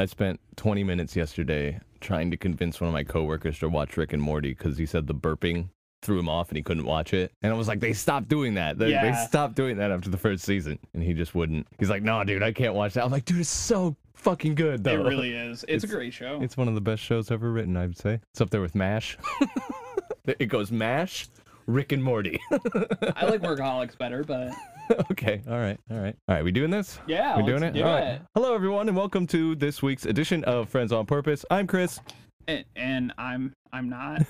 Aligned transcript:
I 0.00 0.06
spent 0.06 0.40
20 0.56 0.82
minutes 0.82 1.14
yesterday 1.14 1.78
trying 2.00 2.30
to 2.30 2.36
convince 2.38 2.80
one 2.80 2.88
of 2.88 2.94
my 2.94 3.04
coworkers 3.04 3.58
to 3.58 3.68
watch 3.68 3.98
Rick 3.98 4.14
and 4.14 4.22
Morty 4.22 4.54
because 4.54 4.78
he 4.78 4.86
said 4.86 5.06
the 5.06 5.14
burping 5.14 5.68
threw 6.00 6.18
him 6.18 6.28
off 6.28 6.48
and 6.48 6.56
he 6.56 6.62
couldn't 6.62 6.86
watch 6.86 7.12
it. 7.12 7.32
And 7.42 7.52
I 7.52 7.56
was 7.56 7.68
like, 7.68 7.80
they 7.80 7.92
stopped 7.92 8.28
doing 8.28 8.54
that. 8.54 8.78
They, 8.78 8.92
they 8.92 9.12
stopped 9.28 9.56
doing 9.56 9.76
that 9.76 9.90
after 9.90 10.08
the 10.08 10.16
first 10.16 10.44
season. 10.44 10.78
And 10.94 11.02
he 11.02 11.12
just 11.12 11.34
wouldn't. 11.34 11.66
He's 11.78 11.90
like, 11.90 12.02
no, 12.02 12.24
dude, 12.24 12.42
I 12.42 12.52
can't 12.52 12.74
watch 12.74 12.94
that. 12.94 13.04
I'm 13.04 13.10
like, 13.10 13.26
dude, 13.26 13.40
it's 13.40 13.50
so 13.50 13.94
fucking 14.14 14.54
good, 14.54 14.84
though. 14.84 14.92
It 14.92 15.06
really 15.06 15.34
is. 15.34 15.66
It's, 15.68 15.84
a 15.84 15.86
great 15.86 16.14
show. 16.14 16.40
It's 16.40 16.56
one 16.56 16.68
of 16.68 16.74
the 16.74 16.80
best 16.80 17.02
shows 17.02 17.30
ever 17.30 17.52
written, 17.52 17.76
I'd 17.76 17.98
say. 17.98 18.20
It's 18.30 18.40
up 18.40 18.48
there 18.48 18.62
with 18.62 18.74
MASH. 18.74 19.18
it 20.24 20.46
goes 20.46 20.72
MASH, 20.72 21.28
Rick 21.66 21.92
and 21.92 22.02
Morty. 22.02 22.40
I 22.50 23.26
like 23.26 23.42
Workaholics 23.42 23.98
better, 23.98 24.24
but 24.24 24.52
okay, 25.10 25.42
all 25.48 25.58
right, 25.58 25.78
all 25.90 25.98
right. 25.98 26.16
All 26.28 26.34
right, 26.34 26.44
we 26.44 26.52
doing 26.52 26.70
this? 26.70 26.98
yeah, 27.06 27.36
we 27.36 27.44
doing 27.44 27.62
it? 27.62 27.74
do 27.74 27.82
All 27.84 27.94
right. 27.94 28.04
it. 28.14 28.22
Hello, 28.34 28.54
everyone, 28.54 28.88
and 28.88 28.96
welcome 28.96 29.26
to 29.28 29.54
this 29.54 29.82
week's 29.82 30.04
edition 30.06 30.42
of 30.44 30.68
Friends 30.68 30.92
on 30.92 31.06
Purpose. 31.06 31.44
I'm 31.50 31.66
Chris. 31.66 32.00
And, 32.48 32.64
and 32.74 33.12
I'm 33.18 33.52
I'm 33.72 33.88
not. 33.88 34.22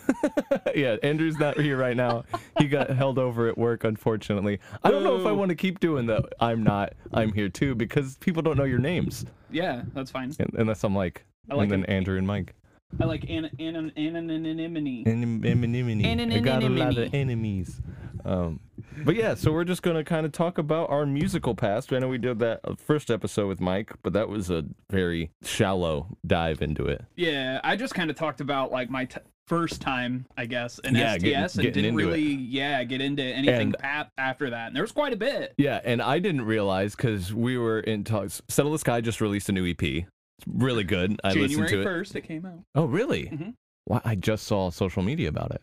yeah, 0.75 0.97
Andrew's 1.03 1.39
not 1.39 1.59
here 1.59 1.79
right 1.79 1.97
now. 1.97 2.25
He 2.59 2.67
got 2.67 2.91
held 2.91 3.19
over 3.19 3.49
at 3.49 3.57
work, 3.57 3.85
unfortunately. 3.85 4.59
I 4.85 4.91
don't 4.91 5.03
know 5.05 5.19
if 5.19 5.25
I 5.27 5.33
want 5.33 5.49
to 5.49 5.55
keep 5.55 5.81
doing 5.81 6.05
the 6.07 6.23
I'm 6.41 6.63
not, 6.63 6.93
I'm 7.15 7.33
here 7.33 7.49
too, 7.49 7.75
because 7.75 8.19
people 8.19 8.43
don't 8.43 8.59
know 8.59 8.65
your 8.65 8.79
names. 8.81 9.25
Yeah, 9.51 9.83
that's 9.95 10.11
fine. 10.11 10.35
Un- 10.39 10.51
Unless 10.55 10.85
I'm 10.85 10.95
like, 10.95 11.25
I 11.51 11.55
like 11.55 11.65
and 11.65 11.73
then 11.73 11.83
it. 11.85 11.91
Andrew 11.91 12.19
and 12.19 12.27
Mike. 12.27 12.55
I 13.01 13.05
like 13.05 13.25
an, 13.31 13.49
an, 13.59 13.77
an, 13.77 13.93
anonymity. 13.97 15.05
Anim- 15.07 15.45
anonymity. 15.45 16.35
I 16.35 16.39
got 16.41 16.63
a 16.65 16.69
lot 16.69 16.99
of 16.99 17.15
enemies. 17.15 17.81
Um, 18.25 18.61
but 19.05 19.15
yeah, 19.17 19.35
so 19.35 19.53
we're 19.53 19.65
just 19.65 19.83
gonna 19.83 20.05
kind 20.05 20.27
of 20.27 20.33
talk 20.33 20.59
about 20.59 20.91
our 20.91 21.07
musical 21.07 21.55
past. 21.55 21.93
I 21.93 21.99
know 21.99 22.09
we 22.09 22.19
did 22.19 22.39
that 22.41 22.61
uh, 22.65 22.75
first 22.77 23.11
episode 23.11 23.47
with 23.49 23.61
Mike, 23.61 23.93
but 24.03 24.13
that 24.13 24.29
was 24.29 24.51
a 24.51 24.65
very 24.91 25.31
shallow 25.43 26.09
dive 26.27 26.63
into 26.63 26.87
it. 26.87 27.05
Yeah, 27.17 27.61
I 27.65 27.77
just 27.77 27.95
kind 27.95 28.11
of 28.11 28.17
talked 28.17 28.41
about 28.41 28.71
like 28.73 28.91
my 28.91 29.05
t- 29.07 29.21
first 29.49 29.81
time, 29.81 30.27
I 30.37 30.47
guess, 30.47 30.79
in 30.81 30.95
Yeah, 30.95 31.15
STS, 31.15 31.23
getting- 31.23 31.35
and 31.35 31.53
getting 31.55 31.73
didn't 31.73 31.85
into 31.87 31.99
it. 31.99 32.07
really, 32.07 32.23
yeah, 32.35 32.85
get 32.85 33.01
into 33.01 33.23
anything 33.23 33.75
And- 33.83 34.07
after 34.17 34.51
that. 34.51 34.69
And 34.69 34.77
there 34.77 34.83
was 34.85 34.93
quite 34.93 35.13
a 35.13 35.17
bit. 35.17 35.55
Yeah, 35.59 35.81
and 35.85 36.01
I 36.01 36.19
didn't 36.21 36.43
realize 36.43 36.95
because 36.95 37.35
we 37.35 37.59
were 37.59 37.81
in 37.81 38.05
talks. 38.05 38.41
Settle 38.49 38.71
the 38.73 38.79
Sky 38.79 39.01
just 39.01 39.21
released 39.21 39.49
a 39.49 39.53
new 39.53 39.67
EP. 39.67 39.83
It's 39.83 40.07
really 40.47 40.85
good. 40.85 41.21
I 41.25 41.29
listened 41.33 41.49
January 41.51 41.71
to 41.73 41.81
it. 41.81 41.85
first, 41.85 42.15
it 42.15 42.21
came 42.23 42.47
out. 42.47 42.61
Oh, 42.77 42.85
really? 42.85 43.25
Mhm. 43.27 43.55
Why? 43.87 44.01
I 44.05 44.15
just 44.15 44.45
saw 44.47 44.71
social 44.71 45.03
media 45.03 45.29
about 45.29 45.51
it. 45.51 45.63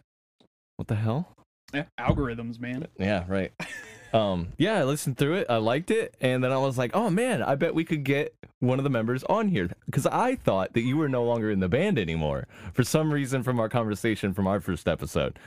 What 0.75 0.87
the 0.89 0.95
hell? 0.95 1.33
Yeah, 1.73 1.83
algorithms, 1.99 2.59
man. 2.59 2.87
Yeah, 2.97 3.25
right. 3.27 3.51
um, 4.13 4.53
yeah, 4.57 4.79
I 4.79 4.83
listened 4.83 5.17
through 5.17 5.35
it. 5.35 5.47
I 5.49 5.57
liked 5.57 5.91
it, 5.91 6.15
and 6.21 6.43
then 6.43 6.51
I 6.51 6.57
was 6.57 6.77
like, 6.77 6.91
"Oh 6.95 7.09
man, 7.09 7.43
I 7.43 7.55
bet 7.55 7.75
we 7.75 7.83
could 7.83 8.03
get 8.03 8.33
one 8.59 8.79
of 8.79 8.83
the 8.83 8.89
members 8.89 9.23
on 9.25 9.49
here." 9.49 9.69
Because 9.85 10.05
I 10.07 10.35
thought 10.35 10.73
that 10.73 10.81
you 10.81 10.95
were 10.97 11.09
no 11.09 11.23
longer 11.25 11.51
in 11.51 11.59
the 11.59 11.67
band 11.69 11.99
anymore 11.99 12.47
for 12.73 12.83
some 12.83 13.11
reason 13.13 13.43
from 13.43 13.59
our 13.59 13.67
conversation 13.69 14.33
from 14.33 14.47
our 14.47 14.61
first 14.61 14.87
episode. 14.87 15.37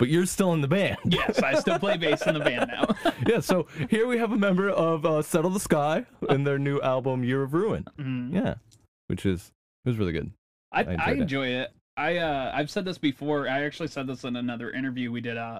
But 0.00 0.08
you're 0.08 0.26
still 0.26 0.52
in 0.52 0.60
the 0.60 0.68
band. 0.68 0.98
Yes, 1.04 1.40
I 1.42 1.54
still 1.58 1.78
play 1.78 1.96
bass 1.98 2.24
in 2.26 2.34
the 2.34 2.40
band 2.40 2.70
now. 2.72 3.12
yeah. 3.26 3.40
So 3.40 3.66
here 3.90 4.06
we 4.06 4.18
have 4.18 4.30
a 4.32 4.36
member 4.36 4.68
of 4.70 5.04
uh, 5.06 5.22
Settle 5.22 5.50
the 5.50 5.58
Sky 5.60 6.06
in 6.28 6.44
their 6.44 6.58
new 6.58 6.80
album 6.80 7.24
Year 7.24 7.42
of 7.42 7.52
Ruin. 7.54 7.84
Mhm. 7.98 8.32
Yeah, 8.34 8.54
which 9.08 9.24
is 9.26 9.52
it 9.84 9.90
was 9.90 9.98
really 9.98 10.12
good. 10.12 10.32
I, 10.72 10.82
I 10.82 10.96
I 10.98 11.10
it. 11.12 11.18
enjoy 11.20 11.46
it. 11.48 11.72
I 11.96 12.18
uh 12.18 12.52
I've 12.54 12.70
said 12.70 12.84
this 12.84 12.98
before. 12.98 13.48
I 13.48 13.62
actually 13.64 13.88
said 13.88 14.06
this 14.06 14.22
in 14.24 14.36
another 14.36 14.70
interview 14.70 15.10
we 15.10 15.20
did. 15.20 15.36
Uh, 15.36 15.58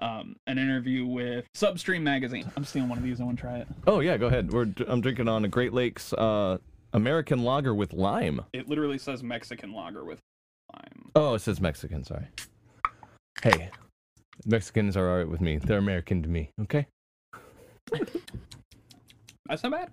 um, 0.00 0.36
an 0.46 0.58
interview 0.58 1.06
with 1.06 1.46
Substream 1.54 2.02
magazine. 2.02 2.50
I'm 2.56 2.64
stealing 2.64 2.88
one 2.88 2.98
of 2.98 3.04
these. 3.04 3.20
I 3.20 3.24
want 3.24 3.38
to 3.38 3.42
try 3.42 3.58
it. 3.58 3.68
Oh 3.86 4.00
yeah, 4.00 4.16
go 4.16 4.26
ahead. 4.26 4.52
We're 4.52 4.68
I'm 4.88 5.00
drinking 5.00 5.28
on 5.28 5.44
a 5.44 5.48
Great 5.48 5.72
Lakes 5.72 6.12
uh, 6.12 6.58
American 6.92 7.42
Lager 7.44 7.74
with 7.74 7.92
lime. 7.92 8.40
It 8.52 8.68
literally 8.68 8.98
says 8.98 9.22
Mexican 9.22 9.72
lager 9.72 10.04
with 10.04 10.20
lime. 10.72 11.10
Oh, 11.14 11.34
it 11.34 11.40
says 11.40 11.60
Mexican. 11.60 12.04
Sorry. 12.04 12.26
Hey, 13.42 13.70
Mexicans 14.46 14.96
are 14.96 15.08
alright 15.08 15.28
with 15.28 15.40
me. 15.40 15.58
They're 15.58 15.78
American 15.78 16.22
to 16.22 16.28
me. 16.28 16.50
Okay. 16.62 16.86
That's 19.46 19.62
not 19.62 19.72
bad. 19.72 19.90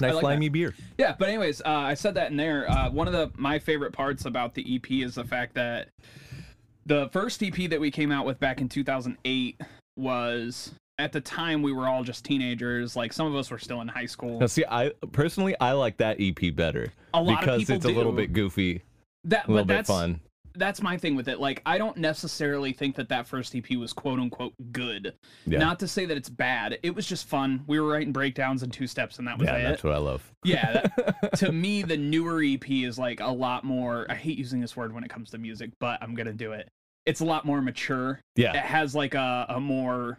Nice 0.00 0.14
like 0.14 0.22
limey 0.22 0.48
beer. 0.48 0.74
Yeah, 0.98 1.14
but 1.18 1.28
anyways, 1.28 1.62
uh, 1.62 1.68
I 1.68 1.94
said 1.94 2.14
that 2.14 2.30
in 2.30 2.36
there. 2.36 2.70
Uh, 2.70 2.90
one 2.90 3.06
of 3.06 3.12
the 3.12 3.30
my 3.36 3.58
favorite 3.58 3.92
parts 3.92 4.26
about 4.26 4.54
the 4.54 4.74
EP 4.74 4.90
is 4.90 5.14
the 5.14 5.24
fact 5.24 5.54
that 5.54 5.88
the 6.86 7.08
first 7.12 7.42
EP 7.42 7.70
that 7.70 7.80
we 7.80 7.90
came 7.90 8.10
out 8.12 8.26
with 8.26 8.38
back 8.38 8.60
in 8.60 8.68
2008 8.68 9.60
was 9.96 10.72
at 10.98 11.12
the 11.12 11.20
time 11.20 11.62
we 11.62 11.72
were 11.72 11.88
all 11.88 12.04
just 12.04 12.24
teenagers. 12.24 12.96
Like 12.96 13.12
some 13.12 13.26
of 13.26 13.34
us 13.34 13.50
were 13.50 13.58
still 13.58 13.80
in 13.80 13.88
high 13.88 14.06
school. 14.06 14.40
Now, 14.40 14.46
see, 14.46 14.64
I 14.68 14.92
personally 15.12 15.54
I 15.60 15.72
like 15.72 15.96
that 15.98 16.18
EP 16.20 16.54
better 16.54 16.92
A 17.12 17.22
lot 17.22 17.34
of 17.34 17.40
because 17.40 17.70
it's 17.70 17.84
a 17.84 17.88
little 17.88 18.12
bit 18.12 18.32
goofy, 18.32 18.82
That, 19.24 19.46
a 19.46 19.50
little 19.50 19.64
but 19.64 19.68
bit 19.68 19.74
that's 19.74 19.88
fun. 19.88 20.20
That's 20.56 20.80
my 20.82 20.96
thing 20.96 21.16
with 21.16 21.28
it. 21.28 21.40
Like 21.40 21.62
I 21.66 21.78
don't 21.78 21.96
necessarily 21.96 22.72
think 22.72 22.96
that 22.96 23.08
that 23.08 23.26
first 23.26 23.54
EP 23.54 23.70
was 23.76 23.92
quote 23.92 24.18
unquote 24.18 24.54
good. 24.72 25.14
Yeah. 25.46 25.58
Not 25.58 25.78
to 25.80 25.88
say 25.88 26.04
that 26.06 26.16
it's 26.16 26.28
bad. 26.28 26.78
It 26.82 26.94
was 26.94 27.06
just 27.06 27.26
fun. 27.26 27.64
We 27.66 27.80
were 27.80 27.88
writing 27.88 28.12
breakdowns 28.12 28.62
in 28.62 28.70
two 28.70 28.86
steps, 28.86 29.18
and 29.18 29.26
that 29.28 29.38
was 29.38 29.48
it. 29.48 29.52
Yeah, 29.52 29.58
it. 29.58 29.62
that's 29.62 29.84
what 29.84 29.92
I 29.92 29.98
love. 29.98 30.32
Yeah, 30.44 30.72
that, 30.96 31.32
to 31.38 31.52
me, 31.52 31.82
the 31.82 31.96
newer 31.96 32.42
EP 32.44 32.68
is 32.70 32.98
like 32.98 33.20
a 33.20 33.30
lot 33.30 33.64
more. 33.64 34.06
I 34.08 34.14
hate 34.14 34.38
using 34.38 34.60
this 34.60 34.76
word 34.76 34.92
when 34.94 35.04
it 35.04 35.10
comes 35.10 35.30
to 35.30 35.38
music, 35.38 35.70
but 35.80 36.02
I'm 36.02 36.14
gonna 36.14 36.32
do 36.32 36.52
it. 36.52 36.68
It's 37.06 37.20
a 37.20 37.24
lot 37.24 37.44
more 37.44 37.60
mature. 37.60 38.20
Yeah. 38.36 38.56
It 38.56 38.64
has 38.64 38.94
like 38.94 39.14
a, 39.14 39.46
a 39.48 39.60
more 39.60 40.18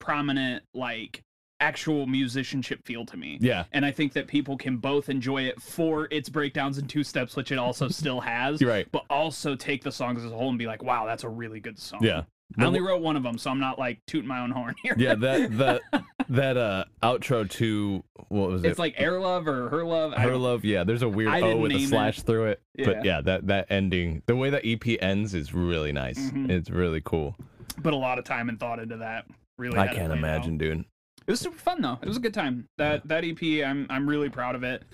prominent, 0.00 0.64
like 0.74 1.22
actual 1.60 2.06
musicianship 2.06 2.84
feel 2.84 3.06
to 3.06 3.16
me. 3.16 3.38
yeah. 3.40 3.64
And 3.72 3.84
I 3.84 3.90
think 3.90 4.12
that 4.14 4.26
people 4.26 4.56
can 4.56 4.76
both 4.76 5.08
enjoy 5.08 5.42
it 5.44 5.60
for 5.60 6.08
its 6.10 6.28
breakdowns 6.28 6.78
and 6.78 6.88
two 6.88 7.02
steps, 7.04 7.34
which 7.36 7.50
it 7.52 7.58
also 7.58 7.88
still 7.88 8.20
has, 8.20 8.60
You're 8.60 8.70
right. 8.70 8.86
but 8.92 9.04
also 9.08 9.54
take 9.56 9.82
the 9.82 9.92
songs 9.92 10.24
as 10.24 10.30
a 10.32 10.36
whole 10.36 10.50
and 10.50 10.58
be 10.58 10.66
like, 10.66 10.82
wow, 10.82 11.06
that's 11.06 11.24
a 11.24 11.28
really 11.28 11.60
good 11.60 11.78
song. 11.78 12.00
Yeah. 12.02 12.22
I 12.58 12.64
only 12.64 12.80
wrote 12.80 13.02
one 13.02 13.16
of 13.16 13.24
them, 13.24 13.38
so 13.38 13.50
I'm 13.50 13.58
not 13.58 13.76
like 13.76 13.98
tooting 14.06 14.28
my 14.28 14.38
own 14.40 14.52
horn 14.52 14.76
here. 14.80 14.94
yeah, 14.96 15.16
that 15.16 15.56
that 15.90 16.04
that 16.28 16.56
uh 16.56 16.84
outro 17.02 17.50
to 17.50 18.04
what 18.28 18.50
was 18.50 18.64
it? 18.64 18.68
it's 18.68 18.78
like 18.78 18.94
Air 18.98 19.18
Love 19.18 19.48
or 19.48 19.68
Her 19.68 19.84
Love. 19.84 20.12
Her 20.12 20.36
love, 20.36 20.64
yeah. 20.64 20.84
There's 20.84 21.02
a 21.02 21.08
weird 21.08 21.30
O 21.34 21.40
didn't 21.40 21.60
with 21.60 21.72
a 21.72 21.80
slash 21.86 22.22
through 22.22 22.46
it, 22.50 22.62
but 22.76 22.98
Yeah. 22.98 23.16
yeah, 23.16 23.20
that 23.22 23.48
that 23.48 23.66
ending, 23.68 24.22
the 24.26 24.36
way 24.36 24.50
that 24.50 24.62
EP 24.64 24.96
ends 25.02 25.34
is 25.34 25.52
really 25.54 25.90
nice. 25.90 26.18
Mhm. 26.30 26.48
It's 26.48 26.70
really 26.70 27.00
cool. 27.04 27.34
put 27.82 27.92
a 27.92 27.96
lot 27.96 28.18
of 28.20 28.24
time 28.24 28.48
and 28.48 28.60
thought 28.60 28.78
into 28.78 28.98
that. 28.98 29.26
Really, 29.58 29.76
I 29.78 29.88
can't 29.88 29.98
laid 29.98 30.10
out. 30.12 30.18
imagine, 30.18 30.56
dude. 30.56 30.84
It 31.26 31.30
was 31.32 31.40
super 31.40 31.58
fun 31.58 31.82
though. 31.82 31.98
It 32.02 32.06
was 32.08 32.16
a 32.16 32.20
good 32.20 32.34
time. 32.34 32.68
That 32.78 33.06
that 33.08 33.24
EP, 33.24 33.64
I'm 33.66 33.86
I'm 33.90 34.08
really 34.08 34.28
proud 34.28 34.54
of 34.54 34.62
it. 34.62 34.84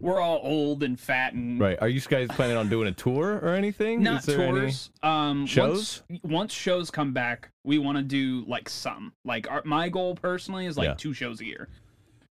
We're 0.00 0.20
all 0.20 0.40
old 0.42 0.82
and 0.82 1.00
fat 1.00 1.32
and 1.32 1.58
Right? 1.58 1.78
Are 1.80 1.88
you 1.88 2.00
guys 2.00 2.28
planning 2.28 2.56
on 2.58 2.68
doing 2.68 2.88
a 2.88 2.92
tour 2.92 3.38
or 3.42 3.54
anything? 3.54 4.02
not 4.02 4.20
Is 4.20 4.26
there 4.26 4.50
tours. 4.50 4.90
Um, 5.02 5.46
shows? 5.46 6.02
Once, 6.10 6.20
once 6.24 6.52
shows 6.52 6.90
come 6.90 7.12
back, 7.14 7.50
we 7.64 7.78
want 7.78 7.96
to 7.96 8.02
do 8.04 8.44
like 8.46 8.68
some. 8.68 9.14
Like 9.24 9.50
our, 9.50 9.62
my 9.64 9.88
goal 9.88 10.14
personally 10.14 10.66
is 10.66 10.76
like 10.76 10.86
Yeah. 10.88 10.94
two 10.94 11.14
shows 11.14 11.40
a 11.40 11.46
year. 11.46 11.68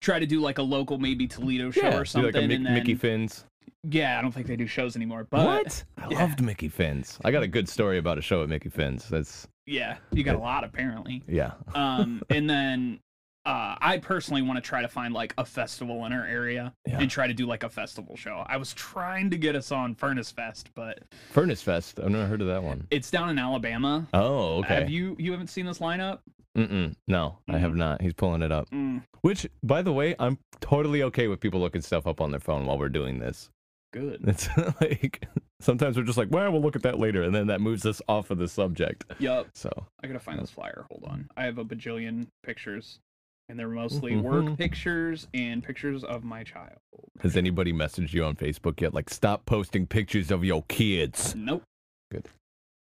Try 0.00 0.20
to 0.20 0.26
do 0.26 0.40
like 0.40 0.58
a 0.58 0.62
local, 0.62 0.98
maybe 0.98 1.26
Toledo 1.26 1.70
show 1.72 1.88
or 1.88 1.98
do 2.00 2.04
something. 2.04 2.32
like 2.34 2.44
a 2.44 2.46
Mick- 2.46 2.54
and 2.56 2.66
then, 2.66 2.74
Mickey 2.74 2.94
Finn's. 2.94 3.44
yeah, 3.82 4.18
I 4.18 4.22
don't 4.22 4.30
think 4.32 4.46
they 4.46 4.54
do 4.56 4.66
shows 4.68 4.94
anymore. 4.94 5.26
But 5.28 5.44
what? 5.46 5.84
I 5.98 6.08
yeah. 6.10 6.20
loved 6.20 6.42
Mickey 6.42 6.68
Finn's. 6.68 7.18
I 7.24 7.32
got 7.32 7.42
a 7.42 7.48
good 7.48 7.68
story 7.68 7.98
about 7.98 8.18
a 8.18 8.22
show 8.22 8.42
at 8.44 8.48
Mickey 8.48 8.68
Finn's. 8.68 9.08
That's 9.08 9.48
yeah, 9.66 9.96
you 10.12 10.22
got 10.22 10.36
a 10.36 10.38
lot 10.38 10.62
apparently. 10.62 11.24
yeah. 11.26 11.52
um 11.74 12.22
and 12.30 12.48
then 12.48 13.00
uh 13.46 13.74
i 13.80 13.98
personally 13.98 14.42
want 14.42 14.56
to 14.56 14.60
try 14.60 14.80
to 14.82 14.88
find 14.88 15.12
like 15.14 15.34
a 15.38 15.44
festival 15.44 16.04
in 16.06 16.12
our 16.12 16.24
area 16.24 16.72
Yeah. 16.86 17.00
and 17.00 17.10
try 17.10 17.26
to 17.26 17.34
do 17.34 17.46
like 17.46 17.62
a 17.62 17.68
festival 17.68 18.16
show 18.16 18.44
i 18.46 18.56
was 18.56 18.72
trying 18.74 19.30
to 19.30 19.36
get 19.38 19.54
us 19.56 19.70
on 19.72 19.94
furnace 19.94 20.30
fest 20.30 20.70
but 20.74 21.00
Furnace 21.30 21.62
Fest. 21.62 22.00
I've 22.00 22.10
never 22.10 22.26
heard 22.26 22.40
of 22.40 22.46
that 22.48 22.62
one. 22.62 22.86
it's 22.90 23.10
down 23.10 23.28
in 23.30 23.38
alabama 23.38 24.06
Oh, 24.14 24.58
okay. 24.58 24.74
have 24.74 24.90
you 24.90 25.16
you 25.18 25.32
haven't 25.32 25.48
seen 25.48 25.66
this 25.66 25.78
lineup 25.78 26.20
Mm-mm. 26.56 26.94
No, 27.08 27.38
I 27.48 27.58
have 27.58 27.74
not. 27.74 28.00
He's 28.00 28.12
pulling 28.14 28.40
it 28.40 28.52
up. 28.52 28.70
mm, 28.70 29.02
Which, 29.22 29.44
by 29.64 29.82
the 29.82 29.92
way, 29.92 30.14
I'm 30.20 30.38
totally 30.60 31.02
okay 31.02 31.26
with 31.26 31.40
people 31.40 31.58
looking 31.58 31.82
stuff 31.82 32.06
up 32.06 32.20
on 32.20 32.30
their 32.30 32.38
phone 32.38 32.64
while 32.64 32.78
we're 32.78 32.88
doing 32.90 33.18
this. 33.18 33.50
good 33.92 34.20
It's 34.28 34.48
like 34.80 35.26
sometimes 35.60 35.96
we're 35.96 36.04
just 36.04 36.16
like, 36.16 36.28
well, 36.30 36.52
we'll 36.52 36.62
look 36.62 36.76
at 36.76 36.82
that 36.84 37.00
later, 37.00 37.24
and 37.24 37.34
then 37.34 37.48
that 37.48 37.60
moves 37.60 37.84
us 37.84 38.00
off 38.06 38.30
of 38.30 38.38
the 38.38 38.46
subject. 38.46 39.04
yup 39.18 39.48
So 39.54 39.68
i 40.04 40.06
gotta 40.06 40.20
find 40.20 40.38
this 40.40 40.50
flyer 40.50 40.86
hold 40.92 41.02
on 41.08 41.28
i 41.36 41.42
have 41.44 41.58
a 41.58 41.64
bajillion 41.64 42.28
pictures 42.44 43.00
and 43.48 43.58
they're 43.58 43.68
mostly 43.68 44.16
work 44.16 44.44
mm-hmm. 44.44 44.54
pictures 44.54 45.26
and 45.34 45.62
pictures 45.62 46.04
of 46.04 46.24
my 46.24 46.42
child 46.42 46.78
has 47.20 47.36
anybody 47.36 47.72
messaged 47.72 48.12
you 48.12 48.24
on 48.24 48.36
Facebook 48.36 48.80
yet? 48.80 48.94
Like, 48.94 49.08
stop 49.10 49.46
posting 49.46 49.86
pictures 49.86 50.30
of 50.30 50.44
your 50.44 50.64
kids. 50.68 51.34
nope 51.36 51.62
Good. 52.10 52.28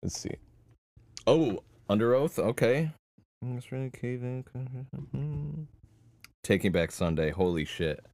Let's 0.04 0.20
see. 0.20 0.36
Oh, 1.28 1.64
Underoath. 1.90 2.40
Okay. 2.40 2.92
That's 3.42 3.72
really 3.72 3.90
cave 3.90 4.24
in. 4.24 5.68
Taking 6.44 6.72
Back 6.72 6.92
Sunday. 6.92 7.32
Holy 7.32 7.66
shit. 7.66 8.06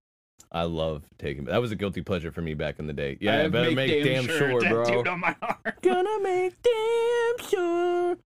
I 0.51 0.63
love 0.63 1.03
taking. 1.19 1.45
That 1.45 1.61
was 1.61 1.71
a 1.71 1.75
guilty 1.75 2.01
pleasure 2.01 2.31
for 2.31 2.41
me 2.41 2.53
back 2.53 2.79
in 2.79 2.87
the 2.87 2.93
day. 2.93 3.17
Yeah, 3.19 3.43
I 3.43 3.47
better 3.49 3.71
make, 3.71 4.03
damn, 4.03 4.25
sure, 4.25 4.61
bro. 4.61 5.03
on 5.03 5.19
my 5.19 5.35
arm 5.41 5.57
Gonna 5.81 6.19
make 6.21 6.53
damn 6.63 7.47
sure. 7.49 8.17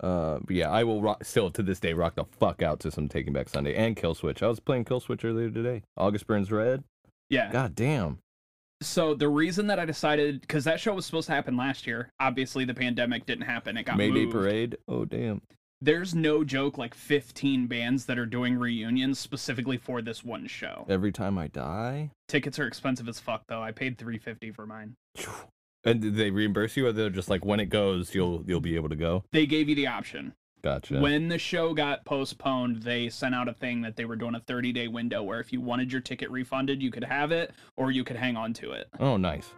Uh, 0.00 0.38
but 0.44 0.54
yeah, 0.54 0.70
I 0.70 0.84
will 0.84 1.02
rock, 1.02 1.24
still 1.24 1.50
to 1.50 1.62
this 1.62 1.80
day 1.80 1.92
rock 1.92 2.14
the 2.14 2.24
fuck 2.24 2.62
out 2.62 2.80
to 2.80 2.90
some 2.90 3.08
Taking 3.08 3.32
Back 3.32 3.48
Sunday 3.48 3.74
and 3.74 3.96
Killswitch. 3.96 4.42
I 4.42 4.48
was 4.48 4.60
playing 4.60 4.84
Killswitch 4.84 5.24
earlier 5.24 5.50
today. 5.50 5.82
August 5.96 6.26
Burns 6.26 6.52
Red. 6.52 6.84
Yeah. 7.30 7.50
God 7.50 7.74
damn. 7.74 8.18
So 8.80 9.14
the 9.14 9.28
reason 9.28 9.66
that 9.66 9.80
I 9.80 9.84
decided 9.84 10.40
because 10.40 10.64
that 10.64 10.78
show 10.78 10.94
was 10.94 11.04
supposed 11.04 11.26
to 11.26 11.34
happen 11.34 11.56
last 11.56 11.86
year, 11.86 12.10
obviously 12.20 12.64
the 12.64 12.74
pandemic 12.74 13.26
didn't 13.26 13.44
happen. 13.44 13.76
It 13.76 13.84
got 13.84 13.96
Mayday 13.96 14.24
moved. 14.24 14.32
Parade. 14.32 14.76
Oh 14.86 15.04
damn. 15.04 15.42
There's 15.80 16.14
no 16.14 16.42
joke 16.42 16.76
like 16.76 16.94
15 16.94 17.66
bands 17.66 18.06
that 18.06 18.18
are 18.18 18.26
doing 18.26 18.56
reunions 18.56 19.18
specifically 19.18 19.76
for 19.76 20.02
this 20.02 20.24
one 20.24 20.46
show. 20.46 20.84
Every 20.88 21.12
time 21.12 21.38
I 21.38 21.48
die. 21.48 22.10
Tickets 22.26 22.58
are 22.58 22.66
expensive 22.66 23.08
as 23.08 23.18
fuck 23.18 23.42
though. 23.48 23.62
I 23.62 23.72
paid 23.72 23.98
350 23.98 24.52
for 24.52 24.66
mine. 24.66 24.94
And 25.84 26.00
did 26.00 26.16
they 26.16 26.30
reimburse 26.30 26.76
you, 26.76 26.86
or 26.86 26.92
they're 26.92 27.08
just 27.10 27.30
like 27.30 27.44
when 27.44 27.60
it 27.60 27.66
goes, 27.66 28.14
you'll 28.14 28.42
you'll 28.46 28.60
be 28.60 28.74
able 28.76 28.88
to 28.88 28.96
go? 28.96 29.24
They 29.32 29.46
gave 29.46 29.68
you 29.68 29.74
the 29.74 29.86
option. 29.86 30.34
Gotcha. 30.60 30.98
When 30.98 31.28
the 31.28 31.38
show 31.38 31.72
got 31.72 32.04
postponed, 32.04 32.82
they 32.82 33.08
sent 33.08 33.32
out 33.34 33.48
a 33.48 33.52
thing 33.54 33.80
that 33.82 33.94
they 33.96 34.04
were 34.04 34.16
doing 34.16 34.34
a 34.34 34.40
30 34.40 34.72
day 34.72 34.88
window 34.88 35.22
where 35.22 35.38
if 35.38 35.52
you 35.52 35.60
wanted 35.60 35.92
your 35.92 36.00
ticket 36.00 36.28
refunded, 36.30 36.82
you 36.82 36.90
could 36.90 37.04
have 37.04 37.30
it 37.30 37.52
or 37.76 37.92
you 37.92 38.02
could 38.02 38.16
hang 38.16 38.36
on 38.36 38.52
to 38.54 38.72
it. 38.72 38.88
Oh, 38.98 39.16
nice. 39.16 39.50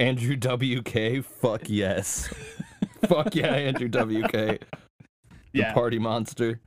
Andrew 0.00 0.36
WK. 0.36 1.24
Fuck 1.24 1.62
yes. 1.70 2.28
Fuck 3.06 3.34
yeah, 3.34 3.54
Andrew 3.54 3.88
WK. 3.88 4.32
The 4.32 4.58
Yeah. 5.54 5.72
party 5.72 5.98
monster. 5.98 6.60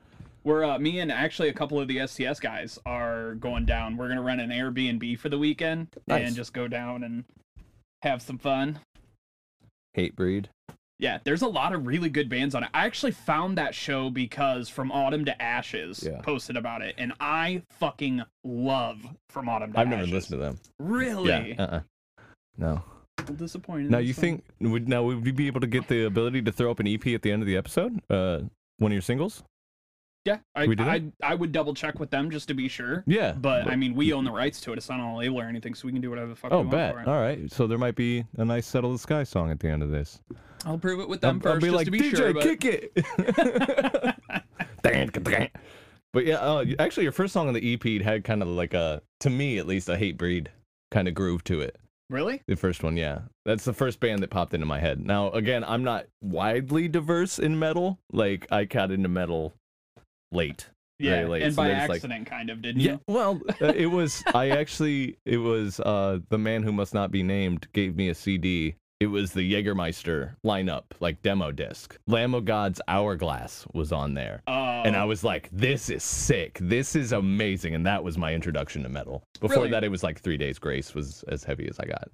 We're 0.44 0.63
uh, 0.63 0.79
me 0.79 0.99
and 0.99 1.11
actually 1.11 1.49
a 1.49 1.53
couple 1.53 1.79
of 1.79 1.88
the 1.88 1.99
STS 2.07 2.39
guys 2.39 2.79
are 2.85 3.35
going 3.35 3.65
down. 3.65 3.95
We're 3.95 4.07
gonna 4.07 4.23
rent 4.23 4.41
an 4.41 4.49
Airbnb 4.49 5.19
for 5.19 5.29
the 5.29 5.38
weekend 5.38 5.89
Nice. 6.07 6.25
and 6.27 6.35
just 6.35 6.51
go 6.53 6.67
down 6.67 7.03
and 7.03 7.25
have 8.01 8.21
some 8.23 8.38
fun. 8.39 8.79
Hatebreed. 9.97 10.45
Yeah, 10.99 11.19
there's 11.23 11.44
a 11.44 11.47
lot 11.47 11.73
of 11.73 11.85
really 11.85 12.09
good 12.09 12.27
bands 12.27 12.55
on 12.55 12.63
it. 12.63 12.69
I 12.73 12.85
actually 12.85 13.11
found 13.11 13.57
that 13.59 13.75
show 13.75 14.09
because 14.09 14.67
From 14.67 14.91
Autumn 14.91 15.25
to 15.25 15.41
Ashes 15.41 16.03
Yeah. 16.03 16.21
posted 16.21 16.57
about 16.57 16.81
it, 16.81 16.95
and 16.97 17.13
I 17.19 17.61
fucking 17.79 18.23
love 18.44 18.97
From 19.29 19.47
Autumn 19.47 19.73
to 19.73 19.79
Ashes. 19.79 19.88
I've 19.88 19.94
Ashes. 19.94 20.07
never 20.07 20.15
listened 20.15 20.39
to 20.39 20.44
them. 20.45 20.59
Really? 20.79 21.53
Yeah. 21.53 21.61
Uh. 21.63 21.65
uh 21.67 21.81
No. 22.57 22.83
I'm 23.27 23.35
disappointed. 23.35 23.91
Now 23.91 23.97
you 23.97 24.13
think 24.13 24.44
would 24.61 24.88
now 24.88 25.03
would 25.03 25.23
we 25.23 25.31
be 25.31 25.47
able 25.47 25.59
to 25.61 25.67
get 25.67 25.88
the 25.88 26.05
ability 26.05 26.41
to 26.44 26.51
throw 26.51 26.71
up 26.71 26.79
an 26.79 26.88
EP 26.88 27.05
at 27.13 27.21
the 27.21 27.31
end 27.31 27.41
of 27.44 27.47
the 27.47 27.57
episode? 27.57 27.99
Uh, 28.09 28.41
one 28.77 28.91
of 28.91 28.94
your 28.94 29.01
singles? 29.01 29.44
Yeah, 30.27 30.39
I? 30.56 30.63
I 30.63 31.03
I 31.24 31.35
would 31.35 31.53
double 31.53 31.74
check 31.74 32.00
with 32.00 32.09
them 32.09 32.29
just 32.29 32.50
to 32.50 32.53
be 32.53 32.68
sure. 32.68 33.06
Yeah. 33.07 33.31
But 33.31 33.68
I 33.68 33.77
mean, 33.77 33.95
we 33.95 34.12
own 34.12 34.25
the 34.25 34.31
rights 34.31 34.59
to 34.62 34.74
it. 34.74 34.77
It's 34.77 34.89
not 34.89 35.00
on 35.00 35.13
a 35.13 35.18
label 35.18 35.39
or 35.39 35.45
anything, 35.45 35.74
so 35.74 35.85
we 35.85 35.94
can 35.94 36.01
do 36.01 36.09
whatever 36.09 36.27
the 36.27 36.35
fuck 36.35 36.51
Oh, 36.51 36.57
we 36.57 36.68
want 36.68 36.71
bet. 36.71 36.94
for 36.94 37.00
it. 37.00 37.07
All 37.07 37.21
right. 37.21 37.50
So 37.50 37.65
there 37.65 37.77
might 37.77 37.95
be 37.95 38.25
a 38.38 38.44
nice 38.44 38.68
"Settle 38.68 38.91
the 38.91 38.97
Sky" 38.97 39.24
song 39.24 39.51
at 39.51 39.59
the 39.62 39.69
end 39.69 39.83
of 39.83 39.89
this. 39.89 40.19
I'll 40.65 40.77
prove 40.77 41.00
it 41.00 41.07
with 41.07 41.24
I'll, 41.24 41.33
them 41.33 41.41
I'll 41.45 41.59
be 41.59 41.68
just 41.68 41.75
like, 41.75 41.85
to 41.85 41.91
be 41.91 42.00
DJ, 42.01 42.18
sure. 42.18 42.33
But... 42.33 42.44
kick 42.44 42.65
it. 42.65 42.91
But 46.13 46.25
yeah, 46.25 46.38
uh, 46.38 46.65
actually, 46.80 47.03
your 47.03 47.12
first 47.12 47.31
song 47.33 47.47
on 47.47 47.53
the 47.53 47.73
EP 47.73 48.01
had 48.01 48.23
kind 48.23 48.41
of 48.41 48.47
like 48.47 48.73
a, 48.73 49.03
to 49.19 49.30
me 49.30 49.59
at 49.59 49.68
least, 49.68 49.88
a 49.88 49.95
Hatebreed 49.95 50.47
kind 50.89 51.07
of 51.07 51.13
groove 51.13 51.44
to 51.44 51.62
it. 51.62 51.77
Really? 52.09 52.41
The 52.47 52.56
first 52.56 52.81
one, 52.81 52.97
yeah. 52.97 53.19
That's 53.45 53.65
the 53.65 53.73
first 53.73 54.00
band 54.00 54.23
that 54.23 54.30
popped 54.30 54.53
into 54.53 54.65
my 54.65 54.80
head. 54.80 55.06
Now, 55.06 55.30
again, 55.31 55.63
I'm 55.63 55.83
not 55.83 56.07
widely 56.21 56.88
diverse 56.88 57.38
in 57.38 57.59
metal. 57.59 58.00
Like, 58.12 58.47
I 58.50 58.63
got 58.63 58.91
into 58.91 59.09
metal 59.09 59.53
late. 60.31 60.68
Yeah, 61.00 61.27
late, 61.27 61.44
and 61.44 61.53
so 61.53 61.57
by 61.62 61.68
there's, 61.68 61.89
like- 61.89 61.95
accident, 61.97 62.25
kind 62.25 62.50
of, 62.50 62.62
didn't 62.63 62.81
Yeah, 62.81 62.94
you? 62.94 63.00
well, 63.07 63.39
uh, 63.62 63.68
it 63.68 63.85
was, 63.85 64.24
I 64.33 64.50
actually, 64.50 65.18
it 65.25 65.38
was 65.38 65.79
uh, 65.79 66.19
the 66.29 66.39
man 66.39 66.63
who 66.63 66.71
must 66.71 66.94
not 66.95 67.12
be 67.12 67.21
named 67.21 67.68
gave 67.74 67.95
me 67.95 68.09
a 68.09 68.15
CD. 68.15 68.74
It 69.00 69.06
was 69.06 69.31
the 69.31 69.53
Jägermeister 69.53 70.31
lineup, 70.44 70.85
like 71.00 71.21
demo 71.21 71.51
disc. 71.51 71.95
Lamb 72.07 72.33
of 72.33 72.45
God's 72.45 72.81
Hourglass 72.88 73.68
was 73.75 73.91
on 73.91 74.15
there. 74.15 74.41
Oh, 74.47 74.51
And 74.53 74.95
I 74.95 75.03
was 75.06 75.24
like, 75.24 75.50
this 75.51 75.91
is 75.91 76.01
sick. 76.03 76.57
This 76.59 76.95
is 76.95 77.12
amazing. 77.12 77.75
And 77.75 77.85
that 77.85 78.03
was 78.03 78.18
my 78.18 78.33
introduction 78.33 78.81
to 78.81 78.89
metal. 78.89 79.21
Before 79.39 79.57
Really? 79.57 79.69
that, 79.69 79.83
it 79.83 79.89
was 79.91 80.01
like 80.01 80.19
Three 80.21 80.38
Days 80.38 80.57
Grace 80.57 80.95
was 80.95 81.21
as 81.27 81.44
heavy 81.44 81.68
as 81.69 81.80
I 81.80 81.85
got. 81.85 82.09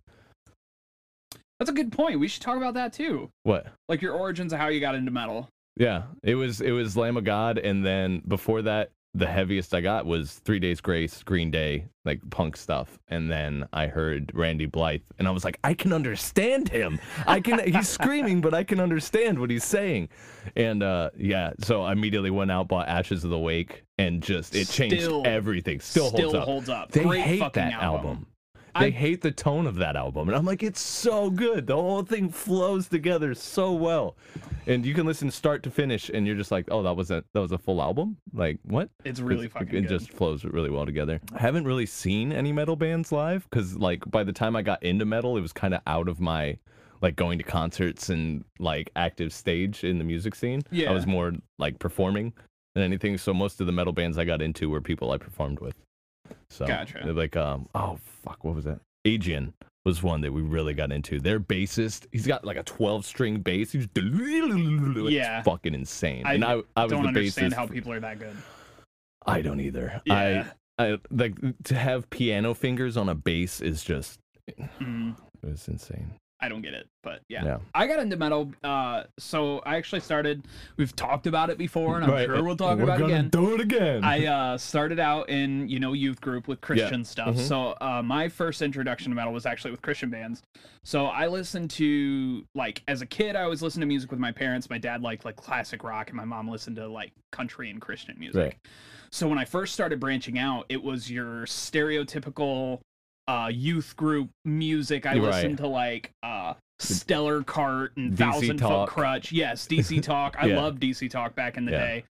that's 1.57 1.69
a 1.69 1.73
good 1.73 1.93
point. 1.93 2.19
We 2.19 2.27
should 2.27 2.41
talk 2.41 2.57
about 2.57 2.73
that 2.73 2.91
too, 2.91 3.29
What? 3.43 3.67
like 3.87 4.01
your 4.01 4.13
origins 4.13 4.51
of 4.51 4.59
how 4.59 4.67
you 4.67 4.81
got 4.81 4.95
into 4.95 5.11
metal. 5.11 5.47
Yeah, 5.75 6.03
it 6.21 6.35
was 6.35 6.61
it 6.61 6.71
was 6.71 6.95
Lamb 6.95 7.17
of 7.17 7.23
God, 7.23 7.57
and 7.57 7.85
then 7.85 8.21
before 8.27 8.61
that, 8.63 8.91
the 9.15 9.27
heaviest 9.27 9.73
I 9.73 9.81
got 9.81 10.05
was 10.05 10.33
Three 10.45 10.59
Days 10.59 10.81
Grace, 10.81 11.21
Green 11.23 11.49
Day, 11.51 11.85
like 12.05 12.19
punk 12.29 12.57
stuff, 12.57 12.99
and 13.07 13.29
then 13.31 13.67
I 13.73 13.87
heard 13.87 14.31
Randy 14.35 14.65
Blythe, 14.67 15.01
and 15.17 15.27
I 15.27 15.31
was 15.31 15.43
like, 15.43 15.59
I 15.63 15.73
can 15.73 15.91
understand 15.93 16.69
him. 16.69 16.99
I 17.25 17.39
can. 17.39 17.59
he's 17.73 17.89
screaming, 17.89 18.41
but 18.41 18.53
I 18.53 18.63
can 18.63 18.79
understand 18.79 19.39
what 19.39 19.49
he's 19.49 19.63
saying, 19.63 20.09
and 20.55 20.83
uh, 20.83 21.09
yeah, 21.17 21.53
so 21.59 21.81
I 21.83 21.91
immediately 21.91 22.29
went 22.31 22.51
out, 22.51 22.67
bought 22.67 22.87
Ashes 22.87 23.23
of 23.23 23.29
the 23.31 23.39
Wake, 23.39 23.83
and 23.97 24.21
just 24.21 24.55
it 24.55 24.69
changed 24.69 25.01
Still- 25.01 25.23
everything. 25.25 25.79
Still, 25.79 26.09
holds 26.11 26.33
up. 26.35 26.43
holds 26.45 26.69
up. 26.69 26.91
They 26.91 27.03
Great 27.03 27.21
hate 27.21 27.39
fucking 27.39 27.63
that 27.63 27.73
album. 27.81 28.07
album. 28.07 28.27
They 28.79 28.87
I- 28.87 28.89
hate 28.91 29.21
the 29.21 29.31
tone 29.31 29.67
of 29.67 29.75
that 29.75 29.95
album. 29.95 30.27
And 30.29 30.35
I'm 30.37 30.45
like, 30.45 30.63
it's 30.63 30.79
so 30.81 31.29
good. 31.29 31.67
The 31.67 31.75
whole 31.75 32.03
thing 32.03 32.29
flows 32.29 32.87
together 32.87 33.33
so 33.35 33.71
well. 33.71 34.15
And 34.65 34.85
you 34.85 34.93
can 34.93 35.05
listen 35.05 35.29
start 35.29 35.61
to 35.63 35.71
finish 35.71 36.09
and 36.09 36.25
you're 36.25 36.35
just 36.37 36.51
like, 36.51 36.65
oh, 36.71 36.81
that 36.83 36.95
was 36.95 37.11
a 37.11 37.23
that 37.33 37.39
was 37.41 37.51
a 37.51 37.57
full 37.57 37.81
album? 37.81 38.17
Like, 38.33 38.59
what? 38.63 38.89
It's 39.03 39.19
really 39.19 39.47
fucking 39.47 39.83
it 39.83 39.89
just 39.89 40.11
flows 40.11 40.45
really 40.45 40.69
well 40.69 40.85
together. 40.85 41.19
I 41.35 41.39
haven't 41.39 41.65
really 41.65 41.85
seen 41.85 42.31
any 42.31 42.51
metal 42.53 42.75
bands 42.75 43.11
live 43.11 43.49
cuz 43.51 43.77
like 43.77 44.09
by 44.09 44.23
the 44.23 44.33
time 44.33 44.55
I 44.55 44.61
got 44.61 44.81
into 44.81 45.05
metal, 45.05 45.37
it 45.37 45.41
was 45.41 45.53
kind 45.53 45.73
of 45.73 45.81
out 45.85 46.07
of 46.07 46.19
my 46.19 46.57
like 47.01 47.17
going 47.17 47.37
to 47.37 47.43
concerts 47.43 48.09
and 48.09 48.45
like 48.59 48.89
active 48.95 49.33
stage 49.33 49.83
in 49.83 49.97
the 49.97 50.05
music 50.05 50.33
scene. 50.35 50.61
Yeah. 50.71 50.89
I 50.89 50.93
was 50.93 51.05
more 51.05 51.33
like 51.59 51.77
performing 51.77 52.31
than 52.75 52.85
anything. 52.85 53.17
So 53.17 53.33
most 53.33 53.59
of 53.59 53.67
the 53.67 53.73
metal 53.73 53.91
bands 53.93 54.17
I 54.17 54.23
got 54.23 54.41
into 54.41 54.69
were 54.69 54.79
people 54.81 55.11
I 55.11 55.17
performed 55.17 55.59
with. 55.59 55.75
So 56.49 56.65
Gotcha. 56.65 57.11
like 57.11 57.35
um 57.35 57.67
oh 57.75 57.97
fuck 58.23 58.43
what 58.43 58.55
was 58.55 58.65
that? 58.65 58.79
Aegaeon 59.05 59.53
was 59.85 60.01
one 60.01 60.21
that 60.21 60.31
we 60.31 60.41
really 60.41 60.73
got 60.73 60.91
into. 60.91 61.19
Their 61.19 61.39
bassist, 61.39 62.07
he's 62.11 62.25
got 62.25 62.45
like 62.45 62.55
a 62.57 62.63
12 62.63 63.05
string 63.05 63.39
bass. 63.41 63.71
He's 63.73 63.85
it's 65.07 65.11
Yeah. 65.11 65.41
fucking 65.43 65.73
insane. 65.73 66.25
I 66.25 66.33
and 66.35 66.45
I 66.45 66.61
I 66.77 66.83
was 66.83 66.91
Don't 66.91 67.01
the 67.03 67.07
understand 67.09 67.51
bassist. 67.51 67.55
how 67.57 67.67
people 67.67 67.91
are 67.91 67.99
that 67.99 68.19
good. 68.19 68.35
I 69.25 69.41
don't 69.41 69.59
either. 69.59 70.01
Yeah. 70.05 70.47
I 70.77 70.83
I 70.85 70.97
like 71.11 71.35
to 71.65 71.75
have 71.75 72.09
piano 72.09 72.53
fingers 72.53 72.97
on 72.97 73.09
a 73.09 73.15
bass 73.15 73.61
is 73.61 73.83
just 73.83 74.19
Mm, 74.79 75.15
was 75.43 75.67
insane. 75.67 76.13
I 76.43 76.49
don't 76.49 76.61
get 76.61 76.73
it, 76.73 76.89
but 77.03 77.21
yeah. 77.29 77.45
Yeah. 77.45 77.57
I 77.73 77.87
got 77.87 77.99
into 77.99 78.17
metal. 78.17 78.51
Uh, 78.65 79.03
so 79.17 79.59
I 79.59 79.77
actually 79.77 80.01
started. 80.01 80.45
We've 80.75 80.93
talked 80.93 81.25
about 81.25 81.49
it 81.49 81.57
before, 81.57 81.95
and 81.95 82.03
I'm 82.03 82.11
Right, 82.11 82.25
sure 82.25 82.43
we'll 82.43 82.57
talk 82.57 82.77
we're 82.77 82.83
about 82.83 82.99
it 82.99 83.05
again. 83.05 83.29
Do 83.29 83.55
it 83.55 83.61
again. 83.61 84.03
I 84.03 84.25
uh, 84.25 84.57
started 84.57 84.99
out 84.99 85.29
in 85.29 85.69
you 85.69 85.79
know 85.79 85.93
youth 85.93 86.19
group 86.19 86.49
with 86.49 86.59
Christian 86.59 87.05
stuff. 87.05 87.35
mhm. 87.35 87.39
So 87.47 87.77
uh, 87.79 88.01
my 88.03 88.27
first 88.27 88.61
introduction 88.61 89.09
to 89.11 89.15
metal 89.15 89.31
was 89.31 89.45
actually 89.45 89.71
with 89.71 89.81
Christian 89.81 90.09
bands. 90.09 90.41
So 90.83 91.05
I 91.05 91.27
listened 91.27 91.69
to 91.71 92.45
like 92.53 92.83
as 92.89 93.01
a 93.01 93.05
kid, 93.05 93.37
I 93.37 93.43
always 93.43 93.61
listened 93.61 93.83
to 93.83 93.87
music 93.87 94.11
with 94.11 94.19
my 94.19 94.33
parents. 94.33 94.69
My 94.69 94.77
dad 94.77 95.01
liked 95.01 95.23
like 95.23 95.37
classic 95.37 95.81
rock, 95.81 96.09
and 96.09 96.17
my 96.17 96.25
mom 96.25 96.49
listened 96.49 96.75
to 96.75 96.87
like 96.89 97.13
country 97.31 97.69
and 97.69 97.79
Christian 97.79 98.19
music. 98.19 98.35
Right. 98.43 98.55
So 99.11 99.29
when 99.29 99.37
I 99.37 99.45
first 99.45 99.73
started 99.73 100.01
branching 100.01 100.37
out, 100.39 100.65
it 100.67 100.83
was 100.83 101.09
your 101.09 101.45
stereotypical 101.45 102.81
uh, 103.27 103.49
youth 103.51 103.95
group 103.95 104.29
music. 104.45 105.05
I 105.05 105.11
Right. 105.13 105.21
listened 105.21 105.57
to 105.59 105.67
like 105.67 106.11
uh, 106.23 106.53
Stellar 106.79 107.41
Kart 107.43 107.89
and 107.95 108.13
DC 108.13 108.17
Thousand 108.17 108.57
Talk. 108.57 108.91
Foot 108.91 109.03
Krutch. 109.03 109.31
Yes, 109.31 109.67
DC 109.67 110.01
Talk. 110.03 110.35
I 110.39 110.47
Yeah. 110.47 110.57
loved 110.61 110.81
DC 110.81 111.09
Talk 111.09 111.35
back 111.35 111.57
in 111.57 111.65
the 111.65 111.71
Yeah. 111.71 111.77
day. 111.79 112.03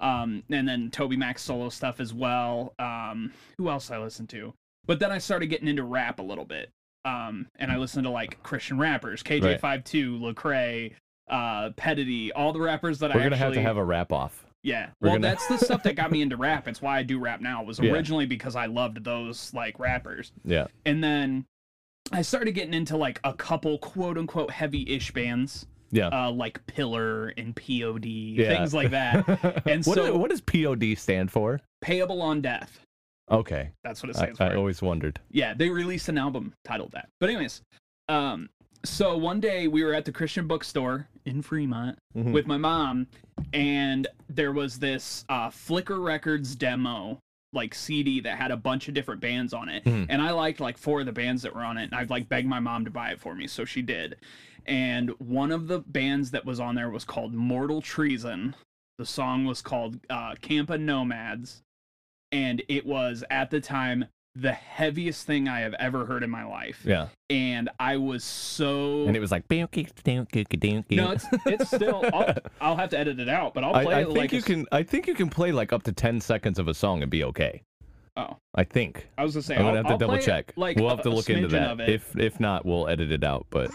Um, 0.00 0.42
and 0.50 0.66
then 0.66 0.90
TobyMac's 0.90 1.42
solo 1.42 1.68
stuff 1.68 2.00
as 2.00 2.14
well. 2.14 2.72
Um, 2.78 3.32
who 3.58 3.68
else 3.68 3.90
I 3.90 3.98
listened 3.98 4.28
to? 4.30 4.54
But 4.86 4.98
then 4.98 5.12
I 5.12 5.18
started 5.18 5.46
getting 5.48 5.68
into 5.68 5.82
rap 5.84 6.18
a 6.20 6.22
little 6.22 6.44
bit. 6.46 6.70
Um, 7.04 7.46
and 7.58 7.70
I 7.70 7.76
listened 7.76 8.04
to 8.04 8.10
like 8.10 8.42
Christian 8.42 8.78
rappers, 8.78 9.22
KJ52, 9.22 10.20
Lecrae, 10.20 10.92
uh, 11.28 11.70
Pettidee, 11.70 12.30
all 12.34 12.52
the 12.52 12.60
rappers 12.60 12.98
that 13.00 13.10
I 13.10 13.14
We're 13.16 13.24
gonna 13.24 13.36
actually 13.36 13.46
have 13.46 13.54
to 13.54 13.62
have 13.62 13.76
a 13.76 13.84
rap 13.84 14.12
off. 14.12 14.44
Yeah. 14.62 14.90
We're 15.00 15.08
Well, 15.08 15.14
gonna- 15.18 15.28
that's 15.28 15.46
the 15.48 15.58
stuff 15.58 15.82
that 15.84 15.96
got 15.96 16.10
me 16.10 16.22
into 16.22 16.36
rap. 16.36 16.68
It's 16.68 16.82
why 16.82 16.98
I 16.98 17.02
do 17.02 17.18
rap 17.18 17.40
now. 17.40 17.62
Was 17.62 17.78
Yeah. 17.82 17.92
originally 17.92 18.26
because 18.26 18.56
I 18.56 18.66
loved 18.66 19.04
those 19.04 19.52
like 19.54 19.78
rappers. 19.78 20.32
Yeah. 20.44 20.66
And 20.84 21.02
then 21.02 21.46
I 22.12 22.22
started 22.22 22.52
getting 22.52 22.74
into 22.74 22.96
like 22.96 23.20
a 23.24 23.32
couple 23.32 23.78
quote 23.78 24.18
unquote 24.18 24.50
heavy 24.50 24.82
ish 24.88 25.12
bands, 25.12 25.66
Yeah. 25.90 26.08
uh, 26.08 26.30
like 26.30 26.64
Pillar 26.66 27.28
and 27.36 27.54
POD, 27.54 28.06
Yeah. 28.06 28.48
things 28.48 28.74
like 28.74 28.90
that. 28.90 29.26
And 29.66 29.84
what, 29.86 29.94
so- 29.96 30.16
what 30.16 30.30
does 30.30 30.40
POD 30.40 30.96
stand 30.96 31.30
for? 31.30 31.60
Payable 31.80 32.20
on 32.22 32.40
Death. 32.40 32.80
Okay. 33.30 33.70
That's 33.84 34.02
what 34.02 34.10
it 34.10 34.16
I, 34.16 34.22
stands 34.22 34.38
for. 34.38 34.44
I 34.44 34.56
always 34.56 34.82
wondered. 34.82 35.20
Yeah, 35.30 35.54
they 35.54 35.68
released 35.70 36.08
an 36.08 36.18
album 36.18 36.52
titled 36.64 36.90
that. 36.92 37.08
But 37.20 37.30
anyways, 37.30 37.62
um, 38.08 38.48
so 38.84 39.16
one 39.16 39.40
day 39.40 39.68
we 39.68 39.82
were 39.84 39.94
at 39.94 40.04
the 40.04 40.12
Christian 40.12 40.46
bookstore 40.46 41.08
in 41.24 41.42
Fremont 41.42 41.98
Mhm. 42.16 42.32
with 42.32 42.46
my 42.46 42.56
mom, 42.56 43.06
and 43.52 44.06
there 44.28 44.52
was 44.52 44.78
this 44.78 45.24
uh, 45.28 45.50
Flicker 45.50 46.00
Records 46.00 46.54
demo 46.56 47.18
like 47.52 47.74
CD 47.74 48.20
that 48.20 48.38
had 48.38 48.50
a 48.52 48.56
bunch 48.56 48.86
of 48.88 48.94
different 48.94 49.20
bands 49.20 49.52
on 49.52 49.68
it, 49.68 49.84
Mhm. 49.84 50.06
and 50.08 50.22
I 50.22 50.30
liked 50.30 50.60
like 50.60 50.78
four 50.78 51.00
of 51.00 51.06
the 51.06 51.12
bands 51.12 51.42
that 51.42 51.54
were 51.54 51.64
on 51.64 51.78
it, 51.78 51.84
and 51.84 51.94
I'd 51.94 52.10
like 52.10 52.28
begged 52.28 52.46
my 52.48 52.60
mom 52.60 52.84
to 52.84 52.90
buy 52.90 53.10
it 53.10 53.18
for 53.20 53.34
me, 53.34 53.46
so 53.48 53.64
she 53.64 53.82
did. 53.82 54.16
And 54.66 55.10
one 55.18 55.50
of 55.50 55.66
the 55.66 55.80
bands 55.80 56.30
that 56.30 56.44
was 56.44 56.60
on 56.60 56.74
there 56.76 56.90
was 56.90 57.04
called 57.04 57.34
Mortal 57.34 57.82
Treason. 57.82 58.54
The 58.98 59.06
song 59.06 59.46
was 59.46 59.62
called 59.62 59.98
uh, 60.10 60.34
Campa 60.36 60.78
Nomads, 60.78 61.62
and 62.30 62.62
it 62.68 62.86
was 62.86 63.24
at 63.30 63.50
the 63.50 63.60
time 63.60 64.04
the 64.36 64.52
heaviest 64.52 65.26
thing 65.26 65.48
I 65.48 65.60
have 65.60 65.74
ever 65.74 66.06
heard 66.06 66.22
in 66.22 66.30
my 66.30 66.44
life. 66.44 66.82
Yeah. 66.84 67.08
And 67.28 67.68
I 67.78 67.96
was 67.96 68.22
so 68.24 69.04
And 69.06 69.16
it 69.16 69.20
was 69.20 69.30
like 69.30 69.48
No, 70.96 71.10
it's 71.12 71.26
it's 71.46 71.68
still 71.68 72.04
I'll, 72.12 72.34
I'll 72.60 72.76
have 72.76 72.90
to 72.90 72.98
edit 72.98 73.18
it 73.18 73.28
out, 73.28 73.54
but 73.54 73.64
I'll 73.64 73.74
I, 73.74 73.84
play 73.84 73.94
I 73.94 74.00
it 74.00 74.04
think 74.06 74.18
like 74.18 74.32
you 74.32 74.38
s- 74.38 74.44
can 74.44 74.66
I 74.70 74.82
think 74.82 75.06
you 75.06 75.14
can 75.14 75.28
play 75.28 75.52
like 75.52 75.72
up 75.72 75.82
to 75.84 75.92
10 75.92 76.20
seconds 76.20 76.58
of 76.58 76.68
a 76.68 76.74
song 76.74 77.02
and 77.02 77.10
be 77.10 77.24
okay. 77.24 77.62
Oh. 78.16 78.36
I 78.54 78.64
think. 78.64 79.08
I 79.16 79.24
was 79.24 79.34
gonna 79.34 79.42
say 79.42 79.56
I'm 79.56 79.62
gonna 79.62 79.76
have 79.78 79.86
to 79.86 79.92
I'll 79.92 79.98
double 79.98 80.14
play 80.14 80.22
it 80.22 80.26
check. 80.26 80.52
Like 80.56 80.76
we'll 80.76 80.90
have 80.90 81.02
to 81.02 81.10
look 81.10 81.30
into 81.30 81.48
that. 81.48 81.80
If 81.80 82.16
if 82.16 82.38
not, 82.40 82.64
we'll 82.66 82.88
edit 82.88 83.10
it 83.10 83.24
out. 83.24 83.46
But 83.50 83.70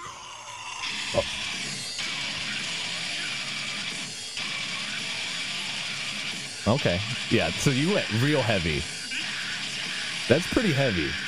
oh. 6.67 6.73
okay, 6.75 6.99
yeah. 7.29 7.49
So 7.51 7.71
you 7.71 7.93
went 7.93 8.09
real 8.21 8.41
heavy. 8.41 8.81
That's 10.27 10.47
pretty 10.51 10.73
heavy. 10.73 11.09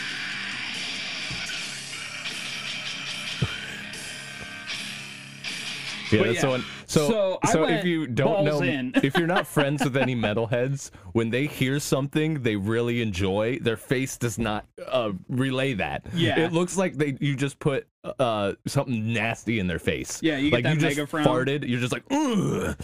Yeah, 6.11 6.19
But 6.19 6.27
that's 6.27 6.43
yeah. 6.43 6.49
one. 6.49 6.65
So, 6.85 7.07
So 7.09 7.39
so 7.51 7.67
if 7.67 7.83
you 7.83 8.07
don't 8.07 8.45
know, 8.45 8.61
if 9.03 9.17
you're 9.17 9.27
not 9.27 9.45
friends 9.45 9.83
with 9.83 9.97
any 9.97 10.15
metalheads, 10.25 10.89
when 11.11 11.29
they 11.29 11.47
hear 11.47 11.79
something 11.79 12.41
they 12.43 12.55
really 12.55 13.01
enjoy, 13.01 13.59
their 13.59 13.75
face 13.75 14.15
does 14.17 14.39
not 14.39 14.65
uh, 14.87 15.11
relay 15.27 15.73
that. 15.73 16.05
Yeah. 16.13 16.39
it 16.39 16.53
looks 16.53 16.77
like 16.77 16.95
they 16.95 17.17
you 17.19 17.35
just 17.35 17.59
put 17.59 17.87
uh, 18.19 18.53
something 18.65 19.13
nasty 19.13 19.59
in 19.59 19.67
their 19.67 19.79
face. 19.79 20.21
Yeah, 20.21 20.37
you 20.37 20.49
get 20.49 20.55
like 20.57 20.63
that 20.63 20.73
you 20.75 20.79
just 20.81 20.97
mega 20.97 21.07
frown. 21.07 21.25
farted. 21.25 21.67
You're 21.67 21.79
just 21.79 21.93
like, 21.93 22.03
ugh, 22.11 22.75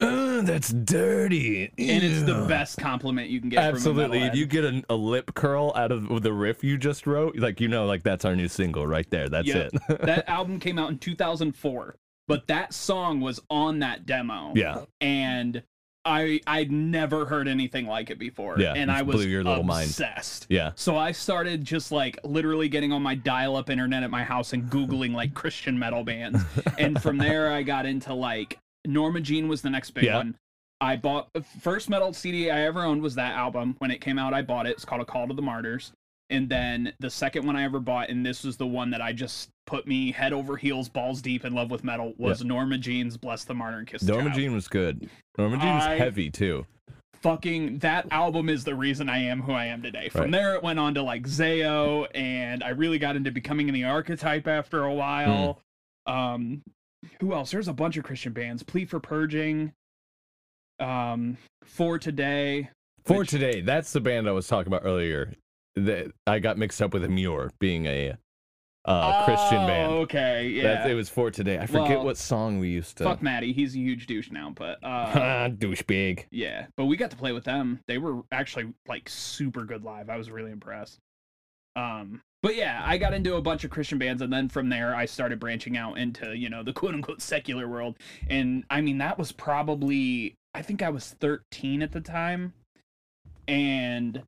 ugh, 0.00 0.46
that's 0.46 0.72
dirty. 0.72 1.64
and 1.78 2.04
it's 2.04 2.22
the 2.22 2.46
best 2.48 2.78
compliment 2.78 3.30
you 3.30 3.40
can 3.40 3.48
get 3.48 3.62
Absolutely. 3.64 4.18
from 4.18 4.28
a 4.28 4.30
If 4.30 4.36
you 4.36 4.46
get 4.46 4.64
a, 4.64 4.82
a 4.90 4.94
lip 4.94 5.34
curl 5.34 5.72
out 5.76 5.92
of 5.92 6.22
the 6.22 6.32
riff 6.32 6.62
you 6.64 6.78
just 6.78 7.06
wrote, 7.06 7.36
like 7.36 7.60
you 7.60 7.68
know, 7.68 7.86
like 7.86 8.02
that's 8.02 8.24
our 8.24 8.36
new 8.36 8.48
single 8.48 8.86
right 8.86 9.08
there. 9.10 9.28
That's 9.28 9.48
Yep. 9.48 9.72
it. 9.74 9.82
that 10.02 10.28
album 10.28 10.58
came 10.60 10.78
out 10.78 10.90
in 10.90 10.98
2004 10.98 11.96
but 12.28 12.46
that 12.46 12.72
song 12.72 13.20
was 13.20 13.40
on 13.50 13.80
that 13.80 14.06
demo 14.06 14.52
yeah. 14.54 14.84
and 15.00 15.62
i 16.04 16.40
i'd 16.48 16.72
never 16.72 17.24
heard 17.26 17.46
anything 17.46 17.86
like 17.86 18.10
it 18.10 18.18
before. 18.18 18.58
Yeah, 18.58 18.72
and 18.74 18.90
i 18.90 19.02
was 19.02 19.16
blew 19.16 19.26
your 19.26 19.44
little 19.44 19.62
mind. 19.62 19.86
obsessed. 19.88 20.46
Yeah. 20.48 20.72
so 20.74 20.96
i 20.96 21.12
started 21.12 21.64
just 21.64 21.92
like 21.92 22.18
literally 22.24 22.68
getting 22.68 22.92
on 22.92 23.02
my 23.02 23.14
dial-up 23.14 23.70
internet 23.70 24.02
at 24.02 24.10
my 24.10 24.24
house 24.24 24.52
and 24.52 24.64
googling 24.70 25.14
like 25.14 25.32
christian 25.34 25.78
metal 25.78 26.02
bands. 26.04 26.42
And 26.78 27.00
from 27.00 27.18
there 27.18 27.52
i 27.52 27.62
got 27.62 27.86
into 27.86 28.14
like 28.14 28.58
norma 28.84 29.20
jean 29.20 29.46
was 29.48 29.62
the 29.62 29.70
next 29.70 29.90
big 29.92 30.04
Yeah. 30.04 30.16
one. 30.16 30.36
I 30.80 30.96
bought 30.96 31.28
first 31.60 31.88
metal 31.88 32.12
cd 32.12 32.50
i 32.50 32.62
ever 32.62 32.82
owned 32.82 33.02
was 33.02 33.14
that 33.14 33.34
album. 33.34 33.76
When 33.78 33.90
it 33.92 34.00
came 34.00 34.18
out 34.18 34.34
i 34.34 34.42
bought 34.42 34.66
it. 34.66 34.70
It's 34.70 34.84
called 34.84 35.00
a 35.02 35.04
call 35.04 35.28
to 35.28 35.34
the 35.34 35.42
martyrs 35.42 35.92
and 36.32 36.48
then 36.48 36.92
the 36.98 37.10
second 37.10 37.46
one 37.46 37.54
i 37.56 37.62
ever 37.62 37.78
bought 37.78 38.08
and 38.08 38.24
this 38.26 38.42
was 38.42 38.56
the 38.56 38.66
one 38.66 38.90
that 38.90 39.00
i 39.00 39.12
just 39.12 39.50
put 39.66 39.86
me 39.86 40.10
head 40.10 40.32
over 40.32 40.56
heels 40.56 40.88
balls 40.88 41.22
deep 41.22 41.44
in 41.44 41.54
love 41.54 41.70
with 41.70 41.84
metal 41.84 42.14
was 42.18 42.42
norma 42.44 42.76
jean's 42.78 43.16
bless 43.16 43.44
the 43.44 43.54
martyr 43.54 43.78
and 43.78 43.86
kiss 43.86 44.02
the 44.02 44.12
Norma 44.12 44.30
Child. 44.30 44.40
Jean 44.40 44.52
was 44.54 44.66
good. 44.68 45.08
Norma 45.38 45.56
Jean 45.58 45.74
was 45.76 45.84
I- 45.84 45.94
heavy 45.96 46.30
too. 46.30 46.66
fucking 47.22 47.78
that 47.78 48.06
album 48.10 48.48
is 48.48 48.64
the 48.64 48.74
reason 48.74 49.08
I 49.08 49.18
am 49.18 49.40
who 49.42 49.52
I 49.52 49.66
am 49.66 49.80
today. 49.80 50.08
From 50.08 50.22
Right. 50.22 50.30
there 50.32 50.54
it 50.56 50.62
went 50.64 50.80
on 50.80 50.94
to 50.94 51.02
like 51.02 51.22
Zao 51.22 52.06
and 52.14 52.64
I 52.64 52.70
really 52.70 52.98
got 52.98 53.14
into 53.14 53.30
becoming 53.30 53.72
the 53.72 53.84
archetype 53.84 54.48
after 54.48 54.82
a 54.84 54.92
while. 54.92 55.60
Hmm. 56.06 56.12
Um 56.12 56.62
who 57.20 57.32
else? 57.32 57.50
There's 57.52 57.68
a 57.68 57.72
bunch 57.72 57.96
of 57.96 58.02
Christian 58.04 58.32
bands. 58.32 58.62
Plea 58.64 58.84
for 58.86 58.98
Purging. 58.98 59.72
Um 60.80 61.36
For 61.64 61.98
Today. 61.98 62.70
For 63.04 63.18
Which- 63.18 63.30
today, 63.30 63.60
that's 63.60 63.92
the 63.92 64.00
band 64.00 64.28
I 64.28 64.32
was 64.32 64.46
talking 64.48 64.72
about 64.72 64.84
earlier. 64.86 65.32
That 65.76 66.12
I 66.26 66.38
got 66.38 66.58
mixed 66.58 66.82
up 66.82 66.92
with 66.92 67.04
Emery 67.04 67.50
being 67.58 67.86
a 67.86 68.16
uh, 68.84 69.24
Christian 69.24 69.58
Oh, 69.62 69.66
band. 69.66 69.92
Okay, 69.92 70.48
yeah. 70.48 70.86
It 70.86 70.94
was 70.94 71.08
for 71.08 71.30
today. 71.30 71.58
I 71.58 71.66
forget 71.66 71.98
Well, 71.98 72.04
what 72.06 72.16
song 72.16 72.58
we 72.58 72.68
used 72.68 72.98
to. 72.98 73.04
Fuck 73.04 73.22
Mattie, 73.22 73.52
he's 73.52 73.74
a 73.74 73.78
huge 73.78 74.06
douche 74.06 74.30
now, 74.30 74.52
but 74.54 74.78
uh 74.82 75.48
douchebag. 75.50 76.26
Yeah, 76.30 76.66
but 76.76 76.86
we 76.86 76.96
got 76.96 77.10
to 77.12 77.16
play 77.16 77.32
with 77.32 77.44
them. 77.44 77.80
They 77.86 77.98
were 77.98 78.22
actually 78.32 78.72
like 78.88 79.08
super 79.08 79.64
good 79.64 79.84
live. 79.84 80.10
I 80.10 80.16
was 80.16 80.30
really 80.30 80.50
impressed. 80.50 80.98
Um, 81.74 82.20
but 82.42 82.56
yeah, 82.56 82.82
I 82.84 82.98
got 82.98 83.14
into 83.14 83.36
a 83.36 83.40
bunch 83.40 83.64
of 83.64 83.70
Christian 83.70 83.98
bands, 83.98 84.20
and 84.20 84.32
then 84.32 84.48
from 84.48 84.68
there, 84.68 84.94
I 84.94 85.06
started 85.06 85.38
branching 85.38 85.76
out 85.76 85.96
into 85.96 86.36
you 86.36 86.50
know 86.50 86.62
the 86.62 86.72
quote 86.72 86.94
unquote 86.94 87.22
secular 87.22 87.68
world. 87.68 87.96
And 88.28 88.64
I 88.68 88.80
mean, 88.80 88.98
that 88.98 89.16
was 89.16 89.30
probably 89.32 90.34
I 90.54 90.62
think 90.62 90.82
I 90.82 90.90
was 90.90 91.14
13 91.20 91.82
at 91.82 91.92
the 91.92 92.00
time, 92.00 92.52
and 93.46 94.22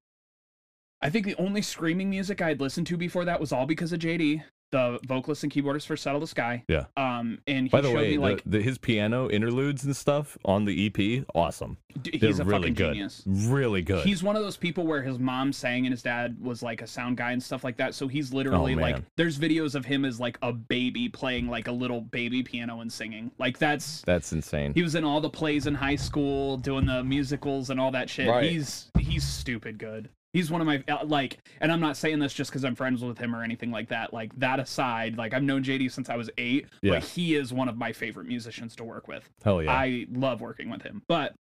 I 1.05 1.11
think 1.11 1.27
the 1.27 1.37
only 1.37 1.63
screaming 1.63 2.09
music 2.11 2.41
I 2.43 2.49
had 2.49 2.61
listened 2.61 2.87
to 2.89 2.97
before 2.97 3.25
that 3.27 3.39
was 3.39 3.53
all 3.53 3.67
because 3.67 3.93
of 3.93 4.01
JD, 4.01 4.43
the 4.73 4.99
vocalist 5.07 5.43
and 5.45 5.53
keyboardist 5.53 5.87
for 5.87 5.97
Settle 5.97 6.19
the 6.19 6.27
Sky. 6.27 6.65
Yeah. 6.67 6.87
Um, 6.97 7.39
and 7.47 7.67
he 7.67 7.69
By 7.69 7.83
the 7.83 7.89
showed 7.91 7.97
way, 7.97 8.11
me 8.13 8.19
like 8.19 8.43
the, 8.47 8.61
his 8.63 8.79
piano 8.79 9.29
interludes 9.31 9.85
and 9.85 9.95
stuff 9.95 10.37
on 10.47 10.65
the 10.65 10.87
EP, 10.87 11.25
awesome. 11.35 11.77
d- 12.03 12.17
They're 12.19 12.31
he's 12.31 12.41
a 12.41 12.45
really 12.45 12.61
fucking 12.71 12.75
good. 12.75 12.95
genius. 12.95 13.23
Really 13.27 13.83
good. 13.83 14.05
He's 14.05 14.23
one 14.23 14.35
of 14.35 14.43
those 14.43 14.57
people 14.57 14.87
where 14.87 15.03
his 15.03 15.19
mom 15.19 15.53
sang 15.53 15.85
and 15.87 15.93
his 15.93 16.03
dad 16.03 16.39
was 16.41 16.63
like 16.63 16.81
a 16.83 16.87
sound 16.87 17.19
guy 17.19 17.33
and 17.33 17.41
stuff 17.43 17.63
like 17.65 17.77
that. 17.77 17.95
So 17.95 18.09
he's 18.09 18.33
literally 18.33 18.75
like, 18.75 18.95
Oh, 18.95 18.99
man. 18.99 19.07
there's 19.17 19.39
videos 19.39 19.75
of 19.75 19.85
him 19.85 20.05
as 20.07 20.19
like 20.19 20.39
a 20.43 20.53
baby 20.55 21.09
playing 21.11 21.49
like 21.49 21.69
a 21.69 21.73
little 21.73 22.01
baby 22.01 22.43
piano 22.43 22.81
and 22.81 22.91
singing. 22.91 23.31
Like 23.39 23.59
that's 23.59 24.01
That's 24.07 24.33
insane. 24.33 24.73
he 24.75 24.83
was 24.83 24.95
in 24.95 25.05
all 25.05 25.21
the 25.21 25.31
plays 25.31 25.67
in 25.69 25.75
high 25.75 25.97
school, 25.97 26.57
doing 26.57 26.87
the 26.87 27.05
musicals 27.05 27.69
and 27.71 27.79
all 27.79 27.91
that 27.93 28.09
shit. 28.11 28.27
Right. 28.27 28.51
He's 28.51 28.91
he's 28.99 29.23
stupid 29.23 29.79
good. 29.79 30.09
He's 30.35 30.51
one 30.51 30.61
of 30.61 30.67
my 30.67 30.85
uh, 30.89 31.05
like, 31.07 31.39
and 31.63 31.73
I'm 31.73 31.81
not 31.81 31.97
saying 31.97 32.19
this 32.19 32.35
just 32.35 32.51
because 32.51 32.65
I'm 32.65 32.75
friends 32.75 33.03
with 33.03 33.17
him 33.17 33.35
or 33.35 33.43
anything 33.43 33.71
like 33.71 33.89
that. 33.89 34.13
Like 34.13 34.39
that 34.39 34.61
aside, 34.61 35.17
like 35.17 35.33
I've 35.33 35.43
known 35.43 35.63
JD 35.65 35.91
since 35.93 36.11
I 36.11 36.17
was 36.17 36.29
eight, 36.37 36.67
Yeah. 36.83 36.95
but 36.95 37.05
he 37.05 37.35
is 37.37 37.53
one 37.53 37.69
of 37.71 37.79
my 37.79 37.93
favorite 37.93 38.27
musicians 38.27 38.77
to 38.77 38.85
work 38.85 39.09
with. 39.09 39.31
Hell 39.43 39.63
yeah. 39.63 39.73
I 39.73 40.07
love 40.13 40.43
working 40.43 40.69
with 40.69 40.83
him. 40.83 41.01
But 41.09 41.33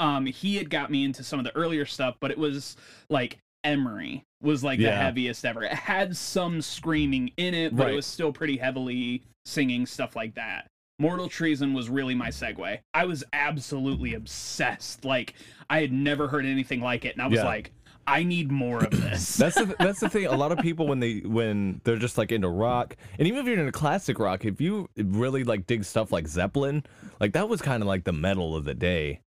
um 0.00 0.26
he 0.26 0.56
had 0.56 0.70
got 0.70 0.90
me 0.90 1.04
into 1.04 1.22
some 1.22 1.38
of 1.38 1.44
the 1.44 1.54
earlier 1.54 1.84
stuff, 1.86 2.16
but 2.20 2.30
it 2.30 2.38
was 2.38 2.76
like 3.08 3.38
Emery 3.64 4.24
was 4.40 4.64
like 4.64 4.78
the 4.80 4.90
heaviest 4.90 5.44
ever. 5.44 5.62
It 5.64 5.72
had 5.72 6.16
some 6.16 6.62
screaming 6.62 7.30
in 7.36 7.54
it, 7.54 7.76
but 7.76 7.84
Right. 7.84 7.92
it 7.92 7.96
was 7.96 8.06
still 8.06 8.32
pretty 8.32 8.56
heavily 8.56 9.22
singing 9.44 9.84
stuff 9.86 10.16
like 10.16 10.34
that. 10.36 10.66
Mortal 11.00 11.28
Treason 11.28 11.74
was 11.74 11.88
really 11.88 12.14
my 12.14 12.28
segue. 12.28 12.78
I 12.94 13.04
was 13.04 13.22
absolutely 13.32 14.14
obsessed. 14.14 15.04
Like 15.04 15.34
I 15.70 15.80
had 15.80 15.92
never 15.92 16.26
heard 16.28 16.44
anything 16.46 16.80
like 16.80 17.04
it, 17.04 17.14
and 17.14 17.22
I 17.22 17.26
was 17.28 17.38
Yeah. 17.38 17.44
like, 17.46 17.72
I 18.10 18.22
need 18.22 18.50
more 18.50 18.84
of 18.84 18.90
this. 18.90 19.36
that's 19.36 19.56
the 19.56 19.74
that's 19.78 20.00
the 20.00 20.08
thing. 20.08 20.26
A 20.26 20.36
lot 20.36 20.50
of 20.52 20.58
people 20.58 20.86
when 20.86 21.00
they 21.00 21.18
when 21.20 21.80
they're 21.84 21.96
just 21.98 22.16
like 22.18 22.32
into 22.32 22.48
rock, 22.48 22.96
and 23.18 23.28
even 23.28 23.40
if 23.40 23.46
you're 23.46 23.58
into 23.58 23.72
classic 23.72 24.18
rock, 24.18 24.44
if 24.44 24.60
you 24.60 24.88
really 24.96 25.44
like 25.44 25.66
dig 25.66 25.84
stuff 25.84 26.10
like 26.12 26.26
Zeppelin, 26.26 26.84
like 27.20 27.32
that 27.34 27.48
was 27.48 27.60
kind 27.60 27.82
of 27.82 27.86
like 27.86 28.04
the 28.04 28.12
metal 28.12 28.56
of 28.56 28.64
the 28.64 28.74
day, 28.74 29.20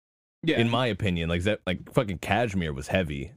yeah, 0.43 0.59
in 0.59 0.69
my 0.71 0.87
opinion. 0.87 1.29
Like 1.29 1.41
Ze- 1.43 1.59
like 1.67 1.93
fucking 1.93 2.19
Kashmir 2.19 2.73
was 2.73 2.89
heavy 2.89 3.33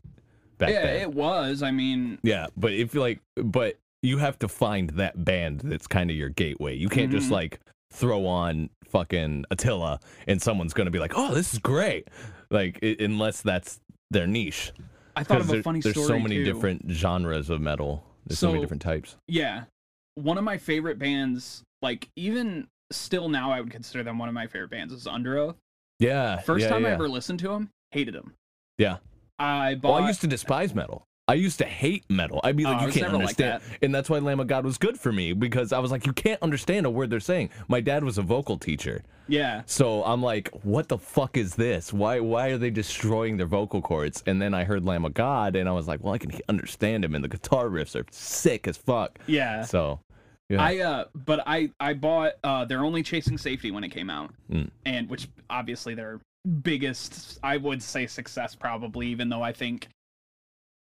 back 0.58 0.70
yeah, 0.70 0.84
then. 0.86 1.02
it 1.02 1.14
was. 1.14 1.64
I 1.64 1.72
mean, 1.72 2.20
Yeah, 2.24 2.48
but 2.56 2.72
if 2.74 2.94
you 2.94 3.02
like, 3.02 3.20
but 3.36 3.78
you 4.04 4.18
have 4.20 4.38
to 4.40 4.48
find 4.48 4.92
that 4.92 5.24
band 5.26 5.62
that's 5.62 5.88
kind 5.88 6.10
of 6.12 6.16
your 6.16 6.30
gateway. 6.30 6.76
You 6.76 6.90
can't 6.90 7.12
just 7.12 7.30
Mhm. 7.30 7.34
like 7.34 7.60
throw 7.92 8.26
on 8.26 8.70
fucking 8.86 9.46
Attila 9.52 10.00
and 10.28 10.42
someone's 10.42 10.74
gonna 10.74 10.92
be 10.92 11.00
like, 11.00 11.14
"Oh, 11.16 11.34
this 11.34 11.54
is 11.54 11.60
great," 11.60 12.08
like 12.50 12.80
i 12.84 12.96
unless 13.00 13.42
that's 13.42 13.80
their 14.12 14.28
niche. 14.28 14.72
I 15.16 15.24
thought 15.24 15.42
of 15.42 15.50
a 15.50 15.54
there- 15.54 15.64
funny 15.64 15.80
there's 15.82 15.94
story 15.94 16.08
There's 16.08 16.20
so 16.20 16.24
many 16.24 16.36
too. 16.38 16.46
different 16.46 16.90
genres 16.90 17.50
of 17.50 17.62
metal. 17.62 18.04
There's 18.26 18.40
so, 18.40 18.50
many 18.50 18.62
different 18.62 18.82
types. 18.82 19.18
Yeah. 19.28 19.64
One 20.16 20.38
of 20.38 20.44
my 20.44 20.58
favorite 20.58 21.00
bands, 21.00 21.64
like 21.82 22.10
even 22.16 22.68
still 22.92 23.30
now 23.30 23.52
I 23.52 23.62
would 23.62 23.72
consider 23.72 24.04
them 24.04 24.20
one 24.20 24.30
of 24.30 24.36
my 24.36 24.48
favorite 24.48 24.70
bands 24.72 24.94
is 24.94 25.06
Underoath. 25.06 25.56
Yeah. 26.00 26.40
First 26.40 26.64
yeah, 26.64 26.70
time 26.70 26.86
I 26.86 26.92
ever 26.92 27.08
listened 27.10 27.40
to 27.40 27.50
them, 27.50 27.70
hated 27.92 28.14
them. 28.14 28.34
Yeah. 28.78 28.98
I 29.40 29.76
bought 29.76 29.94
Well, 29.94 30.04
I 30.04 30.08
used 30.08 30.22
to 30.22 30.28
despise 30.28 30.76
metal. 30.76 31.06
I 31.32 31.36
used 31.36 31.60
to 31.60 31.66
hate 31.66 32.04
metal. 32.10 32.42
I'd 32.44 32.58
be 32.58 32.66
Oh, 32.66 32.72
like, 32.72 32.82
I 32.82 32.86
you 32.88 32.92
can't 32.92 33.04
never 33.14 33.18
like 33.24 33.40
understand. 33.40 33.64
and 33.82 33.96
that's 33.96 34.10
why 34.10 34.20
Lamb 34.20 34.40
of 34.42 34.48
God 34.48 34.66
was 34.66 34.78
good 34.78 35.00
for 35.00 35.12
me 35.14 35.32
because 35.34 35.72
I 35.72 35.80
was 35.80 35.90
like, 35.90 36.06
you 36.06 36.12
can't 36.14 36.42
understand 36.42 36.86
a 36.86 36.90
word 36.90 37.10
they're 37.10 37.20
saying. 37.22 37.50
My 37.70 37.80
dad 37.80 38.04
was 38.04 38.18
a 38.18 38.22
vocal 38.22 38.58
teacher. 38.58 39.02
Yeah. 39.28 39.62
So 39.66 40.04
I'm 40.04 40.22
like, 40.22 40.50
what 40.64 40.90
the 40.90 40.98
fuck 40.98 41.38
is 41.38 41.56
this? 41.56 41.94
Why 41.94 42.20
why 42.20 42.50
are 42.50 42.58
they 42.58 42.70
destroying 42.70 43.38
their 43.38 43.48
vocal 43.48 43.82
cords? 43.82 44.22
And 44.26 44.42
then 44.42 44.54
I 44.54 44.66
heard 44.66 44.84
Lamb 44.84 45.06
of 45.06 45.14
God 45.14 45.56
and 45.56 45.70
I 45.70 45.72
was 45.72 45.88
like, 45.88 46.04
well, 46.04 46.14
I 46.14 46.18
can 46.18 46.32
understand 46.50 47.06
him 47.06 47.16
and 47.16 47.24
the 47.24 47.30
guitar 47.30 47.68
riffs 47.70 47.96
are 47.96 48.06
sick 48.12 48.68
as 48.68 48.76
fuck. 48.76 49.18
Yeah. 49.28 49.64
So 49.64 50.02
yeah. 50.50 50.62
I 50.62 50.80
uh 50.80 51.06
but 51.16 51.44
I 51.48 51.72
I 51.80 51.94
bought 51.94 52.34
uh 52.44 52.66
they're 52.66 52.84
only 52.84 53.04
chasing 53.04 53.38
safety 53.38 53.72
when 53.72 53.86
it 53.86 53.90
came 53.90 54.10
out. 54.10 54.34
Mm. 54.52 54.70
And 54.86 55.10
which 55.10 55.30
obviously 55.50 55.96
their 55.96 56.20
biggest 56.62 57.40
I 57.44 57.58
would 57.58 57.82
say 57.82 58.08
success 58.08 58.56
probably 58.56 59.08
even 59.08 59.30
though 59.30 59.42
I 59.44 59.54
think 59.54 59.88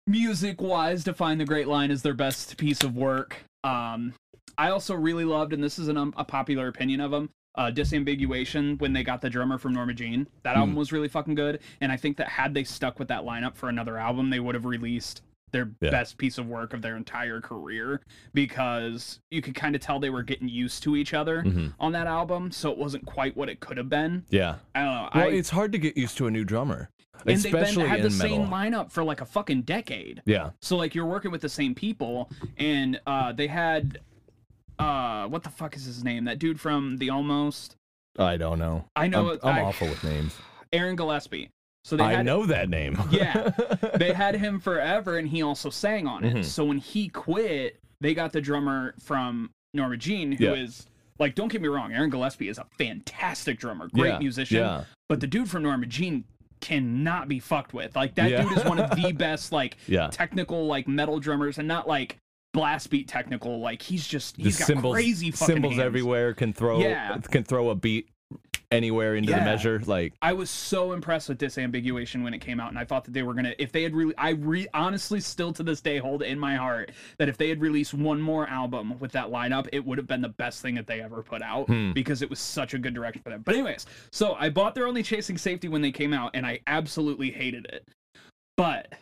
music 0.07 0.61
wise 0.61 1.03
define 1.05 1.39
the 1.39 1.45
great 1.45 1.67
line 1.69 1.91
is 1.91 2.03
their 2.03 2.15
best 2.15 2.57
piece 2.57 2.83
of 2.83 2.95
work. 2.97 3.37
Um 3.65 4.13
I 4.59 4.71
also 4.71 4.95
really 4.95 5.25
loved 5.25 5.53
and 5.53 5.63
this 5.63 5.79
is 5.79 5.89
an, 5.89 5.97
um, 5.99 6.15
a 6.17 6.25
popular 6.25 6.69
opinion 6.69 7.01
of 7.01 7.11
them 7.11 7.29
uh, 7.59 7.71
disambiguation 7.71 8.79
when 8.81 8.93
they 8.93 9.03
got 9.03 9.21
the 9.23 9.29
drummer 9.31 9.59
from 9.59 9.73
Norma 9.75 9.93
Jean. 9.95 10.27
That 10.43 10.57
album 10.57 10.73
Hmm. 10.73 10.77
was 10.79 10.93
really 10.93 11.09
fucking 11.09 11.35
good, 11.35 11.61
and 11.81 11.91
I 11.91 11.97
think 11.97 12.19
that 12.19 12.29
had 12.29 12.53
they 12.53 12.65
stuck 12.65 12.99
with 12.99 13.09
that 13.09 13.23
lineup 13.25 13.55
for 13.57 13.71
another 13.71 13.97
album, 13.97 14.29
they 14.29 14.41
would 14.41 14.55
have 14.55 14.67
released 14.67 15.23
their 15.53 15.71
Yeah. 15.81 15.91
best 15.91 16.19
piece 16.19 16.37
of 16.37 16.47
work 16.49 16.75
of 16.75 16.83
their 16.83 16.97
entire 16.99 17.41
career 17.41 18.03
because 18.35 19.21
you 19.31 19.41
could 19.41 19.55
kind 19.55 19.75
of 19.75 19.81
tell 19.81 19.99
they 19.99 20.11
were 20.11 20.23
getting 20.23 20.49
used 20.51 20.83
to 20.83 20.97
each 20.97 21.15
other 21.15 21.43
Mhm. 21.45 21.73
on 21.81 21.93
that 21.93 22.07
album, 22.07 22.51
so 22.51 22.71
it 22.71 22.77
wasn't 22.77 23.07
quite 23.07 23.35
what 23.39 23.49
it 23.49 23.61
could 23.61 23.79
have 23.79 23.89
been. 23.89 24.25
Yeah. 24.29 24.57
I 24.75 24.81
don't 24.81 24.95
know. 24.95 25.09
Well, 25.15 25.29
I, 25.29 25.33
it's 25.33 25.51
hard 25.51 25.73
to 25.73 25.79
get 25.79 25.97
used 25.97 26.17
to 26.19 26.27
a 26.27 26.31
new 26.31 26.45
drummer, 26.45 26.91
and 27.25 27.37
especially 27.37 27.83
they've 27.85 27.93
been, 27.93 28.03
had 28.03 28.03
the 28.03 28.11
metal. 28.17 28.37
same 28.37 28.47
lineup 28.49 28.93
for 28.93 29.03
like 29.05 29.21
a 29.21 29.25
fucking 29.25 29.63
decade. 29.63 30.23
yeah. 30.27 30.51
So 30.61 30.77
like 30.77 30.95
you're 30.95 31.07
working 31.07 31.31
with 31.31 31.41
the 31.41 31.49
same 31.49 31.75
people, 31.75 32.31
and 32.59 33.01
uh, 33.07 33.33
they 33.33 33.47
had 33.47 34.01
uh, 34.79 35.27
what 35.29 35.43
the 35.43 35.51
fuck 35.51 35.75
is 35.77 35.85
his 35.85 36.05
name? 36.05 36.25
That 36.25 36.39
dude 36.39 36.61
from 36.61 36.99
The 36.99 37.11
Almost. 37.11 37.77
I 38.19 38.37
don't 38.37 38.59
know. 38.59 38.85
I 38.95 39.07
know. 39.09 39.33
I'm, 39.33 39.39
I'm 39.43 39.55
I- 39.57 39.63
awful 39.63 39.89
with 39.89 40.03
names. 40.05 40.35
Aaron 40.73 40.97
Gillespie. 40.97 41.51
So 41.85 41.97
they 41.97 42.03
I 42.05 42.15
had 42.15 42.27
know 42.27 42.47
that 42.47 42.69
name. 42.69 42.99
Yeah. 43.13 43.51
they 43.95 44.13
had 44.13 44.35
him 44.35 44.59
forever, 44.59 45.19
and 45.19 45.29
he 45.29 45.43
also 45.43 45.71
sang 45.71 46.07
on 46.09 46.25
it. 46.25 46.35
Mhm. 46.35 46.45
So 46.45 46.65
when 46.65 46.79
he 46.79 47.09
quit, 47.09 47.79
they 48.01 48.13
got 48.13 48.33
the 48.33 48.41
drummer 48.41 48.95
from 49.01 49.51
Norma 49.73 49.97
Jean, 49.97 50.33
who 50.33 50.53
is 50.53 50.87
Yeah. 50.87 50.93
like, 51.21 51.35
don't 51.37 51.47
get 51.49 51.63
me 51.63 51.69
wrong, 51.69 51.93
Aaron 51.93 52.11
Gillespie 52.11 52.49
is 52.49 52.59
a 52.59 52.67
fantastic 52.77 53.59
drummer, 53.61 53.89
great 53.95 54.15
Yeah, 54.15 54.19
musician, 54.19 54.59
Yeah. 54.59 54.85
but 55.09 55.21
the 55.21 55.29
dude 55.29 55.49
from 55.49 55.63
Norma 55.63 55.87
Jean 55.87 56.25
cannot 56.61 57.29
be 57.29 57.39
fucked 57.41 57.73
with. 57.75 57.95
Like 57.97 58.15
that 58.17 58.31
Yeah. 58.31 58.43
dude 58.43 58.59
is 58.59 58.65
one 58.65 58.79
of 58.79 58.91
the 58.97 59.13
best 59.17 59.53
like 59.53 59.77
Yeah. 59.87 60.09
technical 60.09 60.67
like 60.67 60.89
metal 60.89 61.19
drummers, 61.21 61.59
and 61.59 61.67
not 61.69 61.87
like 61.89 62.17
blast 62.53 62.91
beat 62.91 63.07
technical. 63.09 63.61
Like 63.61 63.83
he's 63.83 64.07
just 64.07 64.37
he's 64.37 64.57
the 64.57 64.61
got 64.63 64.67
cymbals, 64.67 64.95
crazy 64.95 65.31
fucking 65.31 65.55
cymbals 65.55 65.75
hands. 65.75 65.85
everywhere 65.85 66.33
can 66.35 66.53
throw 66.53 66.81
Yeah. 66.81 67.19
can 67.19 67.45
throw 67.45 67.71
a 67.71 67.75
beat 67.75 68.09
anywhere 68.71 69.15
into 69.17 69.33
the 69.33 69.39
measure. 69.39 69.81
Like 69.87 70.15
I 70.23 70.33
was 70.33 70.51
so 70.51 70.93
impressed 70.93 71.29
with 71.29 71.39
disambiguation 71.39 72.23
when 72.23 72.35
it 72.35 72.41
came 72.41 72.61
out, 72.61 72.71
and 72.71 72.79
I 72.79 72.85
thought 72.85 73.05
that 73.05 73.13
they 73.13 73.23
were 73.23 73.35
gonna. 73.35 73.55
If 73.59 73.73
they 73.73 73.83
had 73.83 73.95
really, 73.95 74.15
I 74.17 74.31
re, 74.31 74.67
honestly 74.75 75.21
still 75.21 75.53
to 75.55 75.63
this 75.63 75.81
day 75.81 75.99
hold 75.99 76.23
in 76.23 76.39
my 76.39 76.57
heart 76.57 76.93
that 77.19 77.29
if 77.29 77.37
they 77.37 77.49
had 77.49 77.61
released 77.61 77.95
one 77.95 78.21
more 78.21 78.49
album 78.49 78.99
with 78.99 79.13
that 79.13 79.27
lineup, 79.27 79.69
it 79.73 79.85
would 79.85 79.99
have 79.99 80.07
been 80.07 80.23
the 80.23 80.29
best 80.29 80.63
thing 80.63 80.75
that 80.77 80.87
they 80.87 81.01
ever 81.01 81.23
put 81.23 81.43
out 81.43 81.67
Hmm. 81.67 81.93
because 81.93 82.23
it 82.23 82.31
was 82.31 82.39
such 82.39 82.75
a 82.75 82.79
good 82.79 82.95
direction 82.95 83.23
for 83.23 83.31
them. 83.31 83.43
But 83.45 83.55
anyways, 83.55 83.87
so 84.11 84.35
I 84.35 84.51
bought 84.51 84.75
their 84.75 84.87
Only 84.87 85.03
Chasing 85.03 85.39
Safety 85.39 85.69
when 85.69 85.83
they 85.83 85.93
came 85.93 86.13
out, 86.13 86.31
and 86.35 86.47
I 86.47 86.61
absolutely 86.67 87.31
hated 87.31 87.67
it. 87.67 87.87
But 88.57 88.93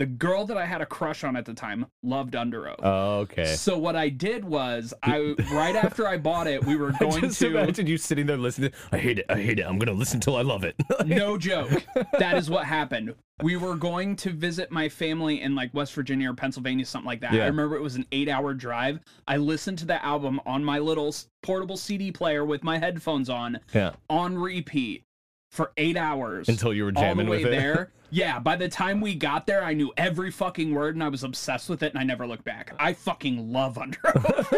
the 0.00 0.06
girl 0.06 0.46
that 0.46 0.56
I 0.56 0.64
had 0.64 0.80
a 0.80 0.86
crush 0.86 1.24
on 1.24 1.36
at 1.36 1.44
the 1.44 1.52
time 1.52 1.84
loved 2.02 2.32
Underoath. 2.32 2.80
oh, 2.82 3.18
okay. 3.18 3.54
So 3.54 3.76
what 3.76 3.96
I 3.96 4.08
did 4.08 4.46
was 4.46 4.94
I 5.02 5.34
right 5.52 5.76
after 5.76 6.08
I 6.08 6.16
bought 6.16 6.46
it, 6.46 6.64
we 6.64 6.74
were 6.74 6.94
I 6.94 6.98
going 6.98 7.20
just 7.20 7.38
to 7.40 7.48
imagine 7.48 7.86
you 7.86 7.98
sitting 7.98 8.24
there 8.24 8.38
listening. 8.38 8.72
I 8.92 8.96
hate 8.96 9.18
it. 9.18 9.26
I 9.28 9.38
hate 9.38 9.58
it. 9.58 9.64
I'm 9.64 9.78
gonna 9.78 9.92
listen 9.92 10.18
till 10.18 10.36
I 10.36 10.42
love 10.42 10.64
it. 10.64 10.74
no 11.04 11.36
joke. 11.36 11.84
That 12.18 12.38
is 12.38 12.48
what 12.48 12.64
happened. 12.64 13.14
We 13.42 13.56
were 13.56 13.76
going 13.76 14.16
to 14.16 14.30
visit 14.30 14.70
my 14.70 14.88
family 14.88 15.42
in 15.42 15.54
like 15.54 15.74
West 15.74 15.92
Virginia 15.92 16.30
or 16.30 16.34
Pennsylvania, 16.34 16.86
something 16.86 17.06
like 17.06 17.20
that. 17.20 17.34
Yeah. 17.34 17.42
I 17.42 17.46
remember 17.48 17.76
it 17.76 17.82
was 17.82 17.96
an 17.96 18.06
eight 18.10 18.30
hour 18.30 18.54
drive. 18.54 19.00
I 19.28 19.36
listened 19.36 19.78
to 19.80 19.86
the 19.86 20.02
album 20.02 20.40
on 20.46 20.64
my 20.64 20.78
little 20.78 21.14
portable 21.42 21.76
CD 21.76 22.10
player 22.10 22.42
with 22.42 22.64
my 22.64 22.78
headphones 22.78 23.28
on, 23.28 23.60
yeah. 23.74 23.92
on 24.08 24.38
repeat 24.38 25.04
for 25.50 25.72
eight 25.76 25.96
hours. 25.96 26.48
Until 26.48 26.72
you 26.72 26.84
were 26.84 26.92
all 26.96 27.14
the 27.14 27.24
way 27.24 27.44
with 27.44 27.46
it. 27.46 27.50
there. 27.50 27.92
Yeah, 28.12 28.40
by 28.40 28.56
the 28.56 28.68
time 28.68 29.00
we 29.00 29.14
got 29.14 29.46
there, 29.46 29.62
I 29.62 29.72
knew 29.72 29.92
every 29.96 30.32
fucking 30.32 30.74
word 30.74 30.96
and 30.96 31.04
I 31.04 31.08
was 31.08 31.22
obsessed 31.22 31.68
with 31.70 31.84
it 31.84 31.92
and 31.92 31.98
I 32.00 32.02
never 32.02 32.26
looked 32.26 32.42
back. 32.42 32.74
I 32.76 32.92
fucking 32.92 33.52
love 33.52 33.76
Underoath. 33.76 34.50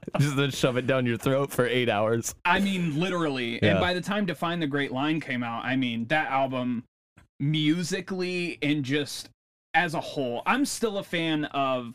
just 0.18 0.36
then 0.36 0.50
shove 0.52 0.78
it 0.78 0.86
down 0.86 1.04
your 1.04 1.18
throat 1.18 1.50
for 1.50 1.66
eight 1.66 1.90
hours. 1.90 2.34
I 2.46 2.60
mean, 2.60 2.98
literally. 2.98 3.58
Yeah. 3.62 3.72
And 3.72 3.80
by 3.80 3.92
the 3.92 4.00
time 4.00 4.24
Define 4.24 4.60
the 4.60 4.66
Great 4.66 4.90
Line 4.90 5.20
came 5.20 5.42
out, 5.42 5.66
I 5.66 5.76
mean, 5.76 6.06
that 6.06 6.30
album 6.30 6.84
musically 7.38 8.58
and 8.62 8.82
just 8.82 9.28
as 9.74 9.92
a 9.92 10.00
whole, 10.00 10.42
I'm 10.46 10.64
still 10.64 10.96
a 10.96 11.04
fan 11.04 11.44
of 11.46 11.94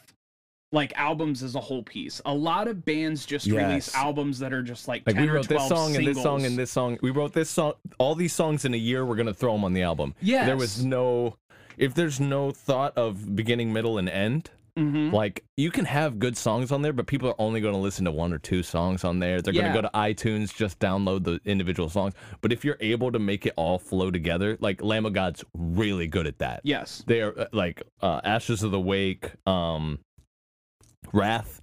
like 0.71 0.93
albums 0.97 1.43
as 1.43 1.55
a 1.55 1.59
whole 1.59 1.83
piece. 1.83 2.21
A 2.25 2.33
lot 2.33 2.67
of 2.67 2.83
bands 2.85 3.25
just 3.25 3.47
release 3.47 3.93
albums 3.95 4.39
that 4.39 4.51
are 4.53 4.63
just 4.63 4.87
like, 4.87 5.03
Like 5.05 5.15
10 5.15 5.23
we 5.25 5.29
wrote 5.31 5.45
12 5.47 5.69
this 5.69 5.69
song 5.69 5.95
and 5.95 6.07
this 6.07 6.21
song 6.23 6.45
and 6.45 6.57
this 6.57 6.71
song. 6.71 6.97
We 7.01 7.11
wrote 7.11 7.33
this 7.33 7.49
song, 7.49 7.73
all 7.97 8.15
these 8.15 8.33
songs 8.33 8.65
in 8.65 8.73
a 8.73 8.77
year. 8.77 9.05
We're 9.05 9.15
gonna 9.15 9.33
throw 9.33 9.53
them 9.53 9.63
on 9.63 9.73
the 9.73 9.83
album. 9.83 10.15
Yes. 10.21 10.45
There 10.47 10.57
was 10.57 10.83
no, 10.83 11.37
if 11.77 11.93
there's 11.93 12.19
no 12.19 12.51
thought 12.51 12.97
of 12.97 13.35
beginning, 13.35 13.71
middle, 13.73 13.97
and 13.97 14.09
end. 14.09 14.49
Mhm. 14.77 15.13
Like 15.13 15.45
you 15.55 15.71
can 15.71 15.85
have 15.85 16.19
good 16.19 16.35
songs 16.35 16.69
on 16.73 16.81
there, 16.81 16.91
but 16.91 17.07
people 17.07 17.29
are 17.29 17.35
only 17.39 17.61
going 17.61 17.73
to 17.73 17.79
listen 17.79 18.03
to 18.03 18.11
one 18.11 18.33
or 18.33 18.37
two 18.39 18.61
songs 18.61 19.05
on 19.05 19.19
there. 19.19 19.41
They're 19.41 19.53
going 19.53 19.67
to 19.67 19.73
go 19.73 19.81
to 19.81 19.89
iTunes, 19.93 20.53
just 20.53 20.79
download 20.79 21.23
the 21.23 21.39
individual 21.45 21.87
songs. 21.89 22.13
But 22.41 22.51
if 22.51 22.65
you're 22.65 22.75
able 22.81 23.09
to 23.13 23.19
make 23.19 23.45
it 23.45 23.53
all 23.55 23.79
flow 23.79 24.11
together, 24.11 24.57
like 24.59 24.83
Lamb 24.83 25.05
of 25.05 25.13
God's 25.13 25.45
really 25.53 26.07
good 26.07 26.27
at 26.27 26.39
that. 26.39 26.59
Yes. 26.65 27.05
They 27.07 27.21
are 27.21 27.39
uh, 27.39 27.45
like 27.53 27.83
uh, 28.01 28.19
Ashes 28.25 28.63
of 28.63 28.71
the 28.71 28.79
Wake, 28.81 29.31
um, 29.47 29.99
Wrath, 31.13 31.61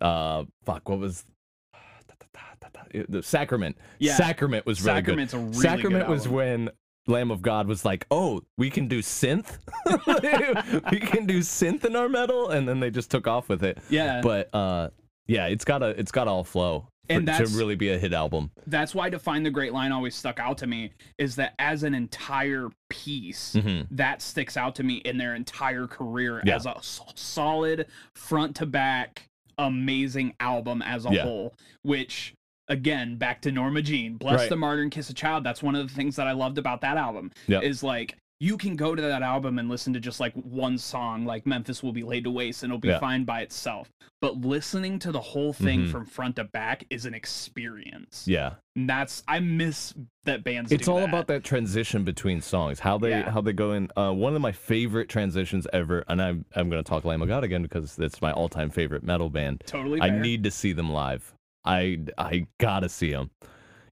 uh, 0.00 0.44
fuck, 0.64 0.88
what 0.88 0.98
was 0.98 1.24
the 3.08 3.22
Sacrament? 3.22 3.76
Yeah. 3.98 4.16
Sacrament 4.16 4.66
was 4.66 4.82
really 4.82 4.98
Sacrament's 4.98 5.32
good. 5.34 5.40
a 5.40 5.44
really 5.44 5.58
Sacrament 5.60 6.06
good 6.06 6.10
was 6.12 6.26
album. 6.26 6.34
when 6.36 6.70
Lamb 7.06 7.30
of 7.30 7.42
God 7.42 7.66
was 7.66 7.84
like, 7.84 8.06
"Oh, 8.10 8.42
we 8.58 8.70
can 8.70 8.86
do 8.88 9.00
synth. 9.00 9.58
we 10.90 11.00
can 11.00 11.26
do 11.26 11.40
synth 11.40 11.84
in 11.84 11.96
our 11.96 12.08
metal," 12.08 12.50
and 12.50 12.68
then 12.68 12.80
they 12.80 12.90
just 12.90 13.10
took 13.10 13.26
off 13.26 13.48
with 13.48 13.64
it. 13.64 13.78
Yeah. 13.88 14.20
But 14.22 14.54
uh, 14.54 14.90
yeah, 15.26 15.46
it's 15.46 15.64
got 15.64 15.78
to 15.78 15.88
it's 15.88 16.12
got 16.12 16.24
to 16.24 16.30
all 16.30 16.44
flow 16.44 16.88
for, 17.08 17.12
And 17.14 17.26
to 17.26 17.32
that's- 17.32 17.52
really 17.54 17.74
be 17.76 17.88
a 17.90 17.98
hit 17.98 18.12
album. 18.12 18.50
That's 18.66 18.94
why 18.94 19.08
Define 19.10 19.42
the 19.42 19.50
Great 19.50 19.72
Line 19.72 19.92
always 19.92 20.14
stuck 20.14 20.38
out 20.38 20.58
to 20.58 20.66
me 20.66 20.92
is 21.18 21.36
that 21.36 21.54
as 21.58 21.82
an 21.82 21.94
entire 21.94 22.68
piece, 22.88 23.54
Mhm. 23.56 23.86
that 23.90 24.22
sticks 24.22 24.56
out 24.56 24.74
to 24.76 24.82
me 24.82 24.96
in 24.96 25.18
their 25.18 25.34
entire 25.34 25.86
career 25.86 26.42
Yeah. 26.44 26.56
as 26.56 26.66
a 26.66 26.74
solid 27.14 27.86
front 28.14 28.56
to 28.56 28.66
back 28.66 29.24
amazing 29.58 30.34
album 30.40 30.80
as 30.80 31.04
a 31.04 31.10
Yeah. 31.12 31.22
whole 31.24 31.54
which 31.82 32.32
again 32.68 33.16
back 33.16 33.42
to 33.42 33.52
norma 33.52 33.82
jean 33.82 34.16
bless 34.16 34.38
Right. 34.40 34.48
the 34.48 34.56
martyr 34.56 34.80
and 34.80 34.90
kiss 34.90 35.10
a 35.10 35.14
child 35.14 35.44
that's 35.44 35.62
one 35.62 35.74
of 35.74 35.86
the 35.86 35.92
things 35.94 36.16
that 36.16 36.26
i 36.26 36.32
loved 36.32 36.56
about 36.56 36.80
that 36.80 36.96
album 36.96 37.30
Yep. 37.46 37.62
is 37.64 37.82
like 37.82 38.16
you 38.42 38.56
can 38.56 38.74
go 38.74 38.94
to 38.94 39.02
that 39.02 39.22
album 39.22 39.58
and 39.58 39.68
listen 39.68 39.92
to 39.92 40.00
just 40.00 40.18
like 40.18 40.32
one 40.34 40.78
song 40.78 41.26
like 41.26 41.46
memphis 41.46 41.82
will 41.82 41.92
be 41.92 42.02
laid 42.02 42.24
to 42.24 42.30
waste 42.30 42.62
and 42.62 42.70
it'll 42.70 42.80
be 42.80 42.88
Yeah. 42.88 42.98
fine 42.98 43.24
by 43.24 43.42
itself 43.42 43.90
but 44.22 44.40
listening 44.40 44.98
to 45.00 45.12
the 45.12 45.20
whole 45.20 45.52
thing 45.52 45.80
Mhm. 45.86 45.90
from 45.90 46.06
front 46.06 46.36
to 46.36 46.44
back 46.44 46.84
is 46.90 47.04
an 47.06 47.14
experience 47.14 48.24
Yeah, 48.26 48.54
and 48.76 48.88
that's 48.88 49.22
I 49.28 49.40
miss 49.40 49.94
that 50.24 50.42
bands. 50.44 50.72
it's 50.72 50.88
all 50.88 51.00
that. 51.00 51.08
about 51.08 51.26
that 51.28 51.42
transition 51.44 52.04
between 52.04 52.40
songs, 52.40 52.80
how 52.80 52.98
they 52.98 53.10
Yeah. 53.10 53.30
how 53.30 53.40
they 53.40 53.52
go 53.52 53.72
in. 53.72 53.88
Uh, 53.96 54.12
one 54.12 54.34
of 54.34 54.40
my 54.42 54.52
favorite 54.52 55.08
transitions 55.08 55.66
ever, 55.72 56.04
and 56.08 56.20
I'm 56.22 56.44
I'm 56.54 56.68
gonna 56.70 56.82
talk 56.82 57.04
Lamb 57.04 57.22
of 57.22 57.28
God 57.28 57.44
again 57.44 57.62
because 57.62 57.98
it's 57.98 58.20
my 58.22 58.32
all 58.32 58.48
time 58.48 58.70
favorite 58.70 59.02
metal 59.02 59.30
band. 59.30 59.62
Totally. 59.66 60.00
I 60.00 60.10
need 60.10 60.44
to 60.44 60.50
see 60.50 60.72
them 60.72 60.90
live. 60.92 61.34
I 61.64 61.98
I 62.18 62.46
gotta 62.58 62.88
see 62.88 63.10
them, 63.12 63.30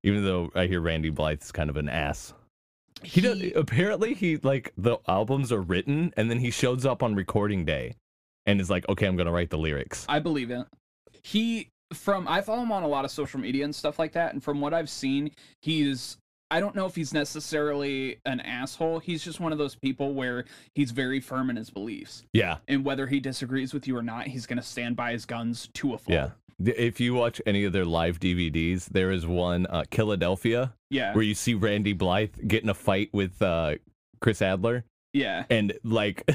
even 0.03 0.25
though 0.25 0.51
I 0.55 0.67
hear 0.67 0.81
Randy 0.81 1.11
Blythe's 1.11 1.53
kind 1.53 1.71
of 1.71 1.77
an 1.77 1.89
ass. 1.89 2.33
He, 3.03 3.21
does, 3.21 3.43
apparently 3.55 4.15
he 4.15 4.37
like 4.39 4.73
the 4.77 4.99
albums 5.07 5.53
are 5.53 5.61
written 5.63 6.13
and 6.17 6.31
then 6.31 6.39
he 6.39 6.51
shows 6.51 6.85
up 6.85 7.03
on 7.03 7.15
recording 7.15 7.65
day 7.65 7.95
and 8.47 8.61
is 8.61 8.71
like, 8.71 8.89
okay, 8.89 9.07
I'm 9.07 9.17
gonna 9.17 9.33
write 9.33 9.51
the 9.51 9.59
lyrics. 9.59 10.05
I 10.09 10.19
believe 10.19 10.51
it. 10.51 10.67
He 11.23 11.71
from 11.93 12.27
I 12.29 12.41
follow 12.43 12.63
him 12.63 12.73
on 12.73 12.83
a 12.83 12.89
lot 12.89 13.05
of 13.05 13.11
social 13.11 13.41
media 13.41 13.65
and 13.65 13.75
stuff 13.75 13.99
like 13.99 14.13
that, 14.13 14.33
and 14.35 14.43
from 14.43 14.61
what 14.61 14.75
I've 14.75 14.91
seen, 14.91 15.31
he's 15.63 16.19
I 16.51 16.61
don't 16.61 16.75
know 16.75 16.87
if 16.87 16.95
he's 16.95 17.13
necessarily 17.13 18.19
an 18.25 18.41
asshole. 18.41 18.99
He's 19.01 19.23
just 19.23 19.39
one 19.39 19.53
of 19.53 19.59
those 19.59 19.75
people 19.75 20.15
where 20.15 20.45
he's 20.75 20.91
very 20.93 21.21
firm 21.21 21.51
in 21.51 21.57
his 21.57 21.69
beliefs, 21.71 22.25
Yeah, 22.33 22.57
and 22.69 22.85
whether 22.85 23.07
he 23.07 23.21
disagrees 23.21 23.75
with 23.75 23.87
you 23.87 23.97
or 23.97 24.03
not, 24.03 24.27
he's 24.27 24.47
gonna 24.47 24.63
stand 24.63 24.97
by 24.97 25.13
his 25.13 25.25
guns 25.27 25.69
to 25.75 25.95
a 25.95 25.99
fault. 25.99 26.15
yeah. 26.15 26.31
If 26.65 26.99
you 26.99 27.15
watch 27.15 27.41
any 27.47 27.65
of 27.65 27.73
their 27.73 27.85
live 27.85 28.19
DVDs, 28.19 28.87
there 28.87 29.11
is 29.13 29.27
one 29.27 29.67
uh, 29.67 29.85
Philadelphia 29.91 30.75
yeah, 30.91 31.15
where 31.15 31.23
you 31.23 31.35
see 31.35 31.55
Randy 31.55 31.93
Blythe 31.93 32.35
get 32.47 32.63
in 32.63 32.69
a 32.69 32.75
fight 32.75 33.11
with 33.13 33.41
uh, 33.41 33.77
Chris 34.21 34.43
Adler, 34.43 34.85
yeah. 35.13 35.45
and 35.51 35.73
like 35.85 36.29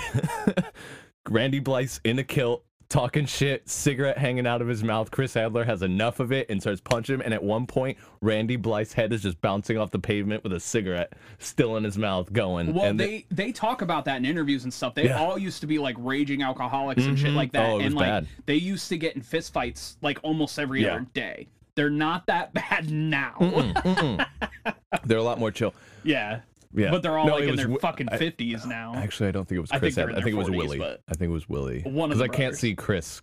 Randy 1.29 1.59
Blythe's 1.59 1.99
in 2.03 2.19
a 2.19 2.23
kilt 2.23 2.63
talking 2.93 3.25
shit 3.25 3.67
cigarette 3.67 4.19
hanging 4.19 4.45
out 4.45 4.61
of 4.61 4.67
his 4.67 4.83
mouth 4.83 5.09
chris 5.09 5.35
adler 5.35 5.63
has 5.63 5.81
enough 5.81 6.19
of 6.19 6.31
it 6.31 6.47
and 6.51 6.61
starts 6.61 6.79
punching 6.79 7.15
him 7.15 7.21
and 7.21 7.33
at 7.33 7.41
one 7.43 7.65
point 7.65 7.97
randy 8.21 8.55
blythe's 8.55 8.93
head 8.93 9.11
is 9.11 9.23
just 9.23 9.41
bouncing 9.41 9.79
off 9.79 9.89
the 9.89 9.97
pavement 9.97 10.43
with 10.43 10.53
a 10.53 10.59
cigarette 10.59 11.11
still 11.39 11.75
in 11.75 11.83
his 11.83 11.97
mouth 11.97 12.31
going 12.31 12.71
Well, 12.71 12.85
and 12.85 12.99
they 12.99 13.25
they 13.31 13.51
talk 13.51 13.81
about 13.81 14.05
that 14.05 14.17
in 14.17 14.25
interviews 14.25 14.63
and 14.63 14.71
stuff. 14.71 14.93
They 14.93 15.05
Yeah. 15.05 15.19
all 15.19 15.39
used 15.39 15.59
to 15.61 15.67
be 15.67 15.79
like 15.79 15.95
raging 15.97 16.43
alcoholics 16.43 17.03
and 17.03 17.17
shit 17.17 17.31
Mhm. 17.31 17.35
like 17.35 17.51
that, 17.53 17.65
Oh, 17.67 17.73
it 17.73 17.77
was 17.77 17.85
and 17.87 17.95
like 17.95 18.05
bad. 18.05 18.27
they 18.45 18.55
used 18.57 18.87
to 18.89 18.97
get 18.99 19.15
in 19.15 19.23
fistfights 19.23 19.95
like 20.03 20.19
almost 20.21 20.59
every 20.59 20.83
Yeah. 20.83 20.97
other 20.97 21.07
day. 21.15 21.47
They're 21.73 21.89
not 21.89 22.27
that 22.27 22.53
bad 22.53 22.91
now. 22.91 23.33
Mm-mm, 23.39 23.73
mm-mm. 23.73 24.25
they're 25.05 25.17
a 25.17 25.23
lot 25.23 25.39
more 25.39 25.49
chill 25.49 25.73
yeah, 26.03 26.41
yeah 26.73 26.91
but 26.91 27.01
they're 27.03 27.17
all 27.17 27.27
No, 27.27 27.33
like 27.35 27.43
in 27.43 27.55
their 27.55 27.65
Wi- 27.65 27.79
fucking 27.79 28.07
fifties 28.17 28.65
now. 28.65 28.93
actually 28.95 29.29
i 29.29 29.31
don't 29.31 29.47
think 29.47 29.57
it 29.57 29.61
was 29.61 29.71
I 29.71 29.79
chris 29.79 29.95
think 29.95 30.07
they're 30.07 30.15
adler 30.15 30.17
in 30.17 30.21
i 30.21 30.23
think 30.25 30.33
it 30.35 30.37
was 30.37 30.47
40s, 30.47 30.57
willie 30.57 30.79
but- 30.79 31.01
i 31.09 31.13
think 31.13 31.29
it 31.29 31.33
was 31.33 31.47
willie 31.49 31.81
One 31.81 32.09
because 32.09 32.21
i 32.21 32.27
can't 32.27 32.55
see 32.55 32.75
chris 32.75 33.21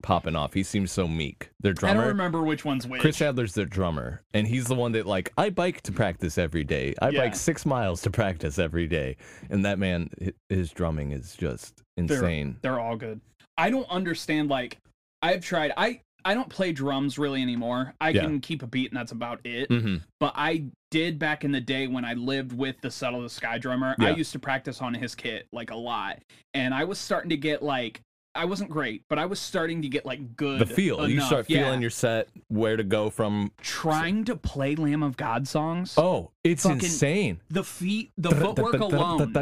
popping 0.00 0.36
off. 0.36 0.54
He 0.54 0.62
seems 0.62 0.92
so 0.92 1.08
meek. 1.08 1.50
Their 1.58 1.72
drummer. 1.72 1.90
I 1.90 2.02
don't 2.02 2.08
remember 2.10 2.40
which 2.44 2.64
one's 2.64 2.86
which. 2.86 3.00
Chris 3.00 3.20
Adler's 3.20 3.54
their 3.54 3.64
drummer, 3.64 4.22
and 4.32 4.46
he's 4.46 4.66
the 4.66 4.76
one 4.76 4.92
that 4.92 5.06
like 5.06 5.32
I 5.36 5.50
bike 5.50 5.80
to 5.82 5.92
practice 5.92 6.38
every 6.38 6.62
day. 6.62 6.94
I 7.02 7.08
Yeah. 7.08 7.22
bike 7.22 7.34
six 7.34 7.66
miles 7.66 8.00
to 8.02 8.10
practice 8.12 8.60
every 8.60 8.86
day, 8.86 9.16
and 9.50 9.64
that 9.64 9.80
man, 9.80 10.08
his 10.48 10.70
drumming 10.70 11.10
is 11.10 11.34
just 11.34 11.82
insane. 11.96 12.58
They're 12.62 12.78
all 12.78 12.94
good. 12.94 13.20
I 13.56 13.70
don't 13.70 13.90
understand. 13.90 14.48
Like, 14.48 14.78
I've 15.20 15.44
tried. 15.44 15.72
I 15.76 16.02
I 16.24 16.34
don't 16.34 16.48
play 16.48 16.72
drums 16.72 17.18
really 17.18 17.40
anymore. 17.42 17.94
I 18.00 18.10
Yeah. 18.10 18.22
can 18.22 18.40
keep 18.40 18.62
a 18.62 18.66
beat, 18.66 18.90
and 18.90 18.98
that's 18.98 19.12
about 19.12 19.40
it. 19.44 19.68
hmm 19.70 19.96
But 20.20 20.32
I 20.36 20.64
did 20.90 21.18
back 21.18 21.44
in 21.44 21.52
the 21.52 21.60
day 21.60 21.86
when 21.86 22.04
I 22.04 22.14
lived 22.14 22.52
with 22.52 22.80
the 22.80 22.90
Settle 22.90 23.22
the 23.22 23.30
Sky 23.30 23.58
drummer. 23.58 23.94
I 23.98 24.10
used 24.10 24.32
to 24.32 24.38
practice 24.38 24.80
on 24.82 24.94
his 24.94 25.14
kit 25.14 25.46
like 25.52 25.70
a 25.70 25.76
lot, 25.76 26.18
and 26.54 26.74
I 26.74 26.84
was 26.84 26.98
starting 26.98 27.30
to 27.30 27.36
get 27.36 27.62
like. 27.62 28.00
I 28.34 28.44
wasn't 28.44 28.70
great, 28.70 29.02
but 29.08 29.18
I 29.18 29.26
was 29.26 29.40
starting 29.40 29.82
to 29.82 29.88
get 29.88 30.06
like 30.06 30.36
good. 30.36 30.60
The 30.60 30.66
feel, 30.66 31.08
you 31.08 31.14
enough. 31.16 31.26
start 31.26 31.50
Yeah. 31.50 31.64
feeling 31.64 31.80
your 31.80 31.90
set, 31.90 32.28
where 32.46 32.76
to 32.76 32.84
go 32.84 33.10
from. 33.10 33.50
trying 33.60 34.24
to 34.26 34.36
play 34.36 34.76
Lamb 34.76 35.02
of 35.02 35.16
God 35.16 35.48
songs. 35.48 35.94
Oh, 35.96 36.30
it's 36.52 36.62
Fucking- 36.64 36.80
insane. 36.80 37.40
The 37.50 37.64
feet, 37.64 38.10
the 38.18 38.30
footwork 38.30 38.80
alone. 38.80 39.34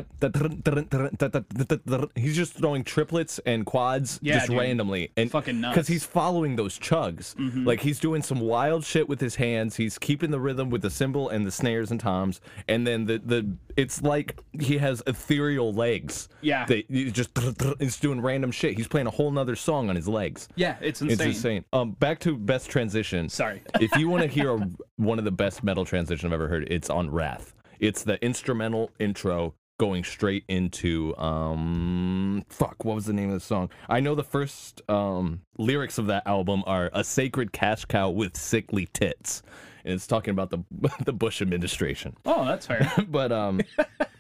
He's 2.15 2.37
just 2.37 2.55
throwing 2.55 2.85
triplets 2.85 3.39
and 3.47 3.65
quads 3.67 4.19
Yeah, 4.23 4.35
just 4.35 4.49
dude. 4.49 4.59
randomly, 4.59 5.11
and 5.17 5.31
Fucking 5.31 5.61
nuts. 5.61 5.75
because 5.75 5.89
he's 5.89 6.05
following 6.05 6.57
those 6.57 6.79
chugs. 6.79 7.35
Mhm. 7.37 7.67
Like 7.67 7.81
he's 7.81 7.99
doing 8.01 8.23
some 8.23 8.41
wild 8.41 8.85
shit 8.85 9.09
with 9.09 9.21
his 9.21 9.37
hands. 9.37 9.77
He's 9.77 9.99
keeping 9.99 10.31
the 10.31 10.41
rhythm 10.41 10.71
with 10.71 10.83
the 10.83 10.91
cymbal 10.91 11.29
and 11.29 11.47
the 11.47 11.51
snares 11.51 11.91
and 11.91 12.01
toms, 12.01 12.41
and 12.69 12.87
then 12.87 13.07
the 13.07 13.19
the 13.25 13.47
it's 13.77 14.03
like 14.03 14.39
he 14.59 14.79
has 14.79 15.03
ethereal 15.07 15.73
legs. 15.73 16.29
Yeah. 16.41 16.65
that 16.67 16.87
he 16.89 17.11
just 17.11 17.31
he's 17.79 17.99
doing 17.99 18.21
random 18.21 18.51
shit. 18.53 18.77
He's 18.77 18.89
playing 18.89 19.07
a 19.07 19.11
whole 19.11 19.31
nother 19.31 19.57
song 19.57 19.89
on 19.91 19.97
his 19.97 20.09
legs. 20.09 20.49
yeah, 20.57 20.77
it's 20.81 21.01
insane. 21.03 21.13
It's 21.13 21.21
insane. 21.23 21.29
insane. 21.57 21.65
Um, 21.73 21.91
back 21.93 22.19
to 22.21 22.37
best 22.37 22.71
transition. 22.71 23.29
Sorry. 23.29 23.63
if 23.81 23.95
you 23.97 24.09
want 24.09 24.23
to 24.23 24.29
hear 24.29 24.51
a, 24.55 24.71
one 24.97 25.19
of 25.19 25.25
the 25.25 25.31
best 25.31 25.63
metal 25.65 25.85
transition 25.85 26.27
I've 26.29 26.33
ever 26.35 26.49
heard, 26.49 26.69
it's 26.71 26.89
on 26.97 27.11
Wrath. 27.11 27.55
It's 27.79 28.03
the 28.03 28.23
instrumental 28.25 28.91
intro 28.99 29.55
going 29.79 30.03
straight 30.03 30.43
into 30.49 31.15
um 31.19 32.43
fuck 32.49 32.83
what 32.85 32.95
was 32.95 33.05
the 33.05 33.13
name 33.13 33.29
of 33.29 33.35
the 33.35 33.41
song? 33.41 33.69
I 33.89 34.01
know 34.01 34.15
the 34.15 34.25
first 34.25 34.81
um 34.89 35.43
lyrics 35.59 35.99
of 35.99 36.07
that 36.07 36.27
album 36.27 36.65
are 36.67 36.91
a 36.95 37.05
sacred 37.05 37.53
cash 37.53 37.85
cow 37.85 38.09
with 38.09 38.37
sickly 38.37 38.89
tits. 38.93 39.43
And 39.85 39.95
it's 39.95 40.07
talking 40.07 40.31
about 40.31 40.51
the 40.51 40.59
the 41.05 41.13
bush 41.13 41.43
administration. 41.43 42.17
Oh, 42.25 42.47
that's 42.47 42.67
fair. 42.67 42.91
but 43.09 43.31
um 43.33 43.61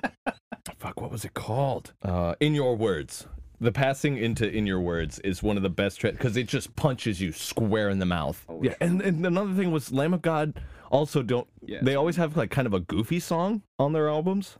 fuck 0.78 1.00
what 1.00 1.10
was 1.10 1.24
it 1.24 1.32
called? 1.32 1.94
Uh 2.02 2.34
in 2.40 2.54
your 2.54 2.76
words. 2.76 3.26
The 3.58 3.72
passing 3.72 4.18
into 4.18 4.46
in 4.46 4.66
your 4.66 4.80
words 4.80 5.18
is 5.20 5.42
one 5.42 5.56
of 5.56 5.62
the 5.62 5.70
best 5.70 6.02
because 6.02 6.36
it 6.36 6.46
just 6.46 6.76
punches 6.76 7.22
you 7.22 7.32
square 7.32 7.88
in 7.88 7.98
the 7.98 8.04
mouth. 8.04 8.44
Yeah 8.60 8.74
and, 8.82 9.00
and 9.00 9.24
another 9.24 9.54
thing 9.54 9.70
was 9.70 9.90
lamb 9.90 10.12
of 10.12 10.20
god 10.20 10.60
also 10.90 11.22
don't 11.22 11.46
Yeah, 11.64 11.80
they 11.82 11.94
always 11.94 12.16
have 12.16 12.36
like 12.36 12.50
kind 12.50 12.66
of 12.66 12.74
a 12.74 12.80
goofy 12.80 13.20
song 13.20 13.62
on 13.78 13.92
their 13.92 14.08
albums 14.08 14.58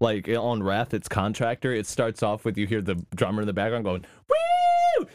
like 0.00 0.28
eh, 0.28 0.36
on 0.36 0.62
wrath 0.62 0.92
it's 0.94 1.08
contractor 1.08 1.72
it 1.72 1.86
starts 1.86 2.22
off 2.22 2.44
with 2.44 2.56
you 2.58 2.66
hear 2.66 2.80
the 2.82 2.96
drummer 3.14 3.42
in 3.42 3.46
the 3.46 3.52
background 3.52 3.84
going 3.84 4.04
Woo! 4.28 5.06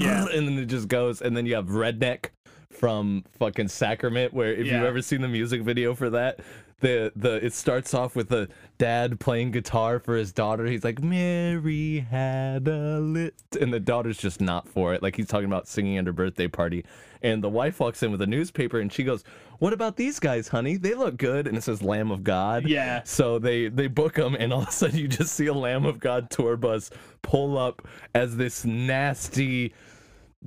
Yeah. 0.00 0.26
and 0.32 0.46
then 0.48 0.58
it 0.58 0.66
just 0.66 0.88
goes 0.88 1.20
and 1.20 1.36
then 1.36 1.46
you 1.46 1.54
have 1.56 1.66
redneck 1.66 2.26
from 2.70 3.24
fucking 3.38 3.68
sacrament 3.68 4.32
where 4.32 4.52
if 4.52 4.66
you've 4.66 4.84
ever 4.84 5.02
seen 5.02 5.20
the 5.20 5.28
music 5.28 5.62
video 5.62 5.94
for 5.94 6.10
that 6.10 6.40
the 6.80 7.12
the 7.16 7.44
it 7.44 7.52
starts 7.52 7.94
off 7.94 8.16
with 8.16 8.28
the 8.28 8.48
dad 8.78 9.20
playing 9.20 9.52
guitar 9.52 9.98
for 9.98 10.16
his 10.16 10.32
daughter. 10.32 10.66
He's 10.66 10.84
like 10.84 11.02
mary 11.02 12.00
had 12.10 12.66
a 12.68 13.00
lit 13.00 13.34
and 13.60 13.72
the 13.72 13.80
daughter's 13.80 14.18
just 14.18 14.40
not 14.40 14.68
for 14.68 14.94
it. 14.94 15.02
Like 15.02 15.16
he's 15.16 15.28
talking 15.28 15.46
about 15.46 15.68
singing 15.68 15.96
at 15.98 16.06
her 16.06 16.12
birthday 16.12 16.48
party. 16.48 16.84
And 17.22 17.42
the 17.42 17.48
wife 17.48 17.80
walks 17.80 18.02
in 18.02 18.10
with 18.10 18.20
a 18.20 18.26
newspaper 18.26 18.80
and 18.80 18.92
she 18.92 19.02
goes 19.02 19.24
what 19.58 19.72
about 19.72 19.96
these 19.96 20.18
guys 20.18 20.48
honey? 20.48 20.76
They 20.76 20.94
look 20.94 21.16
good. 21.16 21.46
And 21.46 21.56
it 21.56 21.62
says 21.62 21.82
lamb 21.82 22.10
of 22.10 22.24
god. 22.24 22.68
Yeah. 22.68 23.02
so 23.04 23.38
they 23.38 23.68
they 23.68 23.86
book 23.86 24.14
them, 24.14 24.36
and 24.38 24.52
all 24.52 24.62
of 24.62 24.68
a 24.68 24.72
sudden 24.72 24.98
you 24.98 25.08
just 25.08 25.32
see 25.32 25.46
a 25.46 25.54
Lamb 25.54 25.86
of 25.86 26.00
God 26.00 26.30
tour 26.30 26.56
bus 26.56 26.90
pull 27.22 27.56
up 27.56 27.86
as 28.14 28.36
this 28.36 28.64
nasty, 28.64 29.72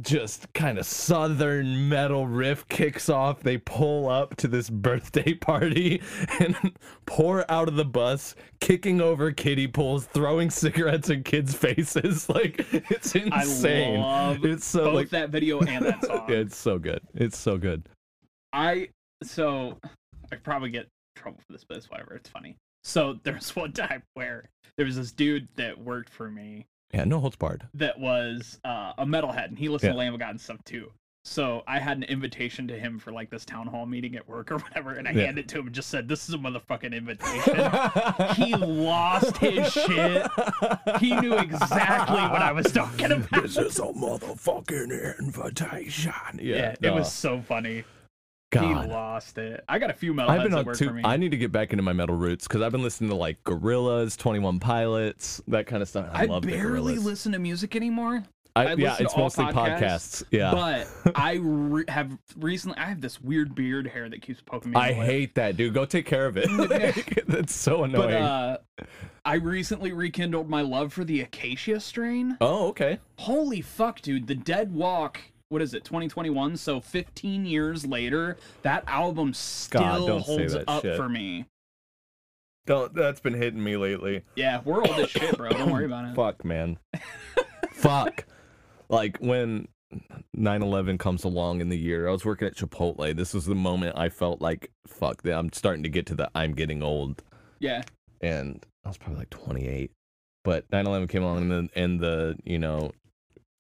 just 0.02 0.52
kind 0.54 0.78
of 0.78 0.86
southern 0.86 1.90
metal 1.90 2.28
riff 2.28 2.68
kicks 2.68 3.10
off. 3.10 3.42
They 3.42 3.58
pull 3.58 4.10
up 4.10 4.36
to 4.38 4.48
this 4.48 4.70
birthday 4.70 5.34
party 5.42 6.02
and 6.40 6.56
pour 7.06 7.50
out 7.52 7.68
of 7.68 7.76
the 7.76 7.86
bus, 7.86 8.36
kicking 8.60 9.02
over 9.02 9.32
kiddie 9.32 9.68
pools, 9.68 10.06
throwing 10.06 10.50
cigarettes 10.50 11.10
in 11.10 11.24
kids' 11.24 11.54
faces. 11.54 12.28
Like 12.38 12.66
it's 12.72 13.16
insane. 13.16 14.00
I 14.00 14.28
love 14.28 14.46
it's 14.46 14.66
so 14.66 14.86
both 14.86 14.94
like 14.94 15.10
that 15.10 15.30
video 15.32 15.60
and 15.60 15.86
that 15.86 16.06
song. 16.06 16.26
it's 16.28 16.56
so 16.56 16.78
good. 16.78 17.02
It's 17.16 17.38
so 17.38 17.58
good. 17.58 17.88
I 18.54 18.90
so 19.24 19.78
I 20.32 20.36
probably 20.36 20.70
get 20.70 20.88
trouble 21.16 21.40
for 21.48 21.54
this, 21.54 21.64
but 21.68 21.78
it's 21.78 21.90
whatever. 21.90 22.14
It's 22.14 22.30
funny. 22.30 22.58
So 22.84 23.20
there's 23.24 23.56
one 23.56 23.72
time 23.72 24.04
where 24.14 24.50
there 24.78 24.86
was 24.86 24.98
this 24.98 25.12
dude 25.12 25.48
that 25.56 25.78
worked 25.80 26.10
for 26.10 26.30
me 26.30 26.68
Yeah, 26.94 27.04
no 27.04 27.20
holds 27.20 27.36
barred. 27.36 27.68
that 27.74 28.00
was 28.00 28.60
uh, 28.64 28.94
a 28.98 29.06
metalhead, 29.06 29.46
and 29.50 29.60
he 29.60 29.68
listened 29.70 29.90
Yeah. 29.90 29.94
to 29.94 29.98
Lamb 30.00 30.14
of 30.14 30.20
God 30.20 30.30
and 30.32 30.42
stuff 30.42 30.64
too. 30.64 30.92
So 31.26 31.62
I 31.68 31.80
had 31.80 31.98
an 31.98 32.04
invitation 32.04 32.70
to 32.70 32.80
him 32.80 32.98
for 33.00 33.12
like 33.12 33.30
this 33.30 33.44
town 33.44 33.68
hall 33.68 33.86
meeting 33.86 34.16
at 34.16 34.26
work 34.30 34.50
or 34.54 34.58
whatever, 34.60 34.92
and 34.94 35.06
I 35.08 35.12
Yeah. 35.12 35.26
handed 35.26 35.46
it 35.46 35.48
to 35.50 35.60
him 35.60 35.66
and 35.68 35.76
just 35.76 35.90
said, 35.90 36.08
"This 36.08 36.30
is 36.30 36.36
a 36.36 36.38
motherfucking 36.38 36.94
invitation." 36.94 38.36
he 38.46 38.56
lost 38.56 39.36
his 39.38 39.70
shit. 39.74 40.26
He 41.02 41.14
knew 41.20 41.38
exactly 41.38 42.22
what 42.22 42.42
I 42.42 42.54
was 42.54 42.72
talking 42.72 43.12
about. 43.12 43.44
This 43.44 43.58
is 43.58 43.78
a 43.80 43.84
motherfucking 43.84 45.20
invitation. 45.20 46.14
Yeah, 46.42 46.76
it 46.82 46.94
was 46.94 47.12
so 47.12 47.42
funny. 47.42 47.84
God. 48.50 48.86
He 48.86 48.92
lost 48.92 49.38
it. 49.38 49.64
I 49.68 49.78
got 49.78 49.90
a 49.90 49.94
few 49.94 50.14
metalheads 50.14 50.30
I've 50.30 50.42
been 50.44 50.52
that 50.52 50.60
on 50.60 50.66
work 50.66 50.78
two. 50.78 50.88
for 50.88 50.94
me. 50.94 51.02
I 51.04 51.18
need 51.18 51.32
to 51.32 51.38
get 51.38 51.52
back 51.52 51.74
into 51.74 51.84
my 51.84 51.94
metal 51.94 52.16
roots 52.16 52.48
because 52.48 52.62
I've 52.62 52.72
been 52.72 52.84
listening 52.84 53.10
to 53.10 53.16
like 53.16 53.44
Gorillaz, 53.44 54.18
Twenty 54.18 54.40
One 54.40 54.60
Pilots, 54.60 55.42
that 55.48 55.68
kind 55.68 55.82
of 55.82 55.90
stuff. 55.90 56.08
I, 56.14 56.24
I, 56.24 56.26
love 56.26 56.44
barely 56.44 56.98
listen 56.98 57.34
to 57.34 57.40
music 57.40 57.76
anymore. 57.76 58.24
I, 58.56 58.68
I 58.70 58.74
yeah, 58.74 58.96
it's 59.00 59.16
mostly 59.16 59.46
podcasts. 59.46 60.24
podcasts, 60.24 60.24
Yeah, 60.32 60.52
But 60.52 60.88
I 61.16 61.34
re- 61.42 61.84
have 61.90 62.18
recently. 62.38 62.78
I 62.80 62.86
have 62.86 63.02
this 63.02 63.22
weird 63.22 63.54
beard 63.54 63.86
hair 63.86 64.10
that 64.10 64.22
keeps 64.24 64.42
poking 64.42 64.72
me. 64.72 64.78
I 64.78 64.94
hate 64.94 65.36
that, 65.36 65.58
dude. 65.58 65.76
Go 65.76 65.86
take 65.86 66.08
care 66.08 66.26
of 66.26 66.38
it. 66.38 66.48
That's 67.28 67.54
so 67.54 67.82
But 67.82 67.90
annoying. 67.90 68.16
uh, 68.16 68.58
I 69.26 69.36
recently 69.36 69.92
rekindled 69.92 70.50
my 70.50 70.62
love 70.62 70.92
for 70.94 71.04
the 71.04 71.22
Acacia 71.22 71.80
strain. 71.80 72.38
oh, 72.42 72.70
okay. 72.70 72.98
Holy 73.20 73.62
fuck, 73.62 74.02
dude! 74.02 74.26
The 74.26 74.36
Dead 74.36 74.74
Walk. 74.74 75.20
What 75.50 75.62
is 75.62 75.74
it? 75.74 75.84
2021. 75.86 76.58
So 76.58 76.82
15 76.82 77.46
years 77.46 77.86
later, 77.86 78.38
that 78.64 78.84
album 78.88 79.34
still 79.34 80.06
don't 80.06 80.26
say 80.26 80.38
holds 80.38 80.56
up 80.68 80.82
shit. 80.82 80.98
for 80.98 81.08
me. 81.08 81.46
Don't. 82.66 82.94
That's 82.94 83.22
been 83.22 83.34
hitting 83.34 83.64
me 83.64 83.78
lately. 83.78 84.24
Yeah, 84.36 84.60
we're 84.66 84.80
old 84.80 85.00
as 85.00 85.10
shit, 85.10 85.38
bro. 85.38 85.50
Don't 85.50 85.72
worry 85.72 85.86
about 85.86 86.10
it. 86.10 86.16
Fuck, 86.16 86.44
man. 86.44 86.78
Fuck. 87.72 88.26
Like 88.90 89.18
when 89.20 89.70
9/11 90.36 91.00
comes 91.00 91.24
along 91.24 91.62
in 91.62 91.70
the 91.70 91.78
year, 91.78 92.10
I 92.10 92.12
was 92.12 92.26
working 92.26 92.48
at 92.48 92.56
Chipotle. 92.56 93.16
This 93.16 93.34
was 93.34 93.46
the 93.46 93.56
moment 93.56 93.98
I 93.98 94.10
felt 94.10 94.42
like, 94.42 94.72
fuck, 94.86 95.26
I'm 95.26 95.52
starting 95.54 95.84
to 95.84 95.90
get 95.90 96.06
to 96.08 96.16
the 96.16 96.30
I'm 96.36 96.54
getting 96.54 96.84
old. 96.84 97.24
Yeah, 97.60 97.84
and 98.20 98.66
I 98.84 98.90
was 98.90 98.98
probably 98.98 99.20
like 99.20 99.30
28. 99.30 99.92
But 100.44 100.70
9/11 100.72 101.10
came 101.10 101.24
along, 101.24 101.52
and 101.52 101.52
the, 101.52 101.80
and 101.80 102.00
the 102.00 102.38
you 102.44 102.60
know 102.60 102.92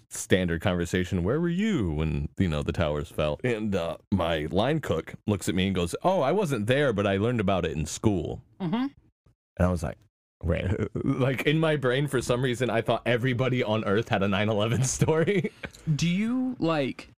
standard 0.10 0.62
conversation, 0.62 1.24
where 1.24 1.39
were 1.39 1.50
you 1.50 1.91
when 1.91 2.30
you 2.38 2.48
know 2.48 2.63
the 2.63 2.72
towers 2.72 3.10
fell? 3.10 3.39
And 3.43 3.76
uh, 3.76 3.98
my 4.12 4.48
line 4.52 4.80
cook 4.80 5.13
looks 5.26 5.50
at 5.50 5.56
me 5.56 5.67
and 5.67 5.76
goes, 5.76 5.96
"Oh, 6.04 6.22
I 6.22 6.32
wasn't 6.32 6.67
there, 6.67 6.93
but 6.93 7.06
I 7.08 7.17
learned 7.17 7.39
about 7.39 7.65
it 7.65 7.72
in 7.72 7.86
school." 7.86 8.41
mm-hmm. 8.60 8.76
And 8.76 9.67
I 9.67 9.70
was 9.70 9.84
like. 9.84 9.98
Right. 10.43 10.72
Like 11.04 11.48
in 11.48 11.60
my 11.60 11.78
brain, 11.78 12.06
for 12.06 12.22
some 12.22 12.43
reason, 12.43 12.70
I 12.70 12.82
thought 12.82 13.02
everybody 13.08 13.63
on 13.63 13.84
Earth 13.86 14.08
had 14.10 14.22
a 14.22 14.28
9 14.28 14.50
11 14.50 14.84
story. 14.84 15.52
Do 15.96 16.08
you 16.08 16.56
like 16.60 17.10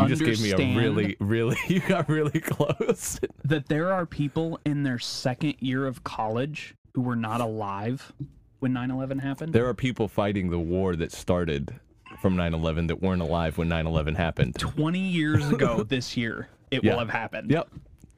You 0.00 0.08
just 0.08 0.24
gave 0.24 0.42
me 0.42 0.50
a 0.50 0.76
really, 0.76 1.16
really, 1.20 1.56
you 1.68 1.78
got 1.78 2.08
really 2.08 2.40
close. 2.40 3.20
that 3.44 3.68
there 3.68 3.92
are 3.92 4.06
people 4.06 4.58
in 4.64 4.82
their 4.82 4.98
second 4.98 5.54
year 5.60 5.86
of 5.86 6.02
college 6.02 6.74
who 6.94 7.02
were 7.02 7.14
not 7.14 7.40
alive 7.40 8.12
when 8.58 8.72
9/11 8.72 9.20
happened? 9.20 9.52
There 9.52 9.68
are 9.68 9.74
people 9.74 10.08
fighting 10.08 10.50
the 10.50 10.58
war 10.58 10.96
that 10.96 11.12
started 11.12 11.74
from 12.22 12.36
9 12.36 12.54
11 12.54 12.86
that 12.86 13.02
weren't 13.02 13.20
alive 13.20 13.58
when 13.58 13.68
9 13.68 13.84
11 13.86 14.14
happened. 14.14 14.54
20 14.58 14.98
years 14.98 15.50
ago 15.50 15.82
this 15.88 16.16
year, 16.16 16.48
it 16.70 16.82
Yeah. 16.84 16.92
will 16.92 17.00
have 17.00 17.10
happened. 17.10 17.50
Yep. 17.50 17.68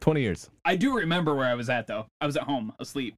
20 0.01 0.21
years. 0.21 0.51
I 0.65 0.77
do 0.77 0.95
remember 0.95 1.35
where 1.35 1.47
I 1.47 1.55
was 1.55 1.71
at 1.71 1.87
though. 1.87 2.07
I 2.21 2.27
was 2.27 2.37
at 2.37 2.43
home 2.45 2.75
asleep. 2.79 3.15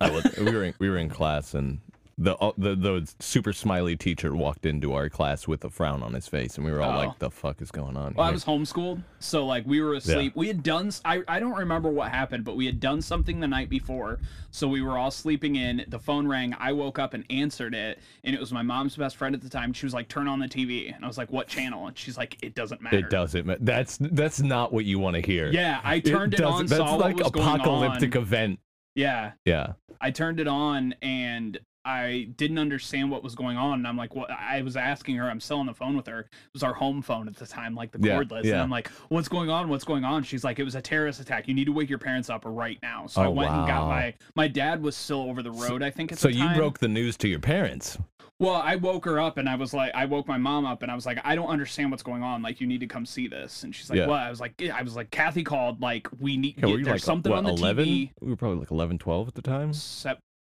I 0.00 0.10
was, 0.10 0.24
we 0.36 0.50
were 0.50 0.64
in, 0.64 0.74
we 0.80 0.90
were 0.90 0.98
in 0.98 1.08
class 1.08 1.54
and 1.54 1.78
the 2.18 2.36
uh, 2.36 2.52
the 2.58 2.74
the 2.74 3.12
super 3.20 3.52
smiley 3.52 3.96
teacher 3.96 4.34
walked 4.34 4.66
into 4.66 4.92
our 4.94 5.08
class 5.08 5.48
with 5.48 5.64
a 5.64 5.70
frown 5.70 6.02
on 6.02 6.12
his 6.12 6.28
face, 6.28 6.56
and 6.56 6.64
we 6.66 6.70
were 6.72 6.82
all 6.82 6.92
Oh. 6.92 7.06
like, 7.06 7.18
"The 7.18 7.30
fuck 7.30 7.60
is 7.62 7.70
going 7.70 7.96
on?" 7.96 8.14
Well, 8.14 8.26
I 8.26 8.30
was 8.30 8.44
homeschooled, 8.44 9.02
so 9.18 9.46
like 9.46 9.64
we 9.66 9.80
were 9.80 9.94
asleep. 9.94 10.34
We 10.36 10.46
had 10.48 10.62
done. 10.62 10.90
I 11.04 11.22
I 11.28 11.40
don't 11.40 11.56
remember 11.56 11.90
what 11.90 12.10
happened, 12.10 12.44
but 12.44 12.56
we 12.56 12.66
had 12.66 12.80
done 12.80 13.00
something 13.02 13.40
the 13.40 13.48
night 13.48 13.68
before, 13.70 14.18
so 14.50 14.68
we 14.68 14.82
were 14.82 14.98
all 14.98 15.10
sleeping 15.10 15.56
in. 15.56 15.84
The 15.88 15.98
phone 15.98 16.26
rang. 16.28 16.54
I 16.58 16.72
woke 16.72 16.98
up 16.98 17.14
and 17.14 17.24
answered 17.30 17.74
it, 17.74 17.98
and 18.24 18.34
it 18.34 18.40
was 18.40 18.52
my 18.52 18.62
mom's 18.62 18.96
best 18.96 19.16
friend 19.16 19.34
at 19.34 19.40
the 19.40 19.48
time. 19.48 19.72
She 19.72 19.86
was 19.86 19.94
like, 19.94 20.08
"Turn 20.08 20.28
on 20.28 20.38
the 20.38 20.48
TV," 20.48 20.94
and 20.94 21.04
I 21.04 21.08
was 21.08 21.18
like, 21.18 21.32
"What 21.32 21.48
channel?" 21.48 21.86
And 21.86 21.96
she's 21.96 22.18
like, 22.18 22.36
"It 22.42 22.54
doesn't 22.54 22.82
matter." 22.82 22.98
It 22.98 23.10
doesn't. 23.10 23.46
ma- 23.46 23.56
That's 23.60 23.98
that's 24.00 24.40
not 24.40 24.72
what 24.72 24.84
you 24.84 24.98
want 24.98 25.16
to 25.16 25.22
hear. 25.22 25.50
Yeah, 25.50 25.80
I 25.82 26.00
turned 26.00 26.34
it, 26.34 26.38
doesn't- 26.38 26.52
on. 26.54 26.66
That's 26.66 26.80
like 27.00 27.16
what 27.16 27.24
was 27.24 27.30
going 27.32 27.46
apocalyptic 27.60 28.14
event. 28.16 28.58
Yeah, 28.94 29.32
Yeah. 29.46 29.72
I 30.02 30.10
turned 30.10 30.38
it 30.40 30.48
on 30.48 30.94
and 31.00 31.58
I 31.84 32.28
didn't 32.36 32.58
understand 32.58 33.10
what 33.10 33.22
was 33.22 33.34
going 33.34 33.56
on. 33.56 33.74
And 33.74 33.86
I'm 33.88 33.96
like, 33.96 34.14
what? 34.14 34.30
I 34.30 34.62
was 34.62 34.76
asking 34.76 35.16
her. 35.16 35.28
I'm 35.28 35.40
still 35.40 35.58
on 35.58 35.66
the 35.66 35.74
phone 35.74 35.96
with 35.96 36.06
her. 36.06 36.20
It 36.20 36.28
was 36.52 36.62
our 36.62 36.74
home 36.74 37.02
phone 37.02 37.26
at 37.28 37.36
the 37.36 37.46
time, 37.46 37.74
like 37.74 37.90
the 37.92 37.98
Yeah, 38.00 38.18
cordless. 38.18 38.44
And. 38.44 38.54
I'm 38.62 38.70
like, 38.70 38.88
what's 39.08 39.28
going 39.28 39.50
on? 39.50 39.68
What's 39.68 39.84
going 39.84 40.04
on? 40.04 40.22
She's 40.22 40.44
like, 40.44 40.58
it 40.58 40.64
was 40.64 40.74
a 40.74 40.82
terrorist 40.82 41.20
attack. 41.20 41.48
You 41.48 41.54
need 41.54 41.64
to 41.66 41.72
wake 41.72 41.88
your 41.90 41.98
parents 41.98 42.30
up 42.30 42.42
right 42.46 42.78
now. 42.82 43.06
So 43.06 43.22
I 43.22 43.26
Oh, 43.26 43.30
went 43.30 43.52
and 43.52 43.66
got 43.66 43.88
my 43.88 44.14
my 44.34 44.48
dad 44.48 44.82
was 44.82 44.96
still 44.96 45.22
over 45.22 45.42
the 45.42 45.50
road. 45.50 45.82
I 45.82 45.90
think 45.90 46.12
at 46.12 46.18
So 46.18 46.28
you 46.28 46.48
broke 46.54 46.78
the 46.78 46.88
news 46.88 47.16
to 47.18 47.28
your 47.28 47.40
parents. 47.40 47.98
Well, 48.38 48.54
I 48.56 48.74
woke 48.74 49.04
her 49.04 49.20
up 49.20 49.38
and 49.38 49.48
I 49.48 49.54
was 49.54 49.72
like, 49.72 49.92
I 49.94 50.04
woke 50.04 50.26
my 50.26 50.38
mom 50.38 50.66
up 50.66 50.82
and 50.82 50.90
I 50.90 50.96
was 50.96 51.06
like, 51.06 51.18
I 51.22 51.36
don't 51.36 51.46
understand 51.48 51.92
what's 51.92 52.02
going 52.02 52.24
on. 52.24 52.42
Like, 52.42 52.60
you 52.60 52.66
need 52.66 52.80
to 52.80 52.88
come 52.88 53.06
see 53.06 53.28
this. 53.28 53.62
And 53.62 53.72
she's 53.72 53.88
like, 53.88 53.98
Yeah. 53.98 54.06
what? 54.06 54.18
I 54.20 54.30
was 54.30 54.40
like, 54.40 54.60
I 54.74 54.82
was 54.82 54.96
like, 54.96 55.10
Kathy 55.12 55.44
called. 55.44 55.80
Like, 55.80 56.08
we 56.18 56.36
need. 56.36 56.56
Yeah, 56.58 56.66
you 56.68 56.76
there's 56.78 56.88
like 56.88 57.00
something 57.02 57.30
what, 57.30 57.38
on 57.38 57.44
the 57.44 57.50
11? 57.52 57.84
TV. 57.84 58.10
We 58.20 58.30
were 58.30 58.36
probably 58.36 58.58
like 58.58 58.70
11, 58.72 58.98
12 58.98 59.28
at 59.28 59.34
the 59.34 59.42
time. 59.42 59.72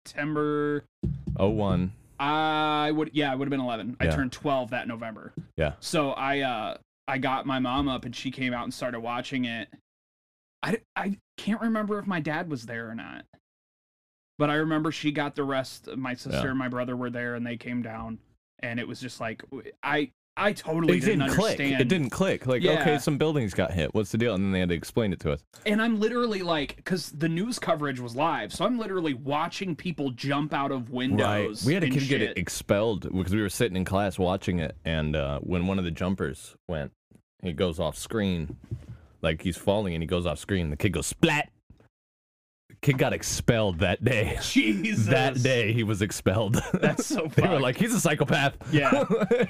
September. 0.06 0.84
Oh 1.38 1.50
one. 1.50 1.94
I 2.20 2.92
would 2.92 3.12
yeah, 3.13 3.32
I 3.32 3.36
would 3.36 3.46
have 3.46 3.52
been 3.52 3.60
11. 3.60 3.98
I 4.00 4.08
turned 4.08 4.32
12 4.32 4.72
that 4.72 4.88
November. 4.88 5.34
Yeah. 5.58 5.74
So 5.80 6.12
I 6.12 6.42
uh 6.42 6.78
I 7.08 7.18
got 7.18 7.46
my 7.46 7.60
mom 7.60 7.88
up 7.88 8.06
and 8.06 8.16
she 8.16 8.32
came 8.32 8.54
out 8.54 8.63
and 8.63 8.74
started 8.74 9.00
watching 9.00 9.46
it. 9.46 9.70
I 10.62 10.80
I 10.96 11.18
can't 11.38 11.62
remember 11.62 12.00
if 12.00 12.08
my 12.08 12.20
dad 12.20 12.50
was 12.50 12.66
there 12.66 12.89
or 12.89 12.96
not. 12.96 13.26
But 14.38 14.50
I 14.50 14.56
remember 14.56 14.92
she 14.92 15.12
got 15.12 15.36
the 15.36 15.44
rest. 15.44 15.88
My 15.96 16.13
sister 16.13 16.39
Yeah. 16.44 16.50
and 16.50 16.58
my 16.58 16.68
brother 16.70 16.96
were 16.96 17.10
there 17.10 17.36
and 17.36 17.46
they 17.46 17.58
came 17.58 17.82
down 17.82 18.20
and 18.60 18.80
it 18.80 18.88
was 18.88 19.00
just 19.00 19.20
like 19.20 19.44
I 19.82 20.12
I 20.36 20.52
totally 20.54 20.98
It 20.98 21.02
didn't, 21.02 21.19
didn't 21.19 21.34
click. 21.36 21.52
understand. 21.60 21.82
It 21.82 21.88
didn't 21.88 22.10
click. 22.10 22.48
Like, 22.48 22.63
Yeah. 22.63 22.82
okay, 22.82 22.98
some 22.98 23.17
buildings 23.19 23.54
got 23.54 23.72
hit. 23.72 23.93
What's 23.93 24.12
the 24.12 24.17
deal? 24.17 24.34
And 24.34 24.43
then 24.43 24.52
they 24.52 24.60
had 24.60 24.69
to 24.69 24.76
explain 24.76 25.13
it 25.13 25.19
to 25.22 25.32
us. 25.32 25.43
And 25.67 25.80
I'm 25.82 26.00
literally 26.00 26.41
like, 26.41 26.76
because 26.78 27.12
the 27.12 27.30
news 27.30 27.60
coverage 27.60 28.00
was 28.00 28.15
live, 28.15 28.52
so 28.52 28.65
I'm 28.65 28.80
literally 28.80 29.13
watching 29.13 29.76
people 29.76 30.10
jump 30.12 30.52
out 30.52 30.72
of 30.72 30.89
windows. 30.89 31.63
Right. 31.63 31.67
We 31.67 31.74
had 31.76 31.84
a 31.84 31.89
kid 31.89 32.08
get 32.08 32.19
shit. 32.22 32.38
expelled 32.38 33.02
because 33.15 33.34
we 33.36 33.41
were 33.41 33.50
sitting 33.50 33.78
in 33.78 33.86
class 33.86 34.17
watching 34.17 34.58
it, 34.60 34.76
and 34.84 35.15
uh, 35.15 35.39
when 35.41 35.67
one 35.67 35.78
of 35.78 35.86
the 35.86 35.91
jumpers 35.91 36.56
went, 36.67 36.91
he 37.43 37.54
goes 37.54 37.80
off 37.80 37.96
screen, 37.96 38.58
like 39.22 39.43
he's 39.43 39.58
falling, 39.58 39.93
and 39.93 40.02
he 40.02 40.08
goes 40.08 40.26
off 40.26 40.39
screen. 40.39 40.72
The 40.72 40.78
kid 40.78 40.93
goes 40.93 41.06
splat. 41.06 41.50
Kid 42.84 42.98
got 43.00 43.13
expelled 43.13 43.80
that 43.80 44.04
day. 44.04 44.38
Jesus. 44.43 45.08
That 45.08 45.41
day 45.41 45.74
he 45.74 45.84
was 45.84 46.02
expelled. 46.04 46.62
That's 46.74 47.06
so 47.06 47.28
they 47.36 47.48
were 47.48 47.60
like, 47.60 47.78
he's 47.78 47.93
a 47.96 48.00
psychopath. 48.00 48.56
Yeah. 48.72 49.06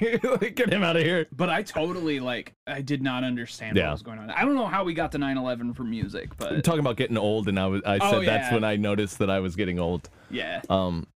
Get 0.54 0.72
him 0.72 0.82
out 0.82 0.96
of 0.96 1.02
here. 1.02 1.26
But 1.32 1.50
I 1.50 1.62
totally 1.62 2.20
like 2.20 2.54
I 2.66 2.80
did 2.80 3.02
not 3.02 3.24
understand 3.24 3.76
Yeah. 3.76 3.86
what 3.88 3.92
was 3.92 4.02
going 4.02 4.18
on. 4.20 4.30
I 4.30 4.42
don't 4.44 4.54
know 4.54 4.66
how 4.66 4.84
we 4.84 4.94
got 4.94 5.12
to 5.12 5.18
9/11 5.18 5.74
for 5.76 5.82
music, 5.84 6.30
I'm 6.30 6.36
but 6.38 6.64
talking 6.64 6.80
about 6.80 6.96
getting 6.96 7.18
old, 7.18 7.48
and 7.48 7.58
I 7.58 7.66
was 7.66 7.82
I 7.84 7.98
said 7.98 8.14
Oh, 8.14 8.24
that's 8.24 8.52
when 8.52 8.64
I 8.64 8.76
noticed 8.76 9.18
that 9.18 9.28
I 9.30 9.40
was 9.40 9.56
getting 9.56 9.78
old. 9.78 10.08
yeah. 10.30 10.62
Um, 10.70 11.06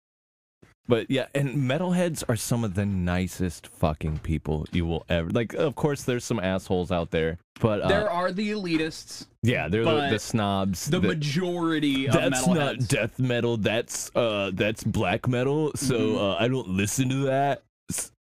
but 0.88 1.10
yeah, 1.10 1.26
and 1.34 1.54
metalheads 1.56 2.24
are 2.28 2.36
some 2.36 2.64
of 2.64 2.74
the 2.74 2.84
nicest 2.86 3.66
fucking 3.68 4.18
people 4.20 4.66
you 4.72 4.86
will 4.86 5.04
ever 5.08 5.28
like. 5.30 5.54
Of 5.54 5.74
course, 5.74 6.02
there's 6.02 6.24
some 6.24 6.40
assholes 6.40 6.90
out 6.90 7.10
there, 7.10 7.38
but 7.60 7.82
uh, 7.82 7.88
there 7.88 8.10
are 8.10 8.32
the 8.32 8.50
elitists, 8.50 9.26
yeah, 9.42 9.68
they're 9.68 9.84
the, 9.84 10.08
the 10.10 10.18
snobs. 10.18 10.86
the 10.86 10.98
that- 11.00 11.06
majority 11.06 12.06
of 12.06 12.14
that's 12.14 12.46
not 12.46 12.78
death 12.88 13.18
metal. 13.18 13.56
That's 13.56 14.10
uh, 14.16 14.50
that's 14.54 14.82
black 14.82 15.28
metal. 15.28 15.72
So 15.76 15.98
Mhm. 15.98 16.16
uh, 16.18 16.36
I 16.38 16.48
don't 16.48 16.68
listen 16.68 17.08
to 17.10 17.16
that. 17.26 17.62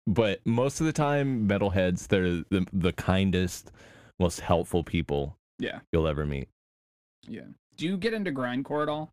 But 0.05 0.39
most 0.45 0.79
of 0.79 0.85
the 0.85 0.93
time, 0.93 1.47
metalheads 1.47 2.07
they're 2.07 2.43
the 2.49 2.65
the 2.71 2.93
kindest, 2.93 3.71
most 4.19 4.39
helpful 4.39 4.83
people 4.83 5.35
yeah. 5.59 5.79
you'll 5.91 6.07
ever 6.07 6.25
meet. 6.25 6.47
Yeah. 7.27 7.41
Do 7.75 7.85
you 7.85 7.97
get 7.97 8.13
into 8.13 8.31
grindcore 8.31 8.83
at 8.83 8.89
all? 8.89 9.11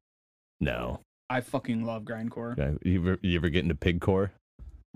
No, 0.61 1.01
I 1.30 1.40
fucking 1.40 1.84
love 1.84 2.04
grindcore. 2.04 2.56
Yeah, 2.58 2.72
you 2.82 3.00
ever, 3.00 3.18
you 3.22 3.37
ever 3.38 3.48
get 3.48 3.62
into 3.64 3.74
pigcore? 3.74 4.30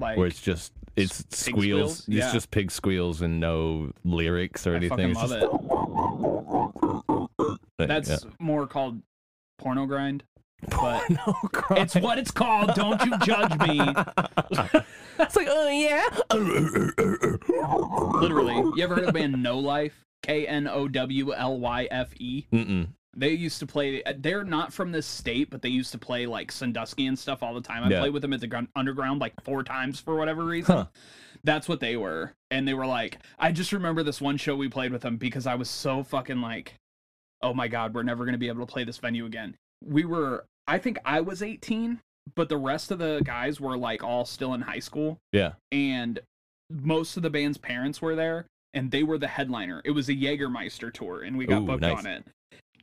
Like 0.01 0.17
where 0.17 0.29
it's 0.29 0.41
just 0.41 0.73
it's 0.95 1.23
pig 1.23 1.35
squeals. 1.35 1.57
squeals? 1.57 1.99
It's 2.01 2.09
Yeah. 2.09 2.33
just 2.33 2.51
pig 2.53 2.71
squeals 2.71 3.21
and 3.23 3.41
no 3.41 3.91
lyrics 4.05 4.65
or 4.67 4.75
I 4.75 4.77
anything. 4.77 5.13
fucking 5.15 5.21
It's 5.23 5.31
love 5.31 5.41
just- 5.41 5.53
it. 7.79 7.79
That's 7.89 8.11
yeah. 8.11 8.19
more 8.39 8.67
called 8.67 9.01
porno 9.59 9.87
grind. 9.87 10.23
But 10.69 11.09
no, 11.11 11.35
grind. 11.53 11.83
it's 11.85 11.95
what 11.95 12.19
it's 12.19 12.31
called. 12.33 12.75
Don't 12.75 13.01
you 13.05 13.17
judge 13.19 13.57
me. 13.61 13.81
it's 15.19 15.37
like, 15.37 15.47
oh 15.49 15.69
yeah. 15.69 16.05
Literally. 18.21 18.55
You 18.77 18.83
ever 18.83 18.97
heard 18.97 19.05
of 19.05 19.15
the 19.15 19.21
band 19.21 19.41
No 19.43 19.59
Life? 19.59 20.05
K 20.23 20.47
N 20.49 20.67
O 20.67 20.89
W 20.89 21.33
L 21.33 21.59
Y 21.61 21.87
F 21.91 22.13
E. 22.21 22.47
They 23.17 23.31
used 23.31 23.59
to 23.61 23.67
play. 23.67 24.03
Uh, 24.05 24.13
they're 24.17 24.45
not 24.45 24.73
from 24.73 24.93
this 24.93 25.07
state, 25.07 25.51
but 25.51 25.63
they 25.63 25.69
used 25.69 25.93
to 25.93 25.99
play 25.99 26.27
like 26.27 26.53
Sandusky 26.53 27.07
and 27.07 27.19
stuff 27.19 27.43
all 27.43 27.55
the 27.55 27.61
time. 27.61 27.83
I 27.85 27.89
Yeah. 27.91 28.01
played 28.01 28.13
with 28.13 28.23
them 28.23 28.33
at 28.33 28.41
the 28.41 28.69
underground 28.77 29.21
like 29.21 29.35
four 29.45 29.63
times 29.65 29.99
for 30.01 30.17
whatever 30.17 30.45
reason. 30.45 30.77
Huh. 30.77 30.87
That's 31.45 31.69
what 31.69 31.81
they 31.81 31.97
were, 31.97 32.33
and 32.51 32.67
they 32.67 32.75
were 32.75 32.87
like. 32.87 33.19
I 33.39 33.53
just 33.53 33.73
remember 33.73 34.03
this 34.03 34.21
one 34.21 34.37
show 34.37 34.57
we 34.57 34.69
played 34.69 34.93
with 34.93 35.03
them 35.03 35.17
because 35.17 35.47
I 35.47 35.55
was 35.55 35.71
so 35.71 36.03
fucking 36.03 36.41
like, 36.41 36.75
oh 37.43 37.55
my 37.55 37.69
god, 37.69 37.95
we're 37.95 38.03
never 38.03 38.25
gonna 38.25 38.39
be 38.39 38.49
able 38.49 38.67
to 38.67 38.73
play 38.73 38.85
this 38.85 38.99
venue 38.99 39.25
again. 39.25 39.55
We 39.85 40.05
were. 40.05 40.45
I 40.67 40.79
think 40.79 40.99
I 41.05 41.21
was 41.21 41.43
18, 41.43 42.01
but 42.37 42.49
the 42.51 42.59
rest 42.59 42.91
of 42.91 42.99
the 42.99 43.23
guys 43.25 43.59
were 43.61 43.77
like 43.79 44.05
all 44.05 44.25
still 44.27 44.53
in 44.53 44.61
high 44.61 44.81
school 44.81 45.19
Yeah. 45.33 45.53
and 45.73 46.21
most 46.71 47.17
of 47.17 47.23
the 47.23 47.31
band's 47.31 47.57
parents 47.57 48.03
were 48.03 48.15
there 48.15 48.45
and 48.75 48.91
they 48.91 49.03
were 49.03 49.17
the 49.17 49.29
headliner 49.29 49.81
it 49.87 49.93
was 49.93 50.11
a 50.11 50.13
jägermeister 50.15 50.93
tour 50.93 51.23
and 51.23 51.39
we 51.39 51.47
got 51.47 51.63
Ooh, 51.63 51.67
booked 51.67 51.81
nice. 51.81 51.97
on 52.01 52.05
it 52.07 52.27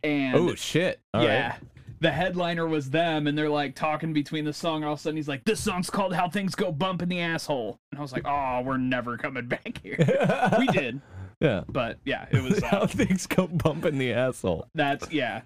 and 0.05 0.35
oh 0.37 0.55
shit. 0.55 0.99
All 1.13 1.21
right. 1.21 1.27
yeah 1.27 1.55
the 2.01 2.11
headliner 2.11 2.67
was 2.67 2.89
them 2.89 3.25
and 3.25 3.37
they're 3.37 3.49
like 3.49 3.73
talking 3.73 4.11
between 4.13 4.43
the 4.43 4.51
song 4.53 4.83
all 4.83 4.93
of 4.93 4.99
a 4.99 5.01
sudden 5.01 5.15
he's 5.15 5.29
like 5.29 5.43
this 5.45 5.61
song's 5.61 5.89
called 5.89 6.13
how 6.13 6.27
things 6.29 6.53
go 6.53 6.69
bump 6.71 7.01
in 7.01 7.07
the 7.09 7.19
asshole 7.21 7.79
and 7.91 7.97
i 7.97 8.01
was 8.01 8.11
like 8.11 8.27
oh 8.27 8.61
we're 8.65 8.77
never 8.77 9.17
coming 9.17 9.47
back 9.47 9.79
here 9.81 9.95
we 10.59 10.67
did 10.67 11.01
Yeah. 11.39 11.63
but 11.69 11.97
yeah 12.03 12.25
it 12.31 12.43
was 12.43 12.61
How 12.63 12.79
uh, 12.81 12.87
things 12.87 13.25
go 13.27 13.47
bump 13.47 13.85
in 13.85 13.97
the 13.97 14.11
asshole. 14.13 14.67
that's 14.75 15.09
yeah 15.11 15.41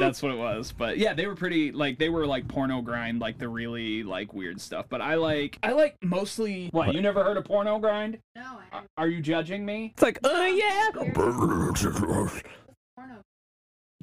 that's 0.00 0.22
what 0.22 0.32
it 0.32 0.38
was 0.38 0.72
but 0.72 0.96
yeah 0.96 1.12
they 1.12 1.26
were 1.26 1.36
pretty 1.36 1.70
like 1.72 1.98
they 1.98 2.08
were 2.08 2.26
like 2.26 2.48
porno 2.48 2.80
grind 2.80 3.20
like 3.20 3.38
the 3.38 3.48
really 3.48 4.02
like 4.02 4.32
weird 4.32 4.60
stuff 4.62 4.86
but 4.88 5.02
i 5.02 5.14
like 5.16 5.58
i 5.62 5.72
like 5.72 5.96
mostly 6.02 6.68
what 6.72 6.94
you 6.94 7.02
never 7.02 7.22
heard 7.22 7.36
of 7.36 7.44
porno 7.44 7.78
grind 7.78 8.18
No, 8.34 8.42
I 8.72 8.76
Are- 8.78 8.84
are 8.96 9.08
you 9.08 9.20
judging 9.20 9.64
me 9.64 9.92
It's 9.92 10.02
like, 10.02 10.18
oh 10.24 10.46
yeah. 10.46 10.90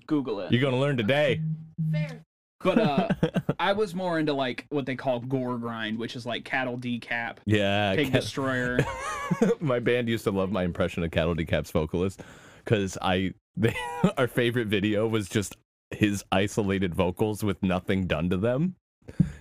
Porno. 0.09 0.21
google 0.23 0.39
it 0.41 0.51
You're 0.51 0.61
gonna 0.61 0.79
learn 0.79 0.97
today. 0.97 1.41
Fair. 1.91 2.21
But 2.61 2.77
uh 2.79 3.07
I 3.59 3.73
was 3.73 3.95
more 3.95 4.19
into 4.19 4.33
like 4.33 4.65
what 4.69 4.85
they 4.85 4.95
call 4.95 5.19
gore 5.21 5.57
grind, 5.57 5.97
which 5.97 6.15
is 6.15 6.25
like 6.25 6.43
cattle 6.43 6.77
decap, 6.77 7.37
yeah. 7.45 7.95
pig 7.95 8.11
Cat- 8.11 8.21
destroyer. 8.21 8.79
my 9.59 9.79
band 9.79 10.09
used 10.09 10.23
to 10.25 10.31
love 10.31 10.51
my 10.51 10.63
impression 10.63 11.03
of 11.03 11.11
Cattle 11.11 11.35
Decap's 11.35 11.71
vocalist 11.71 12.21
because 12.63 12.97
I 13.01 13.33
they, 13.55 13.75
our 14.17 14.27
favorite 14.27 14.67
video 14.67 15.07
was 15.07 15.29
just 15.29 15.55
his 15.91 16.23
isolated 16.31 16.93
vocals 16.95 17.43
with 17.43 17.61
nothing 17.63 18.07
done 18.07 18.29
to 18.29 18.37
them. 18.37 18.75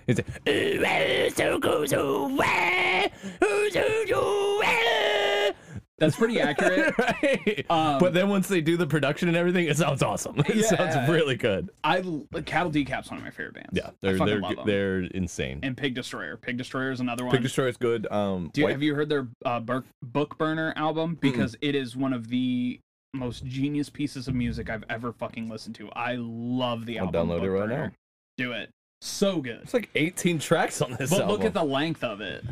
It's 0.07 0.19
like, 0.19 0.49
"Ooh, 0.49 0.83
ah, 0.85 1.29
so 1.35 1.59
goes 1.59 1.93
away, 1.93 3.11
ooh, 3.43 3.69
so 3.69 4.03
go 4.07 4.57
away." 4.57 5.51
That's 5.99 6.15
pretty 6.15 6.39
accurate. 6.39 6.93
right? 6.99 7.65
Um, 7.69 7.99
but 7.99 8.13
then 8.13 8.29
once 8.29 8.47
they 8.47 8.61
do 8.61 8.77
the 8.77 8.87
production 8.87 9.27
and 9.27 9.37
everything, 9.37 9.65
it 9.67 9.77
sounds 9.77 10.01
awesome. 10.03 10.35
It 10.47 10.55
Yeah. 10.55 10.61
sounds 10.93 11.09
really 11.09 11.35
good. 11.35 11.69
I 11.83 12.03
cattle 12.45 12.71
decap's 12.71 13.09
one 13.09 13.17
of 13.19 13.23
my 13.23 13.29
favorite 13.31 13.55
bands. 13.55 13.69
Yeah, 13.73 13.91
they're 14.01 14.17
they're 14.17 14.41
they're 14.65 14.99
insane. 15.01 15.59
and 15.63 15.75
Pig 15.77 15.93
Destroyer. 15.95 16.37
Pig 16.37 16.57
Destroyer 16.57 16.91
is 16.91 16.99
another 16.99 17.23
one. 17.25 17.31
Pig 17.33 17.43
Destroyer 17.43 17.67
is 17.67 17.77
good. 17.77 18.07
Um, 18.11 18.49
Do 18.53 18.61
you, 18.61 18.65
White- 18.65 18.71
have 18.71 18.83
you 18.83 18.95
heard 18.95 19.09
their 19.09 19.27
uh, 19.45 19.59
Book 19.59 20.37
Burner 20.37 20.73
album? 20.75 21.17
Because 21.21 21.55
it 21.61 21.75
is 21.75 21.95
one 21.95 22.13
of 22.13 22.27
the 22.29 22.79
most 23.13 23.43
genius 23.45 23.89
pieces 23.89 24.27
of 24.27 24.35
music 24.35 24.69
I've 24.69 24.83
ever 24.89 25.11
fucking 25.13 25.49
listened 25.49 25.75
to. 25.75 25.89
I 25.91 26.15
love 26.19 26.85
the 26.85 26.99
I'll 26.99 27.05
album. 27.07 27.27
download 27.29 27.35
Book 27.39 27.43
it 27.45 27.49
right 27.51 27.59
Burner. 27.69 27.87
now. 27.87 27.91
Do 28.37 28.51
it. 28.53 28.69
So 29.01 29.41
good. 29.41 29.61
It's 29.63 29.73
like 29.73 29.89
18 29.95 30.39
tracks 30.39 30.81
on 30.81 30.91
this 30.99 31.09
But 31.09 31.21
album. 31.21 31.29
look 31.37 31.45
at 31.45 31.53
the 31.53 31.63
length 31.63 32.03
of 32.03 32.21
it. 32.21 32.43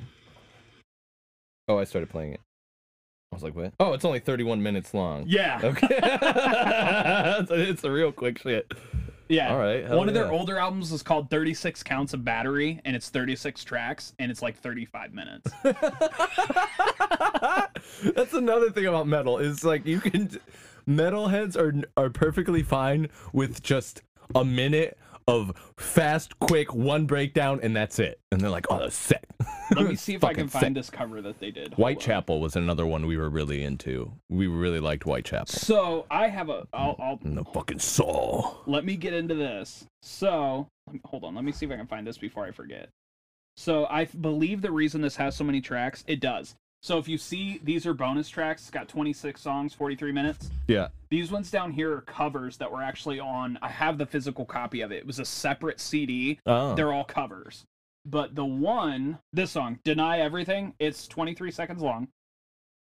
Oh, 1.68 1.78
I 1.78 1.84
started 1.84 2.10
playing 2.10 2.34
it. 2.34 2.40
I 3.32 3.36
was 3.36 3.44
like, 3.44 3.56
what? 3.56 3.74
Oh, 3.80 3.94
it's 3.94 4.06
only 4.06 4.20
31 4.20 4.64
minutes 4.64 4.94
long. 4.94 5.26
Yeah. 5.28 5.60
Okay. 5.62 5.88
it's, 5.92 7.52
it's 7.52 7.84
a 7.84 7.92
real 7.92 8.14
quick 8.14 8.40
shit. 8.40 8.72
Yeah. 9.28 9.52
All 9.52 9.60
right. 9.60 9.90
One 9.90 10.08
of 10.08 10.14
their 10.14 10.32
older 10.32 10.58
albums 10.58 10.94
is 10.94 11.04
called 11.04 11.30
36 11.30 11.84
Counts 11.84 12.14
of 12.14 12.24
Battery, 12.24 12.80
and 12.86 12.96
it's 12.96 13.10
36 13.10 13.66
tracks, 13.66 14.14
and 14.20 14.32
it's 14.32 14.42
like 14.42 14.58
35 14.58 15.14
minutes. 15.14 15.52
That's 18.16 18.34
another 18.34 18.72
thing 18.72 18.86
about 18.86 19.08
metal 19.08 19.40
is 19.40 19.66
like 19.66 19.86
you 19.86 20.00
can 20.00 20.30
metalheads 20.88 21.58
are 21.58 21.74
are 21.98 22.10
perfectly 22.10 22.64
fine 22.64 23.10
with 23.34 23.62
just 23.62 24.02
a 24.36 24.46
minute 24.46 24.98
of 25.28 25.52
fast, 25.78 26.40
quick, 26.40 26.74
one 26.74 27.06
breakdown, 27.06 27.60
and 27.62 27.76
that's 27.76 28.00
it. 28.00 28.20
And 28.32 28.40
they're 28.40 28.50
like, 28.50 28.66
"Oh, 28.70 28.80
that's 28.80 28.96
sick." 28.96 29.24
Let 29.76 29.88
me 29.88 29.96
see 29.98 30.14
if 30.16 30.24
I 30.24 30.34
can 30.34 30.48
find 30.48 30.66
sick. 30.68 30.74
this 30.76 30.90
cover 30.90 31.22
that 31.22 31.40
they 31.40 31.52
did. 31.52 31.74
Hold 31.74 31.88
on. 31.88 31.94
Whitechapel 31.94 32.40
was 32.40 32.56
another 32.56 32.86
one 32.86 33.06
we 33.06 33.18
were 33.18 33.30
really 33.30 33.64
into. 33.64 34.12
We 34.30 34.48
really 34.48 34.80
liked 34.80 35.04
Whitechapel. 35.04 35.48
So 35.48 36.06
I 36.10 36.28
have 36.30 36.50
a. 36.50 36.68
I'll, 36.74 36.96
I'll 37.00 37.20
the 37.22 37.44
fucking 37.44 37.80
soul. 37.80 38.62
let 38.66 38.86
me 38.86 38.96
get 38.96 39.14
into 39.14 39.36
this. 39.36 39.86
So 40.02 40.68
me- 40.92 41.02
hold 41.06 41.24
on. 41.24 41.36
Let 41.36 41.44
me 41.44 41.52
see 41.52 41.66
if 41.66 41.72
I 41.72 41.76
can 41.76 41.88
find 41.88 42.08
this 42.08 42.18
before 42.18 42.46
I 42.46 42.52
forget. 42.52 42.90
So 43.58 43.86
I 43.90 44.06
believe 44.06 44.62
the 44.62 44.72
reason 44.72 45.02
this 45.02 45.16
has 45.16 45.36
so 45.36 45.44
many 45.44 45.62
tracks, 45.62 46.04
it 46.08 46.20
does. 46.20 46.56
So 46.82 46.98
if 46.98 47.08
you 47.08 47.18
see, 47.18 47.60
these 47.64 47.86
are 47.86 47.94
bonus 47.94 48.30
tracks. 48.30 48.62
It's 48.62 48.72
got 48.72 48.88
26 48.88 49.42
songs, 49.42 49.74
43 49.74 50.12
minutes. 50.12 50.50
Yeah. 50.68 50.88
These 51.10 51.32
ones 51.32 51.50
down 51.52 51.72
here 51.72 51.94
are 51.94 52.02
covers 52.02 52.58
that 52.58 52.72
were 52.72 52.82
actually 52.84 53.20
on. 53.20 53.58
I 53.62 53.70
have 53.70 53.98
the 53.98 54.06
physical 54.06 54.46
copy 54.46 54.82
of 54.82 54.92
it. 54.92 54.98
It 54.98 55.08
was 55.08 55.20
a 55.20 55.26
separate 55.26 55.80
CD. 55.80 56.40
Oh. 56.46 56.76
They're 56.76 56.94
all 56.94 57.04
covers. 57.04 57.66
But 58.06 58.36
the 58.36 58.46
one, 58.46 59.20
this 59.34 59.52
song, 59.52 59.80
"Deny 59.84 60.20
Everything," 60.20 60.74
it's 60.80 61.08
23 61.10 61.52
seconds 61.52 61.82
long. 61.82 62.08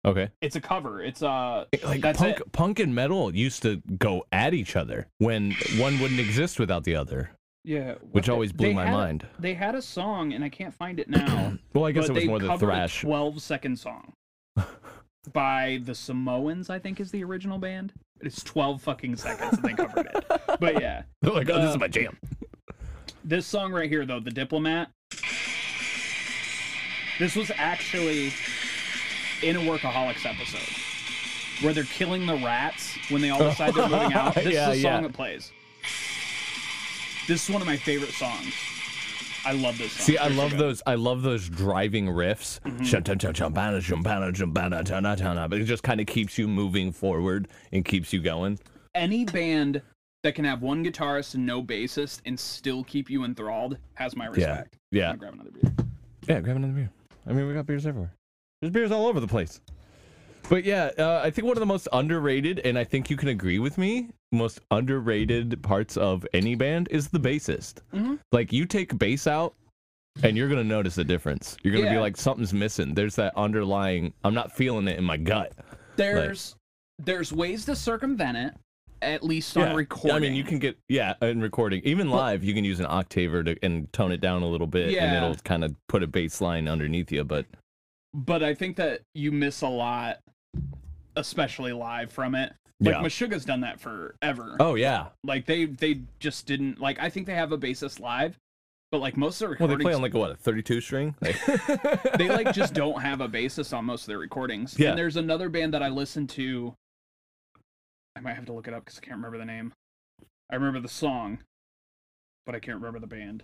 Okay. 0.04 0.30
It's 0.40 0.54
a 0.54 0.60
cover. 0.60 1.02
It's 1.02 1.22
uh, 1.24 1.64
Like 1.82 2.00
That's 2.02 2.18
punk, 2.20 2.38
it. 2.38 2.52
punk 2.52 2.78
and 2.78 2.94
metal 2.94 3.34
used 3.34 3.62
to 3.62 3.82
go 3.98 4.24
at 4.30 4.54
each 4.54 4.76
other 4.76 5.08
when 5.18 5.56
one 5.76 5.98
wouldn't 5.98 6.20
exist 6.20 6.60
without 6.60 6.84
the 6.84 6.94
other, 6.94 7.30
yeah, 7.68 7.94
which 8.12 8.28
always 8.30 8.50
blew 8.52 8.72
my 8.72 8.86
had 8.86 8.92
mind. 8.92 9.26
they 9.38 9.52
had 9.52 9.74
a 9.74 9.82
song, 9.82 10.32
and 10.32 10.42
I 10.42 10.48
can't 10.48 10.72
find 10.74 10.98
it 10.98 11.08
now. 11.08 11.52
Well, 11.74 11.84
I 11.84 11.92
guess 11.92 12.08
it 12.08 12.12
was 12.12 12.22
they 12.22 12.26
more 12.28 12.38
the 12.38 12.56
thrash. 12.58 13.02
A 13.02 13.06
12 13.06 13.42
second 13.42 13.78
song 13.78 14.14
by 15.32 15.80
the 15.84 15.94
Samoans, 15.94 16.70
I 16.70 16.78
think 16.78 16.98
is 16.98 17.10
the 17.10 17.22
original 17.24 17.58
band. 17.58 17.92
It's 18.20 18.42
12 18.42 18.80
fucking 18.82 19.16
seconds 19.16 19.58
and 19.58 19.62
they 19.64 19.74
covered 19.74 20.06
it. 20.14 20.24
But 20.58 20.80
yeah, 20.80 21.02
They're 21.22 21.32
like, 21.32 21.48
oh, 21.50 21.56
this 21.60 21.66
Uh, 21.66 21.70
is 21.74 21.78
my 21.78 21.88
jam. 21.88 22.18
this 23.24 23.46
song 23.46 23.72
right 23.72 23.88
here, 23.88 24.04
though, 24.06 24.18
The 24.18 24.30
Diplomat, 24.30 24.90
this 27.18 27.36
was 27.36 27.50
actually 27.56 28.32
in 29.42 29.56
a 29.56 29.60
Workaholics 29.60 30.24
episode 30.24 31.64
where 31.64 31.74
they're 31.74 31.84
killing 31.84 32.26
the 32.26 32.36
rats 32.36 32.96
when 33.10 33.20
they 33.20 33.30
all 33.30 33.38
decide 33.40 33.74
they're 33.74 33.88
moving 33.88 34.12
out. 34.14 34.34
This 34.34 34.54
Yeah, 34.54 34.70
is 34.70 34.78
a 34.78 34.82
song 34.82 34.92
yeah. 34.92 35.00
that 35.02 35.12
plays. 35.12 35.52
This 37.28 37.44
is 37.44 37.50
one 37.50 37.60
of 37.60 37.68
my 37.68 37.76
favorite 37.76 38.12
songs. 38.12 38.54
I 39.44 39.52
love 39.52 39.76
this 39.76 39.92
song. 39.92 40.06
See, 40.06 40.16
I 40.16 40.28
love. 40.28 40.50
Mm-hmm. 40.50 40.58
those. 40.60 40.82
I 40.86 40.94
love 40.94 41.20
those 41.20 41.46
driving 41.46 42.06
riffs. 42.06 42.58
But 45.50 45.60
it 45.60 45.64
just 45.64 45.82
kind 45.82 46.00
of 46.00 46.06
keeps 46.06 46.38
you 46.38 46.48
moving 46.48 46.90
forward 46.90 47.48
and 47.70 47.84
keeps 47.84 48.14
you 48.14 48.20
going. 48.20 48.58
any 48.94 49.26
band 49.26 49.82
that 50.22 50.34
can 50.34 50.46
have 50.46 50.62
one 50.62 50.82
guitarist 50.82 51.34
and 51.34 51.44
no 51.44 51.62
bassist 51.62 52.22
and 52.24 52.40
still 52.40 52.82
keep 52.84 53.10
you 53.10 53.24
enthralled 53.24 53.76
has 53.94 54.16
my 54.16 54.26
respect. 54.26 54.78
Yeah. 54.90 55.08
gonna 55.08 55.18
grab 55.18 55.34
another 55.34 55.50
beer. 55.50 55.74
Yeah, 56.26 56.40
grab 56.40 56.56
another 56.56 56.72
beer. 56.72 56.90
I 57.26 57.32
mean, 57.32 57.46
we 57.46 57.52
got 57.52 57.66
beers 57.66 57.86
everywhere. 57.86 58.12
There's 58.62 58.72
beers 58.72 58.90
all 58.90 59.06
over 59.06 59.20
the 59.20 59.28
place. 59.28 59.60
But 60.48 60.64
yeah, 60.64 60.90
uh, 60.98 61.20
I 61.22 61.30
think 61.30 61.46
one 61.46 61.56
of 61.56 61.60
the 61.60 61.66
most 61.66 61.88
underrated, 61.92 62.60
and 62.60 62.78
I 62.78 62.84
think 62.84 63.10
you 63.10 63.16
can 63.18 63.28
agree 63.28 63.58
with 63.58 63.76
me, 63.76 64.08
most 64.32 64.60
underrated 64.70 65.62
parts 65.62 65.96
of 65.96 66.26
any 66.32 66.54
band 66.54 66.88
is 66.90 67.08
the 67.08 67.20
bassist. 67.20 67.80
Mhm. 67.92 68.18
Like, 68.32 68.52
you 68.52 68.66
take 68.66 68.98
bass 68.98 69.26
out, 69.26 69.54
and 70.22 70.36
you're 70.36 70.48
gonna 70.48 70.64
notice 70.64 70.98
a 70.98 71.04
difference. 71.04 71.56
You're 71.62 71.74
gonna 71.74 71.90
be 71.90 71.98
like, 71.98 72.16
something's 72.16 72.52
missing. 72.52 72.94
There's 72.94 73.16
that 73.16 73.32
underlying. 73.36 74.12
I'm 74.24 74.34
not 74.34 74.54
feeling 74.54 74.88
it 74.88 74.98
in 74.98 75.04
my 75.04 75.16
gut. 75.16 75.52
There's 75.96 76.56
there's 76.98 77.32
ways 77.32 77.64
to 77.66 77.76
circumvent 77.76 78.36
it, 78.36 78.54
at 79.02 79.22
least 79.22 79.56
on 79.56 79.76
recording. 79.76 80.16
I 80.16 80.18
mean, 80.18 80.34
you 80.34 80.42
can 80.42 80.58
get 80.58 80.76
yeah, 80.88 81.14
in 81.22 81.40
recording, 81.40 81.80
even 81.84 82.10
live, 82.10 82.42
you 82.42 82.52
can 82.54 82.64
use 82.64 82.80
an 82.80 82.86
octaver 82.86 83.44
to 83.44 83.56
and 83.62 83.92
tone 83.92 84.10
it 84.10 84.20
down 84.20 84.42
a 84.42 84.48
little 84.48 84.66
bit, 84.66 84.96
and 84.96 85.16
it'll 85.16 85.36
kind 85.44 85.62
of 85.64 85.74
put 85.88 86.02
a 86.02 86.06
bass 86.08 86.40
line 86.40 86.66
underneath 86.68 87.12
you. 87.12 87.22
But 87.24 87.46
but 88.12 88.42
I 88.42 88.54
think 88.54 88.76
that 88.76 89.02
you 89.14 89.30
miss 89.30 89.62
a 89.62 89.68
lot, 89.68 90.18
especially 91.16 91.72
live 91.72 92.10
from 92.10 92.34
it. 92.34 92.52
Like 92.80 92.94
yeah, 92.94 93.00
Meshuggah's 93.02 93.44
done 93.44 93.62
that 93.62 93.80
forever. 93.80 94.56
oh 94.60 94.74
yeah. 94.76 95.08
Like 95.24 95.46
they 95.46 95.64
they 95.64 96.00
just 96.20 96.46
didn't 96.46 96.80
like. 96.80 97.00
I 97.00 97.10
think 97.10 97.26
they 97.26 97.34
have 97.34 97.50
a 97.50 97.58
bassist 97.58 97.98
live, 97.98 98.38
but 98.92 98.98
like 99.00 99.16
most 99.16 99.40
of 99.42 99.48
their 99.48 99.56
Well, 99.58 99.68
they 99.76 99.82
play 99.82 99.94
on 99.94 100.00
like 100.02 100.14
what 100.14 100.30
a 100.30 100.36
32 100.36 100.80
string. 100.80 101.14
Like- 101.20 101.36
they 102.18 102.28
like 102.28 102.52
just 102.52 102.74
don't 102.74 103.00
have 103.02 103.20
a 103.20 103.28
bassist 103.28 103.76
on 103.76 103.84
most 103.84 104.02
of 104.02 104.06
their 104.08 104.18
recordings. 104.18 104.78
Yeah. 104.78 104.90
And 104.90 104.98
there's 104.98 105.16
another 105.16 105.48
band 105.48 105.74
that 105.74 105.82
I 105.82 105.88
listened 105.88 106.28
to. 106.30 106.74
I 108.16 108.20
might 108.20 108.34
have 108.34 108.46
to 108.46 108.52
look 108.52 108.68
it 108.68 108.74
up 108.74 108.84
because 108.84 108.98
I 108.98 109.00
can't 109.04 109.16
remember 109.16 109.38
the 109.38 109.44
name. 109.44 109.72
I 110.50 110.54
remember 110.56 110.80
the 110.80 110.88
song, 110.88 111.38
but 112.46 112.54
I 112.54 112.58
can't 112.60 112.76
remember 112.76 112.98
the 113.00 113.06
band. 113.06 113.42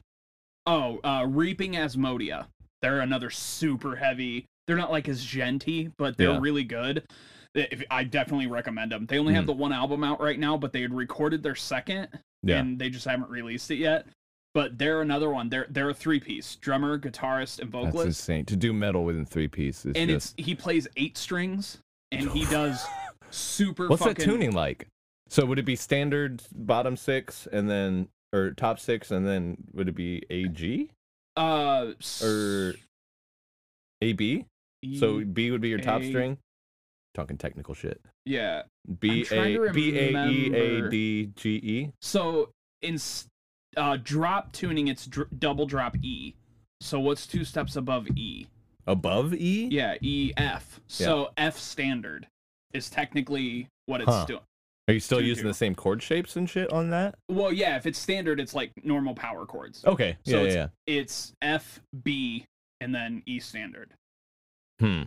Oh, 0.66 0.99
uh, 1.05 1.27
Reaping 1.29 1.73
Asmodeia. 1.73 2.47
They're 2.83 3.01
another 3.01 3.31
super 3.31 3.97
heavy. 3.97 4.47
They're 4.66 4.77
not 4.77 4.90
like 4.90 5.09
as 5.09 5.25
djenty, 5.25 5.92
but 5.99 6.16
they're 6.16 6.31
Yeah. 6.31 6.38
really 6.40 6.64
good. 6.64 7.05
If, 7.55 7.85
I 7.90 8.03
definitely 8.05 8.49
recommend 8.49 8.90
them. 8.93 9.07
They 9.07 9.19
only 9.19 9.35
have 9.35 9.45
Mhm. 9.45 9.49
the 9.49 9.53
one 9.53 9.73
album 9.73 10.03
out 10.03 10.21
right 10.21 10.38
now, 10.38 10.57
but 10.57 10.73
they 10.73 10.83
had 10.83 10.93
recorded 10.93 11.43
their 11.43 11.55
second, 11.55 12.09
yeah, 12.43 12.59
and 12.59 12.79
they 12.79 12.90
just 12.90 13.05
haven't 13.05 13.31
released 13.31 13.71
it 13.71 13.77
yet. 13.77 14.07
But 14.55 14.79
they're 14.79 15.01
another 15.03 15.31
one. 15.31 15.49
They're 15.51 15.67
they're 15.71 15.90
a 15.90 15.95
three 15.95 16.19
piece: 16.21 16.57
drummer, 16.57 16.99
guitarist, 16.99 17.61
and 17.61 17.73
that's 17.73 17.85
vocalist 17.87 18.07
insane 18.07 18.45
to 18.47 18.57
do 18.57 18.73
metal 18.73 19.05
within 19.05 19.25
three 19.25 19.49
pieces. 19.49 19.93
and 19.97 20.11
just, 20.11 20.35
it's 20.38 20.47
he 20.47 20.55
plays 20.55 20.88
eight 20.97 21.17
strings 21.17 21.79
and 22.12 22.29
he 22.31 22.45
does 22.47 22.85
super 23.31 23.88
what's 23.88 24.03
fucking 24.03 24.14
that 24.17 24.25
tuning 24.25 24.53
like? 24.53 24.88
So 25.29 25.45
would 25.47 25.59
it 25.59 25.64
be 25.64 25.75
standard 25.77 26.43
bottom 26.55 26.97
six 26.97 27.47
and 27.53 27.69
then 27.71 28.09
or 28.33 28.51
top 28.53 28.79
six 28.81 29.11
and 29.12 29.27
then 29.27 29.57
would 29.73 29.88
it 29.88 29.95
be 29.95 30.23
A 30.31 30.45
G 30.49 30.90
uh 31.37 31.93
or 32.23 32.75
A 34.03 34.12
B? 34.12 34.45
So 34.99 35.25
B 35.25 35.51
would 35.51 35.61
be 35.61 35.69
your 35.71 35.79
top 35.79 36.03
A- 36.03 36.09
string. 36.09 36.38
Talking 37.14 37.38
technical 37.38 37.74
shit. 37.74 38.00
yeah 38.24 38.62
B 38.98 39.24
A 39.31 39.70
B 39.72 39.96
A 39.98 40.27
E 40.29 40.55
A. 40.55 40.88
D 40.90 41.31
G 41.37 41.50
E. 41.57 41.90
so 42.00 42.50
in 42.83 42.98
uh 43.77 43.96
drop 44.03 44.53
tuning 44.53 44.88
it's 44.88 45.07
dr- 45.07 45.29
double 45.38 45.64
drop 45.66 45.96
e 46.03 46.35
so 46.81 46.98
what's 47.00 47.27
two 47.27 47.44
steps 47.44 47.77
above 47.77 48.09
e 48.16 48.46
Above 48.87 49.33
E? 49.35 49.68
yeah 49.70 49.94
e 50.00 50.33
f 50.37 50.81
so 50.88 51.31
f 51.37 51.57
standard 51.59 52.27
is 52.72 52.90
technically 52.90 53.68
what 53.87 54.00
it's 54.00 54.11
Huh. 54.11 54.24
doing 54.27 54.40
Are 54.88 54.94
you 54.94 55.00
still 55.00 55.20
using 55.20 55.46
the 55.46 55.55
same 55.55 55.74
chord 55.74 56.03
shapes 56.03 56.37
and 56.37 56.50
shit 56.50 56.70
on 56.72 56.90
that? 56.90 57.14
well 57.29 57.53
yeah 57.53 57.77
if 57.77 57.87
it's 57.87 57.98
standard 57.98 58.40
it's 58.40 58.55
like 58.55 58.72
normal 58.83 59.14
power 59.14 59.46
chords 59.46 59.85
Okay. 59.87 60.16
So 60.27 60.33
yeah, 60.38 60.42
it's- 60.42 60.55
yeah. 60.55 60.68
it's 60.87 61.33
f 61.40 61.81
b 62.03 62.44
and 62.81 62.92
then 62.94 63.22
e 63.24 63.38
standard 63.38 63.92
Hmm. 64.81 65.03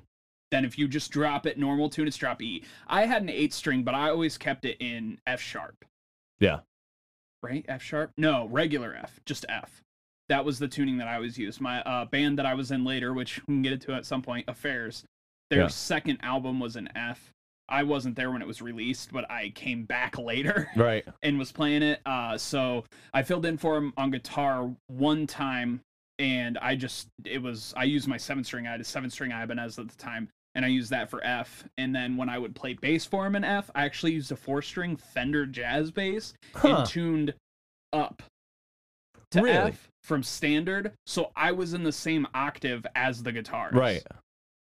Then 0.52 0.64
if 0.66 0.78
you 0.78 0.88
just 0.88 1.12
drop 1.12 1.46
it 1.46 1.58
normal 1.58 1.90
tune, 1.90 2.08
it's 2.08 2.18
drop 2.18 2.42
E. 2.42 2.64
I 2.88 3.06
had 3.06 3.22
an 3.22 3.30
eight 3.30 3.54
string, 3.54 3.84
but 3.84 3.94
I 3.96 4.10
always 4.10 4.38
kept 4.38 4.64
it 4.66 4.78
in 4.80 5.20
F 5.28 5.42
sharp. 5.42 5.84
Yeah. 6.40 6.60
Right? 7.44 7.66
F 7.68 7.82
sharp? 7.84 8.12
No, 8.18 8.48
regular 8.48 8.96
F, 8.96 9.20
just 9.26 9.46
F. 9.50 9.82
That 10.30 10.44
was 10.46 10.60
the 10.60 10.68
tuning 10.68 10.98
that 10.98 11.08
I 11.08 11.16
always 11.16 11.38
used. 11.38 11.62
My 11.62 11.82
uh, 11.84 12.06
band 12.06 12.38
that 12.40 12.46
I 12.46 12.54
was 12.54 12.72
in 12.72 12.84
later, 12.84 13.14
which 13.14 13.40
we 13.48 13.56
can 13.56 13.62
get 13.62 13.74
into 13.74 13.94
at 13.94 14.06
some 14.06 14.22
point, 14.22 14.46
Affairs. 14.48 15.04
Their 15.50 15.62
Yeah. 15.62 15.68
second 15.68 16.20
album 16.22 16.60
was 16.60 16.76
an 16.76 16.90
F. 16.96 17.32
I 17.70 17.84
wasn't 17.84 18.16
there 18.16 18.32
when 18.32 18.42
it 18.42 18.48
was 18.48 18.62
released, 18.62 19.12
but 19.12 19.30
I 19.30 19.50
came 19.50 19.84
back 19.84 20.18
later 20.18 20.70
Right. 20.76 21.06
and 21.24 21.38
was 21.38 21.52
playing 21.52 21.84
it. 21.84 22.02
Uh, 22.06 22.38
so 22.38 22.86
I 23.14 23.24
filled 23.24 23.46
in 23.46 23.58
for 23.58 23.76
him 23.78 23.94
on 23.98 24.12
guitar 24.12 24.74
one 24.88 25.28
time, 25.28 25.82
and 26.20 26.58
I 26.58 26.76
just 26.76 27.08
it 27.26 27.42
was 27.42 27.74
I 27.78 27.84
used 27.84 28.08
my 28.08 28.18
seven 28.18 28.44
string. 28.44 28.68
I 28.68 28.72
had 28.72 28.82
a 28.82 28.86
seven 28.86 29.10
string 29.10 29.32
Ibanez 29.32 29.78
at 29.80 29.88
the 29.90 29.96
time, 29.98 30.30
and 30.58 30.66
I 30.66 30.70
used 30.70 30.90
that 30.90 31.10
for 31.10 31.24
F. 31.24 31.64
And 31.78 31.96
then 31.96 32.18
when 32.18 32.28
I 32.30 32.38
would 32.40 32.56
play 32.56 32.74
bass 32.74 33.06
for 33.06 33.26
him 33.26 33.36
in 33.36 33.44
F, 33.46 33.70
I 33.76 33.86
actually 33.86 34.12
used 34.14 34.32
a 34.32 34.36
four 34.36 34.62
string 34.62 34.98
Fender 34.98 35.46
jazz 35.46 35.92
bass 35.92 36.34
Huh. 36.56 36.78
and 36.80 36.88
tuned 36.90 37.34
up 37.94 38.24
to 39.32 39.42
Really? 39.44 39.56
F 39.56 39.88
from 40.04 40.24
standard, 40.24 40.94
so 41.06 41.32
I 41.36 41.52
was 41.52 41.74
in 41.74 41.84
the 41.84 41.92
same 41.92 42.26
octave 42.34 42.86
as 42.96 43.22
the 43.24 43.32
guitar. 43.32 43.70
Right. 43.72 44.02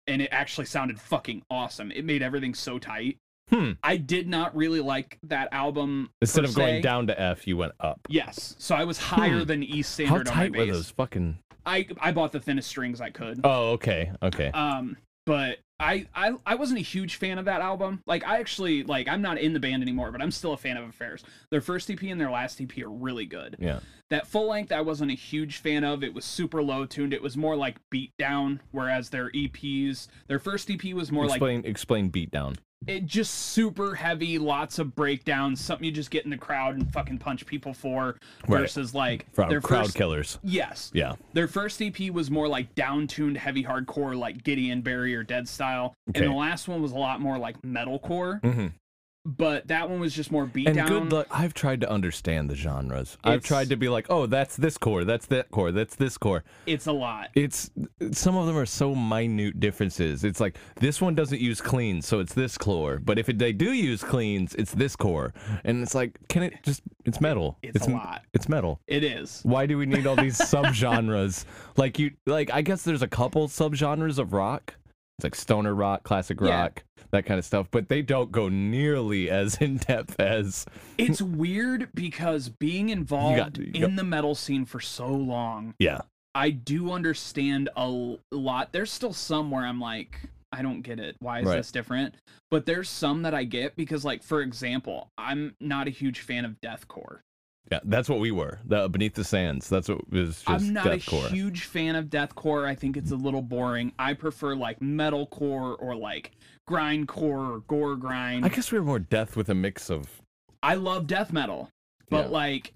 And 0.07 0.21
it 0.21 0.29
actually 0.31 0.65
sounded 0.65 0.99
fucking 0.99 1.41
awesome. 1.49 1.91
It 1.91 2.05
made 2.05 2.21
everything 2.21 2.53
so 2.53 2.77
tight. 2.77 3.17
Hmm. 3.49 3.71
I 3.81 3.97
did 3.97 4.27
not 4.27 4.55
really 4.55 4.81
like 4.81 5.17
that 5.23 5.49
album. 5.51 6.09
Instead 6.21 6.45
of 6.45 6.53
going 6.53 6.81
down 6.83 7.07
to 7.07 7.19
F, 7.19 7.47
you 7.47 7.57
went 7.57 7.71
up. 7.79 7.99
Yes. 8.09 8.55
So 8.59 8.75
I 8.75 8.83
was 8.83 8.99
higher 8.99 9.39
Hmm. 9.39 9.45
than 9.45 9.63
E 9.63 9.77
How 9.77 9.81
standard 9.81 10.27
on 10.27 10.35
my 10.37 10.43
tight 10.43 10.55
were 10.55 10.65
those 10.67 10.91
fucking? 10.91 11.39
I 11.65 11.87
I 11.99 12.11
bought 12.11 12.31
the 12.31 12.39
thinnest 12.39 12.67
strings 12.69 13.01
I 13.01 13.09
could. 13.09 13.41
Oh, 13.43 13.71
okay, 13.71 14.11
okay. 14.21 14.47
Um, 14.51 14.97
but 15.29 15.59
I, 15.79 16.07
I 16.15 16.33
I 16.43 16.55
wasn't 16.55 16.79
a 16.79 16.83
huge 16.83 17.17
fan 17.17 17.37
of 17.37 17.45
that 17.45 17.61
album. 17.61 18.01
Like 18.07 18.25
I 18.25 18.39
actually 18.39 18.81
like 18.81 19.07
I'm 19.07 19.21
not 19.21 19.37
in 19.37 19.53
the 19.53 19.59
band 19.59 19.83
anymore, 19.83 20.11
but 20.11 20.23
I'm 20.23 20.31
still 20.31 20.53
a 20.53 20.57
fan 20.57 20.75
of 20.75 20.89
Affairs. 20.89 21.23
Their 21.51 21.61
first 21.61 21.91
EP 21.91 22.01
and 22.01 22.19
their 22.19 22.31
last 22.31 22.59
EP 22.59 22.75
are 22.79 22.89
really 22.89 23.27
good. 23.27 23.55
Yeah. 23.59 23.81
That 24.09 24.25
full 24.25 24.49
length 24.49 24.71
I 24.71 24.81
wasn't 24.81 25.11
a 25.11 25.13
huge 25.13 25.57
fan 25.57 25.83
of. 25.83 26.03
It 26.03 26.15
was 26.15 26.25
super 26.25 26.63
low 26.63 26.87
tuned. 26.87 27.13
It 27.13 27.21
was 27.21 27.37
more 27.37 27.55
like 27.55 27.75
beat 27.91 28.11
down, 28.17 28.61
whereas 28.71 29.11
their 29.11 29.29
EPs, 29.29 30.07
their 30.25 30.39
first 30.39 30.71
EP 30.71 30.83
was 30.95 31.11
more 31.11 31.25
like 31.25 31.35
explain 31.35 31.63
explain 31.63 32.11
beatdown. 32.11 32.57
It 32.87 33.05
just 33.05 33.33
super 33.33 33.93
heavy, 33.93 34.39
lots 34.39 34.79
of 34.79 34.95
breakdowns, 34.95 35.59
something 35.59 35.83
you 35.85 35.91
just 35.91 36.11
get 36.11 36.23
in 36.23 36.29
the 36.31 36.37
crowd 36.37 36.75
and 36.75 36.91
fucking 36.91 37.17
punch 37.19 37.45
people 37.45 37.73
for 37.73 38.15
Right. 38.47 38.61
versus 38.61 38.95
like 38.95 39.31
Crowd, 39.33 39.51
their 39.51 39.61
crowd 39.61 39.85
first 39.87 39.97
killers. 39.97 40.39
Yes. 40.43 40.89
Yeah. 40.93 41.13
Their 41.33 41.47
first 41.47 41.81
EP 41.81 42.09
was 42.09 42.31
more 42.31 42.47
like 42.47 42.73
downtuned 42.75 43.35
heavy 43.37 43.63
hardcore 43.63 44.17
like 44.17 44.43
Gideon 44.43 44.81
Bury 44.81 45.11
Your 45.11 45.23
Dead 45.23 45.47
style. 45.47 45.93
Okay. 46.09 46.23
And 46.25 46.33
the 46.33 46.37
last 46.37 46.67
one 46.67 46.81
was 46.81 46.93
a 46.93 46.97
lot 46.97 47.19
more 47.21 47.37
like 47.37 47.61
metalcore. 47.61 48.39
hmm 48.41 48.67
But 49.37 49.67
that 49.67 49.89
one 49.89 49.99
was 49.99 50.13
just 50.13 50.31
more 50.31 50.45
beat 50.45 50.67
And 50.67 50.75
down. 50.75 50.87
good 50.87 51.11
luck. 51.13 51.27
I've 51.29 51.53
tried 51.53 51.81
to 51.81 51.89
understand 51.89 52.49
the 52.49 52.55
genres. 52.55 53.17
I've 53.23 53.35
It's- 53.37 53.47
tried 53.47 53.69
to 53.69 53.75
be 53.75 53.87
like, 53.89 54.07
oh, 54.09 54.25
that's 54.25 54.55
this 54.55 54.77
core, 54.77 55.03
that's 55.03 55.25
that 55.27 55.51
core, 55.51 55.71
that's 55.71 55.95
this 55.95 56.17
core. 56.17 56.43
It's 56.65 56.87
a 56.87 56.91
lot. 56.91 57.29
It's 57.35 57.69
some 58.11 58.35
of 58.35 58.47
them 58.47 58.57
are 58.57 58.65
so 58.65 58.95
minute 58.95 59.59
differences. 59.59 60.23
It's 60.23 60.39
like 60.39 60.57
this 60.77 60.99
one 60.99 61.13
doesn't 61.15 61.39
use 61.41 61.61
cleans, 61.61 62.07
so 62.07 62.19
it's 62.19 62.33
this 62.33 62.57
core. 62.57 62.97
But 62.97 63.19
if 63.19 63.29
it, 63.29 63.37
they 63.37 63.53
do 63.53 63.71
use 63.73 64.03
cleans, 64.03 64.55
it's 64.55 64.71
this 64.73 64.95
core. 64.95 65.33
And 65.63 65.83
it's 65.83 65.93
like, 65.95 66.17
can 66.29 66.43
it 66.43 66.53
just? 66.63 66.81
It's 67.05 67.21
metal. 67.21 67.57
It's 67.63 67.87
a 67.87 67.91
lot. 67.91 68.23
It's 68.33 68.47
metal. 68.49 68.79
It 68.87 69.03
is. 69.03 69.41
Why 69.43 69.65
do 69.65 69.77
we 69.77 69.85
need 69.85 70.05
all 70.07 70.15
these 70.15 70.37
subgenres? 70.39 71.45
Like 71.77 71.99
you, 71.99 72.11
like 72.25 72.51
I 72.51 72.61
guess 72.61 72.83
there's 72.83 73.01
a 73.01 73.07
couple 73.07 73.47
subgenres 73.47 74.17
of 74.19 74.33
rock. 74.33 74.75
It's 75.19 75.23
like 75.25 75.35
stoner 75.35 75.75
rock, 75.75 76.03
classic 76.03 76.39
Yeah. 76.39 76.61
rock, 76.61 76.83
that 77.11 77.25
kind 77.25 77.37
of 77.37 77.43
stuff. 77.45 77.67
But 77.71 77.89
they 77.89 78.01
don't 78.01 78.31
go 78.31 78.47
nearly 78.47 79.29
as 79.29 79.55
in 79.61 79.77
depth 79.77 80.17
as 80.19 80.65
It's 80.97 81.21
weird 81.21 81.89
because 81.93 82.47
being 82.47 82.87
involved 82.89 83.57
you 83.57 83.71
in 83.73 83.81
got- 83.81 83.95
the 83.97 84.03
metal 84.05 84.33
scene 84.33 84.63
for 84.65 84.79
so 84.79 85.07
long, 85.09 85.73
yeah. 85.77 85.99
I 86.35 86.51
do 86.51 86.91
understand 86.93 87.69
a 87.75 88.15
lot. 88.31 88.71
There's 88.71 88.91
still 88.91 89.11
some 89.13 89.51
where 89.51 89.65
I'm 89.65 89.81
like, 89.81 90.19
I 90.53 90.61
don't 90.61 90.81
get 90.83 90.99
it. 90.99 91.15
Why 91.19 91.41
is 91.41 91.47
Right. 91.47 91.57
this 91.57 91.71
different? 91.71 92.15
But 92.49 92.65
there's 92.65 92.87
some 92.89 93.23
that 93.23 93.33
I 93.33 93.43
get 93.43 93.75
because, 93.75 94.05
like, 94.05 94.23
for 94.23 94.41
example, 94.41 95.09
I'm 95.17 95.55
not 95.59 95.87
a 95.87 95.91
huge 95.91 96.21
fan 96.21 96.45
of 96.45 96.55
deathcore. 96.61 97.19
Yeah, 97.71 97.79
that's 97.83 98.09
what 98.09 98.19
we 98.19 98.31
were. 98.31 98.59
The 98.65 98.89
Beneath 98.89 99.13
the 99.13 99.23
Sands. 99.23 99.69
That's 99.69 99.89
what 99.89 100.09
was 100.11 100.41
just 100.41 100.49
I'm 100.49 100.73
not 100.73 100.85
deathcore. 100.87 101.27
a 101.27 101.29
huge 101.29 101.65
fan 101.65 101.95
of 101.95 102.05
deathcore. 102.05 102.65
I 102.65 102.73
think 102.73 102.97
it's 102.97 103.11
a 103.11 103.15
little 103.15 103.41
boring. 103.43 103.91
I 103.99 104.13
prefer 104.15 104.55
like 104.55 104.79
metalcore 104.79 105.75
or 105.79 105.95
like 105.95 106.31
grindcore 106.67 107.55
or 107.55 107.59
gore 107.67 107.95
grind. 107.95 108.43
I 108.45 108.49
guess 108.49 108.71
we 108.71 108.79
were 108.79 108.85
more 108.85 108.99
death 108.99 109.35
with 109.35 109.49
a 109.49 109.55
mix 109.55 109.89
of. 109.91 110.07
I 110.63 110.75
love 110.75 111.05
death 111.07 111.31
metal, 111.31 111.69
but 112.09 112.25
Yeah. 112.25 112.31
like 112.31 112.73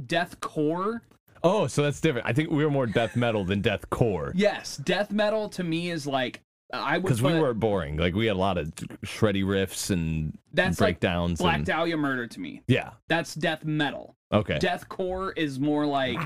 deathcore, 0.00 1.00
Oh, 1.42 1.66
so 1.66 1.82
that's 1.82 2.02
different. 2.02 2.26
I 2.26 2.34
think 2.34 2.50
we 2.50 2.62
were 2.62 2.70
more 2.70 2.86
death 2.86 3.16
metal 3.16 3.44
than 3.46 3.62
deathcore 3.62 4.32
yes, 4.34 4.76
death 4.76 5.10
metal 5.10 5.48
to 5.50 5.64
me 5.64 5.90
is 5.90 6.06
like 6.06 6.40
I 6.72 6.98
would 6.98 7.02
because 7.04 7.22
we 7.22 7.32
put- 7.32 7.40
were 7.40 7.54
boring. 7.54 7.96
Like 7.96 8.14
we 8.14 8.26
had 8.26 8.36
a 8.36 8.38
lot 8.38 8.58
of 8.58 8.68
shreddy 9.04 9.44
riffs 9.44 9.90
and 9.90 10.36
that's 10.52 10.80
like 10.80 11.00
breakdowns. 11.00 11.40
Black 11.40 11.56
and, 11.56 11.66
Dahlia 11.66 11.96
Murder 11.96 12.26
to 12.26 12.40
me. 12.40 12.62
yeah. 12.66 12.90
That's 13.08 13.34
death 13.34 13.64
metal. 13.64 14.16
Okay. 14.32 14.58
Deathcore 14.58 15.32
is 15.36 15.58
more 15.58 15.84
like 15.86 16.16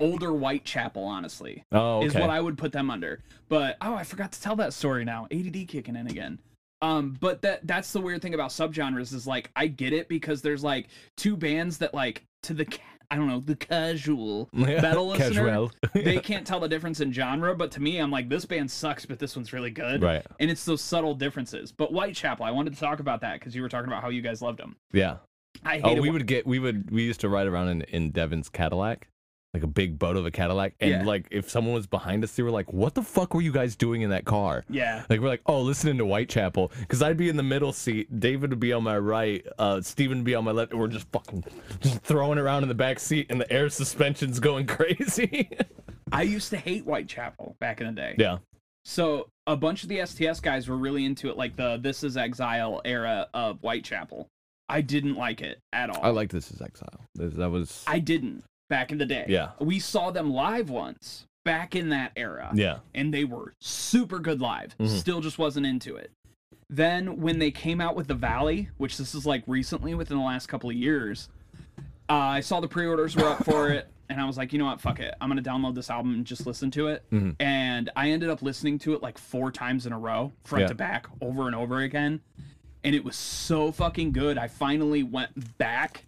older 0.00 0.30
Whitechapel, 0.30 1.04
honestly. 1.04 1.64
oh, 1.72 1.98
okay. 1.98 2.06
is 2.06 2.14
what 2.14 2.30
I 2.30 2.40
would 2.40 2.56
put 2.56 2.72
them 2.72 2.90
under. 2.90 3.22
But 3.48 3.76
oh, 3.82 3.94
I 3.94 4.04
forgot 4.04 4.32
to 4.32 4.40
tell 4.40 4.56
that 4.56 4.72
story 4.72 5.04
now. 5.04 5.26
ADD 5.30 5.68
kicking 5.68 5.96
in 5.96 6.06
again. 6.06 6.38
Um, 6.80 7.16
but 7.20 7.42
that 7.42 7.64
that's 7.66 7.92
the 7.92 8.00
weird 8.00 8.22
thing 8.22 8.34
about 8.34 8.50
subgenres 8.50 9.14
is 9.14 9.26
like 9.26 9.50
I 9.54 9.68
get 9.68 9.92
it 9.92 10.08
because 10.08 10.42
there's 10.42 10.64
like 10.64 10.88
two 11.16 11.36
bands 11.36 11.78
that 11.78 11.94
like 11.94 12.24
to 12.44 12.54
the 12.54 12.66
I 13.12 13.16
don't 13.16 13.26
know 13.28 13.40
the 13.40 13.56
casual 13.56 14.48
metal 14.54 15.08
listener 15.08 15.44
Casual. 15.44 15.72
they 15.92 16.18
can't 16.18 16.46
tell 16.46 16.60
the 16.60 16.68
difference 16.68 17.00
in 17.00 17.12
genre. 17.12 17.54
But 17.54 17.70
to 17.72 17.80
me, 17.82 17.98
I'm 17.98 18.10
like 18.10 18.30
this 18.30 18.46
band 18.46 18.70
sucks, 18.70 19.04
but 19.04 19.18
this 19.18 19.36
one's 19.36 19.52
really 19.52 19.70
good. 19.70 20.02
right. 20.02 20.24
And 20.40 20.50
it's 20.50 20.64
those 20.64 20.80
subtle 20.80 21.14
differences. 21.14 21.72
But 21.72 21.90
Whitechapel, 21.90 22.44
I 22.44 22.50
wanted 22.52 22.72
to 22.72 22.80
talk 22.80 23.00
about 23.00 23.20
that 23.20 23.34
because 23.38 23.54
you 23.54 23.60
were 23.60 23.68
talking 23.68 23.88
about 23.88 24.02
how 24.02 24.08
you 24.08 24.22
guys 24.22 24.40
loved 24.40 24.58
them. 24.58 24.76
Yeah. 24.92 25.16
I 25.62 25.74
hate 25.74 25.82
Oh, 25.84 25.92
we 25.94 26.00
when- 26.00 26.14
would 26.14 26.26
get 26.26 26.46
we 26.46 26.58
would 26.58 26.90
we 26.90 27.02
used 27.02 27.20
to 27.20 27.28
ride 27.28 27.46
around 27.46 27.68
in 27.68 27.82
in 27.82 28.10
Devin's 28.12 28.48
Cadillac, 28.48 29.08
like 29.54 29.62
a 29.62 29.66
big 29.66 29.98
boat 29.98 30.16
of 30.16 30.24
a 30.24 30.30
Cadillac, 30.30 30.74
and 30.80 30.90
Yeah. 30.90 31.04
like 31.04 31.28
if 31.30 31.50
someone 31.50 31.74
was 31.74 31.86
behind 31.86 32.24
us, 32.24 32.34
they 32.34 32.42
were 32.42 32.50
like, 32.50 32.72
"What 32.72 32.94
the 32.94 33.02
fuck 33.02 33.34
were 33.34 33.42
you 33.42 33.52
guys 33.52 33.76
doing 33.76 34.00
in 34.02 34.08
that 34.10 34.24
car?" 34.24 34.64
yeah. 34.70 35.04
Like 35.10 35.20
we're 35.20 35.28
like, 35.28 35.42
oh, 35.46 35.60
listening 35.60 35.98
to 35.98 36.04
Whitechapel, 36.06 36.72
because 36.80 37.02
I'd 37.02 37.18
be 37.18 37.28
in 37.28 37.36
the 37.36 37.42
middle 37.42 37.72
seat, 37.72 38.18
David 38.18 38.50
would 38.50 38.60
be 38.60 38.72
on 38.72 38.82
my 38.82 38.96
right, 38.98 39.46
uh, 39.58 39.82
Steven 39.82 40.18
would 40.18 40.24
be 40.24 40.34
on 40.34 40.44
my 40.44 40.52
left, 40.52 40.72
and 40.72 40.80
we're 40.80 40.88
just 40.88 41.06
fucking 41.12 41.44
just 41.80 41.98
throwing 42.02 42.38
around 42.38 42.62
in 42.62 42.68
the 42.70 42.74
back 42.74 42.98
seat, 42.98 43.26
and 43.28 43.40
the 43.40 43.52
air 43.52 43.68
suspension's 43.68 44.40
going 44.40 44.66
crazy. 44.78 45.50
I 46.10 46.22
used 46.22 46.48
to 46.50 46.56
hate 46.56 46.84
Whitechapel 46.84 47.56
back 47.60 47.80
in 47.80 47.86
the 47.88 47.92
day. 47.92 48.14
yeah, 48.18 48.38
So 48.86 49.28
a 49.46 49.56
bunch 49.56 49.82
of 49.82 49.88
the 49.90 50.04
STS 50.06 50.40
guys 50.40 50.68
were 50.68 50.76
really 50.78 51.04
into 51.04 51.28
it, 51.30 51.36
like 51.36 51.56
the 51.56 51.76
This 51.76 52.02
Is 52.04 52.16
Exile 52.16 52.80
era 52.86 53.28
of 53.34 53.58
Whitechapel. 53.60 54.28
I 54.68 54.80
didn't 54.80 55.16
like 55.16 55.42
it 55.42 55.58
at 55.74 55.90
all. 55.90 56.02
I 56.02 56.08
liked 56.08 56.32
this 56.32 56.50
Is 56.50 56.62
Exile. 56.62 57.04
That 57.16 57.50
was 57.50 57.84
I 57.86 57.98
didn't 57.98 58.44
back 58.72 58.90
in 58.90 58.96
the 58.98 59.04
day. 59.06 59.26
Yeah. 59.28 59.50
We 59.60 59.78
saw 59.78 60.10
them 60.10 60.32
live 60.32 60.70
once 60.70 61.26
back 61.44 61.76
in 61.76 61.90
that 61.90 62.12
era. 62.16 62.50
yeah, 62.54 62.78
And 62.94 63.12
they 63.12 63.24
were 63.24 63.52
super 63.58 64.18
good 64.18 64.40
live. 64.40 64.74
Mhm. 64.78 64.88
Still 64.88 65.20
just 65.20 65.38
wasn't 65.38 65.66
into 65.66 65.96
it. 65.96 66.10
Then 66.70 67.20
when 67.20 67.38
they 67.38 67.50
came 67.50 67.80
out 67.82 67.94
with 67.96 68.06
The 68.08 68.14
Valley, 68.14 68.70
which 68.78 68.96
this 68.96 69.14
is 69.14 69.26
like 69.26 69.42
recently 69.46 69.94
within 69.94 70.16
the 70.16 70.22
last 70.24 70.46
couple 70.46 70.70
of 70.70 70.76
years, 70.76 71.28
uh, 72.08 72.12
I 72.14 72.40
saw 72.40 72.60
the 72.60 72.68
pre-orders 72.68 73.14
were 73.14 73.26
up 73.28 73.44
for 73.44 73.68
it. 73.76 73.88
And 74.08 74.20
I 74.20 74.24
was 74.26 74.36
like, 74.36 74.52
you 74.52 74.58
know 74.58 74.66
what, 74.66 74.80
fuck 74.80 75.00
it. 75.00 75.14
I'm 75.20 75.28
gonna 75.28 75.42
download 75.42 75.74
this 75.74 75.90
album 75.90 76.14
and 76.14 76.24
just 76.24 76.46
listen 76.46 76.70
to 76.72 76.88
it. 76.88 77.02
Mhm. 77.10 77.34
And 77.40 77.90
I 77.96 78.10
ended 78.10 78.30
up 78.30 78.40
listening 78.42 78.78
to 78.80 78.94
it 78.94 79.02
like 79.02 79.18
four 79.18 79.50
times 79.52 79.84
in 79.86 79.92
a 79.92 79.98
row, 79.98 80.32
front 80.44 80.62
Yeah. 80.62 80.68
to 80.68 80.74
back, 80.74 81.06
over 81.20 81.46
and 81.46 81.54
over 81.54 81.78
again. 81.80 82.20
And 82.84 82.94
it 82.94 83.04
was 83.04 83.16
so 83.16 83.70
fucking 83.72 84.12
good. 84.12 84.38
I 84.38 84.48
finally 84.48 85.02
went 85.02 85.56
back 85.58 86.04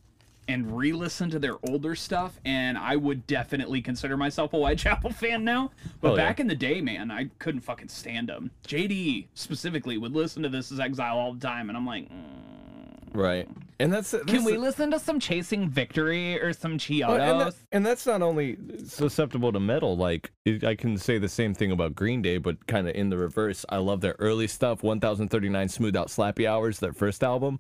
and 0.48 0.76
re-listen 0.76 1.30
to 1.30 1.38
their 1.38 1.54
older 1.68 1.94
stuff, 1.94 2.38
and 2.44 2.76
I 2.78 2.96
would 2.96 3.26
definitely 3.26 3.80
consider 3.82 4.16
myself 4.16 4.52
a 4.52 4.56
Whitechapel 4.58 5.10
fan 5.12 5.44
now. 5.44 5.70
But 6.00 6.12
Oh, 6.12 6.16
yeah. 6.16 6.24
back 6.28 6.40
in 6.40 6.46
the 6.46 6.54
day, 6.54 6.80
man, 6.80 7.10
I 7.10 7.30
couldn't 7.38 7.62
fucking 7.62 7.88
stand 7.88 8.28
them. 8.28 8.50
JD 8.68 9.26
specifically 9.34 9.96
would 9.98 10.12
listen 10.12 10.42
to 10.42 10.48
This 10.48 10.70
Is 10.72 10.80
Exile 10.80 11.16
all 11.18 11.32
the 11.32 11.40
time, 11.40 11.68
and 11.70 11.76
I'm 11.78 11.86
like, 11.86 12.08
mm, 12.10 13.14
right. 13.14 13.48
And 13.80 13.92
that's, 13.92 14.12
that's 14.12 14.24
can 14.26 14.44
we 14.44 14.52
the- 14.52 14.58
listen 14.58 14.90
to 14.92 15.00
some 15.00 15.18
Chasing 15.18 15.68
Victory 15.68 16.40
or 16.40 16.52
some 16.52 16.78
Chiodos? 16.78 17.18
And, 17.30 17.40
that- 17.40 17.54
and 17.72 17.84
that's 17.86 18.06
not 18.06 18.22
only 18.22 18.56
susceptible 18.86 19.50
to 19.52 19.58
metal. 19.58 19.96
Like 19.96 20.30
I 20.62 20.76
can 20.76 20.96
say 20.96 21.18
the 21.18 21.28
same 21.28 21.54
thing 21.54 21.72
about 21.72 21.94
Green 21.96 22.22
Day, 22.22 22.38
but 22.38 22.66
kind 22.68 22.88
of 22.88 22.94
in 22.94 23.10
the 23.10 23.16
reverse. 23.18 23.64
I 23.68 23.78
love 23.78 24.00
their 24.00 24.14
early 24.20 24.46
stuff. 24.46 24.82
1039 24.84 25.68
Smooth 25.68 25.96
Out 25.96 26.06
Slappy 26.08 26.48
Hours, 26.48 26.78
their 26.78 26.92
first 26.92 27.24
album. 27.24 27.58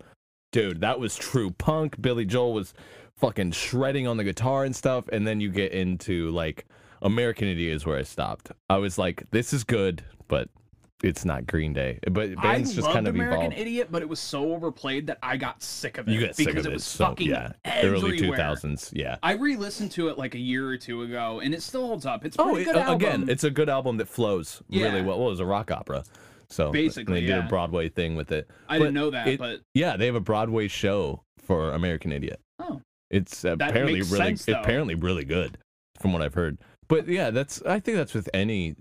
Dude, 0.54 0.80
that 0.82 1.00
was 1.00 1.16
true 1.16 1.50
punk. 1.50 2.00
Billy 2.00 2.24
Joel 2.24 2.52
was 2.52 2.74
fucking 3.16 3.50
shredding 3.50 4.06
on 4.06 4.18
the 4.18 4.24
guitar 4.24 4.64
and 4.64 4.74
stuff. 4.74 5.08
And 5.12 5.26
then 5.26 5.40
you 5.40 5.48
get 5.50 5.72
into 5.72 6.30
like 6.30 6.64
American 7.02 7.48
Idiot 7.48 7.74
is 7.74 7.84
where 7.84 7.98
I 7.98 8.02
stopped. 8.02 8.52
I 8.70 8.76
was 8.76 8.96
like, 8.96 9.24
this 9.32 9.52
is 9.52 9.64
good, 9.64 10.04
but 10.28 10.48
it's 11.02 11.24
not 11.24 11.44
Green 11.48 11.72
Day. 11.72 11.98
But 12.08 12.36
bands 12.36 12.70
I 12.70 12.74
just 12.74 12.78
loved 12.82 12.94
kind 12.94 13.08
of 13.08 13.16
American 13.16 13.46
evolved. 13.46 13.58
Idiot, 13.58 13.88
but 13.90 14.00
it 14.02 14.08
was 14.08 14.20
so 14.20 14.52
overplayed 14.54 15.08
that 15.08 15.18
I 15.24 15.36
got 15.38 15.60
sick 15.60 15.98
of 15.98 16.06
it. 16.08 16.12
You 16.12 16.20
get 16.20 16.36
sick 16.36 16.46
because 16.46 16.66
of 16.66 16.70
it 16.70 16.70
it. 16.70 16.74
was 16.76 16.84
so, 16.84 17.06
fucking 17.06 17.28
yeah, 17.30 17.52
everywhere. 17.64 18.12
early 18.12 18.18
2000s. 18.20 18.90
Yeah. 18.94 19.16
I 19.24 19.32
re-listened 19.32 19.90
to 19.92 20.06
it 20.06 20.18
like 20.18 20.36
a 20.36 20.38
year 20.38 20.68
or 20.68 20.76
two 20.76 21.02
ago, 21.02 21.40
and 21.40 21.52
it 21.52 21.62
still 21.62 21.86
holds 21.88 22.06
up. 22.06 22.24
It's 22.24 22.36
Oh, 22.38 22.54
it- 22.54 22.64
good 22.64 22.76
uh, 22.76 22.78
album. 22.78 22.94
again, 22.94 23.28
it's 23.28 23.42
a 23.42 23.50
good 23.50 23.68
album 23.68 23.96
that 23.96 24.06
flows 24.08 24.62
really 24.70 24.84
Yeah. 24.84 24.94
well. 25.02 25.18
Well, 25.18 25.26
it 25.26 25.30
was 25.32 25.40
a 25.40 25.46
rock 25.46 25.72
opera, 25.72 26.04
so 26.54 26.70
Basically, 26.70 27.14
they 27.20 27.26
did 27.26 27.28
yeah. 27.30 27.46
a 27.46 27.48
Broadway 27.48 27.88
thing 27.88 28.14
with 28.14 28.30
it. 28.32 28.48
I 28.68 28.78
but 28.78 28.84
didn't 28.86 28.94
know 28.94 29.10
that, 29.10 29.26
it- 29.26 29.38
but 29.38 29.60
Yeah, 29.74 29.96
they 29.96 30.06
have 30.06 30.14
a 30.14 30.20
Broadway 30.20 30.68
show 30.68 31.22
for 31.38 31.72
American 31.72 32.12
Idiot. 32.12 32.40
oh, 32.60 32.80
It's 33.10 33.44
apparently 33.44 34.02
really, 34.02 34.36
sense, 34.36 34.48
apparently 34.48 34.94
really 34.94 35.24
good, 35.24 35.58
from 36.00 36.12
what 36.12 36.22
I've 36.22 36.34
heard. 36.34 36.58
But 36.88 37.08
yeah, 37.08 37.30
that's 37.30 37.60
I 37.62 37.80
think 37.80 37.96
that's 37.96 38.14
with 38.14 38.28
any 38.32 38.76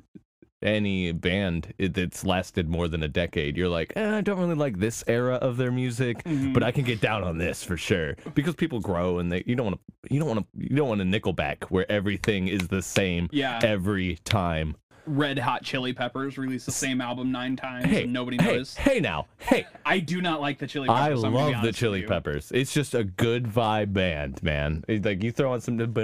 any 0.62 1.12
band 1.12 1.74
it- 1.78 1.94
that's 1.94 2.24
lasted 2.24 2.70
more 2.70 2.88
than 2.88 3.04
a 3.04 3.08
decade. 3.10 3.58
You're 3.58 3.68
like, 3.70 3.92
eh, 3.98 4.18
I 4.18 4.22
don't 4.22 4.40
really 4.40 4.56
like 4.56 4.80
this 4.80 5.04
era 5.08 5.36
of 5.36 5.58
their 5.58 5.72
music, 5.72 6.24
Mhm. 6.24 6.54
but 6.54 6.64
I 6.64 6.72
can 6.72 6.86
get 6.86 7.02
down 7.02 7.22
on 7.24 7.38
this 7.38 7.64
for 7.64 7.76
sure 7.76 8.16
because 8.34 8.56
people 8.56 8.80
grow 8.80 9.20
and 9.20 9.30
they 9.32 9.44
you 9.46 9.56
don't 9.56 9.66
want 9.66 9.80
to 10.08 10.14
you 10.14 10.20
don't 10.20 10.30
want 10.30 10.40
to 10.40 10.64
you 10.70 10.76
don't 10.78 10.88
want 10.88 11.02
a 11.02 11.06
Nickelback 11.06 11.64
where 11.66 11.90
everything 11.92 12.48
is 12.48 12.68
the 12.70 12.82
same 12.82 13.28
yeah. 13.32 13.60
every 13.64 14.18
time. 14.24 14.76
Red 15.06 15.40
Hot 15.40 15.64
Chili 15.64 15.94
Peppers 15.94 16.38
released 16.38 16.66
the 16.66 16.72
same 16.72 17.02
album 17.02 17.32
nine 17.32 17.56
times, 17.56 17.86
Hey, 17.86 18.04
and 18.04 18.14
nobody 18.14 18.38
hey, 18.42 18.52
noticed. 18.52 18.78
hey 18.78 19.00
now, 19.00 19.28
hey, 19.38 19.66
I 19.86 20.00
do 20.00 20.22
not 20.22 20.42
like 20.42 20.60
the 20.60 20.68
Chili 20.68 20.88
Peppers. 20.88 21.24
I'm 21.24 21.34
love 21.34 21.62
the 21.62 21.72
Chili. 21.72 22.04
Peppers. 22.04 22.52
It's 22.54 22.74
just 22.74 22.94
a 22.94 23.04
good 23.04 23.46
vibe 23.46 23.94
band, 23.94 24.42
man. 24.44 24.84
It's 24.88 25.06
like 25.06 25.24
you 25.24 25.32
throw 25.32 25.54
on 25.54 25.62
some, 25.62 25.78
you're 25.78 25.88
like, 25.88 25.98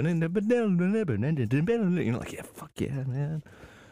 yeah, 2.33 2.41
fuck 2.41 2.71
yeah, 2.77 3.03
man. 3.03 3.43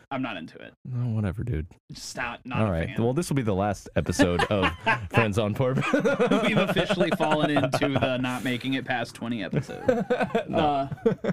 I'm 0.09 0.21
not 0.21 0.37
into 0.37 0.57
it. 0.59 0.73
Oh, 0.95 1.09
whatever, 1.09 1.43
dude. 1.43 1.67
Just 1.91 2.15
not 2.15 2.39
not 2.45 2.59
All 2.61 2.67
a 2.67 2.71
right. 2.71 2.87
fan. 2.87 3.03
Well, 3.03 3.13
this 3.13 3.27
will 3.29 3.35
be 3.35 3.41
the 3.41 3.53
last 3.53 3.89
episode 3.97 4.41
of 4.45 4.71
Friends 5.09 5.37
on 5.37 5.53
Porp. 5.53 5.83
We've 6.47 6.57
officially 6.69 7.11
fallen 7.17 7.49
into 7.49 7.89
the 7.89 8.15
not 8.17 8.45
making 8.45 8.75
it 8.75 8.85
past 8.85 9.15
20 9.15 9.43
episodes. 9.43 9.83
Uh, 10.47 10.87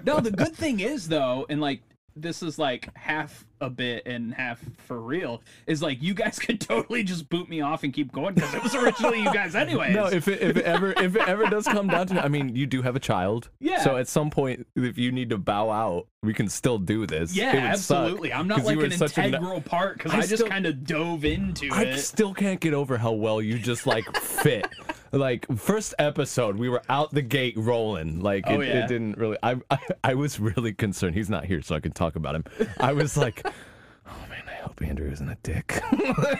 no, 0.05 0.19
the 0.19 0.29
good 0.31 0.53
thing 0.53 0.81
is 0.81 1.07
though, 1.07 1.45
and 1.49 1.61
like 1.61 1.81
this 2.15 2.41
is 2.41 2.57
like 2.57 2.95
half 2.95 3.45
a 3.61 3.69
bit 3.69 4.03
and 4.05 4.33
half 4.33 4.63
for 4.77 4.99
real, 4.99 5.41
is 5.67 5.81
like 5.81 6.01
you 6.01 6.13
guys 6.13 6.39
could 6.39 6.61
totally 6.61 7.03
just 7.03 7.29
boot 7.29 7.49
me 7.49 7.61
off 7.61 7.83
and 7.83 7.93
keep 7.93 8.11
going 8.11 8.33
because 8.35 8.53
it 8.53 8.63
was 8.63 8.75
originally 8.75 9.19
you 9.21 9.33
guys 9.33 9.55
anyway 9.55 9.93
No, 9.93 10.07
if 10.07 10.27
it, 10.27 10.41
if 10.41 10.57
it 10.57 10.65
ever 10.65 10.91
if 10.91 11.15
it 11.15 11.27
ever 11.27 11.45
does 11.47 11.65
come 11.65 11.87
down 11.87 12.07
to, 12.07 12.23
I 12.23 12.27
mean, 12.27 12.55
you 12.55 12.65
do 12.65 12.81
have 12.81 12.95
a 12.95 12.99
child. 12.99 13.49
Yeah. 13.59 13.83
So 13.83 13.97
at 13.97 14.07
some 14.07 14.29
point, 14.29 14.67
if 14.75 14.97
you 14.97 15.11
need 15.11 15.29
to 15.29 15.37
bow 15.37 15.69
out, 15.69 16.07
we 16.23 16.33
can 16.33 16.49
still 16.49 16.77
do 16.77 17.05
this. 17.05 17.35
yeah, 17.35 17.51
absolutely. 17.53 18.33
I'm 18.33 18.47
not 18.47 18.63
like 18.63 18.79
an 18.79 18.91
such 18.91 19.17
a 19.17 19.25
integral 19.25 19.61
part 19.61 19.97
because 19.97 20.13
I 20.13 20.19
I, 20.19 20.25
just 20.25 20.47
kind 20.47 20.65
of 20.65 20.85
dove 20.85 21.25
into 21.25 21.69
I 21.71 21.83
it. 21.83 21.93
I 21.93 21.97
still 21.97 22.33
can't 22.33 22.59
get 22.59 22.73
over 22.73 22.97
how 22.97 23.11
well 23.11 23.41
you 23.41 23.59
just 23.59 23.85
like 23.85 24.05
fit. 24.17 24.65
Like 25.11 25.45
first 25.57 25.93
episode, 25.99 26.57
we 26.57 26.67
were 26.69 26.81
out 26.89 27.11
the 27.11 27.21
gate 27.21 27.55
rolling. 27.57 28.19
Like 28.21 28.43
oh, 28.47 28.53
it, 28.53 28.57
Oh, 28.57 28.61
yeah. 28.61 28.83
it 28.85 28.87
didn't 28.87 29.17
really. 29.17 29.37
I, 29.43 29.55
I 29.69 29.77
I 30.03 30.13
was 30.15 30.39
really 30.39 30.73
concerned. 30.73 31.15
He's 31.15 31.29
not 31.29 31.45
here, 31.45 31.61
so 31.61 31.75
I 31.75 31.79
can 31.79 31.91
talk 31.91 32.15
about 32.15 32.35
him. 32.35 32.43
I 32.79 32.93
was 32.93 33.15
like, 33.17 33.45
oh 34.07 34.25
man, 34.29 34.43
I 34.47 34.55
hope 34.55 34.81
Andrew 34.81 35.09
isn't 35.09 35.29
a 35.29 35.37
dick. 35.43 35.81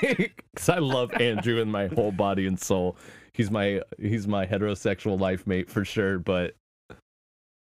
Because 0.02 0.70
I 0.70 0.78
love 0.80 1.12
Andrew 1.14 1.60
in 1.62 1.70
my 1.70 1.88
whole 1.88 2.12
body 2.12 2.48
and 2.48 2.60
soul. 2.60 2.98
He's 3.34 3.52
my 3.52 3.82
he's 4.00 4.28
my 4.28 4.46
heterosexual 4.46 5.20
life 5.20 5.46
mate 5.46 5.70
for 5.70 5.84
sure. 5.84 6.18
But 6.20 6.56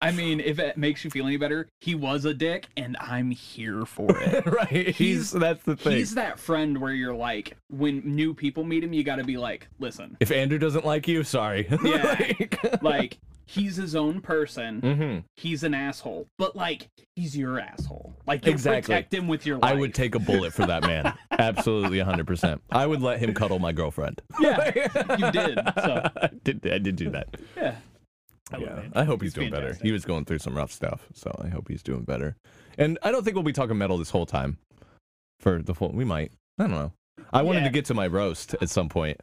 I 0.03 0.11
mean, 0.11 0.39
if 0.39 0.59
it 0.59 0.77
makes 0.77 1.03
you 1.03 1.09
feel 1.09 1.25
any 1.25 1.37
better, 1.37 1.67
he 1.81 1.95
was 1.95 2.25
a 2.25 2.33
dick, 2.33 2.67
and 2.77 2.97
I'm 2.99 3.31
here 3.31 3.85
for 3.85 4.09
it. 4.21 4.45
right, 4.45 4.69
he's, 4.87 4.97
He's- 4.97 5.31
that's 5.31 5.63
the 5.63 5.75
thing. 5.75 5.93
He's 5.97 6.15
that 6.15 6.39
friend 6.39 6.79
where 6.79 6.91
you're 6.93 7.15
like, 7.15 7.55
when 7.69 8.01
new 8.03 8.33
people 8.33 8.63
meet 8.63 8.83
him, 8.83 8.93
you 8.93 9.03
got 9.03 9.15
to 9.17 9.23
be 9.23 9.37
like, 9.37 9.67
listen, 9.79 10.17
If 10.19 10.31
Andrew 10.31 10.57
doesn't 10.59 10.85
like 10.85 11.07
you, 11.07 11.23
sorry. 11.23 11.67
Yeah. 11.83 12.03
like, 12.19 12.59
like 12.83 13.17
he's 13.45 13.75
his 13.75 13.95
own 13.95 14.21
person. 14.21 14.81
Mm-hmm. 14.81 15.19
He's 15.37 15.63
an 15.63 15.73
asshole, 15.73 16.27
but 16.37 16.55
like 16.55 16.87
he's 17.15 17.35
your 17.37 17.59
asshole. 17.59 18.13
Like 18.25 18.45
you 18.45 18.51
Exactly. 18.51 18.81
protect 18.93 19.13
him 19.13 19.27
with 19.27 19.45
your 19.45 19.57
life. 19.57 19.71
I 19.71 19.75
would 19.75 19.93
take 19.93 20.15
a 20.15 20.19
bullet 20.19 20.53
for 20.53 20.65
that 20.65 20.83
man. 20.83 21.13
Absolutely, 21.31 21.97
100%. 21.99 22.59
I 22.71 22.85
would 22.85 23.01
let 23.01 23.19
him 23.19 23.33
cuddle 23.33 23.59
my 23.59 23.71
girlfriend. 23.73 24.21
Yeah, 24.39 24.71
you 25.17 25.31
did. 25.31 25.59
So 25.83 26.09
I 26.21 26.29
did, 26.43 26.67
I 26.71 26.77
did 26.77 26.95
do 26.95 27.09
that. 27.11 27.35
yeah. 27.57 27.75
I 28.51 28.57
Yeah. 28.57 28.81
I 28.93 29.03
hope 29.03 29.21
he's, 29.21 29.29
He's 29.29 29.35
doing 29.35 29.51
better. 29.51 29.77
He 29.81 29.91
was 29.91 30.05
going 30.05 30.25
through 30.25 30.39
some 30.39 30.55
rough 30.55 30.71
stuff, 30.71 31.07
so 31.13 31.33
I 31.43 31.47
hope 31.47 31.67
he's 31.67 31.83
doing 31.83 32.03
better. 32.03 32.35
And 32.77 32.99
I 33.03 33.11
don't 33.11 33.23
think 33.23 33.35
we'll 33.35 33.43
be 33.43 33.53
talking 33.53 33.77
metal 33.77 33.97
this 33.97 34.09
whole 34.09 34.25
time. 34.25 34.57
For 35.39 35.61
the 35.61 35.73
full, 35.73 35.91
we 35.91 36.05
might. 36.05 36.31
I 36.57 36.63
don't 36.63 36.71
know. 36.71 36.91
I 37.31 37.41
wanted 37.41 37.59
Yeah. 37.59 37.65
to 37.67 37.73
get 37.73 37.85
to 37.85 37.93
my 37.93 38.07
roast 38.07 38.55
at 38.61 38.69
some 38.69 38.89
point. 38.89 39.19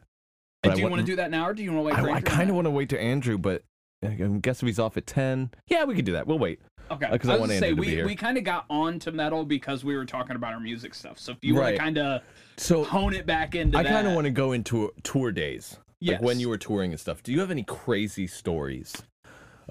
And 0.63 0.73
do 0.73 0.79
I 0.79 0.83
you 0.83 0.89
want 0.89 0.99
to 0.99 1.05
do 1.05 1.15
that 1.15 1.31
now, 1.31 1.47
or 1.47 1.53
do 1.53 1.63
you 1.63 1.71
want 1.73 1.79
to 1.79 1.83
wait? 1.83 1.95
I, 1.97 2.01
for 2.01 2.11
I 2.11 2.21
kind 2.21 2.49
of 2.49 2.55
want 2.55 2.65
to 2.65 2.71
wait 2.71 2.89
to 2.89 3.01
Andrew, 3.01 3.37
but 3.37 3.63
I 4.03 4.09
guess 4.09 4.61
if 4.61 4.67
he's 4.67 4.79
off 4.79 4.97
at 4.97 5.07
ten, 5.07 5.49
yeah, 5.67 5.83
we 5.85 5.95
could 5.95 6.05
do 6.05 6.11
that. 6.13 6.27
We'll 6.27 6.37
wait. 6.39 6.59
Okay. 6.91 7.07
Uh, 7.07 7.11
because 7.13 7.29
I 7.29 7.35
I 7.35 7.39
want 7.39 7.51
say 7.51 7.69
to 7.69 7.75
be 7.75 7.79
we 7.81 7.87
here. 7.87 8.05
we 8.05 8.15
kind 8.15 8.37
of 8.37 8.43
got 8.43 8.65
on 8.69 8.99
to 8.99 9.11
metal 9.11 9.43
because 9.45 9.83
we 9.83 9.95
were 9.95 10.05
talking 10.05 10.35
about 10.35 10.53
our 10.53 10.59
music 10.59 10.93
stuff. 10.93 11.17
So 11.17 11.31
if 11.31 11.37
you 11.41 11.55
want 11.55 11.69
to 11.75 11.77
kind 11.77 11.97
of 11.97 12.21
So 12.57 12.83
hone 12.83 13.13
it 13.13 13.25
back 13.25 13.55
into 13.55 13.77
I 13.77 13.83
kind 13.83 14.05
of 14.07 14.13
want 14.13 14.25
to 14.25 14.31
go 14.31 14.51
into 14.51 14.91
tour 15.03 15.31
days, 15.31 15.77
yes. 15.99 16.15
like 16.15 16.21
when 16.21 16.39
you 16.39 16.49
were 16.49 16.57
touring 16.57 16.91
and 16.91 16.99
stuff. 16.99 17.23
Do 17.23 17.31
you 17.31 17.39
have 17.39 17.49
any 17.51 17.63
crazy 17.63 18.27
stories 18.27 19.01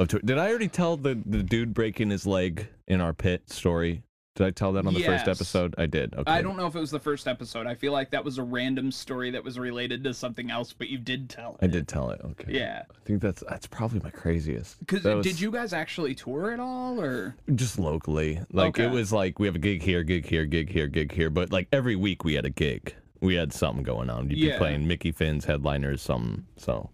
of 0.00 0.08
tour? 0.08 0.20
Did 0.24 0.38
I 0.38 0.48
already 0.48 0.68
tell 0.68 0.96
the 0.96 1.20
the 1.26 1.42
dude 1.42 1.74
breaking 1.74 2.10
his 2.10 2.26
leg 2.26 2.66
in 2.88 3.00
our 3.00 3.12
pit 3.12 3.50
story? 3.50 4.02
Did 4.36 4.46
I 4.46 4.50
tell 4.52 4.72
that 4.72 4.86
on 4.86 4.94
the 4.94 5.02
first 5.02 5.28
episode? 5.28 5.74
I 5.76 5.86
did. 5.86 6.14
Okay. 6.14 6.30
I 6.30 6.40
don't 6.40 6.56
know 6.56 6.66
if 6.66 6.74
it 6.74 6.80
was 6.80 6.92
the 6.92 7.00
first 7.00 7.26
episode. 7.26 7.66
I 7.66 7.74
feel 7.74 7.92
like 7.92 8.10
that 8.10 8.24
was 8.24 8.38
a 8.38 8.42
random 8.42 8.92
story 8.92 9.30
that 9.32 9.42
was 9.42 9.58
related 9.58 10.04
to 10.04 10.14
something 10.14 10.50
else, 10.50 10.72
but 10.72 10.88
you 10.88 10.98
did 10.98 11.28
tell 11.28 11.58
it. 11.60 11.64
I 11.64 11.66
did 11.66 11.88
tell 11.88 12.10
it. 12.10 12.20
Okay. 12.24 12.52
Yeah. 12.54 12.84
I 12.90 13.04
think 13.04 13.20
that's 13.20 13.42
that's 13.48 13.66
probably 13.66 14.00
my 14.00 14.10
craziest. 14.10 14.78
Because 14.78 15.04
was- 15.04 15.26
did 15.26 15.40
you 15.40 15.50
guys 15.50 15.72
actually 15.72 16.14
tour 16.14 16.52
at 16.52 16.60
all, 16.60 17.00
or 17.00 17.36
Just 17.54 17.78
locally, 17.78 18.40
like 18.52 18.78
it 18.78 18.90
was 18.90 19.12
like 19.12 19.38
we 19.38 19.46
have 19.46 19.56
a 19.56 19.60
gig 19.60 19.82
here, 19.82 20.02
gig 20.04 20.24
here, 20.26 20.46
gig 20.46 20.70
here, 20.70 20.86
gig 20.86 21.12
here, 21.12 21.28
but 21.28 21.52
like 21.52 21.68
every 21.72 21.96
week 21.96 22.24
we 22.24 22.34
had 22.34 22.46
a 22.46 22.50
gig. 22.50 22.94
We 23.20 23.34
had 23.34 23.52
something 23.52 23.82
going 23.82 24.08
on. 24.08 24.30
You'd 24.30 24.52
be 24.52 24.56
playing 24.56 24.86
Mickey 24.86 25.12
Finn's 25.12 25.44
headliners, 25.44 26.00
something. 26.00 26.46
So 26.56 26.88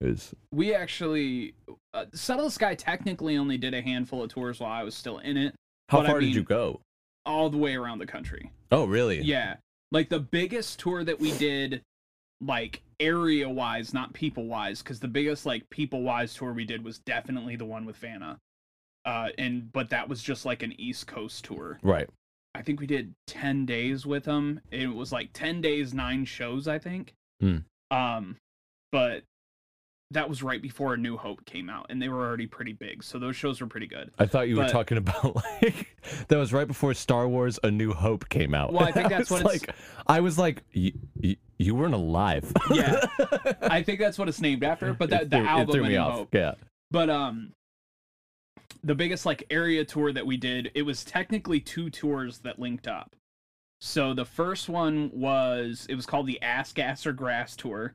it 0.00 0.06
was 0.06 0.34
we 0.52 0.74
actually 0.74 1.54
uh, 1.96 2.04
Settle 2.12 2.50
Sky 2.50 2.74
technically 2.74 3.36
only 3.36 3.56
did 3.58 3.74
a 3.74 3.80
handful 3.82 4.22
of 4.22 4.30
tours 4.30 4.60
while 4.60 4.70
I 4.70 4.82
was 4.82 4.94
still 4.94 5.18
in 5.18 5.36
it, 5.36 5.54
how 5.88 5.98
But 5.98 6.06
I 6.06 6.10
far 6.10 6.20
did 6.20 6.34
you 6.34 6.42
go? 6.42 6.80
all 7.24 7.50
the 7.50 7.58
way 7.58 7.74
around 7.74 7.98
the 7.98 8.06
country. 8.06 8.50
Oh, 8.70 8.84
really? 8.84 9.20
Yeah, 9.22 9.56
like 9.90 10.08
the 10.08 10.20
biggest 10.20 10.78
tour 10.78 11.02
that 11.04 11.18
we 11.18 11.32
did, 11.38 11.82
like 12.40 12.82
area 13.00 13.48
wise, 13.48 13.92
not 13.94 14.12
people 14.12 14.46
wise, 14.46 14.82
because 14.82 15.00
the 15.00 15.08
biggest 15.08 15.46
like 15.46 15.68
people 15.70 16.02
wise 16.02 16.34
tour 16.34 16.52
we 16.52 16.64
did 16.64 16.84
was 16.84 16.98
definitely 16.98 17.56
the 17.56 17.64
one 17.64 17.84
with 17.86 17.96
Vanna. 17.96 18.38
Uh, 19.04 19.28
and 19.38 19.72
but 19.72 19.90
that 19.90 20.08
was 20.08 20.22
just 20.22 20.44
like 20.44 20.62
an 20.62 20.78
East 20.80 21.06
Coast 21.06 21.44
tour. 21.44 21.78
Right. 21.82 22.08
I 22.54 22.62
think 22.62 22.80
we 22.80 22.86
did 22.86 23.12
10 23.26 23.66
days 23.66 24.06
with 24.06 24.24
them. 24.24 24.60
It 24.70 24.86
was 24.86 25.12
like 25.12 25.30
10 25.34 25.60
days, 25.60 25.92
nine 25.92 26.24
shows, 26.24 26.66
I 26.66 26.78
think. 26.78 27.12
Hmm. 27.40 27.58
Um, 27.90 28.36
but 28.90 29.22
that 30.12 30.28
was 30.28 30.42
right 30.42 30.62
before 30.62 30.94
A 30.94 30.96
New 30.96 31.16
Hope 31.16 31.44
came 31.46 31.68
out, 31.68 31.86
and 31.88 32.00
they 32.00 32.08
were 32.08 32.24
already 32.24 32.46
pretty 32.46 32.72
big. 32.72 33.02
So 33.02 33.18
those 33.18 33.34
shows 33.36 33.60
were 33.60 33.66
pretty 33.66 33.86
good. 33.88 34.10
I 34.18 34.26
thought 34.26 34.48
you 34.48 34.56
were 34.56 34.68
talking 34.68 34.98
about 34.98 35.34
like 35.62 35.96
that 36.28 36.36
was 36.38 36.52
right 36.52 36.66
before 36.68 36.94
Star 36.94 37.28
Wars: 37.28 37.58
A 37.62 37.70
New 37.70 37.92
Hope 37.92 38.28
came 38.28 38.54
out. 38.54 38.72
Well, 38.72 38.84
I 38.84 38.92
think 38.92 39.08
that's 39.10 39.30
was 39.30 39.42
what 39.42 39.54
it's- 39.54 39.66
like. 39.68 39.76
I 40.06 40.20
was 40.20 40.38
like, 40.38 40.62
y- 40.74 40.92
y- 41.22 41.36
you 41.58 41.74
weren't 41.74 41.94
alive. 41.94 42.52
Yeah. 42.72 43.04
I 43.62 43.82
think 43.82 43.98
that's 43.98 44.18
what 44.18 44.28
it's 44.28 44.40
named 44.40 44.62
after, 44.62 44.92
but 44.94 45.10
that 45.10 45.30
the 45.30 45.38
album 45.38 45.72
threw 45.74 45.84
me 45.84 45.96
off. 45.96 46.12
Hope. 46.14 46.34
Yeah. 46.34 46.52
But 46.90 47.10
um 47.10 47.52
the 48.84 48.94
biggest 48.94 49.26
like 49.26 49.42
area 49.50 49.84
tour 49.84 50.12
that 50.12 50.26
we 50.26 50.36
did, 50.36 50.70
it 50.74 50.82
was 50.82 51.02
technically 51.04 51.58
two 51.58 51.90
tours 51.90 52.38
that 52.40 52.58
linked 52.60 52.86
up. 52.86 53.16
So 53.80 54.14
the 54.14 54.24
first 54.24 54.68
one 54.68 55.10
was 55.12 55.86
it 55.88 55.94
was 55.96 56.06
called 56.06 56.26
the 56.26 56.40
Ass 56.42 56.72
Gas 56.72 57.06
or 57.06 57.12
Grass 57.12 57.56
tour. 57.56 57.94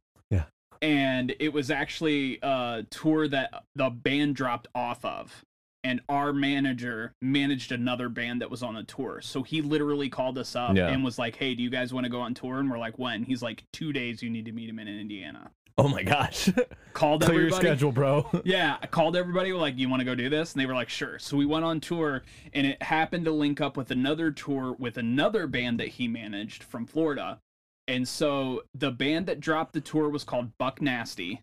And 0.82 1.36
it 1.40 1.54
was 1.54 1.70
actually 1.70 2.40
a 2.42 2.86
tour 2.90 3.28
that 3.28 3.64
the 3.76 3.90
band 3.90 4.36
dropped 4.36 4.68
off 4.74 5.04
of. 5.06 5.44
And 5.84 6.00
our 6.10 6.32
manager 6.32 7.14
managed 7.24 7.72
another 7.72 8.08
band 8.08 8.42
that 8.42 8.52
was 8.52 8.62
on 8.62 8.76
the 8.76 8.84
tour. 8.84 9.20
So 9.22 9.42
he 9.42 9.62
literally 9.64 10.10
called 10.10 10.38
us 10.38 10.56
up 10.56 10.76
Yeah. 10.76 10.88
and 10.90 11.04
was 11.04 11.18
like, 11.18 11.36
Hey, 11.36 11.56
do 11.56 11.64
you 11.64 11.72
guys 11.72 11.92
want 11.94 12.04
to 12.06 12.10
go 12.10 12.20
on 12.22 12.34
tour? 12.36 12.60
And 12.60 12.70
we're 12.70 12.78
like, 12.78 13.00
When? 13.00 13.24
He's 13.24 13.42
like, 13.42 13.64
Two 13.74 13.92
days 13.92 14.22
you 14.22 14.30
need 14.30 14.46
to 14.46 14.52
meet 14.52 14.70
him 14.70 14.78
in 14.80 14.88
Indiana. 14.88 15.52
Oh 15.78 15.88
my 15.88 16.04
gosh. 16.04 16.50
Called 16.94 17.24
Clear 17.24 17.42
your 17.42 17.52
schedule, 17.52 17.92
bro. 17.92 18.30
Yeah, 18.46 18.78
I 18.82 18.86
called 18.88 19.16
everybody 19.16 19.54
like, 19.54 19.78
"You 19.80 19.90
want 19.90 20.02
to 20.02 20.06
go 20.06 20.14
do 20.14 20.30
this?" 20.30 20.54
And 20.54 20.62
they 20.62 20.66
were 20.66 20.74
like, 20.74 20.90
"Sure." 20.90 21.18
So 21.18 21.38
we 21.38 21.46
went 21.46 21.64
on 21.64 21.80
tour, 21.80 22.24
and 22.54 22.68
it 22.68 22.84
happened 22.84 23.24
to 23.26 23.32
link 23.32 23.62
up 23.62 23.78
with 23.78 23.90
another 23.90 24.32
tour 24.32 24.76
with 24.78 24.98
another 24.98 25.48
band 25.48 25.80
that 25.80 25.88
he 25.88 26.08
managed 26.10 26.62
from 26.64 26.86
Florida. 26.86 27.40
And 27.88 28.08
so 28.08 28.64
the 28.74 28.92
band 28.92 29.26
that 29.26 29.40
dropped 29.40 29.74
the 29.74 29.82
tour 29.82 30.10
was 30.10 30.24
called 30.24 30.52
Buck 30.58 30.82
Nasty. 30.82 31.42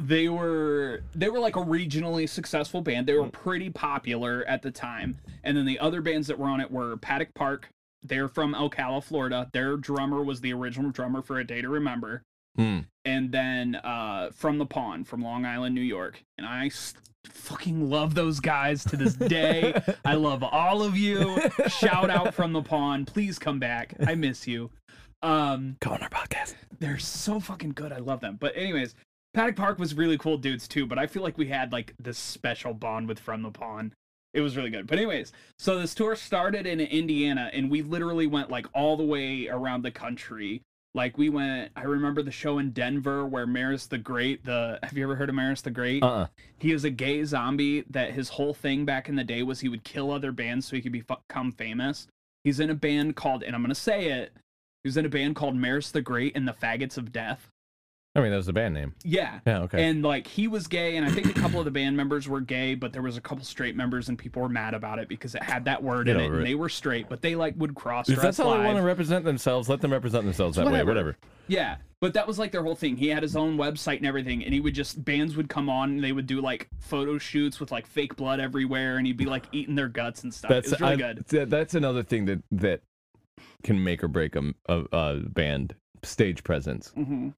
They 0.00 0.28
were 0.28 1.02
they 1.14 1.28
were 1.28 1.38
like 1.38 1.54
a 1.56 1.60
regionally 1.60 2.28
successful 2.28 2.80
band. 2.80 3.06
They 3.06 3.14
were 3.14 3.28
pretty 3.28 3.70
popular 3.70 4.44
at 4.48 4.62
the 4.62 4.70
time. 4.72 5.18
And 5.44 5.56
then 5.56 5.66
the 5.66 5.78
other 5.78 6.00
bands 6.00 6.26
that 6.28 6.38
were 6.38 6.48
on 6.48 6.60
it 6.60 6.70
were 6.70 6.96
Paddock 6.96 7.32
Park. 7.34 7.68
They're 8.02 8.28
from 8.28 8.54
Ocala, 8.54 9.02
Florida. 9.04 9.48
Their 9.52 9.76
drummer 9.76 10.22
was 10.22 10.40
the 10.40 10.52
original 10.52 10.90
drummer 10.90 11.22
for 11.22 11.38
A 11.38 11.44
Day 11.46 11.62
to 11.62 11.68
Remember 11.68 12.22
Hmm. 12.56 12.80
and 13.04 13.32
then 13.32 13.74
uh 13.82 14.30
from 14.32 14.58
the 14.58 14.66
pond 14.66 15.08
from 15.08 15.20
long 15.24 15.44
island 15.44 15.74
new 15.74 15.80
york 15.80 16.22
and 16.38 16.46
i 16.46 16.66
s- 16.66 16.94
fucking 17.26 17.90
love 17.90 18.14
those 18.14 18.38
guys 18.38 18.84
to 18.84 18.96
this 18.96 19.14
day 19.14 19.74
i 20.04 20.14
love 20.14 20.44
all 20.44 20.80
of 20.84 20.96
you 20.96 21.36
shout 21.66 22.10
out 22.10 22.32
from 22.32 22.52
the 22.52 22.62
pond 22.62 23.08
please 23.08 23.40
come 23.40 23.58
back 23.58 23.92
i 24.06 24.14
miss 24.14 24.46
you 24.46 24.70
um 25.24 25.76
Go 25.80 25.90
on 25.90 26.02
our 26.02 26.08
podcast. 26.10 26.54
they're 26.78 26.98
so 26.98 27.40
fucking 27.40 27.70
good. 27.72 27.92
I 27.92 27.98
love 27.98 28.20
them. 28.20 28.36
But 28.40 28.56
anyways 28.56 28.94
paddock 29.32 29.56
park 29.56 29.80
was 29.80 29.94
really 29.94 30.16
cool 30.16 30.38
dudes 30.38 30.68
too 30.68 30.86
but 30.86 30.96
i 30.96 31.08
feel 31.08 31.20
like 31.20 31.36
we 31.36 31.48
had 31.48 31.72
like 31.72 31.92
this 31.98 32.16
special 32.16 32.72
bond 32.72 33.08
with 33.08 33.18
from 33.18 33.42
the 33.42 33.50
pond. 33.50 33.92
It 34.32 34.40
was 34.42 34.56
really 34.56 34.70
good. 34.70 34.86
But 34.86 34.98
anyways 34.98 35.32
so 35.58 35.78
this 35.80 35.94
tour 35.94 36.14
started 36.14 36.66
in 36.66 36.80
indiana 36.80 37.50
and 37.52 37.70
we 37.70 37.82
literally 37.82 38.26
went 38.28 38.50
like 38.50 38.66
all 38.74 38.96
the 38.96 39.04
way 39.04 39.48
around 39.48 39.82
the 39.82 39.90
country. 39.90 40.62
Like 40.94 41.18
we 41.18 41.28
went 41.30 41.72
i 41.74 41.82
remember 41.82 42.22
the 42.22 42.30
show 42.30 42.58
in 42.58 42.70
denver 42.70 43.26
where 43.26 43.46
maris 43.48 43.86
the 43.86 43.98
great 43.98 44.44
the 44.44 44.78
have 44.84 44.96
you 44.96 45.02
ever 45.02 45.16
heard 45.16 45.28
of 45.28 45.34
maris 45.34 45.62
the 45.62 45.70
great? 45.70 46.02
Uh. 46.04 46.06
uh 46.06 46.26
he 46.58 46.72
was 46.72 46.84
a 46.84 46.90
gay 46.90 47.24
zombie 47.24 47.84
that 47.90 48.12
his 48.12 48.28
whole 48.28 48.54
thing 48.54 48.84
back 48.84 49.08
in 49.08 49.16
the 49.16 49.24
day 49.24 49.42
was 49.42 49.58
he 49.60 49.68
would 49.68 49.82
kill 49.82 50.12
other 50.12 50.30
bands 50.30 50.66
so 50.66 50.76
he 50.76 50.82
could 50.82 50.92
become 50.92 51.50
famous. 51.50 52.06
He's 52.44 52.60
in 52.60 52.70
a 52.70 52.74
band 52.74 53.16
called 53.16 53.42
and 53.42 53.56
i'm 53.56 53.62
gonna 53.62 53.74
say 53.74 54.10
it 54.10 54.32
he 54.84 54.88
was 54.88 54.96
in 54.96 55.04
a 55.04 55.08
band 55.08 55.34
called 55.34 55.56
maris 55.56 55.90
the 55.90 56.02
great 56.02 56.36
and 56.36 56.46
the 56.46 56.52
faggots 56.52 56.96
of 56.96 57.10
death 57.10 57.50
I 58.16 58.20
mean, 58.20 58.30
that 58.30 58.36
was 58.36 58.46
the 58.46 58.52
band 58.52 58.74
name. 58.74 58.94
Yeah. 59.02 59.40
Yeah, 59.44 59.62
okay. 59.62 59.82
And 59.88 60.04
like 60.04 60.28
he 60.28 60.46
was 60.46 60.68
gay, 60.68 60.96
and 60.96 61.04
I 61.04 61.10
think 61.10 61.26
a 61.36 61.40
couple 61.40 61.58
of 61.58 61.64
the 61.64 61.72
band 61.72 61.96
members 61.96 62.28
were 62.28 62.40
gay, 62.40 62.76
but 62.76 62.92
there 62.92 63.02
was 63.02 63.16
a 63.16 63.20
couple 63.20 63.44
straight 63.44 63.74
members, 63.74 64.08
and 64.08 64.16
people 64.16 64.40
were 64.40 64.48
mad 64.48 64.72
about 64.72 65.00
it 65.00 65.08
because 65.08 65.34
it 65.34 65.42
had 65.42 65.64
that 65.64 65.82
word 65.82 66.06
Get 66.06 66.16
in 66.16 66.22
it, 66.22 66.26
and 66.26 66.40
it. 66.40 66.44
they 66.44 66.54
were 66.54 66.68
straight, 66.68 67.08
but 67.08 67.22
they 67.22 67.34
like 67.34 67.54
would 67.56 67.74
cross 67.74 68.08
if 68.08 68.20
that's 68.20 68.38
how 68.38 68.56
they 68.56 68.64
want 68.64 68.76
to 68.76 68.84
represent 68.84 69.24
themselves, 69.24 69.68
let 69.68 69.80
them 69.80 69.92
represent 69.92 70.22
themselves 70.24 70.56
that 70.56 70.66
way. 70.66 70.70
Whatever. 70.70 70.90
Whatever. 70.90 71.16
Yeah, 71.48 71.76
but 72.00 72.14
that 72.14 72.28
was 72.28 72.38
like 72.38 72.52
their 72.52 72.62
whole 72.62 72.76
thing. 72.76 72.96
He 72.96 73.08
had 73.08 73.24
his 73.24 73.34
own 73.34 73.56
website 73.56 73.96
and 73.96 74.06
everything, 74.06 74.44
and 74.44 74.54
he 74.54 74.60
would 74.60 74.74
just 74.74 75.04
bands 75.04 75.36
would 75.36 75.48
come 75.48 75.68
on 75.68 75.90
and 75.90 76.04
they 76.04 76.12
would 76.12 76.28
do 76.28 76.40
like 76.40 76.68
photo 76.78 77.18
shoots 77.18 77.58
with 77.58 77.72
like 77.72 77.84
fake 77.84 78.14
blood 78.14 78.38
everywhere, 78.38 78.96
and 78.96 79.08
he'd 79.08 79.16
be 79.16 79.26
like 79.26 79.46
eating 79.50 79.74
their 79.74 79.88
guts 79.88 80.22
and 80.22 80.32
stuff. 80.32 80.50
That's 80.50 80.68
it 80.68 80.74
was 80.74 80.80
really 80.80 81.02
I- 81.02 81.14
good. 81.14 81.50
That's 81.50 81.74
another 81.74 82.04
thing 82.04 82.26
that 82.26 82.44
that 82.52 82.82
can 83.62 83.82
make 83.82 84.02
or 84.04 84.08
break 84.08 84.36
a, 84.36 84.52
a, 84.68 84.84
a 84.92 85.20
band 85.20 85.74
stage 86.02 86.44
presence. 86.44 86.88
hmm 86.94 87.30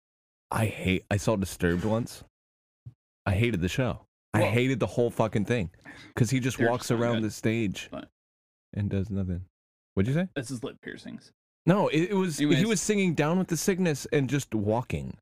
I 0.50 0.66
hate. 0.66 1.04
I 1.10 1.16
saw 1.16 1.34
Disturbed 1.36 1.84
once. 1.84 2.22
I 3.26 3.32
hated 3.32 3.60
the 3.60 3.68
show. 3.68 4.02
I 4.32 4.42
hated 4.42 4.78
the 4.78 4.86
whole 4.86 5.10
fucking 5.10 5.44
thing 5.46 5.70
because 6.14 6.30
he 6.30 6.40
just 6.40 6.58
walks 6.60 6.90
around 6.90 7.16
good, 7.16 7.24
the 7.24 7.30
stage 7.30 7.90
and 8.74 8.88
does 8.90 9.10
nothing. 9.10 9.42
What'd 9.94 10.08
you 10.08 10.14
say? 10.14 10.28
This 10.36 10.50
is 10.50 10.62
lip 10.62 10.76
piercings. 10.82 11.32
No, 11.64 11.88
it, 11.88 12.10
it 12.10 12.14
was 12.14 12.38
he 12.38 12.64
was 12.64 12.80
singing 12.80 13.14
"Down 13.14 13.38
with 13.38 13.48
the 13.48 13.56
Sickness" 13.56 14.06
and 14.12 14.28
just 14.28 14.54
walking, 14.54 15.16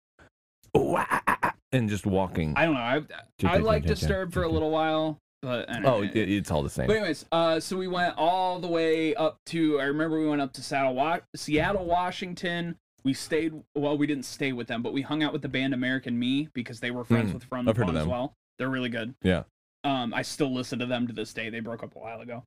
Oh, 0.74 0.96
ah, 0.98 1.22
ah, 1.26 1.38
ah, 1.42 1.54
and 1.72 1.88
just 1.88 2.04
walking. 2.04 2.52
I 2.56 2.64
don't 2.66 2.74
know. 2.74 2.80
I 2.80 3.54
I 3.54 3.58
liked 3.58 3.86
Disturbed 3.86 4.34
for 4.34 4.42
a 4.42 4.48
little 4.48 4.70
while, 4.70 5.18
but 5.44 5.84
oh, 5.84 6.02
it, 6.02 6.16
it's 6.16 6.50
all 6.50 6.62
the 6.62 6.70
same. 6.70 6.86
But 6.86 6.96
anyways, 6.96 7.26
uh, 7.30 7.60
so 7.60 7.76
we 7.76 7.86
went 7.86 8.14
all 8.16 8.58
the 8.58 8.66
way 8.68 9.14
up 9.14 9.38
to. 9.46 9.78
I 9.80 9.84
remember 9.84 10.18
we 10.18 10.26
went 10.28 10.40
up 10.40 10.52
to 10.54 10.62
Seattle, 10.62 10.94
Wa- 10.94 11.20
Seattle, 11.36 11.84
Washington. 11.84 12.76
We 13.04 13.12
stayed. 13.14 13.52
Well, 13.74 13.98
we 13.98 14.06
didn't 14.06 14.24
stay 14.24 14.52
with 14.52 14.66
them, 14.66 14.82
but 14.82 14.92
we 14.92 15.02
hung 15.02 15.22
out 15.22 15.32
with 15.32 15.42
the 15.42 15.48
band 15.48 15.74
American 15.74 16.18
Me 16.18 16.48
because 16.54 16.80
they 16.80 16.90
were 16.90 17.04
friends 17.04 17.30
Mm, 17.30 17.34
with 17.34 17.44
From 17.44 17.66
the 17.66 17.70
I've 17.70 17.76
heard 17.76 17.82
of 17.88 17.94
Pond 17.94 17.98
as 17.98 18.06
well. 18.06 18.32
They're 18.58 18.70
really 18.70 18.88
good. 18.88 19.14
Yeah. 19.22 19.42
Um, 19.84 20.14
I 20.14 20.22
still 20.22 20.52
listen 20.52 20.78
to 20.78 20.86
them 20.86 21.06
to 21.06 21.12
this 21.12 21.34
day. 21.34 21.50
They 21.50 21.60
broke 21.60 21.82
up 21.82 21.94
a 21.94 21.98
while 21.98 22.20
ago. 22.22 22.42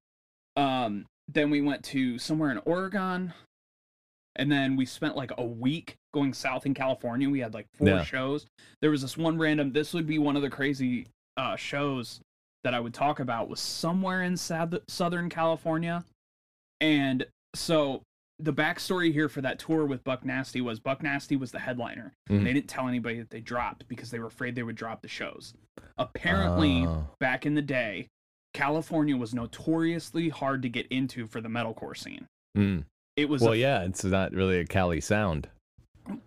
Um, 0.56 1.06
then 1.32 1.52
we 1.52 1.62
went 1.62 1.84
to 1.86 2.18
somewhere 2.18 2.50
in 2.50 2.58
Oregon, 2.66 3.34
and 4.36 4.52
then 4.52 4.76
we 4.76 4.86
spent 4.86 5.16
like 5.16 5.32
a 5.38 5.44
week 5.46 5.96
going 6.14 6.34
south 6.34 6.66
in 6.66 6.74
California. 6.74 7.30
We 7.30 7.40
had 7.40 7.54
like 7.54 7.68
four 7.78 7.88
Yeah. 7.90 8.04
shows. 8.04 8.48
There 8.82 8.90
was 8.90 9.02
this 9.04 9.18
one 9.18 9.38
random. 9.38 9.72
This 9.74 9.94
would 9.94 10.08
be 10.08 10.18
one 10.18 10.36
of 10.36 10.42
the 10.42 10.50
crazy 10.50 11.08
uh, 11.36 11.56
shows 11.56 12.20
that 12.68 12.74
I 12.74 12.82
would 12.82 12.94
talk 12.94 13.22
about 13.22 13.48
was 13.48 13.62
somewhere 13.62 14.24
in 14.24 14.36
South- 14.36 14.74
Southern 14.90 15.30
California, 15.30 16.04
and 16.82 17.26
so 17.56 18.02
the 18.40 18.52
backstory 18.52 19.14
here 19.14 19.30
for 19.30 19.40
that 19.40 19.58
tour 19.58 19.86
with 19.86 20.04
Buck 20.04 20.26
Nasty 20.26 20.60
was 20.60 20.78
Buck 20.82 21.02
Nasty 21.02 21.38
was 21.38 21.52
the 21.54 21.60
headliner. 21.60 22.12
Mhm. 22.30 22.44
They 22.44 22.52
didn't 22.52 22.68
tell 22.68 22.90
anybody 22.90 23.20
that 23.20 23.30
they 23.30 23.40
dropped 23.40 23.88
because 23.88 24.12
they 24.12 24.20
were 24.20 24.26
afraid 24.28 24.54
they 24.56 24.64
would 24.64 24.76
drop 24.76 25.02
the 25.02 25.08
shows. 25.08 25.54
Apparently, 25.98 26.86
Oh. 26.86 27.08
back 27.22 27.46
in 27.46 27.56
the 27.56 27.62
day, 27.62 28.08
California 28.54 29.16
was 29.16 29.34
notoriously 29.34 30.28
hard 30.28 30.62
to 30.64 30.68
get 30.70 30.88
into 30.88 31.26
for 31.26 31.40
the 31.40 31.48
metalcore 31.48 31.96
scene. 31.98 32.28
Mm. 32.58 32.84
It 33.16 33.30
was, 33.30 33.42
Well, 33.42 33.54
a- 33.54 33.56
yeah, 33.56 33.84
it's 33.84 34.04
not 34.04 34.34
really 34.34 34.60
a 34.60 34.66
Cali 34.66 35.00
sound. 35.00 35.48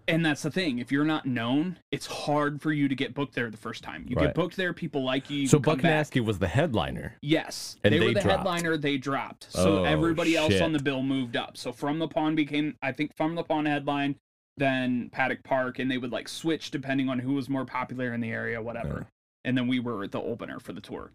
And 0.08 0.24
that's 0.24 0.42
the 0.42 0.50
thing. 0.50 0.78
If 0.78 0.90
you're 0.92 1.04
not 1.04 1.26
known, 1.26 1.78
it's 1.90 2.06
hard 2.06 2.60
for 2.60 2.72
you 2.72 2.88
to 2.88 2.94
get 2.94 3.14
booked 3.14 3.34
there 3.34 3.50
the 3.50 3.56
first 3.56 3.82
time. 3.82 4.04
You 4.08 4.16
Right. 4.16 4.26
get 4.26 4.34
booked 4.34 4.56
there, 4.56 4.72
people 4.72 5.04
like 5.04 5.28
you. 5.30 5.46
so 5.46 5.58
Buck. 5.58 5.82
Nasty 5.82 6.20
was 6.20 6.38
the 6.38 6.48
headliner. 6.48 7.14
Yes, 7.22 7.76
And 7.84 7.92
they, 7.94 7.98
they 7.98 8.06
were 8.08 8.14
the 8.14 8.20
dropped. 8.20 8.38
headliner. 8.38 8.76
They 8.76 8.96
dropped, 8.98 9.46
so 9.52 9.78
Oh, 9.80 9.84
everybody 9.84 10.36
else 10.36 10.52
shit. 10.54 10.62
on 10.62 10.72
the 10.72 10.78
bill 10.82 11.02
moved 11.02 11.36
up. 11.36 11.56
So 11.56 11.72
from 11.72 11.98
the 11.98 12.08
pond 12.08 12.36
became, 12.36 12.76
I 12.82 12.92
think, 12.92 13.16
from 13.16 13.34
the 13.34 13.42
pond 13.44 13.66
headline, 13.68 14.16
then 14.56 15.08
Paddock 15.10 15.42
Park, 15.44 15.78
and 15.78 15.90
they 15.90 15.98
would 15.98 16.12
like 16.12 16.28
switch 16.28 16.70
depending 16.70 17.08
on 17.08 17.18
who 17.18 17.32
was 17.34 17.48
more 17.48 17.64
popular 17.64 18.12
in 18.12 18.20
the 18.20 18.30
area, 18.30 18.60
whatever. 18.60 19.00
Uh. 19.00 19.04
And 19.44 19.56
then 19.56 19.66
we 19.68 19.80
were 19.80 20.06
the 20.06 20.20
opener 20.20 20.60
for 20.60 20.72
the 20.74 20.80
tour. 20.82 21.12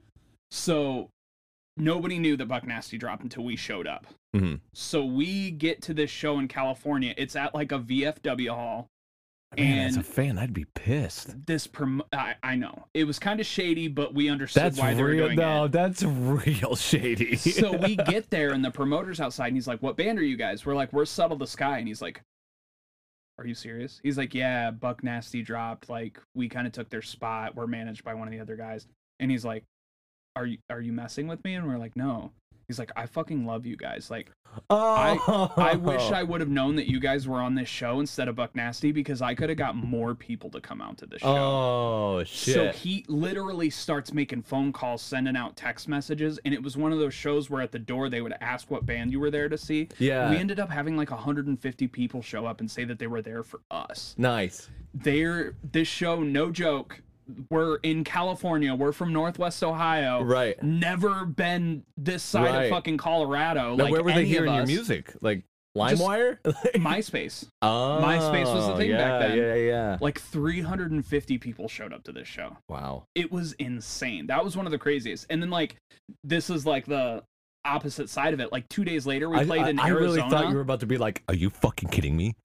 So 0.52 1.10
nobody 1.78 2.20
knew 2.20 2.38
that 2.38 2.46
Buck 2.48 2.66
Nasty 2.66 2.98
dropped 2.98 3.24
until 3.24 3.44
we 3.44 3.56
showed 3.56 3.88
up. 3.88 4.06
Mhm. 4.36 4.60
So 4.74 5.04
we 5.06 5.52
get 5.52 5.82
to 5.84 5.94
this 5.94 6.10
show 6.10 6.40
in 6.40 6.48
California. 6.48 7.14
It's 7.18 7.36
at 7.36 7.54
like 7.56 7.72
a 7.72 7.80
VFW 7.80 8.50
hall. 8.50 8.88
Man, 9.58 9.88
as 9.88 9.96
a 9.96 10.04
fan, 10.04 10.38
I'd 10.38 10.54
be 10.54 10.66
pissed. 10.66 11.46
This 11.46 11.66
prom- 11.66 12.04
I, 12.12 12.36
I 12.44 12.56
know 12.58 12.88
it 12.94 13.06
was 13.06 13.20
kind 13.20 13.40
of 13.40 13.46
shady, 13.46 13.88
but 13.88 14.14
we 14.14 14.28
understood 14.28 14.64
That's 14.64 14.78
why 14.80 14.94
they 14.94 15.02
were 15.02 15.10
real. 15.10 15.26
doing 15.28 15.38
No, 15.38 15.66
it. 15.66 15.72
that's 15.72 16.04
real 16.04 16.76
shady. 16.76 17.38
so 17.38 17.78
we 17.78 17.96
get 18.08 18.30
there 18.32 18.52
and 18.52 18.66
the 18.66 18.72
promoter's 18.72 19.22
outside 19.22 19.48
and 19.48 19.56
he's 19.56 19.68
like, 19.68 19.82
"What 19.82 19.96
band 19.96 20.20
are 20.20 20.24
you 20.24 20.36
guys?" 20.36 20.66
We're 20.66 20.76
like, 20.76 20.92
"We're 20.92 21.06
Settle 21.06 21.38
the 21.38 21.48
Sky," 21.48 21.78
and 21.78 21.88
he's 21.88 22.02
like, 22.02 22.22
"Are 23.38 23.48
you 23.48 23.54
serious?" 23.56 24.02
He's 24.04 24.18
like, 24.18 24.34
"Yeah, 24.34 24.72
Buck 24.72 25.04
Nasty 25.06 25.42
dropped. 25.42 25.88
Like, 25.90 26.20
we 26.34 26.50
kind 26.50 26.68
of 26.68 26.74
took 26.74 26.90
their 26.90 27.02
spot. 27.04 27.56
We're 27.56 27.68
managed 27.68 28.04
by 28.04 28.14
one 28.14 28.28
of 28.28 28.34
the 28.34 28.42
other 28.42 28.58
guys." 28.58 28.88
And 29.22 29.32
he's 29.32 29.46
like, 29.46 29.64
"Are 30.36 30.46
you 30.46 30.58
are 30.70 30.82
you 30.82 30.92
messing 30.94 31.28
with 31.28 31.44
me?" 31.44 31.56
And 31.56 31.68
we're 31.68 31.78
like, 31.78 31.96
"No." 31.96 32.32
He's 32.68 32.80
like, 32.80 32.92
"I 32.96 33.06
fucking 33.06 33.46
love 33.46 33.68
you 33.68 33.78
guys. 33.78 34.10
Like, 34.10 34.32
oh, 34.72 35.52
I 35.56 35.76
wish 35.76 36.02
oh. 36.02 36.14
I 36.16 36.24
would 36.24 36.42
have 36.42 36.50
known 36.50 36.76
that 36.78 36.90
you 36.90 37.00
guys 37.00 37.28
were 37.28 37.40
on 37.40 37.54
this 37.54 37.70
show 37.70 38.00
instead 38.00 38.28
of 38.28 38.36
Buck 38.36 38.56
Nasty 38.56 38.92
because 38.92 39.22
I 39.22 39.36
could 39.36 39.50
have 39.50 39.58
got 39.60 39.76
more 39.76 40.16
people 40.16 40.50
to 40.50 40.60
come 40.60 40.82
out 40.82 40.98
to 40.98 41.06
this 41.06 41.22
show." 41.22 41.28
Oh 41.28 42.24
shit! 42.24 42.56
So 42.56 42.72
he 42.72 43.06
literally 43.08 43.70
starts 43.70 44.14
making 44.14 44.42
phone 44.42 44.74
calls, 44.74 45.04
sending 45.04 45.36
out 45.36 45.56
text 45.56 45.88
messages, 45.88 46.40
and 46.44 46.56
it 46.56 46.64
was 46.64 46.76
one 46.76 46.92
of 46.92 46.98
those 46.98 47.14
shows 47.14 47.52
where 47.52 47.62
at 47.62 47.72
the 47.72 47.78
door 47.78 48.10
they 48.10 48.22
would 48.22 48.34
ask 48.42 48.72
what 48.72 48.84
band 48.86 49.12
you 49.12 49.20
were 49.20 49.30
there 49.30 49.48
to 49.48 49.60
see. 49.60 49.90
yeah, 50.00 50.32
We 50.32 50.38
ended 50.38 50.60
up 50.60 50.72
having 50.72 50.98
like 50.98 51.12
150 51.12 51.88
people 51.90 52.24
show 52.24 52.48
up 52.48 52.62
and 52.62 52.72
say 52.72 52.84
that 52.86 52.98
they 52.98 53.08
were 53.08 53.22
there 53.22 53.44
for 53.44 53.62
us. 53.70 54.16
nice. 54.18 54.70
They're 54.96 55.56
this 55.72 55.88
show, 55.90 56.24
no 56.24 56.50
joke. 56.52 57.02
We're 57.50 57.78
in 57.78 58.04
California. 58.04 58.74
We're 58.76 58.92
from 58.92 59.12
Northwest 59.14 59.64
Ohio. 59.64 60.24
Right. 60.24 60.62
Never 60.64 61.26
been 61.26 61.84
this 61.98 62.24
side 62.24 62.46
Right. 62.46 62.64
of 62.66 62.70
fucking 62.70 62.98
Colorado. 62.98 63.76
Now, 63.76 63.84
like 63.86 63.92
where 63.92 64.04
were 64.04 64.14
they 64.14 64.26
hearing 64.26 64.54
your 64.54 64.66
music? 64.66 65.14
Like 65.22 65.44
LimeWire? 65.78 66.38
MySpace. 66.76 67.48
oh, 67.62 68.00
MySpace 68.02 68.46
was 68.54 68.68
the 68.68 68.76
thing 68.78 68.92
yeah, 68.92 68.98
back 68.98 69.20
then. 69.28 69.38
Yeah, 69.38 69.54
yeah. 69.56 69.66
Yeah. 69.66 69.98
Like 70.00 70.20
350 70.20 71.38
people 71.38 71.68
showed 71.68 71.92
up 71.94 72.04
to 72.06 72.12
this 72.12 72.28
show. 72.28 72.56
Wow. 72.70 73.06
it 73.16 73.32
was 73.32 73.54
insane. 73.54 74.28
That 74.28 74.44
was 74.44 74.56
one 74.56 74.66
of 74.66 74.72
the 74.72 74.78
craziest. 74.78 75.26
And 75.30 75.42
then 75.42 75.50
like 75.50 75.76
this 76.24 76.50
is 76.50 76.66
like 76.66 76.86
the 76.86 77.24
opposite 77.66 78.10
side 78.10 78.34
of 78.34 78.40
it. 78.40 78.52
Like 78.52 78.70
two 78.70 78.86
days 78.86 79.06
later, 79.08 79.28
we 79.30 79.38
I, 79.40 79.46
played 79.46 79.64
I- 79.64 79.70
in 79.72 79.80
I 79.80 79.88
really 79.90 80.22
thought 80.22 80.50
you 80.50 80.56
were 80.56 80.62
about 80.62 80.80
to 80.82 80.86
be 80.86 80.98
like, 80.98 81.24
"Are 81.28 81.34
you 81.36 81.50
fucking 81.50 81.90
kidding 81.90 82.16
me?" 82.16 82.36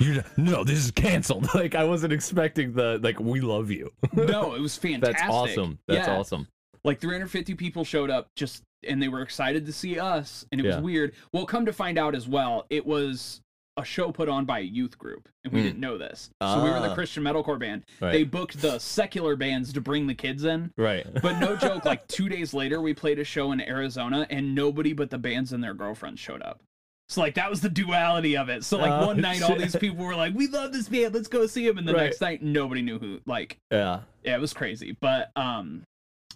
You 0.00 0.22
no, 0.36 0.64
this 0.64 0.78
is 0.78 0.90
canceled. 0.90 1.48
Like 1.54 1.74
I 1.74 1.84
wasn't 1.84 2.12
expecting 2.12 2.72
the 2.72 2.98
like. 3.02 3.20
We 3.20 3.40
love 3.40 3.70
you. 3.70 3.92
no, 4.12 4.54
it 4.54 4.60
was 4.60 4.76
fantastic. 4.76 5.18
That's 5.18 5.30
awesome. 5.32 5.78
That's 5.88 6.06
Yeah. 6.08 6.16
awesome. 6.18 6.48
Like 6.84 7.00
350 7.00 7.54
people 7.54 7.84
showed 7.84 8.10
up 8.10 8.28
just 8.36 8.62
and 8.88 9.00
they 9.00 9.08
were 9.08 9.22
excited 9.22 9.66
to 9.66 9.72
see 9.72 9.98
us 10.00 10.44
and 10.50 10.60
it 10.60 10.64
Yeah. 10.64 10.76
was 10.76 10.82
weird. 10.84 11.14
Well, 11.32 11.46
come 11.46 11.66
to 11.66 11.72
find 11.72 11.98
out 11.98 12.14
as 12.16 12.26
well, 12.26 12.66
it 12.70 12.84
was 12.84 13.40
a 13.78 13.84
show 13.84 14.10
put 14.12 14.28
on 14.28 14.44
by 14.44 14.58
a 14.58 14.62
youth 14.62 14.98
group 14.98 15.28
and 15.44 15.52
we 15.52 15.60
Hmm. 15.60 15.66
didn't 15.66 15.80
know 15.80 15.96
this. 15.96 16.28
So 16.42 16.62
we 16.64 16.68
were 16.70 16.80
the 16.80 16.90
Ah. 16.90 16.94
Christian 16.94 17.22
metalcore 17.22 17.58
band. 17.58 17.84
Right. 18.00 18.12
They 18.12 18.24
booked 18.24 18.60
the 18.60 18.78
secular 18.80 19.36
bands 19.36 19.72
to 19.74 19.80
bring 19.80 20.06
the 20.08 20.14
kids 20.14 20.44
in. 20.44 20.72
right. 20.76 21.06
But 21.22 21.38
no 21.38 21.56
joke, 21.56 21.84
like 21.84 22.06
two 22.08 22.28
days 22.28 22.52
later, 22.52 22.80
we 22.82 22.92
played 22.94 23.18
a 23.18 23.24
show 23.24 23.52
in 23.52 23.60
Arizona, 23.62 24.26
and 24.28 24.54
nobody 24.54 24.92
but 24.92 25.08
the 25.10 25.18
bands 25.18 25.52
and 25.52 25.62
their 25.64 25.72
girlfriends 25.74 26.20
showed 26.20 26.42
up. 26.42 26.60
So 27.08 27.20
like 27.20 27.34
that 27.34 27.50
was 27.50 27.60
the 27.60 27.68
duality 27.68 28.36
of 28.36 28.48
it. 28.48 28.64
So 28.64 28.78
like 28.78 28.90
Oh, 28.90 29.06
one 29.08 29.20
night, 29.20 29.42
all 29.42 29.56
these 29.56 29.76
people 29.76 30.04
were 30.04 30.14
like, 30.14 30.34
"We 30.34 30.46
love 30.48 30.72
this 30.72 30.88
band, 30.88 31.14
let's 31.14 31.28
go 31.28 31.46
see 31.46 31.66
them," 31.66 31.78
and 31.78 31.86
the 31.86 31.92
Right. 31.92 32.04
next 32.04 32.20
night, 32.20 32.42
nobody 32.42 32.80
knew 32.82 32.98
who. 32.98 33.20
Like, 33.26 33.58
yeah. 33.70 34.00
yeah, 34.24 34.36
it 34.36 34.40
was 34.40 34.52
crazy. 34.54 34.96
But 35.00 35.30
um, 35.36 35.82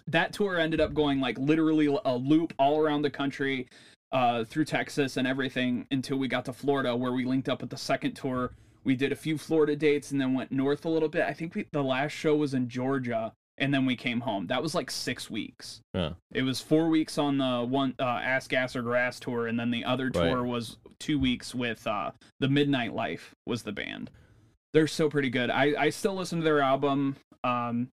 that 0.09 0.33
tour 0.33 0.59
ended 0.59 0.81
up 0.81 0.93
going 0.93 1.21
like 1.21 1.39
literally 1.39 1.87
a 2.05 2.14
loop 2.17 2.53
all 2.59 2.79
around 2.79 3.03
the 3.03 3.11
country, 3.11 3.69
uh, 4.12 4.45
through 4.45 4.64
Texas 4.67 5.17
and 5.17 5.27
everything 5.27 5.87
until 5.91 6.17
we 6.19 6.29
got 6.29 6.45
to 6.45 6.53
Florida, 6.53 6.95
where 6.95 7.12
we 7.12 7.25
linked 7.25 7.49
up 7.49 7.61
with 7.61 7.71
the 7.71 7.77
second 7.79 8.12
tour. 8.14 8.53
We 8.85 8.95
did 8.95 9.11
a 9.12 9.17
few 9.17 9.37
Florida 9.37 9.75
dates 9.75 10.12
and 10.12 10.21
then 10.21 10.33
went 10.35 10.53
north 10.53 10.85
a 10.85 10.89
little 10.89 11.09
bit. 11.09 11.23
I 11.23 11.33
think 11.33 11.55
we, 11.55 11.67
the 11.73 11.83
last 11.83 12.12
show 12.12 12.37
was 12.37 12.55
in 12.55 12.69
Georgia, 12.69 13.33
and 13.59 13.73
then 13.73 13.87
we 13.87 13.97
came 13.97 14.21
home. 14.21 14.47
That 14.49 14.63
was 14.63 14.75
like 14.75 14.91
six 14.91 15.31
weeks. 15.31 15.81
Yeah. 15.95 16.11
It 16.33 16.43
was 16.43 16.61
four 16.61 16.89
weeks 16.89 17.19
on 17.19 17.39
the 17.39 17.65
one 17.69 17.95
uh, 17.99 18.05
Ass 18.05 18.47
Gas 18.49 18.77
or 18.77 18.83
Grass 18.83 19.19
tour, 19.21 19.47
and 19.47 19.59
then 19.59 19.71
the 19.71 19.85
other 19.85 20.07
Right. 20.07 20.31
tour 20.31 20.45
was 20.45 20.77
two 20.99 21.19
weeks 21.19 21.55
with 21.55 21.87
uh, 21.87 22.11
the 22.41 22.49
Midnight 22.49 22.95
Life 22.95 23.35
was 23.47 23.63
the 23.63 23.73
band. 23.73 24.11
They're 24.73 24.87
so 24.87 25.09
pretty 25.09 25.31
good. 25.31 25.51
I 25.51 25.75
I 25.85 25.91
still 25.91 26.15
listen 26.15 26.39
to 26.41 26.45
their 26.45 26.61
album. 26.61 27.17
Um, 27.45 27.89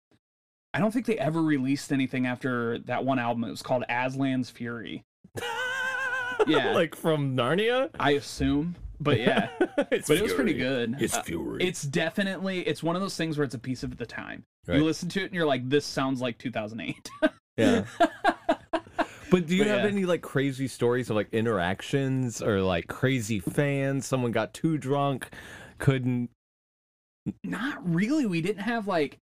I 0.73 0.79
don't 0.79 0.91
think 0.91 1.05
they 1.05 1.17
ever 1.19 1.41
released 1.41 1.91
anything 1.93 2.25
after 2.25 2.79
that 2.79 3.05
one 3.05 3.19
album. 3.19 3.43
It 3.43 3.51
was 3.51 3.61
called 3.61 3.83
Aslan's 3.89 4.49
Fury. 4.49 5.03
Yeah. 6.47 6.73
like 6.73 6.95
from 6.95 7.37
Narnia. 7.37 7.89
I 7.99 8.11
assume, 8.11 8.75
but 9.03 9.19
yeah, 9.19 9.49
It's 9.91 10.07
but 10.07 10.17
it 10.17 10.23
was 10.23 10.33
pretty 10.33 10.53
good. 10.53 10.95
It's 10.99 11.15
Uh, 11.15 11.21
fury. 11.23 11.63
it's 11.63 11.81
definitely 11.83 12.61
it's 12.61 12.81
one 12.81 12.95
of 12.95 13.01
those 13.01 13.15
things 13.17 13.37
where 13.37 13.45
it's 13.45 13.55
a 13.55 13.59
piece 13.59 13.83
of 13.83 13.97
the 13.97 14.05
time. 14.05 14.43
Right. 14.67 14.77
You 14.77 14.85
listen 14.85 15.09
to 15.09 15.21
it 15.21 15.25
and 15.25 15.33
you're 15.33 15.45
like, 15.45 15.67
this 15.69 15.85
sounds 15.85 16.21
like 16.21 16.37
2008. 16.37 17.09
yeah. 17.57 17.85
But 19.29 19.47
do 19.47 19.55
you 19.55 19.63
But 19.63 19.67
have 19.71 19.83
yeah. 19.83 19.89
any 19.91 20.05
like 20.05 20.21
crazy 20.21 20.67
stories 20.67 21.09
of 21.09 21.15
like 21.15 21.29
interactions 21.33 22.41
or 22.41 22.61
like 22.61 22.87
crazy 22.87 23.39
fans? 23.39 24.05
Someone 24.05 24.31
got 24.31 24.53
too 24.53 24.77
drunk, 24.77 25.27
couldn't 25.79 26.29
not 27.43 27.77
really. 27.87 28.25
We 28.25 28.41
didn't 28.41 28.61
have 28.63 28.87
like 28.87 29.17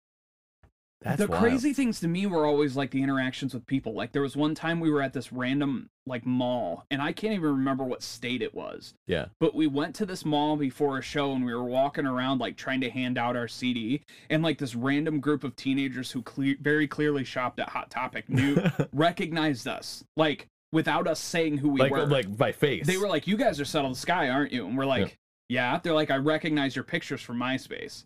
That's 1.01 1.19
the 1.21 1.27
wild. 1.27 1.43
crazy 1.43 1.73
things 1.73 1.99
to 1.99 2.07
me 2.07 2.25
were 2.25 2.45
always 2.45 2.75
like 2.75 2.89
the 2.89 3.03
interactions 3.03 3.53
with 3.53 3.67
people. 3.67 3.93
Like 3.93 4.13
there 4.13 4.21
was 4.23 4.35
one 4.35 4.55
time 4.55 4.79
we 4.79 4.89
were 4.89 5.01
at 5.01 5.13
this 5.13 5.31
random 5.31 5.89
like 6.07 6.25
mall, 6.25 6.85
and 6.89 7.01
I 7.01 7.11
can't 7.11 7.33
even 7.33 7.51
remember 7.51 7.83
what 7.83 8.01
state 8.01 8.41
it 8.41 8.55
was. 8.55 8.95
Yeah. 9.05 9.25
But 9.39 9.53
we 9.53 9.67
went 9.67 9.93
to 9.95 10.05
this 10.07 10.25
mall 10.25 10.55
before 10.57 10.97
a 10.97 11.01
show, 11.03 11.33
and 11.33 11.45
we 11.45 11.53
were 11.53 11.63
walking 11.63 12.07
around 12.07 12.39
like 12.39 12.57
trying 12.57 12.81
to 12.81 12.89
hand 12.89 13.17
out 13.17 13.35
our 13.35 13.47
CD, 13.47 14.01
and 14.31 14.41
like 14.41 14.57
this 14.57 14.73
random 14.73 15.19
group 15.19 15.43
of 15.43 15.55
teenagers 15.55 16.11
who 16.11 16.23
cle- 16.23 16.55
very 16.59 16.87
clearly 16.87 17.23
shopped 17.23 17.59
at 17.59 17.69
Hot 17.69 17.91
Topic 17.91 18.27
knew 18.29 18.57
recognized 18.91 19.67
us 19.67 20.03
like 20.15 20.47
without 20.71 21.07
us 21.07 21.19
saying 21.19 21.57
who 21.59 21.69
we 21.69 21.79
like 21.79 21.91
were. 21.91 22.05
like 22.07 22.35
by 22.35 22.51
face. 22.51 22.87
they 22.87 22.97
were 22.97 23.07
like, 23.07 23.27
"You 23.27 23.37
guys 23.37 23.61
are 23.61 23.65
Settle 23.65 23.91
the 23.91 23.95
Sky, 23.95 24.29
aren't 24.29 24.51
you?" 24.51 24.65
And 24.65 24.75
we're 24.77 24.85
like, 24.85 25.15
"Yeah." 25.47 25.79
They're 25.83 25.93
like, 25.93 26.09
"I 26.11 26.17
recognize 26.17 26.75
your 26.75 26.83
pictures 26.83 27.21
from 27.21 27.37
MySpace." 27.37 28.03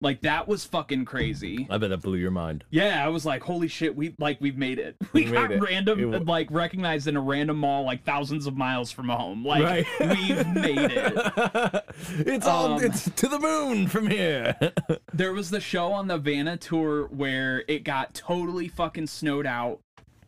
Like 0.00 0.20
that 0.20 0.46
was 0.46 0.64
fucking 0.64 1.06
crazy. 1.06 1.66
I 1.68 1.76
bet 1.78 1.90
that 1.90 2.02
blew 2.02 2.16
your 2.18 2.30
mind. 2.30 2.62
Yeah, 2.70 3.04
I 3.04 3.08
was 3.08 3.26
like, 3.26 3.42
"Holy 3.42 3.66
shit, 3.66 3.96
we 3.96 4.14
like 4.20 4.40
we've 4.40 4.56
made 4.56 4.78
it. 4.78 4.94
We, 5.12 5.24
We 5.26 5.32
got 5.32 5.50
it. 5.50 5.60
random 5.60 6.14
It 6.14 6.24
like 6.24 6.48
recognized 6.52 7.08
in 7.08 7.16
a 7.16 7.20
random 7.20 7.56
mall 7.58 7.82
like 7.84 8.04
thousands 8.04 8.46
of 8.46 8.56
miles 8.56 8.92
from 8.92 9.08
home. 9.08 9.44
Like 9.44 9.64
Right. 9.64 9.86
we've 10.00 10.46
made 10.54 10.92
it." 10.92 11.84
it's 12.18 12.46
all 12.46 12.74
Um, 12.74 12.84
it's 12.84 13.10
to 13.10 13.26
the 13.28 13.38
moon 13.40 13.88
from 13.88 14.08
here. 14.08 14.56
There 15.12 15.32
was 15.32 15.50
the 15.50 15.60
show 15.60 15.92
on 15.92 16.06
the 16.06 16.16
Vanna 16.16 16.56
tour 16.56 17.06
where 17.08 17.64
it 17.66 17.82
got 17.82 18.14
totally 18.14 18.68
fucking 18.68 19.08
snowed 19.08 19.46
out. 19.46 19.80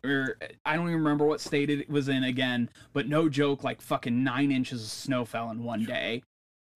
Or 0.03 0.35
I 0.65 0.75
don't 0.75 0.87
even 0.87 0.97
remember 0.97 1.25
what 1.25 1.39
state 1.39 1.69
it 1.69 1.89
was 1.89 2.09
in 2.09 2.23
again, 2.25 2.69
but 2.91 3.07
no 3.07 3.29
joke, 3.29 3.63
like 3.63 3.79
fucking 3.81 4.21
nine 4.23 4.51
inches 4.51 4.83
of 4.83 4.89
snow 4.89 5.23
fell 5.23 5.49
in 5.51 5.63
one 5.63 5.85
day. 5.85 6.23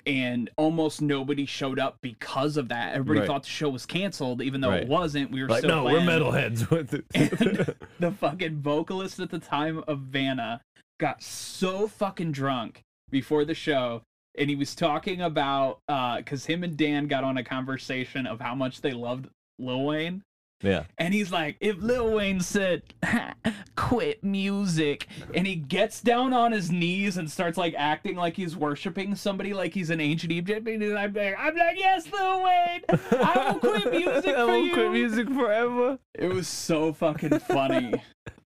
And 0.06 0.50
almost 0.58 1.02
nobody 1.02 1.46
showed 1.46 1.80
up 1.80 1.98
because 2.02 2.58
of 2.58 2.70
that. 2.70 2.94
Everybody 2.94 3.20
Right. 3.22 3.28
thought 3.28 3.44
the 3.44 3.50
show 3.50 3.70
was 3.70 3.86
canceled, 3.86 4.42
even 4.42 4.62
though 4.62 4.70
Right. 4.70 4.84
it 4.84 4.88
wasn't. 4.88 5.32
We 5.32 5.42
were 5.42 5.50
like 5.50 5.60
still 5.64 5.70
no, 5.70 5.84
we're 5.86 6.00
metalheads 6.00 6.70
with 6.70 6.94
it. 6.94 7.78
The 8.00 8.12
fucking 8.12 8.58
vocalist 8.62 9.20
at 9.20 9.30
the 9.32 9.40
time 9.40 9.84
of 9.88 10.00
Vanna 10.02 10.62
got 11.00 11.24
so 11.24 11.88
fucking 11.88 12.32
drunk 12.34 12.82
before 13.10 13.46
the 13.46 13.54
show 13.56 14.02
and 14.38 14.50
he 14.50 14.56
was 14.56 14.76
talking 14.76 15.22
about 15.22 15.80
uh 15.88 16.22
cuz 16.22 16.46
him 16.46 16.64
and 16.64 16.76
Dan 16.78 17.08
got 17.08 17.24
on 17.24 17.38
a 17.38 17.44
conversation 17.44 18.28
of 18.28 18.42
how 18.42 18.54
much 18.56 18.82
they 18.82 18.92
loved 18.92 19.28
Lil 19.60 19.86
Wayne 19.86 20.22
yeah. 20.66 20.84
and 20.98 21.14
he's 21.14 21.32
like 21.32 21.58
if 21.60 21.78
Lil 21.82 22.14
Wayne 22.14 22.40
said 22.40 22.82
quit 23.76 24.24
music 24.24 25.08
and 25.34 25.46
he 25.46 25.56
gets 25.56 26.02
down 26.02 26.34
on 26.34 26.52
his 26.52 26.72
knees 26.72 27.18
and 27.18 27.30
starts 27.30 27.58
like 27.58 27.74
acting 27.78 28.16
like 28.16 28.36
he's 28.36 28.56
worshiping 28.56 29.16
somebody 29.16 29.54
like 29.54 29.74
he's 29.74 29.90
an 29.90 30.00
ancient 30.02 30.32
Egypt 30.32 30.68
and 30.68 30.84
I'm 30.98 31.14
like 31.14 31.36
I'm 31.38 31.56
like 31.56 31.78
yes 31.78 32.06
Lil 32.12 32.44
Wayne 32.44 32.82
I 32.90 33.52
will 33.52 33.60
quit 33.82 33.92
music 33.92 34.28
I 34.36 34.36
for 34.36 34.46
will 34.48 34.58
you 34.66 34.74
quit 34.74 34.92
music 34.92 35.30
forever. 35.30 36.00
it 36.14 36.34
was 36.34 36.48
so 36.48 36.94
fucking 36.94 37.40
funny. 37.40 37.94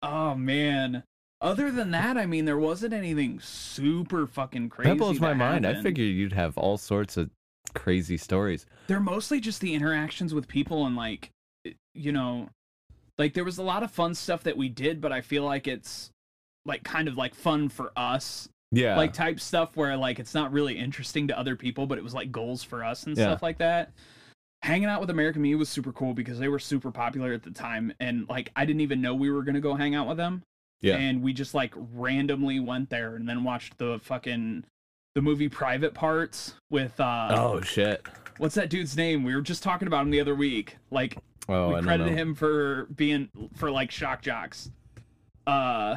oh 0.02 0.34
man. 0.34 1.02
Other 1.40 1.72
than 1.72 1.90
that, 1.90 2.16
I 2.16 2.24
mean, 2.24 2.44
there 2.44 2.56
wasn't 2.56 2.94
anything 2.94 3.40
super 3.40 4.28
fucking 4.28 4.68
crazy. 4.68 4.90
That 4.90 4.98
blows 4.98 5.18
my 5.18 5.34
mind. 5.34 5.66
I 5.66 5.82
figured 5.82 6.06
you'd 6.06 6.32
have 6.34 6.56
all 6.56 6.78
sorts 6.78 7.16
of 7.16 7.30
crazy 7.74 8.16
stories. 8.16 8.64
they're 8.86 9.00
mostly 9.00 9.40
just 9.40 9.60
the 9.60 9.74
interactions 9.74 10.32
with 10.32 10.46
people 10.46 10.86
and 10.86 10.94
like, 10.94 11.32
you 11.94 12.12
know, 12.12 12.48
like 13.18 13.34
there 13.34 13.44
was 13.44 13.58
a 13.58 13.62
lot 13.62 13.82
of 13.82 13.90
fun 13.90 14.14
stuff 14.14 14.42
that 14.44 14.56
we 14.56 14.68
did, 14.68 15.00
but 15.00 15.12
I 15.12 15.20
feel 15.20 15.44
like 15.44 15.66
it's 15.66 16.10
like 16.64 16.82
kind 16.84 17.08
of 17.08 17.16
like 17.16 17.34
fun 17.34 17.68
for 17.68 17.92
us, 17.96 18.48
Yeah. 18.70 18.96
like 18.96 19.12
type 19.12 19.40
stuff 19.40 19.76
where 19.76 19.96
like 19.96 20.18
it's 20.18 20.34
not 20.34 20.52
really 20.52 20.78
interesting 20.78 21.28
to 21.28 21.38
other 21.38 21.56
people, 21.56 21.86
but 21.86 21.98
it 21.98 22.04
was 22.04 22.14
like 22.14 22.32
goals 22.32 22.62
for 22.62 22.84
us 22.84 23.04
and 23.04 23.16
Yeah. 23.16 23.24
stuff 23.24 23.42
like 23.42 23.58
that. 23.58 23.92
Hanging 24.62 24.88
out 24.88 25.00
with 25.00 25.10
American 25.10 25.42
Me 25.42 25.54
was 25.56 25.68
super 25.68 25.92
cool 25.92 26.14
because 26.14 26.38
they 26.38 26.46
were 26.48 26.60
super 26.60 26.92
popular 26.92 27.32
at 27.32 27.42
the 27.42 27.50
time, 27.50 27.92
and 27.98 28.28
like 28.28 28.50
I 28.54 28.64
didn't 28.64 28.80
even 28.82 29.00
know 29.00 29.14
we 29.14 29.30
were 29.30 29.42
gonna 29.42 29.60
go 29.60 29.74
hang 29.74 29.94
out 29.96 30.06
with 30.06 30.16
them. 30.18 30.42
Yeah. 30.80 30.96
And 30.96 31.22
we 31.22 31.32
just 31.32 31.52
like 31.54 31.74
randomly 31.76 32.60
went 32.60 32.88
there 32.90 33.16
and 33.16 33.28
then 33.28 33.42
watched 33.44 33.76
the 33.78 33.98
fucking 34.02 34.64
the 35.14 35.20
movie 35.22 35.48
Private 35.48 35.94
Parts 35.94 36.54
with 36.70 36.98
uh 37.00 37.28
oh 37.36 37.60
shit. 37.60 38.06
what's 38.38 38.54
that 38.54 38.70
dude's 38.70 38.96
name? 38.96 39.24
We 39.24 39.34
were 39.34 39.42
just 39.42 39.62
talking 39.64 39.86
about 39.88 40.02
him 40.02 40.10
the 40.10 40.20
other 40.20 40.34
week. 40.36 40.76
Like 40.92 41.18
Oh, 41.48 41.68
we 41.68 41.74
don't 41.74 41.84
credited 41.84 42.16
him 42.16 42.34
for 42.34 42.86
being 42.94 43.28
for 43.56 43.70
like 43.70 43.90
shock 43.90 44.22
jocks. 44.22 44.70
Uh 45.46 45.96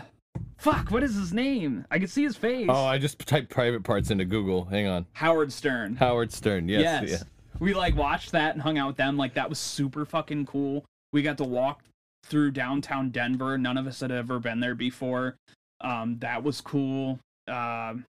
fuck, 0.58 0.92
what 0.92 1.04
is 1.04 1.16
his 1.16 1.34
name? 1.34 1.86
I 1.92 2.00
can 2.00 2.08
see 2.08 2.24
his 2.24 2.36
face. 2.36 2.68
Oh, 2.70 2.86
I 2.86 2.98
just 2.98 3.20
typed 3.20 3.50
private 3.50 3.84
parts 3.84 4.10
into 4.10 4.26
Google. 4.26 4.66
Hang 4.66 4.88
on. 4.88 5.06
Howard 5.14 5.52
Stern. 5.52 5.96
Howard 5.96 6.32
Stern. 6.32 6.68
Yes. 6.68 7.04
yes. 7.04 7.12
Yeah. 7.12 7.24
We 7.60 7.74
like 7.74 7.96
watched 7.96 8.32
that 8.32 8.54
and 8.54 8.62
hung 8.62 8.78
out 8.78 8.88
with 8.88 8.98
them. 8.98 9.18
Like 9.18 9.34
that 9.36 9.50
was 9.50 9.60
super 9.60 10.06
fucking 10.06 10.46
cool. 10.48 10.84
We 11.14 11.22
got 11.22 11.38
to 11.38 11.44
walk 11.44 11.82
through 12.26 12.52
downtown 12.52 13.12
Denver. 13.12 13.58
None 13.58 13.78
of 13.78 13.88
us 13.88 14.00
had 14.00 14.12
ever 14.12 14.40
been 14.40 14.60
there 14.60 14.76
before. 14.76 15.36
Um, 15.82 16.18
that 16.20 16.44
was 16.44 16.62
cool. 16.62 17.20
Um, 17.48 18.06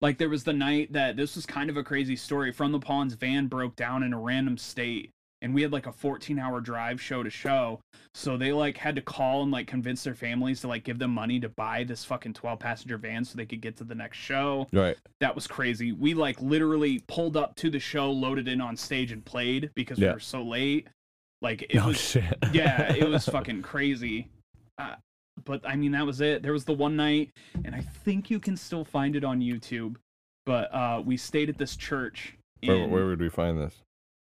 like 0.00 0.18
there 0.18 0.28
was 0.28 0.44
the 0.44 0.52
night 0.52 0.92
that 0.92 1.16
this 1.16 1.36
was 1.36 1.46
kind 1.46 1.70
of 1.70 1.76
a 1.76 1.84
crazy 1.84 2.16
story. 2.16 2.52
From 2.52 2.72
the 2.72 2.80
Pond's 2.80 3.14
van 3.14 3.46
broke 3.46 3.76
down 3.76 4.02
in 4.02 4.12
a 4.12 4.18
random 4.18 4.58
state, 4.58 5.10
and 5.46 5.54
we 5.54 5.62
had 5.62 5.72
like 5.72 5.86
a 5.86 5.92
14 5.92 6.40
hour 6.40 6.60
drive 6.60 7.00
show 7.00 7.22
to 7.22 7.30
show. 7.30 7.78
So 8.14 8.36
they 8.36 8.52
like 8.52 8.76
had 8.76 8.96
to 8.96 9.00
call 9.00 9.44
and 9.44 9.52
like 9.52 9.68
convince 9.68 10.02
their 10.02 10.16
families 10.16 10.60
to 10.62 10.68
like 10.68 10.82
give 10.82 10.98
them 10.98 11.12
money 11.12 11.38
to 11.38 11.48
buy 11.48 11.84
this 11.84 12.04
fucking 12.04 12.32
12 12.34 12.58
passenger 12.58 12.98
van 12.98 13.24
so 13.24 13.36
they 13.36 13.46
could 13.46 13.60
get 13.60 13.76
to 13.76 13.84
the 13.84 13.94
next 13.94 14.18
show 14.18 14.66
Right. 14.72 14.96
that 15.20 15.36
was 15.36 15.46
crazy. 15.46 15.92
We 15.92 16.14
like 16.14 16.40
literally 16.40 16.98
pulled 17.06 17.36
up 17.36 17.54
to 17.56 17.70
the 17.70 17.78
show, 17.78 18.10
loaded 18.10 18.48
in 18.48 18.60
on 18.60 18.76
stage, 18.76 19.12
and 19.12 19.24
played 19.24 19.70
because 19.76 19.98
we 20.00 20.06
were 20.06 20.18
so 20.18 20.42
late. 20.42 20.88
Like 21.42 21.62
it 21.62 21.76
oh 21.78 21.88
was, 21.88 22.00
shit. 22.00 22.24
yeah, 22.52 22.92
it 22.92 23.08
was 23.08 23.24
fucking 23.28 23.62
crazy. 23.62 24.26
Uh, 24.78 24.96
but 25.44 25.60
I 25.64 25.76
mean, 25.76 25.92
that 25.92 26.04
was 26.04 26.20
it. 26.20 26.42
There 26.42 26.52
was 26.52 26.64
the 26.64 26.72
one 26.72 26.96
night, 26.96 27.30
and 27.64 27.72
I 27.72 27.82
think 27.82 28.30
you 28.30 28.40
can 28.40 28.56
still 28.56 28.84
find 28.84 29.14
it 29.14 29.22
on 29.22 29.40
YouTube. 29.40 29.94
But 30.44 30.74
uh, 30.74 31.02
we 31.04 31.16
stayed 31.16 31.48
at 31.50 31.56
this 31.56 31.76
church. 31.76 32.34
In, 32.62 32.68
Where, 32.68 32.88
where 32.88 33.06
would 33.06 33.20
we 33.20 33.28
find 33.28 33.56
this? 33.60 33.74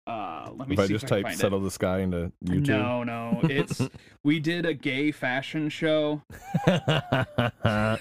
Uh, 0.07 0.51
let 0.55 0.69
me 0.69 0.75
If 0.75 0.81
I 0.81 0.87
just 0.87 1.05
if 1.05 1.13
I 1.13 1.17
type 1.17 1.25
find 1.27 1.39
"settle 1.39 1.61
the 1.61 1.71
sky" 1.71 1.99
into. 2.01 2.33
YouTube. 2.45 2.69
No, 2.69 3.03
no, 3.05 3.41
it's 3.45 3.81
we 4.25 4.39
did 4.41 4.65
a 4.67 4.75
gay 4.75 5.11
fashion 5.13 5.69
show. 5.69 6.23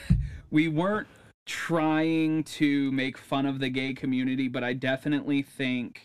we 0.52 0.68
weren't 0.68 1.08
trying 1.46 2.44
to 2.44 2.92
make 2.92 3.18
fun 3.18 3.46
of 3.46 3.60
the 3.60 3.70
gay 3.70 3.94
community, 3.94 4.48
but 4.48 4.64
I 4.64 4.74
definitely 4.74 5.42
think 5.42 6.04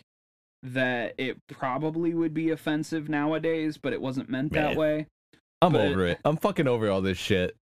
that 0.63 1.15
it 1.17 1.37
probably 1.47 2.13
would 2.13 2.33
be 2.33 2.51
offensive 2.51 3.09
nowadays, 3.09 3.77
but 3.77 3.93
it 3.93 4.01
wasn't 4.01 4.29
meant 4.29 4.53
that 4.53 4.75
way. 4.75 5.07
I'm 5.61 5.73
But- 5.73 5.87
over 5.87 6.05
it. 6.07 6.19
I'm 6.25 6.37
fucking 6.37 6.67
over 6.67 6.89
all 6.89 7.01
this 7.01 7.17
shit. 7.17 7.55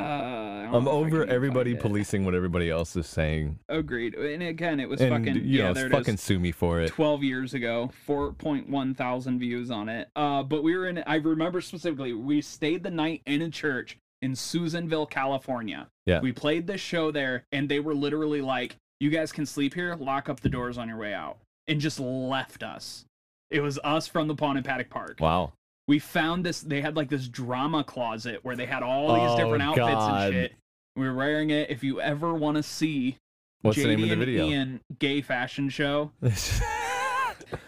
Uh, 0.00 0.76
I'm 0.76 0.84
know 0.84 0.90
if 0.90 1.12
I 1.12 1.16
over 1.16 1.24
everybody 1.26 1.74
policing 1.74 2.24
what 2.24 2.34
everybody 2.34 2.70
else 2.70 2.94
is 2.96 3.06
saying. 3.06 3.58
Agreed. 3.68 4.14
And 4.14 4.42
again, 4.42 4.78
it 4.80 4.88
was 4.88 5.00
And 5.00 5.10
fucking 5.10 5.36
you 5.44 5.58
yeah, 5.58 5.68
know, 5.68 5.74
there 5.74 5.86
it 5.86 5.92
fucking 5.92 6.14
is. 6.14 6.20
sue 6.20 6.38
me 6.38 6.52
for 6.52 6.80
it. 6.80 6.88
12 6.88 7.22
years 7.24 7.54
ago 7.54 7.90
4.1 8.06 8.96
thousand 8.96 9.38
views 9.38 9.70
on 9.70 9.88
it 9.88 10.08
uh 10.16 10.42
but 10.42 10.62
we 10.62 10.76
were 10.76 10.88
in 10.88 11.02
i 11.06 11.16
remember 11.16 11.60
specifically 11.60 12.12
we 12.12 12.40
stayed 12.40 12.82
the 12.82 12.90
night 12.90 13.22
in 13.26 13.42
a 13.42 13.50
church 13.50 13.96
in 14.22 14.34
susanville 14.34 15.06
california 15.06 15.88
Yeah. 16.06 16.20
we 16.20 16.32
played 16.32 16.66
this 16.66 16.80
show 16.80 17.10
there 17.10 17.44
and 17.52 17.68
they 17.68 17.80
were 17.80 17.94
literally 17.94 18.40
like 18.40 18.76
you 19.00 19.10
guys 19.10 19.32
can 19.32 19.46
sleep 19.46 19.74
here 19.74 19.94
lock 19.96 20.28
up 20.28 20.40
the 20.40 20.48
doors 20.48 20.78
on 20.78 20.88
your 20.88 20.98
way 20.98 21.14
out 21.14 21.38
and 21.68 21.80
just 21.80 21.98
left 22.00 22.62
us 22.62 23.04
it 23.50 23.60
was 23.60 23.78
us 23.82 24.06
from 24.06 24.28
the 24.28 24.34
pond 24.34 24.58
and 24.58 24.64
paddock 24.66 24.90
park 24.90 25.16
Wow. 25.20 25.52
We 25.88 25.98
found 25.98 26.44
this 26.44 26.60
they 26.60 26.80
had 26.80 26.96
like 26.96 27.08
this 27.08 27.28
drama 27.28 27.82
closet 27.84 28.40
where 28.42 28.56
they 28.56 28.66
had 28.66 28.82
all 28.82 29.14
these 29.14 29.30
Oh, 29.32 29.36
different 29.36 29.62
outfits 29.62 29.88
God. 29.90 30.24
and 30.26 30.34
shit 30.34 30.52
we 30.96 31.06
were 31.06 31.14
wearing 31.14 31.50
it 31.50 31.70
if 31.70 31.82
you 31.84 32.00
ever 32.00 32.34
want 32.34 32.56
to 32.56 32.62
see 32.62 33.16
What's 33.62 33.78
JD 33.78 33.82
the 33.82 33.88
name 33.88 34.02
of 34.02 34.08
the 34.08 34.12
and 34.14 34.20
video? 34.20 34.46
Ian 34.46 34.80
gay 34.98 35.20
fashion 35.22 35.68
show 35.68 36.12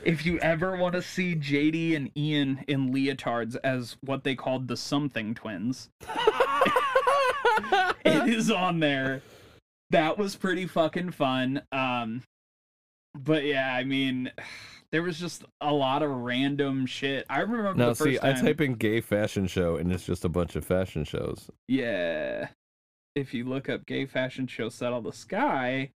if 0.04 0.24
you 0.24 0.38
ever 0.38 0.76
want 0.76 0.94
to 0.94 1.02
see 1.02 1.34
JD 1.34 1.96
and 1.96 2.10
Ian 2.16 2.64
in 2.68 2.92
leotards 2.92 3.56
as 3.64 3.96
what 4.00 4.22
they 4.24 4.34
called 4.34 4.68
the 4.68 4.76
something 4.76 5.34
twins, 5.34 5.90
it 8.04 8.28
is 8.28 8.50
on 8.50 8.80
there. 8.80 9.22
That 9.90 10.18
was 10.18 10.36
pretty 10.36 10.66
fucking 10.66 11.10
fun. 11.12 11.62
Um 11.72 12.22
but 13.14 13.44
yeah, 13.44 13.74
I 13.74 13.84
mean 13.84 14.30
there 14.92 15.02
was 15.02 15.18
just 15.18 15.44
a 15.60 15.72
lot 15.72 16.02
of 16.02 16.10
random 16.10 16.86
shit. 16.86 17.26
I 17.28 17.40
remember 17.40 17.74
now 17.74 17.88
the 17.88 17.94
first 17.94 18.10
see, 18.10 18.18
I 18.22 18.32
type 18.34 18.60
in 18.60 18.74
"gay 18.74 19.00
fashion 19.00 19.46
show" 19.46 19.76
and 19.76 19.90
it's 19.90 20.04
just 20.04 20.24
a 20.24 20.28
bunch 20.28 20.54
of 20.54 20.64
fashion 20.64 21.04
shows. 21.04 21.50
Yeah. 21.66 22.48
If 23.14 23.34
you 23.34 23.44
look 23.44 23.68
up 23.68 23.86
gay 23.86 24.06
fashion 24.06 24.46
show 24.46 24.68
settle 24.68 25.00
the 25.00 25.12
sky, 25.12 25.90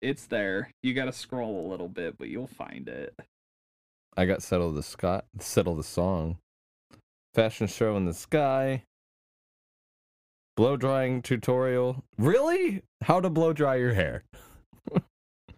it's 0.00 0.26
there. 0.26 0.70
You 0.82 0.94
got 0.94 1.06
to 1.06 1.12
scroll 1.12 1.66
a 1.66 1.68
little 1.68 1.88
bit, 1.88 2.16
but 2.18 2.28
you'll 2.28 2.46
find 2.46 2.88
it. 2.88 3.14
I 4.16 4.26
got 4.26 4.42
settle 4.42 4.72
the 4.72 4.82
Scott 4.82 5.24
settle 5.38 5.74
the 5.74 5.84
song, 5.84 6.38
fashion 7.34 7.66
show 7.66 7.96
in 7.96 8.04
the 8.04 8.14
sky, 8.14 8.82
blow 10.56 10.76
drying 10.76 11.22
tutorial. 11.22 12.04
Really? 12.18 12.82
How 13.02 13.20
to 13.20 13.30
blow 13.30 13.52
dry 13.52 13.76
your 13.76 13.94
hair? 13.94 14.24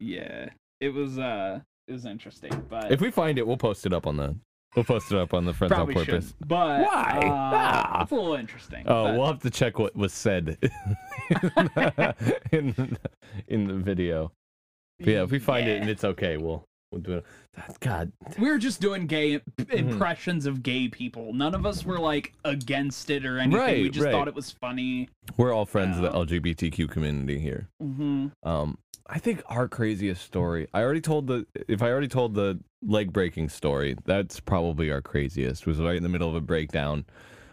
Yeah. 0.03 0.49
It 0.81 0.95
was 0.95 1.19
uh 1.19 1.61
is 1.91 2.07
interesting. 2.07 2.51
But 2.69 2.91
If 2.93 3.01
we 3.01 3.11
find 3.11 3.39
it, 3.39 3.47
we'll 3.47 3.57
post 3.57 3.85
it 3.87 3.93
up 3.93 4.07
on 4.07 4.17
the 4.17 4.35
we'll 4.77 4.85
post 4.85 5.11
it 5.13 5.19
up 5.19 5.35
on 5.35 5.45
the 5.45 5.53
Friends 5.53 5.73
on 5.73 5.77
probably 5.79 5.95
Purpose. 5.95 6.29
should. 6.39 6.49
But 6.49 6.81
Why? 6.83 7.21
uh, 7.25 7.31
Ah. 7.33 8.03
it's 8.03 8.13
a 8.13 8.15
little 8.15 8.35
interesting. 8.35 8.85
Oh, 8.87 9.05
but- 9.05 9.15
we'll 9.19 9.27
have 9.27 9.43
to 9.43 9.51
check 9.51 9.79
what 9.79 9.95
was 9.97 10.13
said 10.13 10.57
in 12.53 12.73
the, 12.73 12.99
in 13.49 13.67
the 13.67 13.75
video. 13.75 14.33
But 14.99 15.09
yeah, 15.09 15.23
if 15.23 15.31
we 15.31 15.39
find 15.39 15.69
it 15.69 15.81
and 15.81 15.89
it's 15.91 16.05
okay, 16.05 16.37
we'll 16.37 16.65
we'll 16.93 17.01
do 17.01 17.13
it. 17.15 17.25
That's 17.57 17.79
God, 17.79 18.13
we 18.39 18.49
were 18.51 18.59
just 18.59 18.81
doing 18.81 19.07
gay 19.07 19.39
Mm-hmm. 19.39 19.89
impressions 19.91 20.47
of 20.47 20.63
gay 20.63 20.89
people. 20.89 21.33
None 21.33 21.55
of 21.55 21.65
us 21.65 21.85
were 21.85 21.99
like 21.99 22.33
against 22.45 23.09
it 23.11 23.25
or 23.25 23.39
anything. 23.39 23.53
we 23.53 23.83
Right, 23.85 23.93
just 23.93 24.05
right. 24.05 24.13
thought 24.13 24.29
it 24.29 24.35
was 24.35 24.51
funny. 24.51 25.09
we're 25.37 25.53
all 25.55 25.65
friends 25.67 25.97
of 25.97 26.03
the. 26.03 26.11
LGBTQ 26.11 26.91
community 26.91 27.39
here. 27.39 27.69
Mm-hmm. 27.83 28.29
Um, 28.43 28.79
I 29.13 29.19
think 29.19 29.43
our 29.47 29.67
craziest 29.69 30.23
story. 30.23 30.69
I 30.73 30.83
already 30.83 31.01
told 31.01 31.27
the. 31.27 31.45
If 31.69 31.83
I 31.83 31.91
already 31.91 32.07
told 32.09 32.35
the 32.35 32.61
leg 32.83 33.13
breaking 33.13 33.49
story, 33.49 33.97
that's 34.05 34.39
probably 34.39 34.91
our 34.91 35.03
craziest. 35.03 35.67
Was 35.67 35.79
right 35.81 35.97
in 35.97 36.03
the 36.05 36.09
middle 36.09 36.29
of 36.29 36.37
a 36.37 36.41
breakdown 36.41 37.05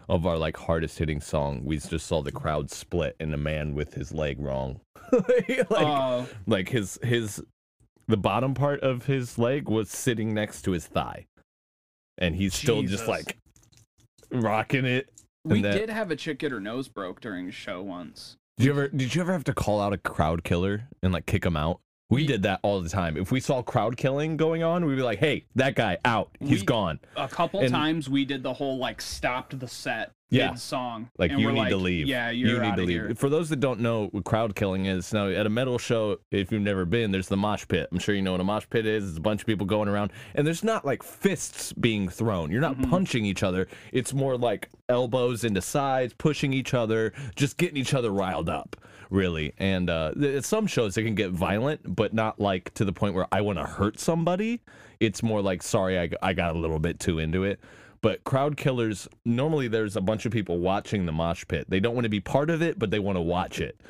of 0.08 0.24
our 0.24 0.38
like 0.38 0.56
hardest 0.56 0.98
hitting 0.98 1.20
song. 1.20 1.62
We 1.64 1.78
just 1.78 2.06
saw 2.06 2.22
the 2.22 2.32
crowd 2.32 2.70
split 2.70 3.16
and 3.20 3.34
a 3.34 3.36
man 3.36 3.74
with 3.74 3.92
his 3.94 4.12
leg 4.12 4.38
wrong. 4.40 4.80
like, 5.12 5.66
Uh, 5.70 6.24
like 6.46 6.68
his 6.68 6.98
his 7.02 7.42
the 8.06 8.16
bottom 8.16 8.54
part 8.54 8.80
of 8.80 9.04
his 9.06 9.36
leg 9.36 9.68
was 9.68 9.90
sitting 9.90 10.32
next 10.32 10.62
to 10.62 10.70
his 10.70 10.86
thigh, 10.86 11.26
and 12.18 12.36
he's 12.36 12.54
still 12.54 12.82
just 12.82 13.06
like 13.08 13.36
rocking 14.30 14.84
it. 14.86 15.10
we 15.44 15.60
that- 15.62 15.74
did 15.74 15.90
have 15.90 16.10
a 16.10 16.16
chick 16.16 16.38
get 16.38 16.52
her 16.52 16.60
nose 16.60 16.88
broke 16.88 17.20
during 17.20 17.48
a 17.48 17.52
show 17.52 17.82
once. 17.82 18.36
Did 18.58 18.64
you 18.64 18.70
ever 18.72 18.88
did 18.88 19.14
you 19.14 19.20
ever 19.20 19.32
have 19.32 19.44
to 19.44 19.54
call 19.54 19.80
out 19.80 19.92
a 19.92 19.98
crowd 19.98 20.42
killer 20.42 20.88
and 21.02 21.12
like 21.12 21.26
kick 21.26 21.46
him 21.46 21.56
out? 21.56 21.80
We 22.10 22.26
did 22.26 22.42
that 22.44 22.60
all 22.62 22.80
the 22.80 22.88
time. 22.88 23.16
If 23.16 23.30
we 23.30 23.38
saw 23.38 23.62
crowd 23.62 23.96
killing 23.96 24.36
going 24.36 24.62
on, 24.62 24.84
we'd 24.86 24.96
be 24.96 25.02
like, 25.02 25.18
"Hey, 25.18 25.44
that 25.54 25.74
guy 25.76 25.98
out. 26.04 26.30
He's 26.40 26.60
We- 26.60 26.66
gone." 26.66 26.98
A 27.16 27.28
couple 27.28 27.60
And- 27.60 27.70
times 27.70 28.08
we 28.08 28.24
did 28.24 28.42
the 28.42 28.54
whole 28.54 28.78
like 28.78 29.00
stopped 29.00 29.58
the 29.60 29.68
set 29.68 30.10
Yeah. 30.30 30.54
song. 30.54 31.10
Like 31.16 31.30
and 31.30 31.40
you 31.40 31.50
need 31.50 31.58
like, 31.58 31.70
to 31.70 31.76
leave. 31.76 32.06
Yeah, 32.06 32.30
you're 32.30 32.56
you 32.56 32.60
need 32.60 32.76
to 32.76 32.82
leave. 32.82 32.88
Here. 32.88 33.14
For 33.14 33.30
those 33.30 33.48
that 33.48 33.60
don't 33.60 33.80
know 33.80 34.08
what 34.08 34.24
crowd 34.24 34.54
killing 34.54 34.86
is, 34.86 35.12
now 35.12 35.28
at 35.28 35.46
a 35.46 35.48
metal 35.48 35.78
show, 35.78 36.18
if 36.30 36.52
you've 36.52 36.60
never 36.62 36.84
been, 36.84 37.10
there's 37.12 37.28
the 37.28 37.36
mosh 37.36 37.66
pit. 37.66 37.88
I'm 37.90 37.98
sure 37.98 38.14
you 38.14 38.20
know 38.22 38.32
what 38.32 38.40
a 38.40 38.44
mosh 38.44 38.66
pit 38.68 38.84
is. 38.86 39.08
It's 39.08 39.16
a 39.18 39.22
bunch 39.22 39.40
of 39.40 39.46
people 39.46 39.66
going 39.66 39.88
around, 39.88 40.12
and 40.34 40.46
there's 40.46 40.62
not 40.62 40.84
like 40.84 41.02
fists 41.02 41.72
being 41.72 42.08
thrown. 42.08 42.50
You're 42.50 42.60
not 42.60 42.76
Mm-hmm. 42.78 42.90
punching 42.90 43.24
each 43.24 43.42
other. 43.42 43.66
It's 43.92 44.12
more 44.12 44.36
like 44.36 44.68
elbows 44.88 45.42
into 45.44 45.62
sides, 45.62 46.12
pushing 46.16 46.52
each 46.52 46.74
other, 46.74 47.12
just 47.34 47.56
getting 47.56 47.76
each 47.78 47.94
other 47.94 48.10
riled 48.10 48.48
up, 48.50 48.76
really. 49.10 49.54
And 49.58 49.88
uh, 49.88 50.12
at 50.22 50.44
some 50.44 50.66
shows, 50.66 50.96
it 50.98 51.04
can 51.04 51.14
get 51.14 51.30
violent, 51.30 51.96
but 51.96 52.12
not 52.12 52.38
like 52.38 52.72
to 52.74 52.84
the 52.84 52.92
point 52.92 53.14
where 53.14 53.26
I 53.32 53.40
want 53.40 53.58
to 53.58 53.64
hurt 53.64 53.98
somebody. 53.98 54.60
It's 55.00 55.22
more 55.22 55.40
like, 55.40 55.62
sorry, 55.62 55.98
I, 55.98 56.10
I 56.22 56.34
got 56.34 56.54
a 56.54 56.58
little 56.58 56.78
bit 56.78 57.00
too 57.00 57.18
into 57.18 57.44
it. 57.44 57.58
But 58.00 58.22
crowd 58.24 58.56
killers, 58.56 59.08
normally 59.24 59.68
there's 59.68 59.96
a 59.96 60.00
bunch 60.00 60.24
of 60.26 60.32
people 60.32 60.58
watching 60.58 61.04
the 61.06 61.12
mosh 61.12 61.44
pit. 61.48 61.66
They 61.68 61.80
don't 61.80 61.94
want 61.94 62.04
to 62.04 62.08
be 62.10 62.20
part 62.20 62.50
of 62.50 62.62
it, 62.62 62.78
but 62.78 62.90
they 62.90 62.98
want 63.00 63.16
to 63.16 63.20
watch 63.22 63.60
it. 63.60 63.80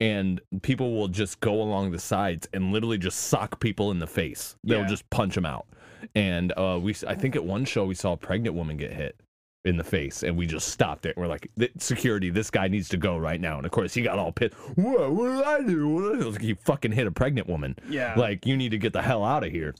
And 0.00 0.40
people 0.62 0.94
will 0.94 1.08
just 1.08 1.40
go 1.40 1.60
along 1.60 1.90
the 1.90 1.98
sides 1.98 2.48
and 2.54 2.72
literally 2.72 2.98
just 2.98 3.18
sock 3.26 3.60
people 3.60 3.90
in 3.90 3.98
the 3.98 4.06
face. 4.06 4.56
They'll 4.64 4.80
Yeah. 4.80 4.86
just 4.86 5.08
punch 5.10 5.34
them 5.34 5.44
out. 5.44 5.66
And 6.14 6.52
uh, 6.56 6.78
we, 6.80 6.94
I 7.06 7.14
think 7.16 7.34
at 7.36 7.44
one 7.44 7.64
show 7.64 7.84
we 7.84 7.94
saw 7.96 8.12
a 8.12 8.16
pregnant 8.16 8.54
woman 8.54 8.76
get 8.76 8.92
hit 8.92 9.16
in 9.64 9.76
the 9.76 9.84
face, 9.84 10.22
and 10.22 10.36
we 10.36 10.46
just 10.46 10.68
stopped 10.68 11.04
it. 11.04 11.16
We're 11.16 11.26
like, 11.26 11.50
security, 11.78 12.30
this 12.30 12.48
guy 12.48 12.68
needs 12.68 12.88
to 12.90 12.96
go 12.96 13.18
right 13.18 13.40
now. 13.40 13.56
And 13.58 13.66
of 13.66 13.72
course, 13.72 13.92
he 13.92 14.02
got 14.02 14.16
all 14.18 14.30
pissed. 14.30 14.54
What? 14.76 15.10
What 15.12 15.28
did 15.36 15.42
I 15.44 15.62
do? 15.62 15.88
What 15.88 16.02
did 16.02 16.12
I-" 16.12 16.20
It 16.22 16.26
was 16.26 16.34
like, 16.36 16.44
you 16.44 16.54
fucking 16.54 16.92
hit 16.92 17.08
a 17.08 17.10
pregnant 17.10 17.48
woman 17.48 17.74
Yeah. 17.90 18.14
like 18.16 18.46
you 18.46 18.56
need 18.56 18.70
to 18.70 18.78
get 18.78 18.92
the 18.92 19.02
hell 19.02 19.24
out 19.24 19.42
of 19.44 19.50
here 19.50 19.74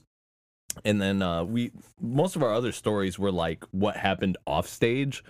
and 0.85 1.01
then 1.01 1.21
uh 1.21 1.43
we 1.43 1.71
most 1.99 2.35
of 2.35 2.43
our 2.43 2.53
other 2.53 2.71
stories 2.71 3.17
were 3.17 3.31
like 3.31 3.63
what 3.71 3.97
happened 3.97 4.37
off 4.45 4.67
stage 4.67 5.23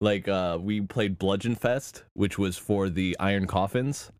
like 0.00 0.28
uh 0.28 0.58
we 0.60 0.80
played 0.80 1.18
bludgeon 1.18 1.54
fest 1.54 2.04
which 2.14 2.38
was 2.38 2.56
for 2.56 2.88
the 2.88 3.16
iron 3.20 3.46
coffins. 3.46 4.10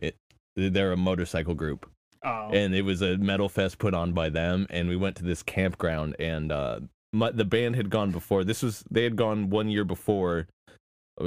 It 0.00 0.16
they're 0.56 0.92
a 0.92 0.96
motorcycle 0.96 1.54
group. 1.54 1.88
Oh. 2.26 2.48
and 2.54 2.74
it 2.74 2.80
was 2.80 3.02
a 3.02 3.18
metal 3.18 3.50
fest 3.50 3.76
put 3.78 3.92
on 3.92 4.14
by 4.14 4.30
them 4.30 4.66
and 4.70 4.88
we 4.88 4.96
went 4.96 5.16
to 5.16 5.24
this 5.24 5.42
campground 5.42 6.16
and 6.18 6.50
uh 6.50 6.80
my, 7.12 7.30
the 7.30 7.44
band 7.44 7.76
had 7.76 7.90
gone 7.90 8.10
before. 8.10 8.44
This 8.44 8.62
was 8.62 8.82
they 8.90 9.04
had 9.04 9.14
gone 9.14 9.50
one 9.50 9.68
year 9.68 9.84
before 9.84 10.48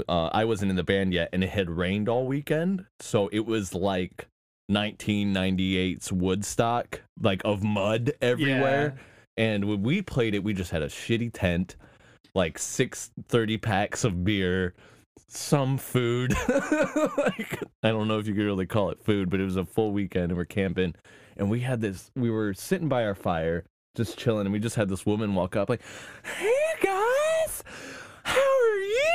uh, 0.09 0.29
i 0.33 0.43
wasn't 0.43 0.69
in 0.69 0.75
the 0.75 0.83
band 0.83 1.13
yet 1.13 1.29
and 1.31 1.43
it 1.43 1.49
had 1.49 1.69
rained 1.69 2.09
all 2.09 2.25
weekend. 2.25 2.85
So 2.99 3.29
it 3.31 3.45
was 3.45 3.73
like 3.73 4.27
1998's 4.70 6.11
woodstock 6.11 7.01
like 7.22 7.41
of 7.45 7.63
mud 7.63 8.11
everywhere. 8.22 8.97
And 9.38 9.65
when 9.65 9.84
we 9.84 10.01
played 10.01 10.36
it 10.36 10.43
we 10.43 10.53
just 10.53 10.72
had 10.72 10.82
a 10.82 10.88
shitty 10.88 11.32
tent 11.34 11.76
like 12.34 12.59
six 12.59 13.11
30 13.30 13.57
packs 13.57 14.03
of 14.03 14.24
beer 14.24 14.74
some 15.28 15.78
food. 15.78 16.34
Like 17.18 17.59
i 17.84 17.89
don't 17.89 18.07
know 18.07 18.20
if 18.20 18.28
you 18.28 18.34
could 18.34 18.43
really 18.43 18.65
call 18.65 18.89
it 18.89 19.03
food 19.03 19.30
but 19.30 19.39
it 19.39 19.43
was 19.43 19.55
a 19.57 19.65
full 19.65 19.91
weekend 19.91 20.32
and 20.32 20.38
we're 20.38 20.45
camping. 20.45 20.95
And 21.38 21.49
we 21.49 21.61
had 21.61 21.82
this 21.82 22.11
we 22.15 22.30
were 22.30 22.53
sitting 22.53 22.89
by 22.89 23.05
our 23.05 23.15
fire 23.15 23.65
just 23.95 24.18
chilling 24.18 24.45
and 24.45 24.53
we 24.53 24.59
just 24.59 24.76
had 24.76 24.89
this 24.89 25.05
woman 25.05 25.34
walk 25.34 25.55
up 25.55 25.70
like 25.70 25.82
hey 26.24 26.63
guys 26.82 27.63
how 28.24 28.39
are 28.39 28.80
you 28.80 29.07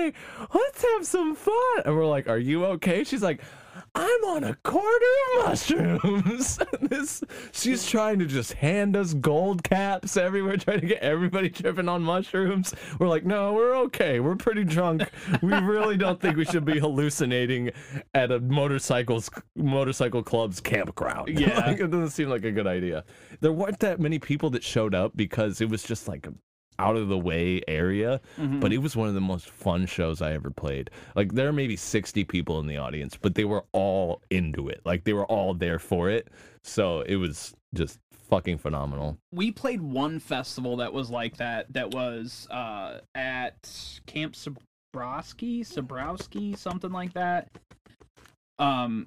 today? 0.00 0.12
Let's 0.54 0.82
have 0.82 1.06
some 1.06 1.34
fun. 1.34 1.82
And 1.84 1.96
we're 1.96 2.06
like 2.06 2.28
are 2.28 2.38
you 2.38 2.64
okay? 2.66 3.04
She's 3.04 3.22
like 3.22 3.42
i'm 3.94 4.24
on 4.24 4.44
a 4.44 4.54
quarter 4.62 5.06
of 5.38 5.46
mushrooms. 5.46 6.58
This 6.80 7.22
she's 7.52 7.86
trying 7.86 8.18
to 8.18 8.26
just 8.26 8.54
hand 8.54 8.96
us 8.96 9.14
gold 9.14 9.62
caps 9.62 10.16
everywhere 10.16 10.56
trying 10.56 10.80
to 10.80 10.86
get 10.86 11.02
everybody 11.02 11.48
tripping 11.48 11.88
on 11.88 12.02
mushrooms. 12.02 12.74
We're 12.98 13.06
like 13.08 13.24
no 13.24 13.52
we're 13.52 13.76
okay. 13.82 14.18
We're 14.18 14.34
pretty 14.36 14.64
drunk. 14.64 15.08
We 15.40 15.52
really 15.54 15.96
don't 15.96 16.20
think 16.20 16.36
we 16.36 16.44
should 16.44 16.64
be 16.64 16.78
hallucinating 16.80 17.70
at 18.14 18.32
a 18.32 18.40
motorcycles 18.40 19.30
motorcycle 19.54 20.22
club's 20.22 20.60
campground. 20.60 21.38
Yeah. 21.38 21.60
Like, 21.70 21.78
it 21.78 21.90
doesn't 21.90 22.10
seem 22.10 22.28
like 22.30 22.44
a 22.44 22.50
good 22.50 22.66
idea. 22.66 23.04
There 23.40 23.52
weren't 23.52 23.78
that 23.80 24.00
many 24.00 24.18
people 24.18 24.50
that 24.50 24.64
showed 24.64 24.94
up 24.94 25.12
because 25.14 25.60
it 25.60 25.68
was 25.68 25.82
just 25.82 26.08
like 26.08 26.26
a 26.26 26.32
out 26.84 26.96
of 26.96 27.08
the 27.08 27.18
way 27.18 27.60
area 27.68 28.20
Mhm. 28.38 28.60
but 28.60 28.72
it 28.72 28.78
was 28.78 28.96
one 28.96 29.08
of 29.08 29.14
the 29.14 29.20
most 29.20 29.48
fun 29.50 29.86
shows 29.86 30.22
i 30.22 30.32
ever 30.32 30.50
played 30.50 30.90
like 31.14 31.32
there 31.34 31.48
are 31.48 31.52
maybe 31.52 31.76
60 31.76 32.24
people 32.24 32.58
in 32.60 32.66
the 32.66 32.76
audience 32.78 33.16
but 33.20 33.34
they 33.34 33.44
were 33.44 33.64
all 33.72 34.22
into 34.30 34.68
it 34.68 34.80
like 34.84 35.04
they 35.04 35.12
were 35.12 35.26
all 35.26 35.52
there 35.54 35.78
for 35.78 36.08
it 36.10 36.28
so 36.64 37.02
it 37.02 37.16
was 37.16 37.54
just 37.74 37.98
fucking 38.30 38.56
phenomenal 38.58 39.18
we 39.32 39.50
played 39.50 39.80
one 39.82 40.18
festival 40.20 40.76
that 40.76 40.92
was 40.92 41.10
like 41.10 41.36
that 41.36 41.70
that 41.72 41.90
was 41.92 42.46
uh 42.50 42.98
at 43.14 43.56
camp 44.06 44.34
Sabrowski, 44.34 45.60
Sabrowski, 45.60 46.56
something 46.56 46.90
like 46.92 47.12
that. 47.14 47.48
Um 48.58 49.06